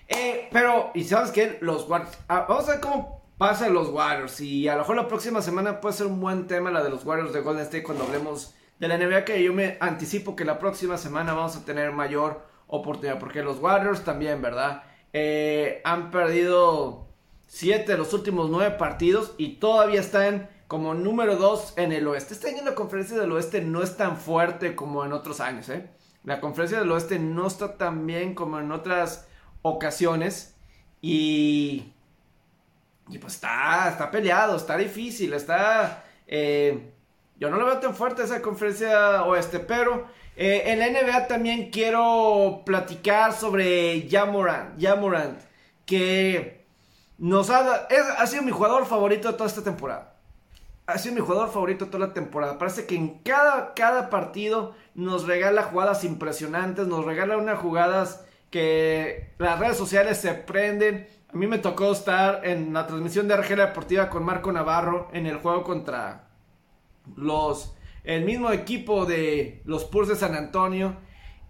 Eh, 0.09 0.49
pero, 0.51 0.89
y 0.95 1.03
sabes 1.03 1.29
qué, 1.31 1.59
los 1.61 1.87
Warriors, 1.87 2.17
ah, 2.27 2.45
vamos 2.49 2.67
a 2.67 2.71
ver 2.71 2.79
cómo 2.81 3.21
pasa 3.37 3.69
los 3.69 3.89
Warriors 3.89 4.39
y 4.41 4.67
a 4.67 4.73
lo 4.73 4.79
mejor 4.79 4.95
la 4.95 5.07
próxima 5.07 5.41
semana 5.41 5.81
puede 5.81 5.95
ser 5.95 6.07
un 6.07 6.19
buen 6.21 6.47
tema 6.47 6.71
la 6.71 6.83
de 6.83 6.89
los 6.89 7.05
Warriors 7.05 7.33
de 7.33 7.41
Golden 7.41 7.63
State 7.63 7.83
cuando 7.83 8.05
hablemos 8.05 8.53
de 8.79 8.87
la 8.87 8.97
NBA 8.97 9.25
que 9.25 9.43
yo 9.43 9.53
me 9.53 9.77
anticipo 9.79 10.35
que 10.35 10.45
la 10.45 10.59
próxima 10.59 10.97
semana 10.97 11.33
vamos 11.33 11.55
a 11.55 11.65
tener 11.65 11.91
mayor 11.91 12.41
oportunidad 12.67 13.19
porque 13.19 13.43
los 13.43 13.59
Warriors 13.59 14.03
también, 14.03 14.41
¿verdad? 14.41 14.83
Eh, 15.13 15.81
han 15.83 16.11
perdido 16.11 17.07
7 17.47 17.91
de 17.91 17.97
los 17.97 18.13
últimos 18.13 18.49
9 18.49 18.75
partidos 18.77 19.33
y 19.37 19.55
todavía 19.55 19.99
están 19.99 20.49
como 20.67 20.93
número 20.93 21.35
2 21.35 21.73
en 21.77 21.91
el 21.91 22.07
oeste. 22.07 22.33
Este 22.33 22.49
año 22.49 22.63
la 22.63 22.75
conferencia 22.75 23.17
del 23.17 23.31
oeste 23.31 23.61
no 23.61 23.83
es 23.83 23.97
tan 23.97 24.17
fuerte 24.17 24.75
como 24.75 25.05
en 25.05 25.13
otros 25.13 25.39
años, 25.39 25.69
¿eh? 25.69 25.89
La 26.23 26.41
conferencia 26.41 26.79
del 26.79 26.91
oeste 26.91 27.19
no 27.19 27.45
está 27.45 27.77
tan 27.77 28.07
bien 28.07 28.33
como 28.33 28.59
en 28.59 28.71
otras 28.71 29.27
ocasiones 29.61 30.55
y... 31.01 31.91
Y 33.09 33.17
pues 33.19 33.35
está, 33.35 33.89
está 33.89 34.09
peleado, 34.09 34.55
está 34.57 34.77
difícil, 34.77 35.33
está... 35.33 36.03
eh, 36.27 36.91
yo 37.37 37.49
no 37.49 37.57
lo 37.57 37.65
veo 37.65 37.79
tan 37.79 37.93
fuerte 37.93 38.23
esa 38.23 38.41
conferencia 38.41 39.23
oeste, 39.23 39.59
pero 39.59 40.07
eh, 40.37 40.63
en 40.67 40.79
la 40.79 40.89
NBA 40.89 41.27
también 41.27 41.69
quiero 41.69 42.63
platicar 42.65 43.33
sobre 43.33 44.07
Jamorant, 44.09 44.81
Jamorant 44.81 45.37
que 45.85 46.65
nos 47.17 47.49
ha, 47.49 47.87
ha 48.17 48.27
sido 48.27 48.41
mi 48.43 48.51
jugador 48.51 48.85
favorito 48.85 49.29
de 49.31 49.37
toda 49.37 49.49
esta 49.49 49.63
temporada. 49.63 50.13
Ha 50.87 50.97
sido 50.97 51.15
mi 51.15 51.21
jugador 51.21 51.51
favorito 51.51 51.85
de 51.85 51.91
toda 51.91 52.07
la 52.07 52.13
temporada. 52.13 52.57
Parece 52.57 52.85
que 52.85 52.95
en 52.95 53.19
cada, 53.19 53.73
cada 53.73 54.09
partido 54.09 54.75
nos 54.93 55.25
regala 55.27 55.63
jugadas 55.63 56.03
impresionantes, 56.03 56.87
nos 56.87 57.05
regala 57.05 57.37
unas 57.37 57.59
jugadas 57.59 58.23
que 58.51 59.31
las 59.39 59.59
redes 59.59 59.77
sociales 59.77 60.19
se 60.19 60.33
prenden. 60.33 61.07
A 61.35 61.37
mí 61.37 61.47
me 61.47 61.57
tocó 61.57 61.91
estar 61.91 62.47
en 62.47 62.71
la 62.71 62.87
transmisión 62.87 63.27
de 63.27 63.33
Argelia 63.33 63.65
Deportiva 63.65 64.09
con 64.09 64.23
Marco 64.23 64.53
Navarro 64.53 65.09
en 65.11 65.25
el 65.25 65.35
juego 65.35 65.65
contra 65.65 66.29
los 67.17 67.75
el 68.05 68.23
mismo 68.23 68.51
equipo 68.51 69.05
de 69.05 69.61
los 69.65 69.81
Spurs 69.81 70.07
de 70.07 70.15
San 70.15 70.33
Antonio 70.33 70.95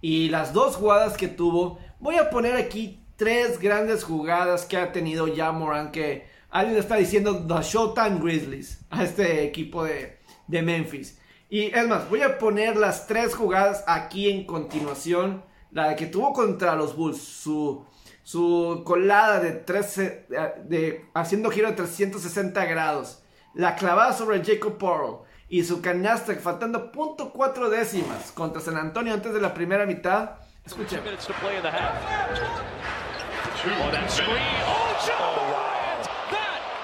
y 0.02 0.30
las 0.30 0.54
dos 0.54 0.76
jugadas 0.76 1.16
que 1.16 1.28
tuvo. 1.28 1.78
Voy 2.00 2.16
a 2.16 2.32
poner 2.32 2.56
aquí 2.56 3.00
tres 3.16 3.60
grandes 3.60 4.04
jugadas 4.04 4.66
que 4.66 4.78
ha 4.78 4.92
tenido 4.92 5.28
ya 5.28 5.52
Moran 5.52 5.92
que 5.92 6.26
alguien 6.50 6.80
está 6.80 6.96
diciendo 6.96 7.46
The 7.46 7.62
Showtime 7.62 8.20
Grizzlies 8.22 8.84
a 8.90 9.04
este 9.04 9.44
equipo 9.44 9.84
de, 9.84 10.18
de 10.48 10.64
Memphis. 10.64 11.20
Y 11.48 11.66
es 11.66 11.88
más, 11.88 12.10
voy 12.10 12.24
a 12.24 12.40
poner 12.40 12.76
las 12.76 13.06
tres 13.06 13.36
jugadas 13.36 13.84
aquí 13.86 14.32
en 14.32 14.48
continuación. 14.48 15.44
La 15.70 15.96
que 15.96 16.08
tuvo 16.08 16.34
contra 16.34 16.76
los 16.76 16.96
Bulls, 16.96 17.22
su, 17.22 17.86
su 18.26 18.82
colada 18.84 19.40
de 19.40 19.52
13, 19.52 20.26
de, 20.66 21.06
haciendo 21.14 21.52
giro 21.52 21.70
de 21.70 21.76
360 21.76 22.66
grados. 22.66 23.22
La 23.54 23.76
clavada 23.76 24.14
sobre 24.14 24.44
Jacob 24.44 24.78
Porro 24.78 25.26
y 25.48 25.64
su 25.64 25.80
canasta 25.80 26.34
faltando 26.36 26.92
.4 26.92 27.70
décimas 27.70 28.32
contra 28.32 28.62
San 28.62 28.78
Antonio 28.78 29.14
antes 29.14 29.32
de 29.32 29.40
la 29.40 29.54
primera 29.54 29.86
mitad. 29.86 30.32
Escuchen. 30.66 31.02
Oh. 31.08 31.12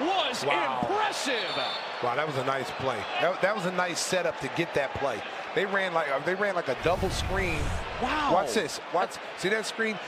was 0.00 0.44
impressive. 0.44 1.34
Wow, 2.02 2.16
that 2.16 2.26
was 2.26 2.36
a 2.36 2.44
nice 2.44 2.70
play. 2.78 2.98
That, 3.20 3.40
that 3.42 3.54
was 3.54 3.66
a 3.66 3.72
nice 3.72 4.00
setup 4.00 4.40
to 4.40 4.48
get 4.56 4.72
that 4.74 4.94
play. 4.94 5.20
They 5.54 5.66
ran 5.66 5.92
like 5.92 6.10
uh, 6.10 6.18
they 6.20 6.34
ran 6.34 6.54
like 6.54 6.68
a 6.68 6.76
double 6.82 7.10
screen. 7.10 7.58
Wow. 8.02 8.30
Watch 8.32 8.54
this. 8.54 8.80
Watch. 8.94 9.16
See 9.38 9.50
that 9.50 9.66
screen? 9.66 9.98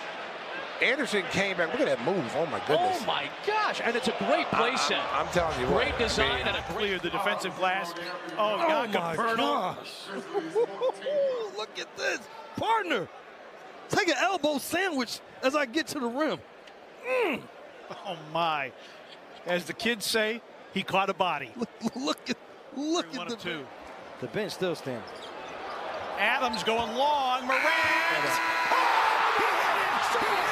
Anderson 0.84 1.22
came 1.30 1.56
back. 1.56 1.72
Look 1.72 1.80
at 1.80 1.86
that 1.98 2.04
move. 2.04 2.30
Oh 2.36 2.46
my 2.46 2.60
goodness. 2.66 2.98
Oh 3.02 3.06
my 3.06 3.28
gosh! 3.46 3.80
And 3.82 3.96
it's 3.96 4.08
a 4.08 4.14
great 4.18 4.46
play 4.48 4.70
I- 4.70 4.76
set. 4.76 5.00
I'm 5.12 5.26
telling 5.28 5.58
you 5.60 5.66
what, 5.66 5.84
Great 5.84 5.98
design 5.98 6.30
I 6.30 6.36
mean- 6.38 6.46
and 6.48 6.56
a 6.56 6.62
Cleared 6.74 7.02
the 7.02 7.10
defensive 7.10 7.56
glass. 7.56 7.92
Oh, 8.36 8.54
Oh 8.54 8.58
God, 8.68 8.92
my 8.92 9.14
Capernaum. 9.16 9.36
gosh. 9.36 9.92
Look 11.56 11.78
at 11.78 11.96
this. 11.96 12.20
Partner, 12.56 13.08
take 13.88 14.08
an 14.08 14.16
elbow 14.18 14.58
sandwich 14.58 15.20
as 15.42 15.54
I 15.56 15.66
get 15.66 15.86
to 15.88 15.98
the 16.00 16.06
rim. 16.06 16.38
Mm. 17.08 17.42
Oh, 18.06 18.16
my. 18.32 18.72
As 19.46 19.64
the 19.64 19.72
kids 19.72 20.04
say, 20.06 20.40
he 20.72 20.82
caught 20.82 21.10
a 21.10 21.14
body. 21.14 21.50
Look 21.94 22.30
at 22.30 22.36
look 22.76 23.06
One 23.16 23.22
at 23.22 23.28
the 23.28 23.36
two. 23.36 23.66
The 24.20 24.26
bench 24.28 24.52
still 24.52 24.74
stands. 24.74 25.08
Adams 26.18 26.62
going 26.62 26.94
long. 26.96 27.46
Morant. 27.46 27.62
John 27.62 28.22
Morant 28.22 30.02
gets 30.02 30.12
70. 30.12 30.43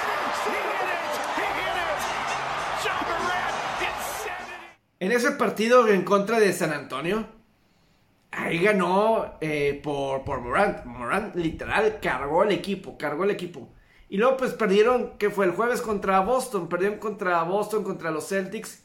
En 5.03 5.11
ese 5.11 5.33
partido 5.33 5.89
en 5.89 6.05
contra 6.05 6.39
de 6.39 6.53
San 6.53 6.73
Antonio, 6.73 7.27
ahí 8.31 8.59
ganó 8.61 9.37
eh, 9.41 9.81
por, 9.83 10.23
por 10.23 10.41
Morant. 10.41 10.85
Morant 10.85 11.35
literal 11.35 11.99
cargó 12.01 12.45
el 12.45 12.53
equipo, 12.53 12.97
cargó 12.97 13.25
el 13.25 13.33
equipo. 13.33 13.69
Y 14.09 14.19
luego 14.19 14.37
pues 14.37 14.53
perdieron, 14.53 15.19
que 15.19 15.31
fue 15.31 15.47
el 15.47 15.53
jueves 15.53 15.81
contra 15.81 16.21
Boston, 16.21 16.69
perdieron 16.69 17.01
contra 17.01 17.43
Boston, 17.43 17.83
contra 17.83 18.13
los 18.13 18.29
Celtics. 18.29 18.85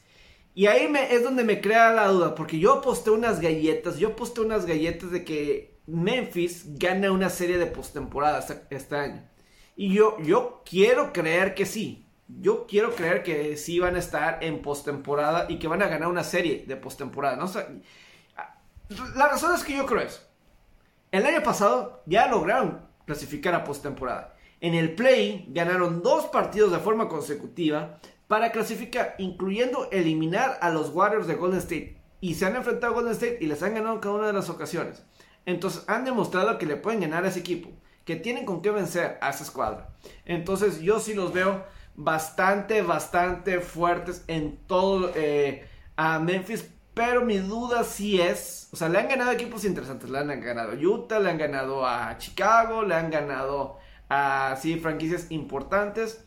Y 0.54 0.66
ahí 0.66 0.92
es 1.10 1.22
donde 1.22 1.44
me 1.44 1.60
crea 1.60 1.92
la 1.92 2.08
duda, 2.08 2.34
porque 2.34 2.58
yo 2.58 2.72
aposté 2.72 3.10
unas 3.10 3.40
galletas, 3.40 3.96
yo 3.98 4.08
aposté 4.08 4.40
unas 4.40 4.66
galletas 4.66 5.12
de 5.12 5.24
que 5.24 5.78
Memphis 5.86 6.78
gana 6.78 7.12
una 7.12 7.30
serie 7.30 7.58
de 7.58 7.66
postemporada 7.66 8.40
este, 8.40 8.62
este 8.70 8.96
año. 8.96 9.22
Y 9.80 9.94
yo, 9.94 10.18
yo 10.18 10.64
quiero 10.68 11.12
creer 11.12 11.54
que 11.54 11.64
sí. 11.64 12.04
Yo 12.26 12.66
quiero 12.66 12.96
creer 12.96 13.22
que 13.22 13.56
sí 13.56 13.78
van 13.78 13.94
a 13.94 14.00
estar 14.00 14.42
en 14.42 14.60
postemporada 14.60 15.46
y 15.48 15.60
que 15.60 15.68
van 15.68 15.82
a 15.82 15.86
ganar 15.86 16.08
una 16.08 16.24
serie 16.24 16.64
de 16.66 16.74
postemporada. 16.74 17.36
No. 17.36 17.48
La 19.14 19.28
razón 19.28 19.54
es 19.54 19.62
que 19.62 19.76
yo 19.76 19.86
creo 19.86 20.00
eso. 20.00 20.20
El 21.12 21.24
año 21.24 21.44
pasado 21.44 22.02
ya 22.06 22.26
lograron 22.26 22.88
clasificar 23.06 23.54
a 23.54 23.62
postemporada. 23.62 24.34
En 24.60 24.74
el 24.74 24.96
play 24.96 25.46
ganaron 25.50 26.02
dos 26.02 26.26
partidos 26.26 26.72
de 26.72 26.78
forma 26.78 27.08
consecutiva 27.08 28.00
para 28.26 28.50
clasificar, 28.50 29.14
incluyendo 29.18 29.88
eliminar 29.92 30.58
a 30.60 30.70
los 30.70 30.90
Warriors 30.90 31.28
de 31.28 31.36
Golden 31.36 31.60
State. 31.60 32.02
Y 32.20 32.34
se 32.34 32.46
han 32.46 32.56
enfrentado 32.56 32.94
a 32.94 32.96
Golden 32.96 33.12
State 33.12 33.38
y 33.40 33.46
les 33.46 33.62
han 33.62 33.74
ganado 33.74 34.00
cada 34.00 34.16
una 34.16 34.26
de 34.26 34.32
las 34.32 34.50
ocasiones. 34.50 35.04
Entonces 35.46 35.84
han 35.86 36.04
demostrado 36.04 36.58
que 36.58 36.66
le 36.66 36.74
pueden 36.74 37.00
ganar 37.00 37.24
a 37.24 37.28
ese 37.28 37.38
equipo, 37.38 37.70
que 38.08 38.16
tienen 38.16 38.46
con 38.46 38.62
qué 38.62 38.70
vencer 38.70 39.18
a 39.20 39.28
esa 39.28 39.44
escuadra. 39.44 39.90
Entonces 40.24 40.80
yo 40.80 40.98
sí 40.98 41.12
los 41.12 41.30
veo 41.34 41.62
bastante, 41.94 42.80
bastante 42.80 43.60
fuertes 43.60 44.24
en 44.28 44.56
todo 44.66 45.12
eh, 45.14 45.68
a 45.94 46.18
Memphis. 46.18 46.70
Pero 46.94 47.22
mi 47.22 47.36
duda 47.36 47.84
sí 47.84 48.18
es, 48.18 48.70
o 48.72 48.76
sea, 48.76 48.88
le 48.88 48.98
han 48.98 49.08
ganado 49.08 49.30
equipos 49.30 49.66
interesantes. 49.66 50.08
Le 50.08 50.20
han 50.20 50.40
ganado 50.40 50.72
a 50.72 50.74
Utah, 50.74 51.20
le 51.20 51.28
han 51.28 51.36
ganado 51.36 51.86
a 51.86 52.16
Chicago, 52.16 52.82
le 52.82 52.94
han 52.94 53.10
ganado 53.10 53.76
a, 54.08 54.56
sí, 54.58 54.80
franquicias 54.80 55.26
importantes. 55.30 56.24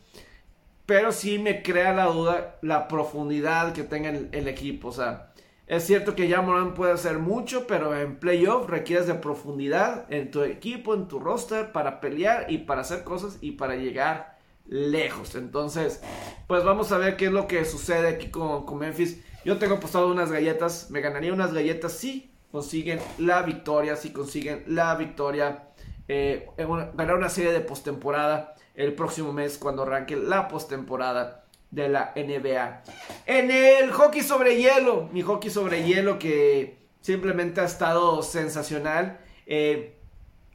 Pero 0.86 1.12
sí 1.12 1.40
me 1.40 1.64
crea 1.64 1.94
la 1.94 2.06
duda 2.06 2.60
la 2.62 2.88
profundidad 2.88 3.74
que 3.74 3.82
tenga 3.82 4.10
el, 4.10 4.30
el 4.34 4.48
equipo. 4.48 4.90
O 4.90 4.94
sea, 4.94 5.32
es 5.72 5.86
cierto 5.88 6.16
que 6.16 6.28
ya 6.28 6.42
Morán 6.42 6.74
puede 6.74 6.92
hacer 6.92 7.18
mucho, 7.18 7.66
pero 7.66 7.98
en 7.98 8.18
playoff 8.20 8.70
requieres 8.70 9.08
de 9.08 9.14
profundidad 9.14 10.06
en 10.12 10.30
tu 10.30 10.44
equipo, 10.44 10.94
en 10.94 11.08
tu 11.08 11.18
roster, 11.18 11.72
para 11.72 12.02
pelear 12.02 12.52
y 12.52 12.58
para 12.58 12.82
hacer 12.82 13.06
cosas 13.06 13.38
y 13.40 13.54
para 13.54 13.78
llegar 13.78 14.38
lejos. 14.68 15.36
Entonces, 15.36 16.02
pues 16.48 16.66
vamos 16.66 16.92
a 16.92 16.98
ver 16.98 17.16
qué 17.16 17.28
es 17.28 17.32
lo 17.32 17.48
que 17.48 17.64
sucede 17.64 18.10
aquí 18.10 18.30
con, 18.30 18.66
Memphis. 18.78 19.24
Yo 19.46 19.60
tengo 19.60 19.76
apostado 19.76 20.12
unas 20.12 20.30
galletas, 20.30 20.92
me 20.92 21.00
ganaría 21.00 21.32
unas 21.32 21.54
galletas 21.54 21.94
si 21.94 22.34
consiguen 22.52 23.00
la 23.18 23.42
victoria, 23.44 23.96
si 23.96 24.12
consiguen 24.12 24.66
la 24.68 24.94
victoria, 24.96 25.70
eh, 26.10 26.50
una- 26.68 26.92
ganar 26.94 27.16
una 27.16 27.30
serie 27.30 27.54
de 27.54 27.62
postemporada 27.62 28.56
el 28.76 28.94
próximo 28.94 29.32
mes 29.32 29.58
cuando 29.58 29.84
arranque 29.84 30.18
la 30.18 30.50
postemporada 30.50 31.41
de 31.72 31.88
la 31.90 32.14
NBA. 32.16 32.84
En 33.26 33.50
el 33.50 33.92
hockey 33.92 34.22
sobre 34.22 34.58
hielo, 34.58 35.10
mi 35.12 35.22
hockey 35.22 35.50
sobre 35.50 35.84
hielo 35.84 36.20
que 36.20 36.78
simplemente 37.02 37.62
ha 37.62 37.66
estado 37.66 38.22
sensacional. 38.22 39.20
Eh, 39.46 39.98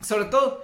sobre 0.01 0.27
todo, 0.27 0.63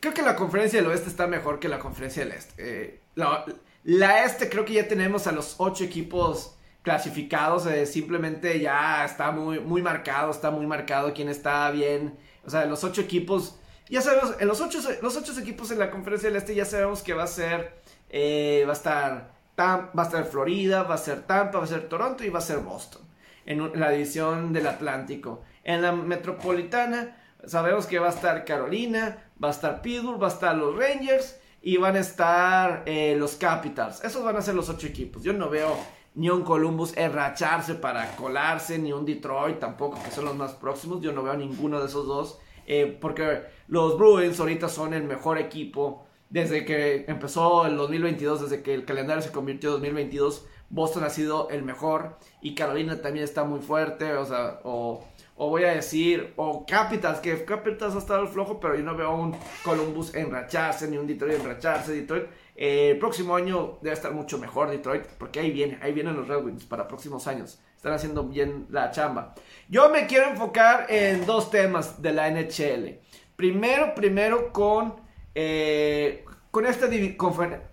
creo 0.00 0.12
que 0.12 0.22
la 0.22 0.36
conferencia 0.36 0.80
del 0.80 0.90
oeste 0.90 1.08
está 1.08 1.26
mejor 1.26 1.60
que 1.60 1.68
la 1.68 1.78
conferencia 1.78 2.24
del 2.24 2.32
este. 2.32 2.54
Eh, 2.58 3.00
la, 3.14 4.24
este 4.24 4.48
creo 4.48 4.64
que 4.64 4.74
ya 4.74 4.88
tenemos 4.88 5.26
a 5.26 5.32
los 5.32 5.56
ocho 5.58 5.84
equipos 5.84 6.56
clasificados, 6.82 7.66
eh, 7.66 7.86
simplemente 7.86 8.58
ya 8.58 9.04
está 9.04 9.30
muy, 9.30 9.60
muy 9.60 9.82
marcado, 9.82 10.32
está 10.32 10.50
muy 10.50 10.66
marcado 10.66 11.14
quién 11.14 11.28
está 11.28 11.70
bien. 11.70 12.18
O 12.44 12.50
sea, 12.50 12.66
los 12.66 12.82
ocho 12.82 13.00
equipos, 13.00 13.56
ya 13.88 14.00
sabemos, 14.00 14.34
en 14.40 14.48
los 14.48 14.60
ocho, 14.60 14.80
los 15.00 15.16
ocho 15.16 15.38
equipos 15.38 15.70
en 15.70 15.78
la 15.78 15.92
conferencia 15.92 16.28
del 16.28 16.38
Este 16.38 16.56
ya 16.56 16.64
sabemos 16.64 17.02
que 17.02 17.14
va 17.14 17.22
a 17.22 17.28
ser, 17.28 17.72
va 18.12 18.70
a 18.70 18.72
estar 18.72 19.31
Tam- 19.56 19.90
va 19.96 20.02
a 20.02 20.06
estar 20.06 20.24
Florida, 20.24 20.82
va 20.84 20.94
a 20.94 20.98
ser 20.98 21.22
Tampa, 21.22 21.58
va 21.58 21.64
a 21.64 21.68
ser 21.68 21.88
Toronto 21.88 22.24
y 22.24 22.30
va 22.30 22.38
a 22.38 22.42
ser 22.42 22.58
Boston. 22.58 23.02
En 23.44 23.78
la 23.80 23.90
división 23.90 24.52
del 24.52 24.66
Atlántico. 24.66 25.42
En 25.64 25.82
la 25.82 25.92
metropolitana 25.92 27.16
sabemos 27.46 27.86
que 27.86 27.98
va 27.98 28.06
a 28.08 28.10
estar 28.10 28.44
Carolina, 28.44 29.18
va 29.42 29.48
a 29.48 29.50
estar 29.50 29.82
Pittsburgh, 29.82 30.20
va 30.22 30.28
a 30.28 30.30
estar 30.30 30.56
los 30.56 30.76
Rangers 30.76 31.38
y 31.60 31.76
van 31.76 31.96
a 31.96 32.00
estar 32.00 32.82
eh, 32.86 33.16
los 33.18 33.34
Capitals. 33.36 34.02
Esos 34.04 34.24
van 34.24 34.36
a 34.36 34.42
ser 34.42 34.54
los 34.54 34.68
ocho 34.68 34.86
equipos. 34.86 35.22
Yo 35.22 35.32
no 35.32 35.48
veo 35.48 35.76
ni 36.14 36.28
un 36.28 36.42
Columbus 36.42 36.96
enracharse 36.96 37.74
para 37.74 38.14
colarse, 38.16 38.78
ni 38.78 38.92
un 38.92 39.04
Detroit 39.04 39.58
tampoco, 39.58 39.98
que 40.04 40.10
son 40.10 40.24
los 40.26 40.36
más 40.36 40.52
próximos. 40.52 41.00
Yo 41.00 41.12
no 41.12 41.22
veo 41.22 41.34
ninguno 41.34 41.80
de 41.80 41.86
esos 41.86 42.06
dos. 42.06 42.38
eh, 42.66 42.96
porque 43.00 43.42
los 43.66 43.98
Bruins 43.98 44.38
ahorita 44.38 44.68
son 44.68 44.94
el 44.94 45.02
mejor 45.02 45.36
equipo 45.38 46.06
desde 46.32 46.64
que 46.64 47.04
empezó 47.08 47.66
el 47.66 47.76
2022, 47.76 48.48
desde 48.48 48.62
que 48.62 48.72
el 48.72 48.86
calendario 48.86 49.22
se 49.22 49.30
convirtió 49.30 49.68
en 49.68 49.82
2022. 49.82 50.46
Boston 50.70 51.04
ha 51.04 51.10
sido 51.10 51.50
el 51.50 51.62
mejor 51.62 52.16
y 52.40 52.54
Carolina 52.54 53.02
también 53.02 53.24
está 53.24 53.44
muy 53.44 53.60
fuerte, 53.60 54.14
o 54.14 54.24
sea, 54.24 54.60
o, 54.64 55.04
voy 55.36 55.64
a 55.64 55.74
decir, 55.74 56.32
o 56.36 56.64
Capitals, 56.64 57.20
que 57.20 57.44
Capitals 57.44 57.94
ha 57.94 57.98
estado 57.98 58.26
flojo, 58.28 58.58
pero 58.58 58.74
yo 58.74 58.82
no 58.82 58.96
veo 58.96 59.08
a 59.08 59.14
un 59.14 59.36
Columbus 59.62 60.14
enracharse, 60.14 60.88
ni 60.88 60.96
un 60.96 61.06
Detroit 61.06 61.38
enracharse. 61.38 61.92
Detroit, 61.92 62.24
eh, 62.56 62.92
el 62.92 62.98
próximo 62.98 63.36
año 63.36 63.78
debe 63.82 63.92
estar 63.92 64.12
mucho 64.12 64.38
mejor 64.38 64.70
Detroit, 64.70 65.04
porque 65.18 65.40
ahí 65.40 65.50
viene, 65.50 65.78
ahí 65.82 65.92
vienen 65.92 66.16
los 66.16 66.26
Red 66.26 66.42
Wings 66.46 66.64
para 66.64 66.88
próximos 66.88 67.26
años. 67.26 67.60
Están 67.76 67.92
haciendo 67.92 68.24
bien 68.24 68.66
la 68.70 68.90
chamba. 68.90 69.34
Yo 69.68 69.90
me 69.90 70.06
quiero 70.06 70.30
enfocar 70.30 70.86
en 70.88 71.26
dos 71.26 71.50
temas 71.50 72.00
de 72.00 72.12
la 72.14 72.30
NHL. 72.30 73.00
Primero, 73.36 73.94
primero 73.94 74.50
con, 74.50 75.01
eh, 75.34 76.24
con 76.50 76.66
esta 76.66 76.88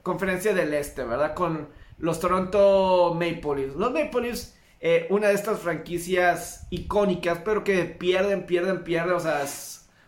conferencia 0.03 0.53
del 0.53 0.73
Este, 0.73 1.03
¿verdad? 1.03 1.34
Con 1.34 1.69
los 1.98 2.19
Toronto 2.19 3.14
Maple 3.14 3.64
Leafs. 3.64 3.76
Los 3.76 3.91
Maple 3.91 4.22
Leafs, 4.22 4.56
eh, 4.80 5.07
una 5.10 5.27
de 5.27 5.34
estas 5.34 5.60
franquicias 5.60 6.65
icónicas, 6.69 7.40
pero 7.44 7.64
que 7.64 7.84
pierden, 7.84 8.45
pierden, 8.45 8.84
pierden. 8.84 9.14
O 9.14 9.19
sea, 9.19 9.44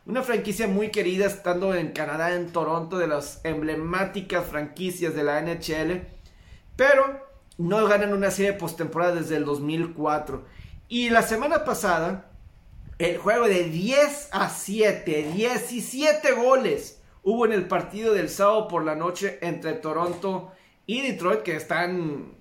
una 0.05 0.23
franquicia 0.23 0.67
muy 0.67 0.89
querida 0.89 1.25
estando 1.25 1.75
en 1.75 1.91
Canadá, 1.91 2.33
en 2.33 2.51
Toronto, 2.51 2.97
de 2.97 3.07
las 3.07 3.41
emblemáticas 3.43 4.45
franquicias 4.45 5.13
de 5.15 5.23
la 5.23 5.41
NHL. 5.41 6.07
Pero 6.77 7.27
no 7.57 7.85
ganan 7.87 8.13
una 8.13 8.31
serie 8.31 8.53
postemporada 8.53 9.15
desde 9.15 9.35
el 9.35 9.45
2004. 9.45 10.45
Y 10.87 11.09
la 11.09 11.23
semana 11.23 11.65
pasada, 11.65 12.31
el 12.99 13.17
juego 13.17 13.47
de 13.47 13.65
10 13.65 14.29
a 14.31 14.49
7, 14.49 15.31
17 15.33 16.31
goles 16.33 17.00
hubo 17.23 17.45
en 17.45 17.53
el 17.53 17.67
partido 17.67 18.13
del 18.13 18.29
sábado 18.29 18.67
por 18.67 18.83
la 18.83 18.95
noche 18.95 19.37
entre 19.41 19.73
Toronto 19.73 20.51
y 20.85 21.01
Detroit, 21.01 21.41
que 21.41 21.55
están 21.55 22.33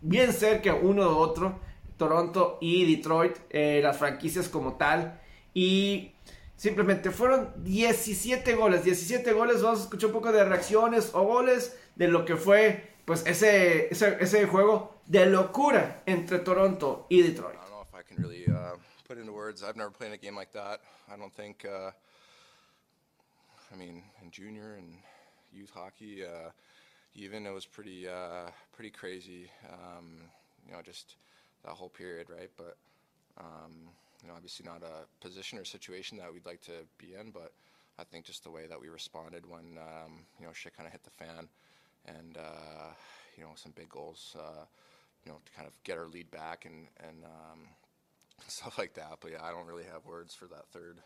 bien 0.00 0.32
cerca 0.32 0.74
uno 0.74 1.02
de 1.02 1.14
otro. 1.14 1.68
Toronto 1.96 2.58
y 2.60 2.96
Detroit, 2.96 3.36
eh, 3.50 3.80
las 3.82 3.98
franquicias 3.98 4.48
como 4.48 4.74
tal. 4.74 5.20
Y 5.52 6.12
simplemente 6.56 7.10
fueron 7.10 7.52
17 7.64 8.54
goles. 8.54 8.84
17 8.84 9.32
goles, 9.32 9.62
vamos 9.62 9.80
a 9.80 9.82
escuchar 9.82 10.08
un 10.08 10.12
poco 10.14 10.32
de 10.32 10.44
reacciones 10.44 11.10
o 11.12 11.22
goles 11.24 11.76
de 11.96 12.08
lo 12.08 12.24
que 12.24 12.36
fue 12.36 12.94
pues 13.04 13.26
ese, 13.26 13.88
ese, 13.90 14.18
ese 14.20 14.46
juego 14.46 14.94
de 15.06 15.26
locura 15.26 16.02
entre 16.06 16.38
Toronto 16.38 17.06
y 17.08 17.22
Detroit. 17.22 17.54
I 17.54 17.58
don't 17.58 17.70
know 17.70 17.82
if 17.82 17.94
I 17.94 18.02
can 18.02 18.22
really 18.22 18.44
uh, 18.46 18.76
put 19.06 19.18
into 19.18 19.32
words. 19.32 19.62
I've 19.62 19.76
never 19.76 19.90
played 19.90 20.12
a 20.12 20.18
game 20.18 20.36
like 20.36 20.52
that. 20.52 20.80
I 21.12 21.16
don't 21.16 21.34
think. 21.34 21.64
Uh, 21.64 21.90
I 23.72 23.76
mean, 23.76 24.02
in 24.22 24.30
junior 24.30 24.74
and 24.74 24.94
youth 25.52 25.70
hockey, 25.74 26.24
uh, 26.24 26.50
even 27.14 27.46
it 27.46 27.52
was 27.52 27.66
pretty 27.66 28.08
uh, 28.08 28.50
pretty 28.72 28.90
crazy. 28.90 29.50
Um, 29.70 30.20
you 30.66 30.72
know, 30.72 30.80
just 30.82 31.16
that 31.64 31.72
whole 31.72 31.88
period, 31.88 32.28
right? 32.30 32.50
But 32.56 32.76
um, 33.38 33.88
you 34.22 34.28
know, 34.28 34.34
obviously 34.34 34.66
not 34.66 34.82
a 34.82 35.06
position 35.24 35.58
or 35.58 35.64
situation 35.64 36.18
that 36.18 36.32
we'd 36.32 36.46
like 36.46 36.60
to 36.62 36.86
be 36.98 37.14
in, 37.14 37.30
but 37.30 37.52
I 37.98 38.04
think 38.04 38.24
just 38.24 38.44
the 38.44 38.50
way 38.50 38.66
that 38.66 38.80
we 38.80 38.88
responded 38.88 39.44
when 39.48 39.78
um, 39.78 40.24
you 40.38 40.46
know 40.46 40.52
shit 40.52 40.76
kind 40.76 40.86
of 40.86 40.92
hit 40.92 41.02
the 41.04 41.24
fan, 41.24 41.48
and 42.06 42.36
uh, 42.36 42.92
you 43.36 43.42
know 43.42 43.50
some 43.54 43.72
big 43.72 43.88
goals, 43.88 44.36
uh, 44.38 44.64
you 45.24 45.32
know, 45.32 45.38
to 45.44 45.52
kind 45.52 45.66
of 45.66 45.74
get 45.84 45.98
our 45.98 46.06
lead 46.06 46.30
back 46.30 46.64
and 46.64 46.88
and 47.06 47.24
um, 47.24 47.60
stuff 48.46 48.78
like 48.78 48.94
that. 48.94 49.18
But 49.20 49.32
yeah, 49.32 49.42
I 49.42 49.50
don't 49.50 49.66
really 49.66 49.84
have 49.84 50.04
words 50.06 50.34
for 50.34 50.46
that 50.46 50.68
third. 50.72 50.98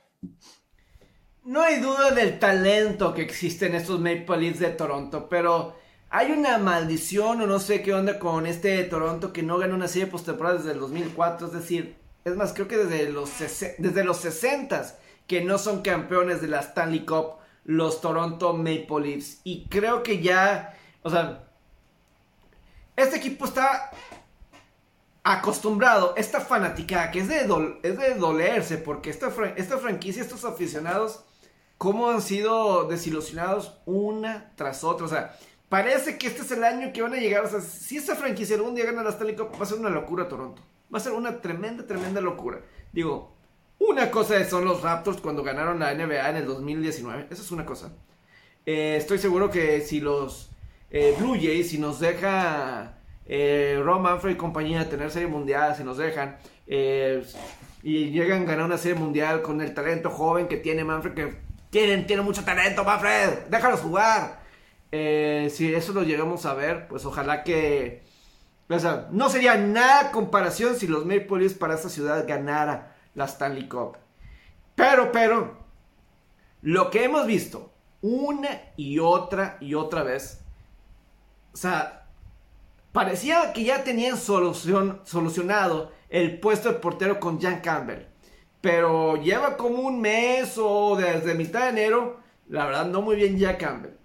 No 1.44 1.60
hay 1.62 1.80
duda 1.80 2.10
del 2.12 2.38
talento 2.38 3.14
que 3.14 3.22
existe 3.22 3.66
en 3.66 3.74
estos 3.74 3.98
Maple 3.98 4.36
Leafs 4.38 4.60
de 4.60 4.68
Toronto, 4.70 5.28
pero 5.28 5.74
hay 6.08 6.30
una 6.30 6.58
maldición 6.58 7.40
o 7.40 7.46
no 7.46 7.58
sé 7.58 7.82
qué 7.82 7.92
onda 7.94 8.18
con 8.18 8.46
este 8.46 8.68
de 8.68 8.84
Toronto 8.84 9.32
que 9.32 9.42
no 9.42 9.58
gana 9.58 9.74
una 9.74 9.88
serie 9.88 10.06
postemporada 10.06 10.58
desde 10.58 10.72
el 10.72 10.78
2004, 10.80 11.48
es 11.48 11.52
decir, 11.52 11.96
es 12.24 12.36
más, 12.36 12.52
creo 12.52 12.68
que 12.68 12.76
desde 12.78 13.10
los, 13.10 13.30
desde 13.78 14.04
los 14.04 14.18
60 14.18 14.98
que 15.26 15.40
no 15.42 15.58
son 15.58 15.82
campeones 15.82 16.40
de 16.40 16.48
la 16.48 16.60
Stanley 16.60 17.04
Cup 17.04 17.38
los 17.64 18.00
Toronto 18.00 18.52
Maple 18.54 19.00
Leafs. 19.00 19.40
Y 19.44 19.66
creo 19.68 20.02
que 20.04 20.22
ya, 20.22 20.76
o 21.02 21.10
sea, 21.10 21.44
este 22.96 23.16
equipo 23.16 23.46
está 23.46 23.90
acostumbrado, 25.24 26.14
esta 26.16 26.40
fanática 26.40 27.10
que 27.10 27.20
es 27.20 27.28
de, 27.28 27.48
dol- 27.48 27.78
es 27.82 27.98
de 27.98 28.14
dolerse, 28.14 28.78
porque 28.78 29.10
esta, 29.10 29.32
esta 29.56 29.78
franquicia, 29.78 30.22
estos 30.22 30.44
aficionados, 30.44 31.24
cómo 31.82 32.10
han 32.10 32.22
sido 32.22 32.84
desilusionados 32.84 33.76
una 33.86 34.52
tras 34.54 34.84
otra. 34.84 35.04
O 35.04 35.08
sea, 35.08 35.36
parece 35.68 36.16
que 36.16 36.28
este 36.28 36.42
es 36.42 36.52
el 36.52 36.62
año 36.62 36.92
que 36.92 37.02
van 37.02 37.12
a 37.12 37.16
llegar. 37.16 37.44
O 37.44 37.48
sea, 37.48 37.60
si 37.60 37.96
esta 37.96 38.14
franquicia 38.14 38.54
algún 38.54 38.76
día 38.76 38.84
gana 38.84 39.02
la 39.02 39.10
Stanley 39.10 39.34
Cup, 39.34 39.48
va 39.58 39.64
a 39.64 39.66
ser 39.66 39.80
una 39.80 39.90
locura 39.90 40.28
Toronto. 40.28 40.62
Va 40.94 40.98
a 40.98 41.00
ser 41.00 41.10
una 41.10 41.40
tremenda, 41.40 41.84
tremenda 41.84 42.20
locura. 42.20 42.60
Digo, 42.92 43.34
una 43.80 44.12
cosa 44.12 44.44
son 44.44 44.64
los 44.64 44.80
Raptors 44.80 45.20
cuando 45.20 45.42
ganaron 45.42 45.80
la 45.80 45.92
NBA 45.92 46.30
en 46.30 46.36
el 46.36 46.46
2019. 46.46 47.26
Esa 47.30 47.42
es 47.42 47.50
una 47.50 47.66
cosa. 47.66 47.92
Eh, 48.64 48.94
estoy 48.96 49.18
seguro 49.18 49.50
que 49.50 49.80
si 49.80 50.00
los 50.00 50.52
eh, 50.88 51.16
Blue 51.18 51.34
Jays, 51.34 51.70
si 51.70 51.78
nos 51.78 51.98
deja 51.98 53.00
eh, 53.26 53.80
Ron 53.82 54.02
Manfred 54.02 54.34
y 54.34 54.36
compañía 54.36 54.88
tener 54.88 55.10
serie 55.10 55.26
mundial, 55.26 55.74
si 55.74 55.82
nos 55.82 55.98
dejan 55.98 56.36
y 57.84 58.10
llegan 58.10 58.42
a 58.42 58.44
ganar 58.44 58.66
una 58.66 58.78
serie 58.78 58.96
mundial 58.96 59.42
con 59.42 59.60
el 59.60 59.74
talento 59.74 60.10
joven 60.10 60.46
que 60.46 60.58
tiene 60.58 60.84
Manfred, 60.84 61.14
que 61.14 61.51
tienen, 61.72 62.06
tiene 62.06 62.20
mucho 62.20 62.44
talento, 62.44 62.84
Manfred, 62.84 63.46
déjalos 63.48 63.80
jugar. 63.80 64.42
Eh, 64.92 65.50
si 65.50 65.74
eso 65.74 65.94
lo 65.94 66.02
llegamos 66.02 66.44
a 66.44 66.52
ver, 66.52 66.86
pues 66.86 67.06
ojalá 67.06 67.42
que. 67.44 68.04
O 68.68 68.78
sea, 68.78 69.08
no 69.10 69.30
sería 69.30 69.56
nada 69.56 70.12
comparación 70.12 70.76
si 70.76 70.86
los 70.86 71.06
Maple 71.06 71.38
Leafs 71.38 71.54
para 71.54 71.74
esta 71.74 71.88
ciudad 71.88 72.28
ganara 72.28 72.94
la 73.14 73.24
Stanley 73.24 73.68
Cup. 73.68 73.96
Pero, 74.74 75.12
pero, 75.12 75.64
lo 76.60 76.90
que 76.90 77.04
hemos 77.04 77.26
visto 77.26 77.72
una 78.02 78.50
y 78.76 78.98
otra 78.98 79.56
y 79.58 79.72
otra 79.72 80.02
vez, 80.02 80.42
o 81.54 81.56
sea, 81.56 82.06
parecía 82.92 83.54
que 83.54 83.64
ya 83.64 83.82
tenían 83.82 84.18
solucionado 84.18 85.90
el 86.10 86.38
puesto 86.38 86.70
de 86.70 86.78
portero 86.80 87.18
con 87.18 87.40
Jan 87.40 87.60
Campbell. 87.60 88.11
Pero 88.62 89.16
lleva 89.16 89.58
como 89.58 89.82
un 89.82 90.00
mes 90.00 90.56
o 90.56 90.96
desde 90.96 91.34
mitad 91.34 91.64
de 91.64 91.68
enero, 91.68 92.20
la 92.48 92.64
verdad 92.64 92.86
no 92.86 93.02
muy 93.02 93.16
bien 93.16 93.38
Jan 93.38 93.56
Campbell. 93.56 93.98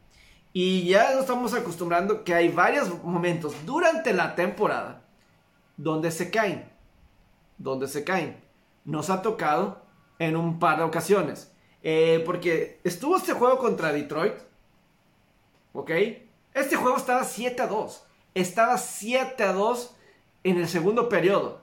Y 0.52 0.88
ya 0.90 1.12
nos 1.12 1.22
estamos 1.22 1.54
acostumbrando 1.54 2.24
que 2.24 2.34
hay 2.34 2.50
varios 2.50 3.04
momentos 3.04 3.54
durante 3.66 4.12
la 4.14 4.34
temporada 4.34 5.04
donde 5.78 6.10
se 6.10 6.32
caen. 6.32 6.68
Donde 7.60 7.88
se 7.88 8.04
caen. 8.04 8.44
Nos 8.84 9.12
ha 9.12 9.22
tocado 9.22 9.86
en 10.18 10.36
un 10.36 10.58
par 10.58 10.80
de 10.80 10.86
ocasiones. 10.86 11.52
Eh, 11.84 12.24
porque 12.26 12.82
estuvo 12.84 13.18
este 13.18 13.34
juego 13.34 13.60
contra 13.60 13.94
Detroit. 13.94 14.34
¿Ok? 15.74 15.92
Este 16.56 16.76
juego 16.76 16.98
estaba 16.98 17.24
7 17.24 17.62
a 17.62 17.68
2. 17.68 18.04
Estaba 18.34 18.80
7 18.80 19.44
a 19.44 19.54
2 19.54 19.96
en 20.44 20.58
el 20.58 20.68
segundo 20.68 21.08
periodo. 21.08 21.62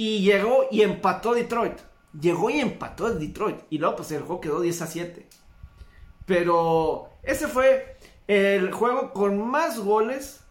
Y 0.00 0.20
llegó 0.20 0.66
y 0.70 0.82
empató 0.82 1.34
Detroit. 1.34 1.76
Llegó 2.12 2.50
y 2.50 2.60
empató 2.60 3.12
Detroit. 3.12 3.56
Y 3.68 3.78
luego 3.78 3.96
pues 3.96 4.12
el 4.12 4.20
juego 4.22 4.40
quedó 4.40 4.60
10 4.60 4.82
a 4.82 4.86
7. 4.86 5.26
Pero 6.24 7.08
ese 7.24 7.48
fue 7.48 7.96
el 8.28 8.70
juego 8.70 9.12
con 9.12 9.44
más 9.44 9.80
goles. 9.80 10.44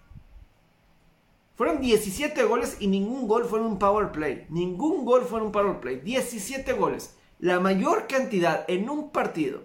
Fueron 1.56 1.80
17 1.80 2.44
goles 2.44 2.76
y 2.82 2.88
ningún 2.88 3.26
gol 3.26 3.46
fue 3.46 3.60
en 3.60 3.66
un 3.68 3.80
power 3.80 4.12
play. 4.12 4.48
Ningún 4.50 5.06
gol 5.06 5.22
fue 5.24 5.40
en 5.40 5.46
un 5.46 5.52
power 5.54 5.80
play. 5.80 6.02
17 6.02 6.74
goles. 6.74 7.16
La 7.40 7.62
mayor 7.62 8.06
cantidad 8.08 8.66
en 8.68 8.90
un 8.90 9.12
partido 9.12 9.62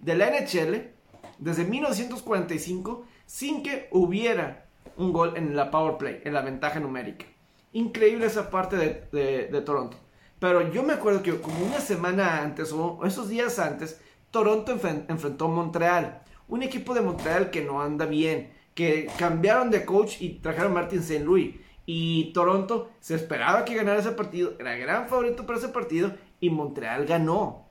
de 0.00 0.16
la 0.16 0.28
NHL 0.28 0.92
desde 1.38 1.64
1945 1.64 3.06
sin 3.24 3.62
que 3.62 3.88
hubiera 3.90 4.66
un 4.98 5.14
gol 5.14 5.34
en 5.38 5.56
la 5.56 5.70
power 5.70 5.96
play, 5.96 6.20
en 6.26 6.34
la 6.34 6.42
ventaja 6.42 6.78
numérica. 6.78 7.24
Increíble 7.72 8.26
esa 8.26 8.50
parte 8.50 8.76
de, 8.76 9.06
de- 9.12 9.48
Toronto. 9.62 9.96
Pero 10.38 10.70
yo 10.72 10.82
me 10.82 10.94
acuerdo 10.94 11.22
que 11.22 11.40
como 11.40 11.64
una 11.66 11.80
semana 11.80 12.42
antes 12.42 12.72
o 12.72 13.00
esos 13.04 13.28
días 13.28 13.58
antes, 13.58 14.00
Toronto 14.30 14.72
enfren- 14.74 15.04
enfrentó 15.08 15.46
a 15.46 15.48
Montreal. 15.48 16.22
Un 16.48 16.62
equipo 16.62 16.94
de 16.94 17.00
Montreal 17.02 17.50
que 17.50 17.62
no 17.64 17.82
anda 17.82 18.06
bien, 18.06 18.52
que 18.74 19.08
cambiaron 19.18 19.70
de 19.70 19.84
coach 19.84 20.20
y 20.20 20.34
trajeron 20.40 20.72
a 20.72 20.74
Martin 20.74 21.00
St. 21.00 21.24
Louis. 21.24 21.56
Y 21.84 22.32
Toronto 22.32 22.90
se 23.00 23.14
esperaba 23.14 23.64
que 23.64 23.74
ganara 23.74 23.98
ese 24.00 24.12
partido, 24.12 24.52
era 24.58 24.76
gran 24.76 25.08
favorito 25.08 25.44
para 25.46 25.58
ese 25.58 25.68
partido 25.68 26.12
y 26.40 26.50
Montreal 26.50 27.06
ganó. 27.06 27.66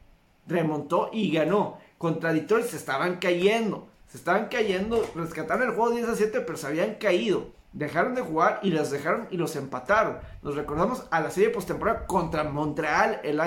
Remontó 0.48 1.10
y 1.14 1.32
ganó. 1.32 1.78
Contra 1.98 2.34
se 2.34 2.78
estaban 2.78 3.18
cayendo. 3.18 3.88
Se 4.08 4.18
estaban 4.18 4.48
cayendo, 4.48 5.06
rescataron 5.16 5.68
el 5.70 5.76
juego 5.76 5.92
10 5.92 6.08
a 6.10 6.16
7, 6.16 6.42
pero 6.42 6.58
se 6.58 6.68
habían 6.68 6.96
caído. 6.96 7.48
Dejaron 7.78 8.16
de 8.16 8.24
jugar 8.24 8.60
y 8.64 8.72
los 8.72 8.90
dejaron 8.90 9.28
y 9.30 9.38
los 9.38 9.56
empataron. 9.56 10.18
Nos 10.42 10.56
recordamos 10.56 11.04
a 11.12 11.22
la 11.22 11.30
serie 11.30 11.52
postemporada 11.52 12.08
contra 12.08 12.44
Montreal 12.44 13.22
en 13.24 13.38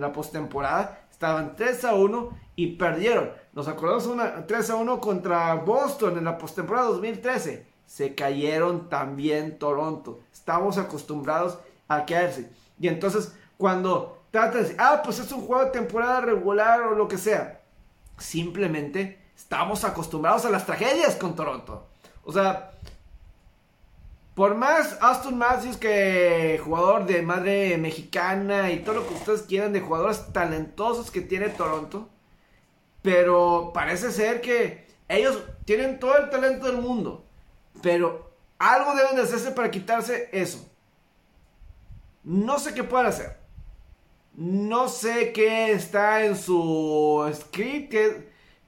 la, 0.00 0.12
postemporada. 0.12 1.00
Estaban 1.10 1.56
3 1.56 1.84
a 1.86 1.94
1 1.94 2.30
y 2.54 2.76
perdieron. 2.76 3.32
Nos 3.54 3.66
acordamos 3.66 4.06
una 4.06 4.46
3 4.46 4.70
a 4.70 4.76
1 4.76 5.00
contra 5.00 5.54
Boston 5.54 6.16
en 6.16 6.26
la 6.26 6.38
postemporada 6.38 6.86
2013. 6.90 7.66
Se 7.86 8.14
cayeron 8.14 8.88
también 8.88 9.58
Toronto. 9.58 10.20
Estamos 10.32 10.78
acostumbrados 10.78 11.58
a 11.88 12.06
caerse. 12.06 12.48
Y 12.78 12.86
entonces, 12.86 13.34
cuando 13.58 14.22
tratan 14.30 14.52
de 14.52 14.62
decir, 14.62 14.76
ah, 14.78 15.02
pues 15.04 15.18
es 15.18 15.32
un 15.32 15.44
juego 15.44 15.64
de 15.64 15.70
temporada 15.72 16.20
regular 16.20 16.82
o 16.82 16.94
lo 16.94 17.08
que 17.08 17.18
sea, 17.18 17.62
simplemente 18.16 19.26
estamos 19.36 19.82
acostumbrados 19.82 20.44
a 20.44 20.50
las 20.50 20.66
tragedias 20.66 21.16
con 21.16 21.34
Toronto. 21.34 21.88
O 22.22 22.30
sea, 22.30 22.70
por 24.36 24.54
más 24.54 24.98
Aston 25.00 25.38
Matthews 25.38 25.78
que 25.78 26.60
jugador 26.62 27.06
de 27.06 27.22
madre 27.22 27.78
mexicana 27.78 28.70
y 28.70 28.80
todo 28.80 28.96
lo 28.96 29.08
que 29.08 29.14
ustedes 29.14 29.40
quieran 29.40 29.72
de 29.72 29.80
jugadores 29.80 30.30
talentosos 30.34 31.10
que 31.10 31.22
tiene 31.22 31.48
Toronto, 31.48 32.10
pero 33.00 33.70
parece 33.72 34.12
ser 34.12 34.42
que 34.42 34.88
ellos 35.08 35.42
tienen 35.64 35.98
todo 35.98 36.18
el 36.18 36.28
talento 36.28 36.66
del 36.66 36.82
mundo, 36.82 37.24
pero 37.80 38.30
algo 38.58 38.94
deben 38.94 39.16
de 39.16 39.22
hacerse 39.22 39.52
para 39.52 39.70
quitarse 39.70 40.28
eso. 40.32 40.70
No 42.22 42.58
sé 42.58 42.74
qué 42.74 42.84
pueden 42.84 43.06
hacer. 43.06 43.38
No 44.34 44.88
sé 44.88 45.32
qué 45.32 45.72
está 45.72 46.26
en 46.26 46.36
su 46.36 47.26
script. 47.34 47.94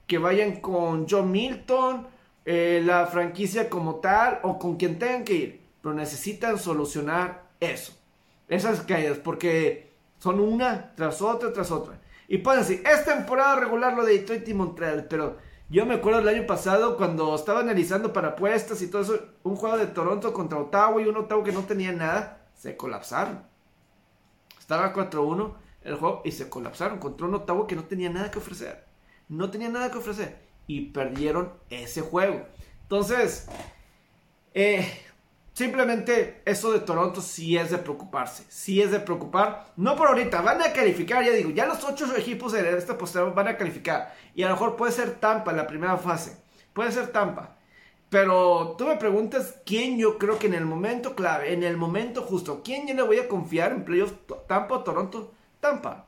Que, 0.07 0.17
vayan 0.17 0.61
con 0.61 1.07
John 1.07 1.29
Milton, 1.29 2.07
eh, 2.43 2.81
la 2.83 3.05
franquicia 3.05 3.69
como 3.69 3.97
tal, 3.97 4.39
o 4.41 4.57
con 4.57 4.77
quien 4.77 4.97
tengan 4.97 5.23
que 5.23 5.33
ir. 5.35 5.58
Necesitan 5.93 6.57
solucionar 6.57 7.49
eso. 7.59 7.93
Esas 8.47 8.81
caídas, 8.81 9.17
porque 9.17 9.93
son 10.19 10.39
una 10.39 10.93
tras 10.95 11.21
otra 11.21 11.53
tras 11.53 11.71
otra. 11.71 11.99
Y 12.27 12.39
pueden 12.39 12.61
decir, 12.61 12.83
es 12.85 13.05
temporada 13.05 13.55
regular 13.59 13.93
lo 13.95 14.05
de 14.05 14.19
Detroit 14.19 14.47
y 14.47 14.53
Montreal, 14.53 15.07
pero 15.09 15.37
yo 15.69 15.85
me 15.85 15.95
acuerdo 15.95 16.19
del 16.19 16.35
año 16.35 16.47
pasado 16.47 16.97
cuando 16.97 17.35
estaba 17.35 17.59
analizando 17.59 18.11
para 18.11 18.29
apuestas 18.29 18.81
y 18.81 18.87
todo 18.87 19.01
eso, 19.03 19.19
un 19.43 19.55
juego 19.55 19.77
de 19.77 19.87
Toronto 19.87 20.33
contra 20.33 20.59
Ottawa 20.59 21.01
y 21.01 21.05
un 21.05 21.17
Ottawa 21.17 21.43
que 21.43 21.51
no 21.51 21.63
tenía 21.63 21.91
nada, 21.91 22.47
se 22.55 22.75
colapsaron. 22.75 23.43
Estaba 24.59 24.93
4-1 24.93 25.53
el 25.83 25.95
juego 25.95 26.21
y 26.25 26.31
se 26.31 26.49
colapsaron 26.49 26.99
contra 26.99 27.27
un 27.27 27.35
Ottawa 27.35 27.67
que 27.67 27.75
no 27.75 27.83
tenía 27.83 28.09
nada 28.09 28.31
que 28.31 28.39
ofrecer. 28.39 28.85
No 29.27 29.49
tenía 29.51 29.69
nada 29.69 29.91
que 29.91 29.99
ofrecer. 29.99 30.39
Y 30.67 30.91
perdieron 30.91 31.53
ese 31.69 32.01
juego. 32.01 32.45
Entonces, 32.83 33.47
eh, 34.53 34.87
simplemente 35.53 36.41
eso 36.45 36.71
de 36.71 36.79
Toronto 36.79 37.21
sí 37.21 37.57
es 37.57 37.71
de 37.71 37.77
preocuparse. 37.77 38.43
Sí 38.49 38.81
es 38.81 38.91
de 38.91 38.99
preocupar. 38.99 39.71
No 39.75 39.95
por 39.95 40.07
ahorita, 40.07 40.41
van 40.41 40.61
a 40.61 40.73
calificar, 40.73 41.23
ya 41.23 41.31
digo, 41.31 41.49
ya 41.51 41.65
los 41.65 41.83
ocho 41.83 42.05
equipos 42.15 42.51
de 42.51 42.77
esta 42.77 42.97
posterior 42.97 43.33
van 43.33 43.47
a 43.47 43.57
calificar. 43.57 44.13
Y 44.35 44.43
a 44.43 44.47
lo 44.47 44.53
mejor 44.53 44.75
puede 44.75 44.91
ser 44.91 45.19
Tampa 45.19 45.51
en 45.51 45.57
la 45.57 45.67
primera 45.67 45.97
fase. 45.97 46.37
Puede 46.73 46.91
ser 46.91 47.07
Tampa. 47.07 47.57
Pero 48.09 48.75
tú 48.77 48.87
me 48.87 48.95
preguntas 48.95 49.55
quién 49.65 49.99
yo 49.99 50.17
creo 50.17 50.39
que 50.39 50.47
en 50.47 50.55
el 50.55 50.65
momento 50.65 51.15
clave, 51.15 51.53
en 51.53 51.63
el 51.63 51.77
momento 51.77 52.23
justo, 52.23 52.61
quién 52.63 52.87
yo 52.87 52.95
le 52.95 53.03
voy 53.03 53.19
a 53.19 53.27
confiar 53.27 53.71
en 53.71 53.85
playoffs, 53.85 54.15
Tampa 54.47 54.83
Toronto. 54.83 55.31
Tampa, 55.59 56.07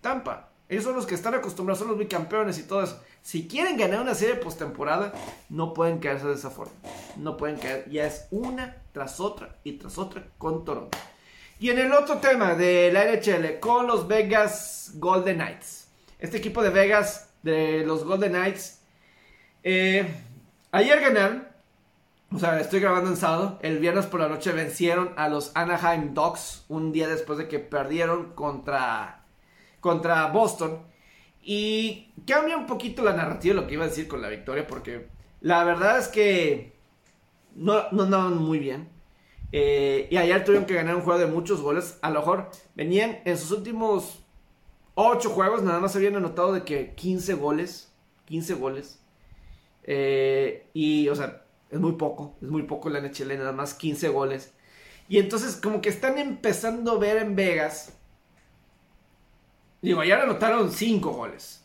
Tampa. 0.00 0.48
Ellos 0.68 0.84
son 0.84 0.94
los 0.94 1.04
que 1.04 1.14
están 1.14 1.34
acostumbrados, 1.34 1.80
son 1.80 1.88
los 1.88 1.98
bicampeones 1.98 2.58
y 2.58 2.62
todo 2.62 2.82
eso. 2.82 3.02
Si 3.22 3.46
quieren 3.46 3.76
ganar 3.76 4.00
una 4.00 4.16
serie 4.16 4.34
postemporada, 4.34 5.12
no 5.48 5.72
pueden 5.74 6.00
caerse 6.00 6.26
de 6.26 6.34
esa 6.34 6.50
forma. 6.50 6.74
No 7.16 7.36
pueden 7.36 7.56
caer. 7.56 7.88
Ya 7.88 8.04
es 8.04 8.26
una 8.32 8.82
tras 8.92 9.20
otra 9.20 9.56
y 9.62 9.74
tras 9.74 9.96
otra 9.96 10.24
con 10.38 10.64
Toronto. 10.64 10.98
Y 11.60 11.70
en 11.70 11.78
el 11.78 11.92
otro 11.92 12.18
tema 12.18 12.56
de 12.56 12.90
la 12.92 13.04
NHL, 13.04 13.60
con 13.60 13.86
los 13.86 14.08
Vegas 14.08 14.90
Golden 14.94 15.36
Knights. 15.36 15.86
Este 16.18 16.38
equipo 16.38 16.62
de 16.62 16.70
Vegas, 16.70 17.30
de 17.44 17.84
los 17.86 18.02
Golden 18.02 18.32
Knights, 18.32 18.80
eh, 19.62 20.12
ayer 20.72 21.00
ganaron. 21.00 21.46
O 22.32 22.40
sea, 22.40 22.58
estoy 22.58 22.80
grabando 22.80 23.10
en 23.10 23.16
sábado. 23.16 23.60
El 23.62 23.78
viernes 23.78 24.06
por 24.06 24.18
la 24.18 24.28
noche 24.28 24.50
vencieron 24.50 25.14
a 25.16 25.28
los 25.28 25.52
Anaheim 25.54 26.14
Ducks. 26.14 26.64
Un 26.68 26.90
día 26.90 27.06
después 27.06 27.38
de 27.38 27.46
que 27.46 27.60
perdieron 27.60 28.32
contra, 28.32 29.24
contra 29.78 30.26
Boston. 30.26 30.91
Y 31.42 32.12
cambia 32.26 32.56
un 32.56 32.66
poquito 32.66 33.02
la 33.02 33.14
narrativa 33.14 33.54
de 33.54 33.60
lo 33.60 33.66
que 33.66 33.74
iba 33.74 33.84
a 33.84 33.88
decir 33.88 34.08
con 34.08 34.22
la 34.22 34.28
victoria. 34.28 34.66
Porque 34.66 35.08
la 35.40 35.64
verdad 35.64 35.98
es 35.98 36.08
que 36.08 36.72
no, 37.54 37.90
no 37.90 38.04
andaban 38.04 38.38
muy 38.38 38.58
bien. 38.58 38.88
Eh, 39.50 40.08
y 40.10 40.16
ayer 40.16 40.44
tuvieron 40.44 40.66
que 40.66 40.74
ganar 40.74 40.96
un 40.96 41.02
juego 41.02 41.18
de 41.18 41.26
muchos 41.26 41.60
goles. 41.60 41.98
A 42.02 42.10
lo 42.10 42.20
mejor 42.20 42.50
venían 42.74 43.18
en 43.24 43.36
sus 43.36 43.50
últimos 43.50 44.24
8 44.94 45.30
juegos. 45.30 45.62
Nada 45.62 45.80
más 45.80 45.94
habían 45.96 46.16
anotado 46.16 46.52
de 46.52 46.62
que 46.62 46.94
15 46.94 47.34
goles. 47.34 47.92
15 48.26 48.54
goles. 48.54 49.00
Eh, 49.84 50.68
y, 50.72 51.08
o 51.08 51.14
sea, 51.14 51.44
es 51.70 51.80
muy 51.80 51.92
poco. 51.92 52.36
Es 52.40 52.48
muy 52.48 52.62
poco 52.62 52.88
la 52.88 53.00
NHL, 53.00 53.36
nada 53.38 53.52
más 53.52 53.74
15 53.74 54.08
goles. 54.08 54.54
Y 55.08 55.18
entonces, 55.18 55.56
como 55.56 55.80
que 55.80 55.88
están 55.88 56.18
empezando 56.18 56.92
a 56.92 56.98
ver 56.98 57.18
en 57.18 57.36
Vegas. 57.36 57.98
Digo, 59.82 60.00
ayer 60.00 60.18
anotaron 60.18 60.70
5 60.70 61.10
goles. 61.10 61.58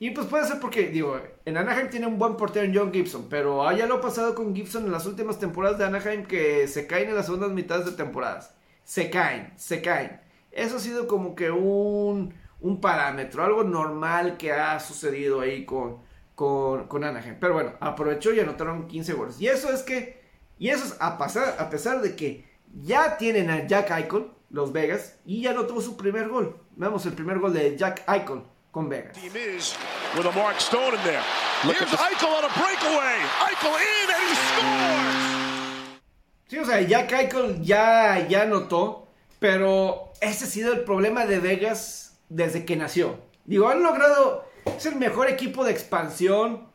Y 0.00 0.10
pues 0.10 0.26
puede 0.26 0.44
ser 0.48 0.58
porque, 0.58 0.88
digo, 0.88 1.16
en 1.44 1.56
Anaheim 1.56 1.88
tiene 1.88 2.08
un 2.08 2.18
buen 2.18 2.36
portero 2.36 2.66
en 2.66 2.76
John 2.76 2.92
Gibson. 2.92 3.28
Pero 3.30 3.66
haya 3.66 3.86
lo 3.86 4.00
pasado 4.00 4.34
con 4.34 4.52
Gibson 4.54 4.84
en 4.84 4.90
las 4.92 5.06
últimas 5.06 5.38
temporadas 5.38 5.78
de 5.78 5.84
Anaheim 5.84 6.26
que 6.26 6.66
se 6.66 6.88
caen 6.88 7.08
en 7.08 7.14
las 7.14 7.26
segundas 7.26 7.52
mitades 7.52 7.86
de 7.86 7.92
temporadas. 7.92 8.52
Se 8.82 9.10
caen, 9.10 9.52
se 9.56 9.80
caen. 9.80 10.20
Eso 10.50 10.76
ha 10.76 10.80
sido 10.80 11.06
como 11.06 11.36
que 11.36 11.52
un, 11.52 12.34
un 12.60 12.80
parámetro, 12.80 13.44
algo 13.44 13.62
normal 13.62 14.36
que 14.38 14.52
ha 14.52 14.80
sucedido 14.80 15.40
ahí 15.40 15.64
con, 15.64 15.98
con, 16.34 16.88
con 16.88 17.04
Anaheim. 17.04 17.36
Pero 17.38 17.54
bueno, 17.54 17.74
aprovechó 17.78 18.32
y 18.32 18.40
anotaron 18.40 18.88
15 18.88 19.12
goles. 19.12 19.40
Y 19.40 19.46
eso 19.46 19.72
es 19.72 19.84
que, 19.84 20.20
y 20.58 20.70
eso 20.70 20.84
es 20.84 20.96
a, 21.00 21.16
a 21.16 21.70
pesar 21.70 22.02
de 22.02 22.16
que 22.16 22.44
ya 22.82 23.16
tienen 23.18 23.50
a 23.50 23.68
Jack 23.68 23.92
Eichel, 23.92 24.32
los 24.50 24.72
Vegas, 24.72 25.20
y 25.24 25.42
ya 25.42 25.52
no 25.52 25.66
tuvo 25.66 25.80
su 25.80 25.96
primer 25.96 26.28
gol. 26.28 26.56
Vemos 26.76 27.04
el 27.04 27.12
primer 27.12 27.38
gol 27.38 27.52
de 27.52 27.76
Jack 27.76 28.02
Eichel 28.08 28.42
con 28.70 28.88
Vegas. 28.88 29.12
Team 29.12 29.32
is 29.36 29.76
with 30.16 30.26
a 30.26 30.32
Mark 30.32 30.56
Stone 30.58 30.94
in 30.94 31.02
there. 31.04 31.22
Here's 31.62 31.90
Eichel 31.92 32.32
on 32.32 32.44
a 32.44 32.48
breakaway. 32.48 33.20
Eichel 33.40 33.76
in 33.76 34.10
and 34.10 34.22
he 34.28 34.34
scores. 34.34 36.02
Sí, 36.48 36.58
o 36.58 36.64
sea, 36.64 36.80
Jack 36.80 37.12
Eichel 37.12 37.62
ya, 37.62 38.26
ya 38.26 38.42
anotó, 38.42 39.08
pero 39.38 40.12
ese 40.20 40.44
ha 40.44 40.48
sido 40.48 40.72
el 40.72 40.84
problema 40.84 41.26
de 41.26 41.40
Vegas 41.40 42.18
desde 42.30 42.64
que 42.64 42.76
nació. 42.76 43.18
Digo, 43.44 43.68
han 43.68 43.82
logrado, 43.82 44.48
es 44.64 44.86
el 44.86 44.96
mejor 44.96 45.28
equipo 45.28 45.64
de 45.64 45.72
expansión, 45.72 46.68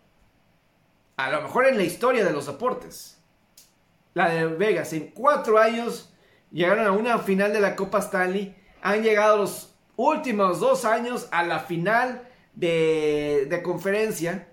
a 1.16 1.32
lo 1.32 1.42
mejor 1.42 1.66
en 1.66 1.78
la 1.78 1.84
historia 1.84 2.24
de 2.24 2.34
los 2.34 2.46
deportes. 2.46 3.20
La 4.14 4.30
de 4.30 4.46
Vegas, 4.46 4.94
en 4.94 5.10
cuatro 5.10 5.58
años 5.58 6.14
llegaron 6.52 6.86
a 6.86 6.92
una 6.92 7.18
final 7.18 7.52
de 7.52 7.62
la 7.62 7.76
Copa 7.76 8.00
Stanley, 8.00 8.56
han 8.82 9.02
llegado 9.02 9.38
los 9.38 9.77
últimos 9.98 10.62
dos 10.62 10.86
años 10.86 11.28
a 11.32 11.44
la 11.44 11.60
final 11.60 12.26
de, 12.56 13.48
de 13.50 13.62
conferencia, 13.62 14.48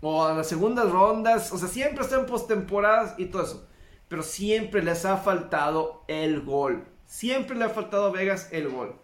o 0.00 0.24
a 0.24 0.34
las 0.34 0.48
segundas 0.48 0.90
rondas, 0.90 1.52
o 1.52 1.58
sea, 1.58 1.68
siempre 1.68 2.04
están 2.04 2.26
postemporadas 2.26 3.14
y 3.18 3.26
todo 3.26 3.42
eso. 3.42 3.68
Pero 4.08 4.22
siempre 4.22 4.82
les 4.82 5.04
ha 5.04 5.16
faltado 5.16 6.04
el 6.06 6.42
gol. 6.42 6.86
Siempre 7.06 7.56
le 7.56 7.64
ha 7.64 7.70
faltado 7.70 8.06
a 8.06 8.12
Vegas 8.12 8.48
el 8.52 8.68
gol. 8.68 8.96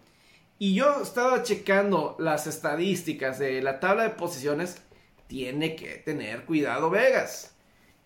Y 0.59 0.75
yo 0.75 1.03
estaba 1.03 1.43
checando 1.43 2.15
las 2.21 2.47
estadísticas 2.47 3.39
de 3.39 3.63
la 3.63 3.81
tabla 3.81 4.05
de 4.05 4.11
posiciones. 4.11 4.81
Tiene 5.27 5.75
que 5.75 5.97
tener 5.97 6.45
cuidado 6.45 6.89
Vegas. 6.91 7.57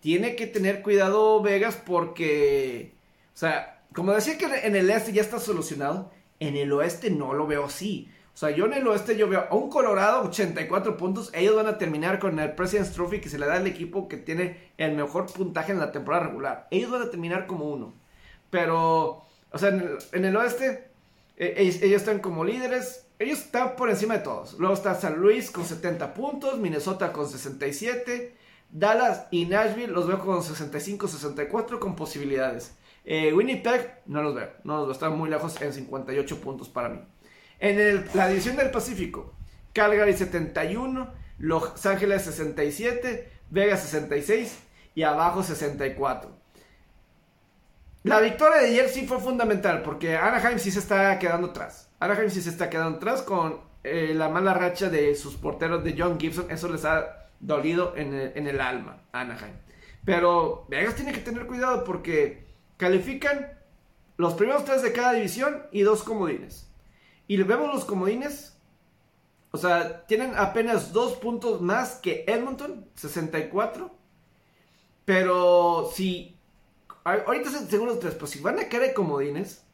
Tiene 0.00 0.36
que 0.36 0.46
tener 0.46 0.80
cuidado 0.82 1.42
Vegas 1.42 1.76
porque, 1.84 2.94
o 3.34 3.36
sea, 3.36 3.84
como 3.94 4.12
decía 4.12 4.38
que 4.38 4.46
en 4.46 4.76
el 4.76 4.88
este 4.88 5.12
ya 5.12 5.22
está 5.22 5.38
solucionado, 5.38 6.10
en 6.40 6.56
el 6.56 6.72
oeste 6.72 7.10
no 7.10 7.32
lo 7.34 7.46
veo 7.46 7.64
así. 7.64 8.10
O 8.34 8.38
sea, 8.38 8.50
yo 8.50 8.66
en 8.66 8.74
el 8.74 8.86
oeste 8.86 9.16
yo 9.16 9.28
veo 9.28 9.46
a 9.50 9.54
un 9.54 9.70
Colorado 9.70 10.22
84 10.24 10.96
puntos. 10.98 11.30
Ellos 11.32 11.56
van 11.56 11.66
a 11.66 11.78
terminar 11.78 12.18
con 12.18 12.38
el 12.38 12.52
President's 12.52 12.92
Trophy 12.92 13.20
que 13.20 13.30
se 13.30 13.38
le 13.38 13.46
da 13.46 13.54
al 13.54 13.66
equipo 13.66 14.08
que 14.08 14.18
tiene 14.18 14.72
el 14.76 14.94
mejor 14.94 15.26
puntaje 15.26 15.72
en 15.72 15.78
la 15.78 15.90
temporada 15.90 16.26
regular. 16.26 16.68
Ellos 16.70 16.90
van 16.90 17.02
a 17.02 17.10
terminar 17.10 17.46
como 17.46 17.70
uno. 17.70 17.94
Pero, 18.50 19.22
o 19.50 19.58
sea, 19.58 19.70
en 19.70 20.24
el, 20.24 20.36
oeste, 20.36 20.90
eh, 21.38 21.54
ellos, 21.56 21.80
ellos 21.80 22.02
están 22.02 22.18
como 22.18 22.44
líderes. 22.44 23.06
Ellos 23.18 23.38
están 23.38 23.74
por 23.74 23.88
encima 23.88 24.18
de 24.18 24.24
todos. 24.24 24.58
Luego 24.58 24.74
está 24.74 24.94
San 24.94 25.16
Luis 25.16 25.50
con 25.50 25.64
70 25.64 26.12
puntos, 26.12 26.58
Minnesota 26.58 27.14
con 27.14 27.26
67, 27.26 28.34
Dallas 28.70 29.26
y 29.30 29.46
Nashville 29.46 29.92
los 29.92 30.06
veo 30.06 30.18
con 30.18 30.42
65-64 30.42 31.78
con 31.78 31.96
posibilidades. 31.96 32.74
Eh, 33.08 33.32
Winnipeg 33.32 34.02
no 34.06 34.20
los 34.20 34.34
veo, 34.34 34.50
no 34.64 34.78
los 34.78 34.86
veo, 34.86 34.92
están 34.92 35.16
muy 35.16 35.30
lejos 35.30 35.62
en 35.62 35.72
58 35.72 36.40
puntos 36.40 36.68
para 36.68 36.88
mí. 36.88 37.00
En 37.60 38.04
la 38.14 38.28
división 38.28 38.56
del 38.56 38.72
Pacífico, 38.72 39.32
Calgary 39.72 40.12
71, 40.12 41.08
Los 41.38 41.86
Ángeles 41.86 42.22
67, 42.22 43.30
Vegas 43.50 43.82
66 43.82 44.58
y 44.96 45.04
abajo 45.04 45.44
64. 45.44 46.30
La 48.02 48.20
victoria 48.20 48.58
de 48.58 48.68
ayer 48.68 48.88
sí 48.88 49.06
fue 49.06 49.20
fundamental 49.20 49.82
porque 49.82 50.16
Anaheim 50.16 50.58
sí 50.58 50.72
se 50.72 50.80
está 50.80 51.16
quedando 51.20 51.48
atrás. 51.48 51.88
Anaheim 52.00 52.30
sí 52.30 52.42
se 52.42 52.50
está 52.50 52.68
quedando 52.68 52.96
atrás 52.96 53.22
con 53.22 53.60
eh, 53.84 54.14
la 54.14 54.28
mala 54.28 54.52
racha 54.52 54.90
de 54.90 55.14
sus 55.14 55.36
porteros 55.36 55.84
de 55.84 55.94
John 55.96 56.18
Gibson. 56.18 56.50
Eso 56.50 56.68
les 56.68 56.84
ha 56.84 57.28
dolido 57.38 57.94
en 57.96 58.14
el, 58.14 58.60
alma 58.60 59.02
Anaheim. 59.12 59.54
Pero 60.04 60.66
Vegas 60.68 60.96
tiene 60.96 61.12
que 61.12 61.20
tener 61.20 61.46
cuidado 61.46 61.84
porque 61.84 62.45
califican 62.76 63.52
los 64.16 64.34
primeros 64.34 64.64
tres 64.64 64.82
de 64.82 64.92
cada 64.92 65.12
división 65.12 65.66
y 65.72 65.82
dos 65.82 66.02
comodines. 66.02 66.68
Y 67.28 67.42
vemos 67.42 67.74
los 67.74 67.84
comodines, 67.84 68.56
o 69.50 69.58
sea, 69.58 70.06
tienen 70.06 70.32
apenas 70.36 70.92
dos 70.92 71.14
puntos 71.14 71.60
más 71.60 71.96
que 71.96 72.24
Edmonton, 72.26 72.88
64. 72.94 73.94
Pero 75.04 75.90
si, 75.94 76.36
ahorita 77.04 77.48
es 77.48 77.62
el 77.62 77.68
segundo 77.68 77.98
tres, 77.98 78.14
pero 78.14 78.26
si 78.26 78.40
van 78.40 78.58
a 78.58 78.68
caer 78.68 78.94
comodines, 78.94 79.64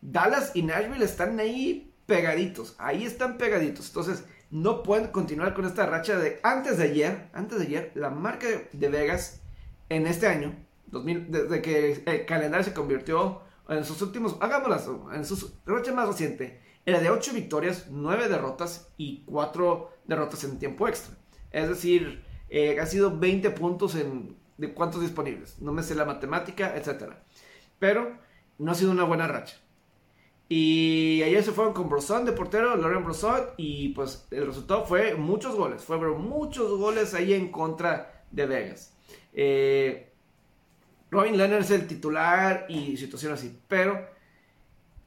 Dallas 0.00 0.52
y 0.54 0.62
Nashville 0.62 1.04
están 1.04 1.40
ahí 1.40 1.92
pegaditos, 2.06 2.74
ahí 2.78 3.04
están 3.04 3.38
pegaditos. 3.38 3.88
Entonces, 3.88 4.24
no 4.50 4.82
pueden 4.82 5.08
continuar 5.08 5.54
con 5.54 5.64
esta 5.64 5.86
racha 5.86 6.16
de 6.16 6.38
antes 6.42 6.78
de 6.78 6.84
ayer, 6.84 7.28
antes 7.32 7.58
de 7.58 7.66
ayer, 7.66 7.92
la 7.94 8.10
marca 8.10 8.46
de 8.72 8.88
Vegas 8.88 9.40
en 9.88 10.06
este 10.06 10.26
año, 10.28 10.54
2000, 10.94 11.30
desde 11.30 11.60
que 11.60 12.02
el 12.06 12.24
calendario 12.24 12.64
se 12.64 12.72
convirtió 12.72 13.42
en 13.68 13.84
sus 13.84 14.00
últimos, 14.00 14.36
hagámoslo, 14.40 15.12
en 15.12 15.24
su 15.24 15.52
racha 15.66 15.92
más 15.92 16.08
reciente, 16.08 16.60
era 16.86 17.00
de 17.00 17.10
8 17.10 17.32
victorias, 17.34 17.88
9 17.90 18.28
derrotas 18.28 18.92
y 18.96 19.24
4 19.26 19.90
derrotas 20.06 20.44
en 20.44 20.58
tiempo 20.58 20.88
extra. 20.88 21.14
Es 21.50 21.68
decir, 21.68 22.24
eh, 22.48 22.80
ha 22.80 22.86
sido 22.86 23.18
20 23.18 23.50
puntos 23.50 23.94
en 23.94 24.36
de 24.56 24.72
cuántos 24.72 25.00
disponibles. 25.00 25.60
No 25.60 25.72
me 25.72 25.82
sé 25.82 25.94
la 25.94 26.04
matemática, 26.04 26.76
etcétera. 26.76 27.22
Pero 27.78 28.18
no 28.58 28.72
ha 28.72 28.74
sido 28.74 28.92
una 28.92 29.04
buena 29.04 29.26
racha. 29.26 29.56
Y 30.48 31.22
ayer 31.22 31.42
se 31.42 31.52
fueron 31.52 31.72
con 31.72 31.88
Brosson 31.88 32.24
de 32.24 32.32
portero, 32.32 32.76
Loren 32.76 33.04
Brosson, 33.04 33.46
y 33.56 33.88
pues 33.90 34.26
el 34.30 34.46
resultado 34.46 34.84
fue 34.84 35.14
muchos 35.14 35.56
goles. 35.56 35.82
Fueron 35.82 36.28
muchos 36.28 36.78
goles 36.78 37.14
ahí 37.14 37.32
en 37.32 37.50
contra 37.50 38.24
de 38.30 38.46
Vegas. 38.46 38.94
Eh, 39.32 40.13
Robin 41.14 41.38
Leonard 41.38 41.60
es 41.60 41.70
el 41.70 41.86
titular 41.86 42.66
y 42.68 42.96
situación 42.96 43.32
así. 43.32 43.56
Pero 43.68 44.04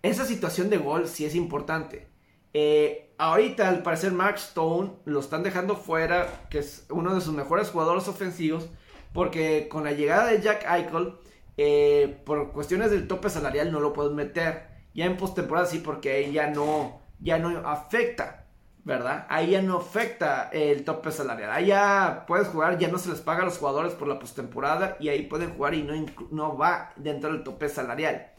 esa 0.01 0.25
situación 0.25 0.69
de 0.69 0.77
gol 0.77 1.07
sí 1.07 1.25
es 1.25 1.35
importante. 1.35 2.07
Eh, 2.53 3.13
ahorita, 3.17 3.67
al 3.67 3.83
parecer, 3.83 4.13
Mark 4.13 4.37
Stone 4.37 4.93
lo 5.05 5.19
están 5.19 5.43
dejando 5.43 5.75
fuera, 5.75 6.47
que 6.49 6.59
es 6.59 6.85
uno 6.89 7.13
de 7.13 7.21
sus 7.21 7.33
mejores 7.33 7.69
jugadores 7.69 8.07
ofensivos, 8.07 8.69
porque 9.13 9.67
con 9.69 9.83
la 9.83 9.91
llegada 9.91 10.27
de 10.27 10.41
Jack 10.41 10.65
Eichel, 10.69 11.15
eh, 11.57 12.21
por 12.25 12.53
cuestiones 12.53 12.89
del 12.89 13.07
tope 13.07 13.29
salarial 13.29 13.71
no 13.71 13.81
lo 13.81 13.91
pueden 13.91 14.15
meter. 14.15 14.67
Ya 14.93 15.05
en 15.05 15.17
postemporada 15.17 15.67
sí, 15.67 15.79
porque 15.79 16.31
ya 16.31 16.49
no, 16.49 17.01
ya 17.19 17.37
no 17.37 17.49
afecta, 17.67 18.46
¿verdad? 18.87 19.27
Ahí 19.27 19.49
ya 19.49 19.61
no 19.61 19.79
afecta 19.79 20.49
el 20.53 20.85
tope 20.85 21.11
salarial. 21.11 21.51
Ahí 21.51 21.65
ya 21.67 22.23
puedes 22.25 22.47
jugar, 22.47 22.77
ya 22.77 22.87
no 22.87 22.97
se 22.97 23.09
les 23.09 23.19
paga 23.19 23.41
a 23.41 23.45
los 23.45 23.57
jugadores 23.57 23.91
por 23.93 24.07
la 24.07 24.17
postemporada 24.17 24.95
y 25.01 25.09
ahí 25.09 25.23
pueden 25.23 25.53
jugar 25.53 25.73
y 25.73 25.83
no, 25.83 25.93
no 26.31 26.57
va 26.57 26.93
dentro 26.95 27.33
del 27.33 27.43
tope 27.43 27.67
salarial. 27.67 28.31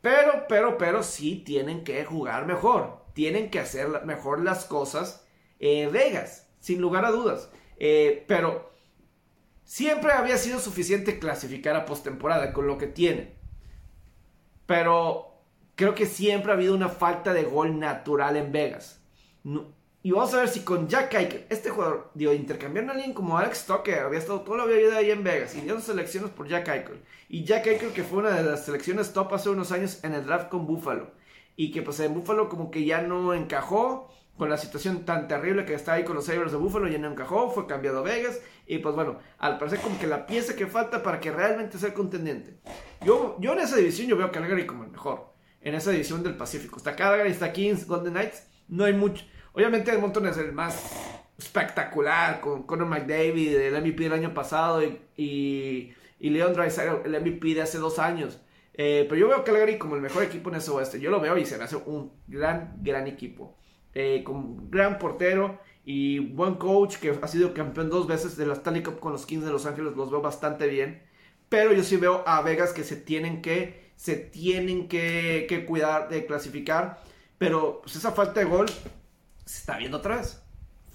Pero, 0.00 0.46
pero, 0.48 0.76
pero 0.76 1.04
sí 1.04 1.36
tienen 1.46 1.84
que 1.84 2.04
jugar 2.04 2.46
mejor. 2.46 3.04
Tienen 3.12 3.48
que 3.48 3.60
hacer 3.60 4.04
mejor 4.04 4.42
las 4.42 4.64
cosas 4.64 5.24
eh, 5.60 5.86
Vegas, 5.86 6.48
sin 6.58 6.80
lugar 6.80 7.04
a 7.04 7.12
dudas. 7.12 7.48
Eh, 7.78 8.24
pero 8.26 8.72
siempre 9.62 10.10
había 10.14 10.36
sido 10.36 10.58
suficiente 10.58 11.20
clasificar 11.20 11.76
a 11.76 11.84
postemporada 11.84 12.52
con 12.52 12.66
lo 12.66 12.76
que 12.76 12.88
tienen. 12.88 13.32
Pero 14.66 15.44
creo 15.76 15.94
que 15.94 16.06
siempre 16.06 16.50
ha 16.50 16.56
habido 16.56 16.74
una 16.74 16.88
falta 16.88 17.32
de 17.32 17.44
gol 17.44 17.78
natural 17.78 18.36
en 18.36 18.50
Vegas. 18.50 19.03
No- 19.44 19.72
y 20.02 20.10
vamos 20.10 20.34
a 20.34 20.40
ver 20.40 20.48
si 20.48 20.60
con 20.60 20.86
Jack 20.86 21.14
Eichel, 21.14 21.46
este 21.48 21.70
jugador, 21.70 22.10
digo, 22.12 22.32
intercambiaron 22.34 22.90
a 22.90 22.92
alguien 22.92 23.14
como 23.14 23.38
Alex 23.38 23.64
Tucker, 23.64 24.00
había 24.00 24.18
estado 24.18 24.42
toda 24.42 24.58
la 24.58 24.64
vida 24.66 24.96
ahí 24.98 25.10
en 25.10 25.24
Vegas, 25.24 25.54
y 25.54 25.62
dieron 25.62 25.80
selecciones 25.80 26.30
por 26.30 26.46
Jack 26.46 26.68
Eichel. 26.68 27.00
Y 27.30 27.44
Jack 27.44 27.66
Eichel, 27.68 27.92
que 27.92 28.02
fue 28.04 28.18
una 28.18 28.30
de 28.30 28.42
las 28.42 28.66
selecciones 28.66 29.14
top 29.14 29.32
hace 29.32 29.48
unos 29.48 29.72
años 29.72 30.04
en 30.04 30.12
el 30.12 30.26
draft 30.26 30.50
con 30.50 30.66
Buffalo. 30.66 31.12
Y 31.56 31.72
que 31.72 31.80
pues 31.80 32.00
en 32.00 32.12
Buffalo 32.12 32.48
como 32.50 32.70
que 32.70 32.84
ya 32.84 33.00
no 33.00 33.32
encajó 33.32 34.10
con 34.36 34.50
la 34.50 34.58
situación 34.58 35.04
tan 35.04 35.26
terrible 35.28 35.64
que 35.64 35.72
está 35.72 35.92
ahí 35.94 36.04
con 36.04 36.16
los 36.16 36.26
Sabres 36.26 36.50
de 36.52 36.58
Buffalo, 36.58 36.88
ya 36.88 36.98
no 36.98 37.10
encajó, 37.10 37.50
fue 37.50 37.66
cambiado 37.66 38.00
a 38.00 38.02
Vegas. 38.02 38.40
Y 38.66 38.78
pues 38.78 38.94
bueno, 38.94 39.20
al 39.38 39.56
parecer 39.58 39.80
como 39.80 39.98
que 39.98 40.06
la 40.06 40.26
pieza 40.26 40.54
que 40.56 40.66
falta 40.66 41.02
para 41.02 41.20
que 41.20 41.30
realmente 41.30 41.78
sea 41.78 41.94
contendiente. 41.94 42.58
Yo, 43.02 43.36
yo 43.40 43.52
en 43.52 43.60
esa 43.60 43.76
división 43.76 44.08
yo 44.08 44.16
veo 44.16 44.26
a 44.26 44.32
Calgary 44.32 44.66
como 44.66 44.84
el 44.84 44.90
mejor. 44.90 45.32
En 45.62 45.74
esa 45.74 45.92
división 45.92 46.22
del 46.22 46.36
Pacífico. 46.36 46.76
Está 46.76 46.94
Calgary, 46.94 47.30
está 47.30 47.52
Kings, 47.52 47.86
Golden 47.86 48.12
Knights. 48.12 48.48
No 48.68 48.84
hay 48.84 48.92
mucho. 48.92 49.24
Obviamente 49.52 49.90
Edmonton 49.92 50.26
es 50.26 50.36
el 50.36 50.52
más 50.52 50.92
espectacular 51.38 52.40
con 52.40 52.64
Conor 52.64 52.88
McDavid, 52.88 53.56
el 53.56 53.80
MVP 53.80 54.04
del 54.04 54.12
año 54.12 54.34
pasado 54.34 54.82
y, 54.82 55.00
y, 55.16 55.92
y 56.18 56.30
Leon 56.30 56.52
Draisaitl, 56.54 57.06
el 57.06 57.20
MVP 57.20 57.54
de 57.54 57.62
hace 57.62 57.78
dos 57.78 57.98
años. 57.98 58.40
Eh, 58.76 59.06
pero 59.08 59.20
yo 59.20 59.28
veo 59.28 59.38
a 59.38 59.44
Calgary 59.44 59.78
como 59.78 59.94
el 59.94 60.02
mejor 60.02 60.24
equipo 60.24 60.50
en 60.50 60.56
ese 60.56 60.70
oeste. 60.70 61.00
Yo 61.00 61.10
lo 61.10 61.20
veo 61.20 61.36
y 61.38 61.46
se 61.46 61.56
me 61.56 61.64
hace 61.64 61.76
un 61.76 62.12
gran, 62.26 62.76
gran 62.82 63.06
equipo. 63.06 63.56
Eh, 63.94 64.22
con 64.24 64.70
gran 64.70 64.98
portero 64.98 65.60
y 65.84 66.18
buen 66.18 66.54
coach 66.54 66.96
que 66.96 67.16
ha 67.22 67.28
sido 67.28 67.54
campeón 67.54 67.90
dos 67.90 68.08
veces 68.08 68.36
de 68.36 68.46
la 68.46 68.54
Stanley 68.54 68.82
Cup 68.82 68.98
con 68.98 69.12
los 69.12 69.26
Kings 69.26 69.44
de 69.44 69.52
Los 69.52 69.66
Ángeles. 69.66 69.94
Los 69.96 70.10
veo 70.10 70.20
bastante 70.20 70.66
bien. 70.66 71.02
Pero 71.48 71.72
yo 71.72 71.84
sí 71.84 71.96
veo 71.96 72.24
a 72.26 72.42
Vegas 72.42 72.72
que 72.72 72.82
se 72.82 72.96
tienen 72.96 73.42
que, 73.42 73.92
se 73.96 74.16
tienen 74.16 74.88
que, 74.88 75.46
que 75.48 75.64
cuidar 75.66 76.08
de 76.08 76.26
clasificar. 76.26 77.00
Pero 77.44 77.80
pues, 77.82 77.96
esa 77.96 78.12
falta 78.12 78.40
de 78.40 78.46
gol 78.46 78.66
se 79.44 79.58
está 79.58 79.76
viendo 79.76 79.98
atrás. 79.98 80.42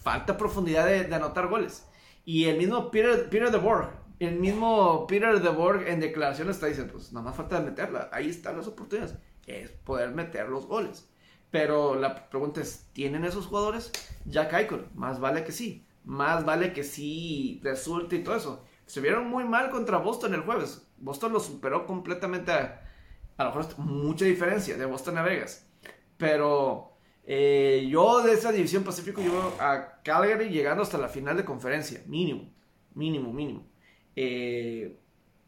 Falta 0.02 0.38
profundidad 0.38 0.86
de, 0.86 1.14
anotar 1.14 1.48
goles. 1.48 1.86
Y 2.26 2.46
el 2.46 2.58
mismo 2.58 2.90
Peter, 2.90 3.30
Peter 3.30 3.52
de 3.52 3.58
Borg, 3.58 3.90
el 4.20 4.40
mismo 4.40 5.06
Peter 5.08 5.40
de 5.40 5.50
Borg 5.50 5.88
en 5.88 6.00
declaraciones 6.00 6.56
está 6.56 6.68
diciendo, 6.68 6.94
pues 6.94 7.14
nada 7.14 7.26
más 7.26 7.36
falta 7.36 7.60
de 7.60 7.70
meterla. 7.70 8.10
Ahí 8.12 8.30
están 8.30 8.58
las 8.58 8.68
oportunidades. 8.68 9.16
Es 9.46 9.70
poder 9.70 10.12
meter 10.12 10.50
los 10.50 10.66
goles. 10.66 11.10
Pero 11.52 11.96
la 11.96 12.30
pregunta 12.30 12.62
es, 12.62 12.88
¿tienen 12.94 13.26
esos 13.26 13.48
jugadores? 13.48 13.92
Jack 14.26 14.54
Eichel, 14.54 14.88
más 14.94 15.20
vale 15.20 15.44
que 15.44 15.52
sí. 15.52 15.86
Más 16.04 16.46
vale 16.46 16.74
que 16.74 16.84
sí 16.84 17.60
resulte 17.64 18.18
y 18.18 18.24
todo 18.24 18.36
eso. 18.36 18.66
Se 18.86 19.02
vieron 19.02 19.28
muy 19.28 19.44
mal 19.44 19.70
contra 19.70 19.98
Boston 19.98 20.34
el 20.34 20.42
jueves. 20.42 20.88
Boston 20.98 21.34
lo 21.34 21.40
superó 21.40 21.86
completamente 21.86 22.52
a, 22.52 22.82
a 23.38 23.44
lo 23.44 23.56
mejor 23.56 23.78
mucha 23.80 24.26
diferencia 24.26 24.78
de 24.78 24.86
Boston 24.86 25.18
a 25.18 25.24
Vegas. 25.24 25.69
Pero 26.20 26.92
eh, 27.24 27.88
yo 27.90 28.22
de 28.22 28.34
esa 28.34 28.52
división 28.52 28.84
Pacífico 28.84 29.22
veo 29.22 29.56
a 29.58 30.02
Calgary 30.04 30.50
llegando 30.50 30.84
hasta 30.84 30.98
la 30.98 31.08
final 31.08 31.38
de 31.38 31.46
conferencia. 31.46 32.04
Mínimo, 32.06 32.54
mínimo, 32.94 33.32
mínimo. 33.32 33.66
Eh, 34.16 35.00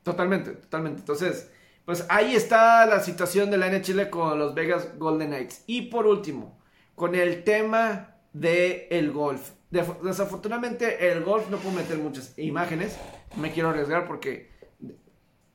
totalmente, 0.01 0.51
totalmente. 0.51 1.01
Entonces, 1.01 1.51
pues 1.83 2.05
ahí 2.07 2.35
está 2.35 2.85
la 2.85 3.01
situación 3.01 3.51
de 3.51 3.57
la 3.57 3.69
NHL 3.69 4.09
con 4.09 4.39
los 4.39 4.55
Vegas 4.55 4.97
Golden 4.97 5.31
Knights. 5.31 5.65
Y 5.67 5.83
por 5.83 6.07
último, 6.07 6.57
con 6.95 7.15
el 7.15 7.43
tema 7.43 8.15
del 8.31 8.87
el 8.89 9.11
golf. 9.11 9.51
Desafortunadamente 9.69 11.11
el 11.11 11.23
golf 11.23 11.49
no 11.49 11.57
puedo 11.57 11.75
meter 11.75 11.97
muchas 11.97 12.37
imágenes. 12.39 12.97
Me 13.35 13.51
quiero 13.51 13.69
arriesgar 13.69 14.07
porque 14.07 14.49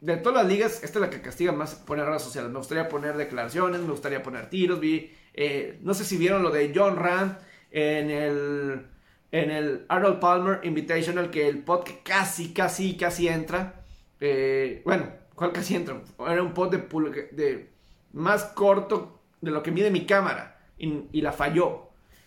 de 0.00 0.16
todas 0.16 0.42
las 0.42 0.52
ligas, 0.52 0.82
esta 0.82 0.98
es 0.98 1.00
la 1.00 1.10
que 1.10 1.20
castiga 1.20 1.52
más 1.52 1.74
poner 1.74 2.06
redes 2.06 2.22
sociales. 2.22 2.50
Me 2.50 2.58
gustaría 2.58 2.88
poner 2.88 3.16
declaraciones, 3.16 3.80
me 3.80 3.90
gustaría 3.90 4.22
poner 4.22 4.48
tiros. 4.50 4.80
Vi, 4.80 5.12
eh, 5.34 5.78
no 5.82 5.94
sé 5.94 6.04
si 6.04 6.16
vieron 6.16 6.42
lo 6.42 6.50
de 6.50 6.72
John 6.74 6.96
Rand 6.96 7.38
en 7.70 8.10
el, 8.10 8.86
en 9.32 9.50
el 9.50 9.86
Arnold 9.88 10.20
Palmer 10.20 10.60
Invitational, 10.64 11.30
que 11.30 11.48
el 11.48 11.64
pod 11.64 11.84
que 11.84 12.00
casi, 12.02 12.52
casi, 12.52 12.96
casi 12.96 13.28
entra. 13.28 13.84
Eh, 14.20 14.82
bueno, 14.84 15.10
¿cuál 15.34 15.52
casi 15.52 15.76
entra? 15.76 16.00
Era 16.20 16.42
un 16.42 16.52
pod 16.52 16.70
de, 16.70 17.28
de 17.32 17.70
más 18.12 18.44
corto 18.44 19.20
de 19.40 19.50
lo 19.50 19.62
que 19.62 19.70
mide 19.70 19.90
mi 19.90 20.06
cámara. 20.06 20.58
y, 20.78 21.20
la 21.22 21.32
falló. 21.32 21.86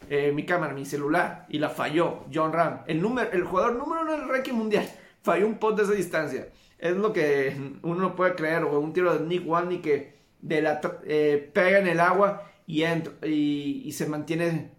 Eh, 0.09 0.31
mi 0.31 0.43
cámara, 0.43 0.73
mi 0.73 0.85
celular, 0.85 1.45
y 1.49 1.59
la 1.59 1.69
falló. 1.69 2.25
John 2.33 2.51
Ram, 2.51 2.81
el, 2.87 3.01
número, 3.01 3.31
el 3.31 3.43
jugador 3.43 3.75
número 3.75 4.01
uno 4.01 4.13
del 4.13 4.27
ranking 4.27 4.53
mundial, 4.53 4.89
falló 5.21 5.45
un 5.45 5.59
pot 5.59 5.77
de 5.77 5.83
esa 5.83 5.91
distancia. 5.91 6.47
Es 6.79 6.95
lo 6.95 7.13
que 7.13 7.55
uno 7.83 8.01
no 8.01 8.15
puede 8.15 8.35
creer. 8.35 8.63
O 8.63 8.79
un 8.79 8.93
tiro 8.93 9.13
de 9.17 9.25
Nick 9.25 9.47
Walney 9.47 9.79
que 9.79 10.17
de 10.41 10.61
la, 10.61 10.81
eh, 11.05 11.49
pega 11.53 11.79
en 11.79 11.87
el 11.87 11.99
agua 11.99 12.49
y, 12.65 12.83
entra, 12.83 13.13
y, 13.27 13.83
y 13.85 13.91
se 13.91 14.07
mantiene 14.07 14.71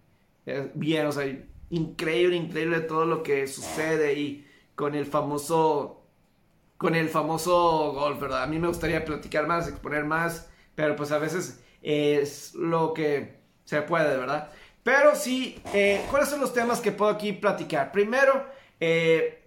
eh, 0.47 0.71
bien. 0.75 1.07
O 1.07 1.13
sea, 1.13 1.25
increíble, 1.71 2.37
increíble 2.37 2.81
todo 2.81 3.05
lo 3.05 3.23
que 3.23 3.47
sucede 3.47 4.15
y 4.15 4.47
con 4.75 4.95
el 4.95 5.07
famoso 5.07 6.01
con 6.81 6.95
el 6.95 7.11
famoso 7.11 7.93
golf, 7.93 8.19
¿verdad? 8.19 8.43
A 8.43 8.47
mí 8.47 8.59
me 8.59 8.67
gustaría 8.67 9.05
platicar 9.05 9.47
más, 9.47 9.69
exponer 9.69 10.07
más, 10.07 10.49
pero 10.75 10.97
pues 10.97 11.13
a 11.13 11.19
veces 11.19 11.63
es 11.83 12.55
lo 12.55 12.95
que 12.95 13.37
se 13.67 13.83
puede, 13.83 14.17
¿verdad? 14.17 14.51
Pero 14.83 15.15
sí, 15.15 15.61
eh, 15.75 16.01
¿cuáles 16.09 16.31
son 16.31 16.41
los 16.41 16.55
temas 16.55 16.81
que 16.81 16.91
puedo 16.91 17.11
aquí 17.11 17.35
platicar? 17.35 17.93
Primero, 17.93 18.47
eh, 18.81 19.40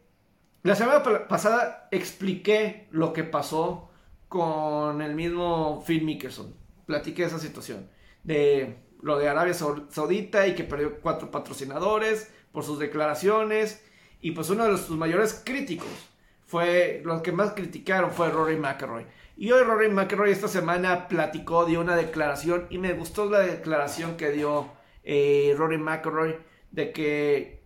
la 0.64 0.76
semana 0.76 1.04
pasada 1.28 1.88
expliqué 1.92 2.88
lo 2.92 3.14
que 3.14 3.24
pasó 3.24 3.90
con 4.30 5.02
el 5.02 5.14
mismo 5.14 5.84
Phil 5.86 6.04
Mickelson. 6.04 6.56
Platiqué 6.86 7.26
esa 7.26 7.40
situación 7.40 7.90
de 8.24 8.78
lo 9.02 9.20
de 9.20 9.28
Arabia 9.28 9.54
Saudita 9.54 10.48
y 10.48 10.56
que 10.56 10.64
perdió 10.64 11.00
cuatro 11.02 11.30
patrocinadores 11.30 12.32
por 12.52 12.64
sus 12.64 12.80
declaraciones 12.80 13.84
y 14.22 14.32
pues 14.32 14.50
uno 14.50 14.66
de 14.66 14.78
sus 14.78 14.98
mayores 14.98 15.42
críticos 15.46 15.90
fue, 16.46 17.02
los 17.04 17.22
que 17.22 17.34
más 17.34 17.52
criticaron 17.52 18.12
fue 18.12 18.30
Rory 18.30 18.58
McIlroy. 18.58 19.06
Y 19.36 19.52
hoy 19.52 19.64
Rory 19.64 19.90
McIlroy 19.90 20.32
esta 20.32 20.48
semana 20.48 21.08
platicó, 21.08 21.66
dio 21.66 21.82
una 21.82 21.96
declaración 21.96 22.68
y 22.70 22.78
me 22.78 22.94
gustó 22.94 23.30
la 23.30 23.40
declaración 23.40 24.16
que 24.16 24.32
dio 24.32 24.72
eh, 25.04 25.54
Rory 25.58 25.78
McIlroy 25.78 26.38
de 26.72 26.94
que 26.94 27.64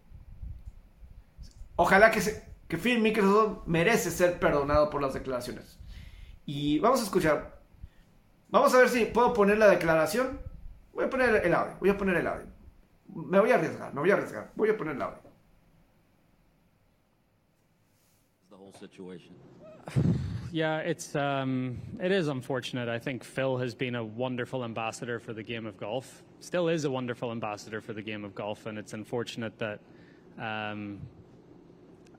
ojalá 1.75 2.09
que, 2.09 2.21
se, 2.21 2.46
que 2.68 2.77
Phil 2.77 2.99
Mickelson 2.99 3.61
merece 3.65 4.11
ser 4.11 4.39
perdonado 4.39 4.89
por 4.89 5.02
las 5.02 5.14
declaraciones. 5.14 5.80
Y 6.45 6.80
vamos 6.80 7.02
a 7.02 7.03
escuchar. 7.03 7.61
Vamos 8.49 8.73
a 8.73 8.80
ver 8.80 8.89
si 8.89 9.06
puedo 9.06 9.34
poner 9.34 9.57
la 9.57 9.68
declaración. 9.68 10.39
Voy 10.94 11.06
a 11.06 11.10
poner 11.10 11.45
el 11.45 11.53
audio. 11.53 11.76
Voy 11.80 11.89
a 11.89 11.98
poner 11.98 12.18
el 12.18 12.27
audio. 12.27 12.48
Me 13.07 13.39
voy 13.39 13.52
a 13.52 13.56
arriesgar, 13.56 13.94
me 13.94 14.02
voy 14.02 14.11
a 14.11 14.15
arriesgar. 14.15 14.52
Voy 14.56 14.69
a 14.69 14.77
poner 14.77 14.95
el 14.95 15.02
audio. 15.02 15.27
situation. 18.80 19.35
Yeah, 20.49 20.77
it's 20.77 21.14
um, 21.14 21.77
it 22.02 22.10
is 22.10 22.30
unfortunate. 22.30 22.88
I 22.88 22.99
think 22.99 23.26
Phil 23.26 23.57
has 23.57 23.76
been 23.76 23.95
a 23.95 24.03
wonderful 24.03 24.64
ambassador 24.64 25.19
for 25.19 25.34
the 25.34 25.44
game 25.44 25.65
of 25.65 25.77
golf. 25.77 26.23
Still 26.39 26.69
is 26.69 26.85
a 26.85 26.89
wonderful 26.89 27.31
ambassador 27.31 27.81
for 27.81 27.91
the 27.91 28.02
game 28.02 28.23
of 28.23 28.34
golf, 28.34 28.65
and 28.65 28.77
it's 28.77 28.94
unfortunate 28.94 29.60
that 29.60 29.81
um, 30.39 31.02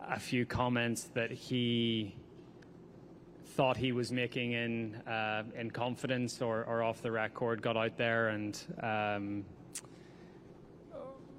a 0.08 0.18
few 0.18 0.46
comments 0.46 1.04
that 1.14 1.30
he 1.30 2.14
thought 3.44 3.76
he 3.76 3.92
was 3.92 4.12
making 4.12 4.52
in 4.52 4.94
uh, 5.06 5.42
in 5.56 5.70
confidence 5.70 6.40
or, 6.40 6.64
or 6.64 6.82
off 6.82 7.02
the 7.02 7.10
record 7.10 7.62
got 7.62 7.76
out 7.76 7.96
there 7.96 8.28
and. 8.28 8.60
Um, 8.82 9.44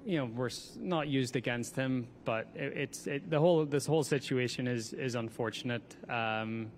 you 0.02 0.16
know, 0.16 0.24
were 0.24 0.50
not 0.78 1.08
used 1.08 1.36
against 1.36 1.76
him, 1.76 2.08
but 2.24 2.48
it, 2.54 2.72
it's 2.74 3.06
it, 3.06 3.28
the 3.28 3.38
whole 3.38 3.66
this 3.66 3.84
whole 3.84 4.02
situation 4.02 4.66
is 4.66 4.94
is 4.94 5.14
unfortunate. 5.14 5.96
Um, 6.08 6.70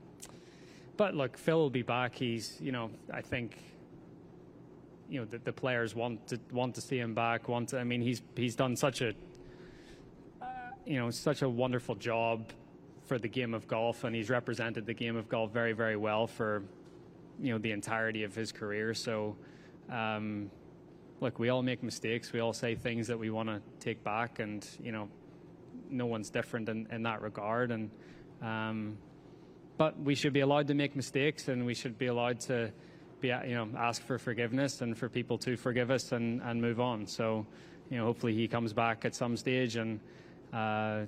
but 0.96 1.14
look, 1.14 1.36
Phil 1.36 1.58
will 1.58 1.70
be 1.70 1.82
back. 1.82 2.14
He's, 2.14 2.58
you 2.60 2.72
know, 2.72 2.90
I 3.12 3.22
think, 3.22 3.58
you 5.08 5.20
know, 5.20 5.24
the, 5.24 5.38
the 5.38 5.52
players 5.52 5.94
want 5.94 6.26
to 6.28 6.38
want 6.52 6.74
to 6.74 6.80
see 6.80 6.98
him 6.98 7.14
back. 7.14 7.48
Want 7.48 7.70
to, 7.70 7.78
I 7.78 7.84
mean, 7.84 8.02
he's 8.02 8.22
he's 8.36 8.56
done 8.56 8.76
such 8.76 9.00
a, 9.02 9.14
you 10.86 10.98
know, 10.98 11.10
such 11.10 11.42
a 11.42 11.48
wonderful 11.48 11.94
job 11.94 12.52
for 13.06 13.18
the 13.18 13.28
game 13.28 13.54
of 13.54 13.66
golf, 13.66 14.04
and 14.04 14.14
he's 14.14 14.30
represented 14.30 14.86
the 14.86 14.94
game 14.94 15.16
of 15.16 15.28
golf 15.28 15.52
very 15.52 15.72
very 15.72 15.96
well 15.96 16.26
for, 16.26 16.62
you 17.40 17.52
know, 17.52 17.58
the 17.58 17.72
entirety 17.72 18.24
of 18.24 18.34
his 18.34 18.52
career. 18.52 18.94
So. 18.94 19.36
Um, 19.90 20.50
look, 21.22 21.38
we 21.38 21.48
all 21.48 21.62
make 21.62 21.82
mistakes. 21.82 22.32
We 22.32 22.40
all 22.40 22.52
say 22.52 22.74
things 22.74 23.06
that 23.06 23.18
we 23.18 23.30
want 23.30 23.48
to 23.48 23.60
take 23.78 24.02
back, 24.02 24.40
and 24.40 24.66
you 24.82 24.92
know, 24.92 25.08
no 25.88 26.06
one's 26.06 26.30
different 26.30 26.68
in, 26.68 26.88
in 26.90 27.04
that 27.04 27.22
regard. 27.22 27.70
And 27.70 27.90
um, 28.42 28.98
but 29.78 29.98
we 29.98 30.14
should 30.14 30.32
be 30.32 30.40
allowed 30.40 30.66
to 30.68 30.74
make 30.74 30.96
mistakes, 30.96 31.48
and 31.48 31.64
we 31.64 31.74
should 31.74 31.96
be 31.96 32.06
allowed 32.06 32.40
to 32.40 32.72
be, 33.20 33.28
you 33.28 33.54
know, 33.54 33.68
ask 33.76 34.02
for 34.02 34.18
forgiveness 34.18 34.80
and 34.80 34.98
for 34.98 35.08
people 35.08 35.38
to 35.38 35.56
forgive 35.56 35.90
us 35.90 36.12
and, 36.12 36.42
and 36.42 36.60
move 36.60 36.80
on. 36.80 37.06
So, 37.06 37.46
you 37.88 37.98
know, 37.98 38.04
hopefully 38.04 38.34
he 38.34 38.48
comes 38.48 38.72
back 38.72 39.04
at 39.04 39.14
some 39.14 39.36
stage, 39.36 39.76
and 39.76 40.00
uh, 40.52 41.06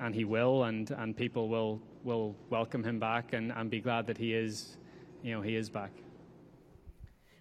and 0.00 0.14
he 0.14 0.24
will, 0.24 0.64
and 0.64 0.90
and 0.90 1.16
people 1.16 1.48
will 1.48 1.80
will 2.04 2.36
welcome 2.50 2.84
him 2.84 2.98
back 2.98 3.32
and, 3.32 3.52
and 3.52 3.70
be 3.70 3.80
glad 3.80 4.06
that 4.06 4.16
he 4.16 4.32
is, 4.32 4.78
you 5.22 5.34
know, 5.34 5.42
he 5.42 5.56
is 5.56 5.68
back. 5.68 5.90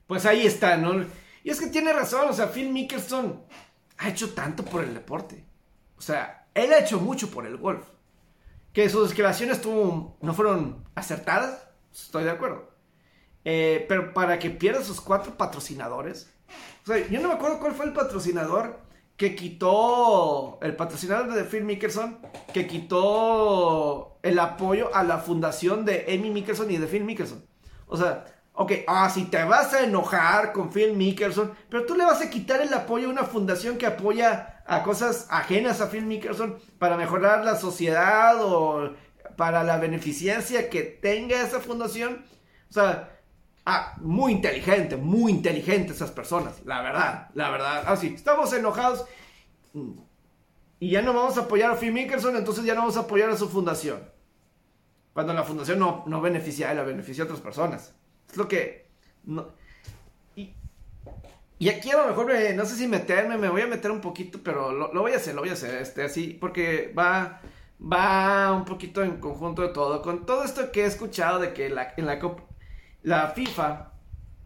Pues 0.08 0.26
ahí 0.26 0.46
está, 0.46 0.78
¿no? 0.78 1.06
Y 1.44 1.50
es 1.52 1.60
que 1.60 1.68
tiene 1.68 1.94
razón, 1.94 2.30
o 2.30 2.34
sea, 2.34 2.48
Phil 2.48 2.72
Mickelson 2.72 3.44
ha 3.98 4.10
hecho 4.10 4.34
tanto 4.34 4.64
por 4.64 4.84
el 4.84 4.94
deporte. 4.94 5.46
O 5.98 6.02
sea, 6.02 6.48
él 6.54 6.74
ha 6.74 6.80
hecho 6.80 7.00
mucho 7.00 7.30
por 7.30 7.46
el 7.46 7.58
golf. 7.58 7.88
Que 8.74 8.90
sus 8.90 9.10
declaraciones 9.10 9.64
no 9.66 10.34
fueron 10.34 10.84
acertadas, 10.96 11.68
estoy 11.94 12.24
de 12.24 12.32
acuerdo. 12.32 12.76
Eh, 13.46 13.86
pero 13.88 14.14
para 14.14 14.38
que 14.40 14.50
pierda 14.50 14.84
sus 14.84 15.00
cuatro 15.00 15.38
patrocinadores. 15.38 16.34
O 16.84 16.88
sea, 16.88 17.08
yo 17.08 17.22
no 17.22 17.30
me 17.30 17.36
acuerdo 17.36 17.60
cuál 17.60 17.74
fue 17.74 17.86
el 17.86 17.94
patrocinador 17.94 18.80
que 19.18 19.36
quitó, 19.36 20.60
el 20.62 20.76
patrocinador 20.76 21.34
de 21.34 21.44
Phil 21.46 21.64
Mickelson, 21.64 22.20
que 22.54 22.68
quitó 22.68 24.18
el 24.24 24.40
apoyo 24.40 24.94
a 24.94 25.04
la 25.04 25.20
fundación 25.20 25.86
de 25.86 26.06
Amy 26.10 26.30
Mickelson 26.32 26.70
y 26.72 26.78
de 26.78 26.88
Phil 26.88 27.04
Mickelson. 27.04 27.46
O 27.88 27.98
sea, 27.98 28.26
Ok, 28.58 28.72
ah, 28.88 29.10
si 29.10 29.26
te 29.26 29.44
vas 29.44 29.74
a 29.74 29.84
enojar 29.84 30.54
con 30.54 30.72
Phil 30.72 30.94
Mickelson, 30.94 31.54
pero 31.70 31.86
tú 31.86 31.94
le 31.94 32.06
vas 32.06 32.22
a 32.22 32.30
quitar 32.30 32.62
el 32.62 32.74
apoyo 32.74 33.10
a 33.10 33.12
una 33.12 33.26
fundación 33.26 33.78
que 33.78 33.86
apoya 33.86 34.64
a 34.66 34.82
cosas 34.82 35.28
ajenas 35.30 35.82
a 35.82 35.90
Phil 35.90 36.06
Mickelson 36.06 36.58
para 36.80 36.96
mejorar 36.96 37.44
la 37.44 37.58
sociedad 37.58 38.42
o 38.42 38.94
para 39.36 39.66
la 39.66 39.78
beneficencia 39.78 40.70
que 40.70 40.84
tenga 40.84 41.42
esa 41.42 41.60
fundación. 41.60 42.24
O 42.70 42.74
sea, 42.74 43.15
ah, 43.66 43.96
muy 44.02 44.32
inteligente, 44.32 44.98
muy 44.98 45.32
inteligente 45.32 45.94
esas 45.94 46.12
personas, 46.12 46.62
la 46.66 46.82
verdad, 46.82 47.30
la 47.34 47.50
verdad. 47.50 47.84
Así, 47.88 48.10
ah, 48.12 48.16
estamos 48.16 48.54
enojados 48.54 49.06
y 50.80 50.90
ya 50.90 51.02
no 51.02 51.14
vamos 51.14 51.38
a 51.38 51.42
apoyar 51.42 51.72
a 51.72 51.76
Phil 51.76 51.92
Mickelson, 51.92 52.36
entonces 52.36 52.66
ya 52.66 52.76
no 52.76 52.82
vamos 52.82 52.98
a 52.98 53.02
apoyar 53.02 53.30
a 53.30 53.38
su 53.38 53.50
fundación. 53.50 54.00
Cuando 55.14 55.34
la 55.34 55.44
fundación 55.44 55.80
no, 55.80 56.04
no 56.08 56.22
beneficia 56.22 56.70
a 56.70 56.74
la 56.74 56.84
beneficia 56.84 57.24
a 57.24 57.26
otras 57.26 57.40
personas. 57.40 57.96
Es 58.30 58.38
lo 58.38 58.48
que... 58.48 58.90
Y, 61.58 61.70
aquí 61.70 61.90
a 61.90 61.98
lo 61.98 62.08
mejor, 62.08 62.30
no 62.54 62.66
sé 62.66 62.76
si 62.76 62.86
meterme, 62.86 63.38
me 63.38 63.48
voy 63.48 63.62
a 63.62 63.68
meter 63.68 63.90
un 63.90 64.02
poquito, 64.02 64.42
pero 64.44 64.74
lo, 64.74 65.02
voy 65.02 65.14
a 65.14 65.16
hacer, 65.16 65.34
lo 65.34 65.42
voy 65.42 65.52
a 65.52 65.54
hacer, 65.54 65.82
este, 65.82 66.04
así, 66.04 66.38
porque 66.40 66.94
va, 66.96 67.40
va 67.82 68.52
un 68.52 68.66
poquito 68.66 69.02
en 69.02 69.22
conjunto 69.22 69.62
de 69.62 69.70
todo. 69.70 70.02
Con 70.02 70.26
todo 70.26 70.44
esto 70.44 70.70
que 70.74 70.82
he 70.82 70.86
escuchado 70.86 71.40
de 71.40 71.54
que 71.54 71.68
en 71.68 71.76
la, 71.76 72.20
la 73.06 73.30
FIFA, 73.30 73.92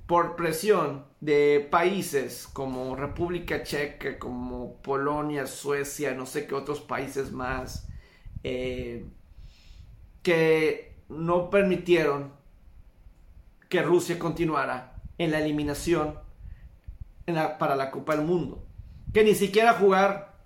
por 0.06 0.36
presión 0.36 1.06
de 1.22 1.66
países 1.72 2.46
como 2.52 2.94
República 2.94 3.64
Checa, 3.64 4.20
como 4.20 4.82
Polonia, 4.82 5.48
Suecia, 5.48 6.14
no 6.14 6.26
sé 6.26 6.46
qué 6.46 6.56
otros 6.56 6.82
países 6.82 7.32
más, 7.32 7.88
eh, 8.44 9.06
que 10.24 10.98
no 11.08 11.50
permitieron 11.50 12.34
que 13.70 13.82
Rusia 13.82 14.20
continuara 14.20 15.02
en 15.18 15.32
la 15.32 15.40
eliminación 15.40 16.20
para 17.60 17.78
la 17.78 17.92
Copa 17.92 18.18
del 18.18 18.26
Mundo. 18.26 18.68
Que 19.14 19.24
ni 19.24 19.36
siquiera 19.36 19.74
jugar 19.74 20.38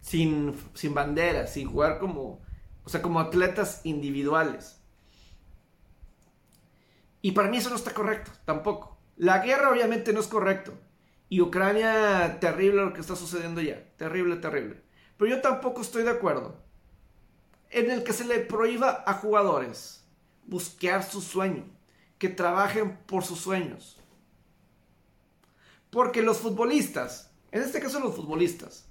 sin, 0.00 0.54
sin 0.74 0.94
bandera, 0.94 1.48
sin 1.48 1.68
jugar 1.68 1.98
como, 1.98 2.40
o 2.84 2.88
sea, 2.88 3.02
como 3.02 3.18
atletas 3.18 3.80
individuales. 3.82 4.77
Y 7.28 7.32
para 7.32 7.50
mí 7.50 7.58
eso 7.58 7.68
no 7.68 7.76
está 7.76 7.92
correcto, 7.92 8.30
tampoco. 8.46 8.96
La 9.18 9.40
guerra 9.40 9.68
obviamente 9.68 10.14
no 10.14 10.20
es 10.20 10.28
correcto. 10.28 10.72
Y 11.28 11.42
Ucrania, 11.42 12.38
terrible 12.40 12.82
lo 12.82 12.94
que 12.94 13.02
está 13.02 13.16
sucediendo 13.16 13.60
ya. 13.60 13.86
Terrible, 13.98 14.36
terrible. 14.36 14.80
Pero 15.18 15.32
yo 15.32 15.42
tampoco 15.42 15.82
estoy 15.82 16.04
de 16.04 16.10
acuerdo 16.12 16.56
en 17.68 17.90
el 17.90 18.02
que 18.02 18.14
se 18.14 18.24
le 18.24 18.38
prohíba 18.38 19.04
a 19.06 19.12
jugadores 19.12 20.06
buscar 20.46 21.04
su 21.04 21.20
sueño 21.20 21.66
que 22.16 22.30
trabajen 22.30 22.96
por 23.04 23.22
sus 23.22 23.40
sueños. 23.40 24.00
Porque 25.90 26.22
los 26.22 26.38
futbolistas, 26.38 27.30
en 27.52 27.60
este 27.60 27.78
caso 27.78 28.00
los 28.00 28.16
futbolistas, 28.16 28.88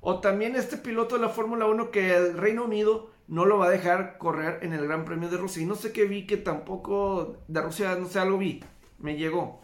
o 0.00 0.20
también 0.20 0.56
este 0.56 0.76
piloto 0.76 1.14
de 1.14 1.22
la 1.22 1.30
Fórmula 1.30 1.64
1 1.64 1.90
que 1.90 2.14
el 2.14 2.36
Reino 2.36 2.66
Unido 2.66 3.12
no 3.28 3.44
lo 3.44 3.58
va 3.58 3.66
a 3.66 3.70
dejar 3.70 4.18
correr 4.18 4.58
en 4.62 4.72
el 4.72 4.84
Gran 4.86 5.04
Premio 5.04 5.28
de 5.28 5.36
Rusia. 5.36 5.62
Y 5.62 5.66
no 5.66 5.76
sé 5.76 5.92
qué 5.92 6.06
vi 6.06 6.26
que 6.26 6.38
tampoco 6.38 7.36
de 7.46 7.60
Rusia, 7.60 7.94
no 7.94 8.08
sé, 8.08 8.18
algo 8.18 8.38
vi, 8.38 8.64
me 8.98 9.16
llegó. 9.16 9.60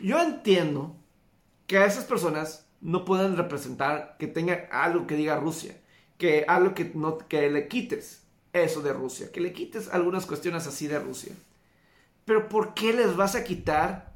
Yo 0.00 0.20
entiendo 0.20 0.96
que 1.66 1.78
a 1.78 1.86
esas 1.86 2.04
personas 2.04 2.66
no 2.80 3.04
puedan 3.04 3.36
representar 3.36 4.16
que 4.18 4.26
tenga 4.26 4.68
algo 4.72 5.06
que 5.06 5.14
diga 5.16 5.38
Rusia, 5.38 5.80
que 6.18 6.44
algo 6.48 6.74
que, 6.74 6.90
no, 6.94 7.18
que 7.18 7.48
le 7.48 7.68
quites 7.68 8.24
eso 8.52 8.82
de 8.82 8.92
Rusia, 8.92 9.30
que 9.30 9.40
le 9.40 9.52
quites 9.52 9.88
algunas 9.88 10.26
cuestiones 10.26 10.66
así 10.66 10.88
de 10.88 10.98
Rusia. 10.98 11.32
Pero 12.24 12.48
¿por 12.48 12.74
qué 12.74 12.92
les 12.92 13.16
vas 13.16 13.34
a 13.34 13.44
quitar 13.44 14.14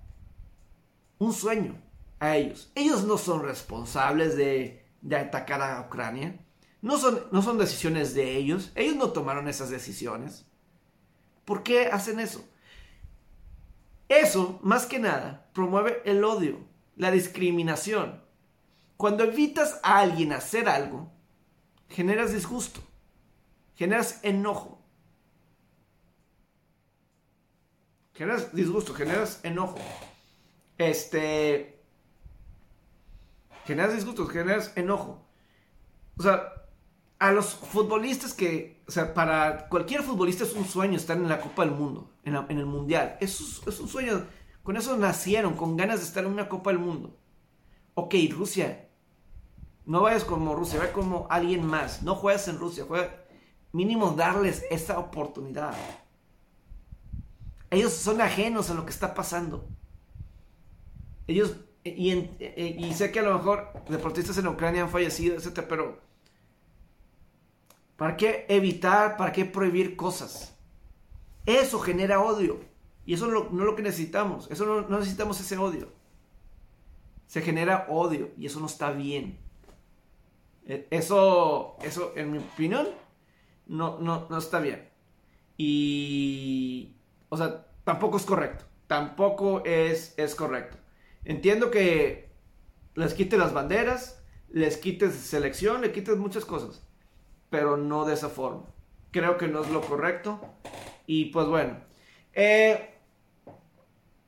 un 1.19 1.33
sueño 1.33 1.77
a 2.19 2.37
ellos? 2.37 2.73
Ellos 2.75 3.05
no 3.05 3.19
son 3.19 3.45
responsables 3.45 4.37
de, 4.37 4.85
de 5.01 5.17
atacar 5.17 5.63
a 5.63 5.81
Ucrania. 5.81 6.44
No 6.85 6.99
son, 6.99 7.19
no 7.33 7.41
son 7.41 7.57
decisiones 7.57 8.13
de 8.13 8.37
ellos. 8.37 8.71
Ellos 8.75 8.97
no 8.97 9.09
tomaron 9.09 9.49
esas 9.49 9.71
decisiones. 9.71 10.45
¿Por 11.47 11.63
qué 11.63 11.87
hacen 11.87 12.21
eso? 12.21 12.47
Eso, 14.11 14.61
más 14.63 14.85
que 14.85 14.99
nada, 14.99 15.49
promueve 15.55 16.03
el 16.05 16.23
odio, 16.23 16.59
la 16.97 17.11
discriminación. 17.11 18.23
Cuando 18.99 19.25
evitas 19.25 19.81
a 19.83 20.01
alguien 20.01 20.35
hacer 20.35 20.69
algo, 20.69 21.11
generas 21.89 22.35
disgusto, 22.35 22.83
generas 23.77 24.21
enojo. 24.23 24.79
Generas 28.13 28.55
disgusto, 28.55 28.93
generas 28.93 29.41
enojo. 29.43 29.79
Este. 30.77 31.83
Generas 33.65 33.95
disgusto, 33.95 34.27
generas 34.27 34.77
enojo. 34.77 35.27
O 36.19 36.23
sea, 36.23 36.64
a 37.25 37.33
los 37.33 37.55
futbolistas 37.55 38.35
que, 38.35 38.83
o 38.87 38.91
sea, 38.91 39.15
para 39.15 39.67
cualquier 39.71 40.03
futbolista 40.03 40.45
es 40.45 40.53
un 40.53 40.67
sueño 40.67 40.99
estar 40.99 41.17
en 41.17 41.27
la 41.27 41.41
Copa 41.41 41.65
del 41.65 41.75
Mundo, 41.75 42.11
en, 42.23 42.35
el 42.37 42.67
Mundial. 42.67 43.17
Es, 43.19 43.63
es 43.67 43.81
un 43.81 43.89
sueño, 43.89 44.27
con 44.63 44.77
eso 44.77 44.95
nacieron, 44.99 45.55
con 45.55 45.75
ganas 45.75 46.01
de 46.01 46.05
estar 46.05 46.23
en 46.23 46.33
una 46.33 46.51
Copa 46.51 46.69
del 46.69 46.81
Mundo. 46.81 47.17
Ok, 47.95 48.15
Rusia, 48.31 48.91
no 49.87 50.03
vayas 50.03 50.23
como 50.25 50.55
Rusia, 50.55 50.79
ve 50.81 50.93
como 50.93 51.27
alguien 51.31 51.65
más. 51.65 52.03
No 52.03 52.15
juegas 52.15 52.47
en 52.49 52.59
Rusia, 52.59 52.85
juega, 52.87 53.25
mínimo 53.73 54.11
darles 54.11 54.63
esa 54.71 54.99
oportunidad. 54.99 55.75
Ellos 57.71 57.95
son 57.95 58.21
ajenos 58.21 58.69
a 58.69 58.75
lo 58.75 58.85
que 58.85 58.93
está 58.93 59.15
pasando. 59.15 59.67
Ellos, 61.27 61.57
y, 61.85 62.11
en- 62.11 62.37
y 62.39 62.93
sé 62.93 63.11
que 63.11 63.21
a 63.21 63.23
lo 63.23 63.33
mejor 63.39 63.73
deportistas 63.89 64.37
en 64.37 64.47
Ucrania 64.47 64.83
han 64.83 64.91
fallecido, 64.91 65.37
etcétera, 65.37 65.67
pero 65.71 66.04
¿para 67.97 68.17
qué 68.17 68.47
evitar, 68.49 69.17
para 69.17 69.33
qué 69.33 69.45
prohibir 69.45 69.97
cosas? 69.97 70.57
Eso 71.47 71.81
genera 71.81 72.21
odio. 72.21 72.61
Y 73.07 73.15
eso 73.15 73.27
no, 73.27 73.45
es 73.45 73.53
lo 73.53 73.77
que 73.77 73.83
necesitamos. 73.83 74.51
Eso 74.51 74.65
no, 74.65 74.99
necesitamos 74.99 75.41
ese 75.41 75.59
odio. 75.59 75.93
Se 77.27 77.43
genera 77.43 77.87
odio 77.89 78.31
y 78.39 78.47
eso 78.47 78.61
no 78.61 78.67
está 78.67 78.93
bien. 78.93 79.39
Eh, 80.67 80.87
Eso, 80.91 81.77
eso 81.83 82.13
en 82.17 82.33
mi 82.33 82.39
opinión, 82.39 82.89
no, 83.67 83.99
no, 83.99 84.27
no 84.31 84.39
está 84.39 84.61
bien. 84.61 84.89
Y, 85.57 86.97
o 87.29 87.37
sea, 87.37 87.67
tampoco 87.85 88.17
es 88.17 88.25
correcto. 88.25 88.65
Tampoco 88.87 89.63
es, 89.65 90.15
es 90.17 90.35
correcto. 90.35 90.79
Entiendo 91.25 91.71
que 91.71 92.31
les 92.95 93.15
quites 93.15 93.39
las 93.39 93.53
banderas, 93.53 94.23
les 94.51 94.77
quites 94.77 95.15
selección, 95.15 95.81
le 95.81 95.93
quites 95.93 96.17
muchas 96.17 96.45
cosas. 96.45 96.83
Pero 97.51 97.77
no 97.77 98.05
de 98.05 98.15
esa 98.15 98.29
forma. 98.29 98.65
Creo 99.11 99.39
que 99.39 99.49
no 99.49 99.63
es 99.63 99.71
lo 99.71 99.81
correcto. 99.83 100.41
Y 101.07 101.27
pues 101.27 101.47
bueno. 101.47 101.77
eh, 102.35 102.91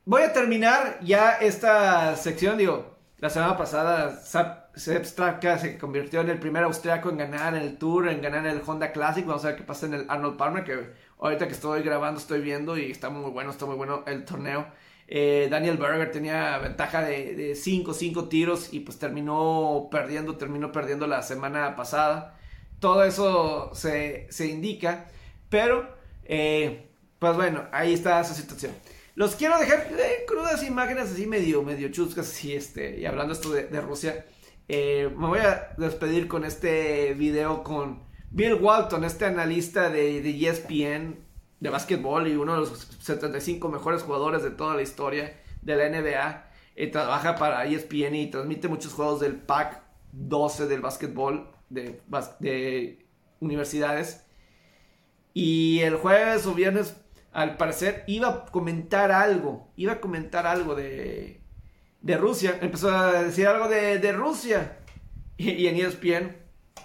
voy 0.04 0.22
a 0.22 0.32
terminar 0.32 0.98
ya 1.02 1.32
esta 1.32 2.16
sección. 2.16 2.58
Digo, 2.58 2.96
la 3.18 3.30
semana 3.30 3.56
pasada 3.56 4.16
Sepp 4.16 4.66
Sepp 4.76 5.04
Straka 5.04 5.58
se 5.58 5.78
convirtió 5.78 6.20
en 6.20 6.28
el 6.30 6.38
primer 6.38 6.62
austriaco 6.64 7.08
en 7.10 7.16
ganar 7.18 7.54
el 7.54 7.78
Tour, 7.78 8.08
en 8.08 8.20
ganar 8.20 8.46
el 8.46 8.60
Honda 8.66 8.92
Classic. 8.92 9.24
Vamos 9.26 9.44
a 9.44 9.48
ver 9.48 9.56
qué 9.56 9.62
pasa 9.64 9.86
en 9.86 9.94
el 9.94 10.06
Arnold 10.08 10.36
Palmer, 10.36 10.64
que 10.64 10.92
ahorita 11.18 11.46
que 11.46 11.54
estoy 11.54 11.82
grabando 11.82 12.20
estoy 12.20 12.40
viendo 12.42 12.76
y 12.76 12.90
está 12.90 13.08
muy 13.10 13.30
bueno, 13.30 13.50
está 13.50 13.64
muy 13.66 13.76
bueno 13.76 14.04
el 14.06 14.24
torneo. 14.24 14.66
Eh, 15.08 15.48
Daniel 15.50 15.76
Berger 15.78 16.10
tenía 16.10 16.58
ventaja 16.58 17.00
de 17.02 17.54
5, 17.54 17.94
5 17.94 18.28
tiros 18.28 18.72
y 18.72 18.80
pues 18.80 18.98
terminó 18.98 19.88
perdiendo, 19.90 20.36
terminó 20.36 20.72
perdiendo 20.72 21.06
la 21.06 21.22
semana 21.22 21.74
pasada. 21.76 22.36
Todo 22.78 23.04
eso 23.04 23.70
se, 23.74 24.26
se 24.30 24.46
indica, 24.48 25.08
pero 25.48 25.88
eh, 26.24 26.90
pues 27.18 27.34
bueno, 27.36 27.64
ahí 27.72 27.94
está 27.94 28.20
esa 28.20 28.34
situación. 28.34 28.72
Los 29.14 29.34
quiero 29.36 29.58
dejar 29.58 29.88
eh, 29.98 30.24
crudas 30.26 30.62
imágenes 30.62 31.10
así 31.12 31.26
medio, 31.26 31.62
medio 31.62 31.88
chuscas, 31.90 32.28
así, 32.28 32.54
este, 32.54 32.98
y 33.00 33.06
hablando 33.06 33.32
esto 33.32 33.50
de, 33.50 33.64
de 33.66 33.80
Rusia. 33.80 34.26
eh, 34.68 35.10
me 35.16 35.26
voy 35.26 35.38
a 35.40 35.74
despedir 35.78 36.28
con 36.28 36.44
este 36.44 37.14
video 37.14 37.62
con 37.62 38.02
Bill 38.30 38.54
Walton, 38.54 39.04
este 39.04 39.24
analista 39.24 39.88
de, 39.90 40.20
de 40.20 40.48
ESPN 40.48 41.18
de 41.60 41.70
básquetbol 41.70 42.28
y 42.28 42.36
uno 42.36 42.54
de 42.54 42.60
los 42.60 42.70
75 43.00 43.68
mejores 43.68 44.02
jugadores 44.02 44.42
de 44.42 44.50
toda 44.50 44.74
la 44.74 44.82
historia 44.82 45.40
de 45.62 45.76
la 45.76 45.88
NBA. 45.88 46.50
Eh, 46.76 46.88
trabaja 46.88 47.36
para 47.36 47.64
ESPN 47.64 48.14
y 48.16 48.30
transmite 48.30 48.68
muchos 48.68 48.92
juegos 48.92 49.20
del 49.20 49.34
PAC 49.36 49.82
12 50.12 50.66
del 50.66 50.80
básquetbol 50.82 51.50
de, 51.68 53.06
universidades. 53.40 54.26
Y 55.34 55.80
el 55.80 55.96
jueves 55.96 56.46
o 56.46 56.54
viernes, 56.54 56.96
al 57.32 57.56
parecer, 57.56 58.04
iba 58.06 58.28
a 58.28 58.44
comentar 58.46 59.12
algo. 59.12 59.70
Iba 59.76 59.94
a 59.94 60.00
comentar 60.00 60.46
algo 60.46 60.74
de, 60.74 61.40
de 62.00 62.16
Rusia. 62.16 62.58
Empezó 62.60 62.90
a 62.90 63.22
decir 63.22 63.46
algo 63.46 63.68
de, 63.68 63.98
de 63.98 64.12
Rusia. 64.12 64.78
Y, 65.36 65.50
y 65.62 65.68
en 65.68 65.76
ESPN 65.76 66.36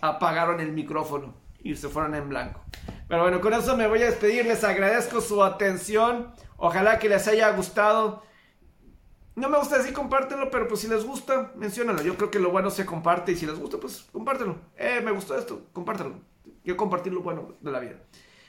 apagaron 0.02 0.60
el 0.60 0.72
micrófono 0.72 1.36
y 1.64 1.76
se 1.76 1.90
fueron 1.90 2.16
en 2.16 2.30
blanco. 2.30 2.62
Pero 3.08 3.24
bueno, 3.24 3.42
con 3.42 3.54
eso 3.54 3.76
me 3.78 3.88
voy 3.88 4.02
a 4.02 4.06
despedir. 4.06 4.46
Les 4.46 4.64
agradezco 4.64 5.22
su 5.22 5.44
atención. 5.44 6.34
Ojalá 6.58 7.00
que 7.00 7.10
les 7.10 7.28
haya 7.28 7.52
gustado. 7.52 8.24
No 9.42 9.50
me 9.50 9.58
gusta 9.58 9.80
decir 9.80 9.92
compártelo, 9.92 10.52
pero 10.52 10.68
pues 10.68 10.82
si 10.82 10.88
les 10.88 11.04
gusta, 11.04 11.52
menciónalo. 11.56 12.04
Yo 12.04 12.16
creo 12.16 12.30
que 12.30 12.38
lo 12.38 12.52
bueno 12.52 12.70
se 12.70 12.86
comparte 12.86 13.32
y 13.32 13.36
si 13.36 13.48
les 13.48 13.58
gusta, 13.58 13.80
pues 13.80 14.06
compártelo. 14.12 14.56
Eh, 14.78 15.02
me 15.04 15.10
gustó 15.10 15.36
esto, 15.36 15.64
compártelo. 15.74 16.20
Quiero 16.64 16.78
compartir 16.78 17.12
lo 17.12 17.22
bueno 17.22 17.56
de 17.60 17.72
la 17.72 17.80
vida. 17.80 17.96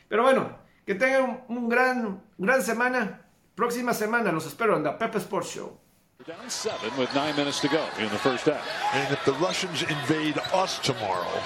Pero 0.06 0.22
bueno, 0.22 0.54
que 0.84 0.94
tengan 0.94 1.42
un, 1.48 1.56
un 1.56 1.68
gran, 1.70 2.22
gran 2.36 2.62
semana. 2.62 3.22
Próxima 3.54 3.94
semana 3.94 4.32
los 4.32 4.44
espero 4.44 4.76
en 4.76 4.84
la 4.84 4.98
Pepe 4.98 5.16
Sports 5.16 5.48
Show. 5.54 5.80
Down 6.26 6.50
seven 6.50 6.90
with 6.98 7.08
nine 7.14 7.34
minutes 7.36 7.58
to 7.62 7.68
go 7.68 7.82
in 7.98 8.10
the 8.10 8.18
first 8.18 8.44
half. 8.44 8.62
And 8.92 9.10
if 9.14 9.24
the 9.24 9.32
Russians 9.40 9.82
invade 9.82 10.38
us 10.52 10.78
tomorrow, 10.80 11.40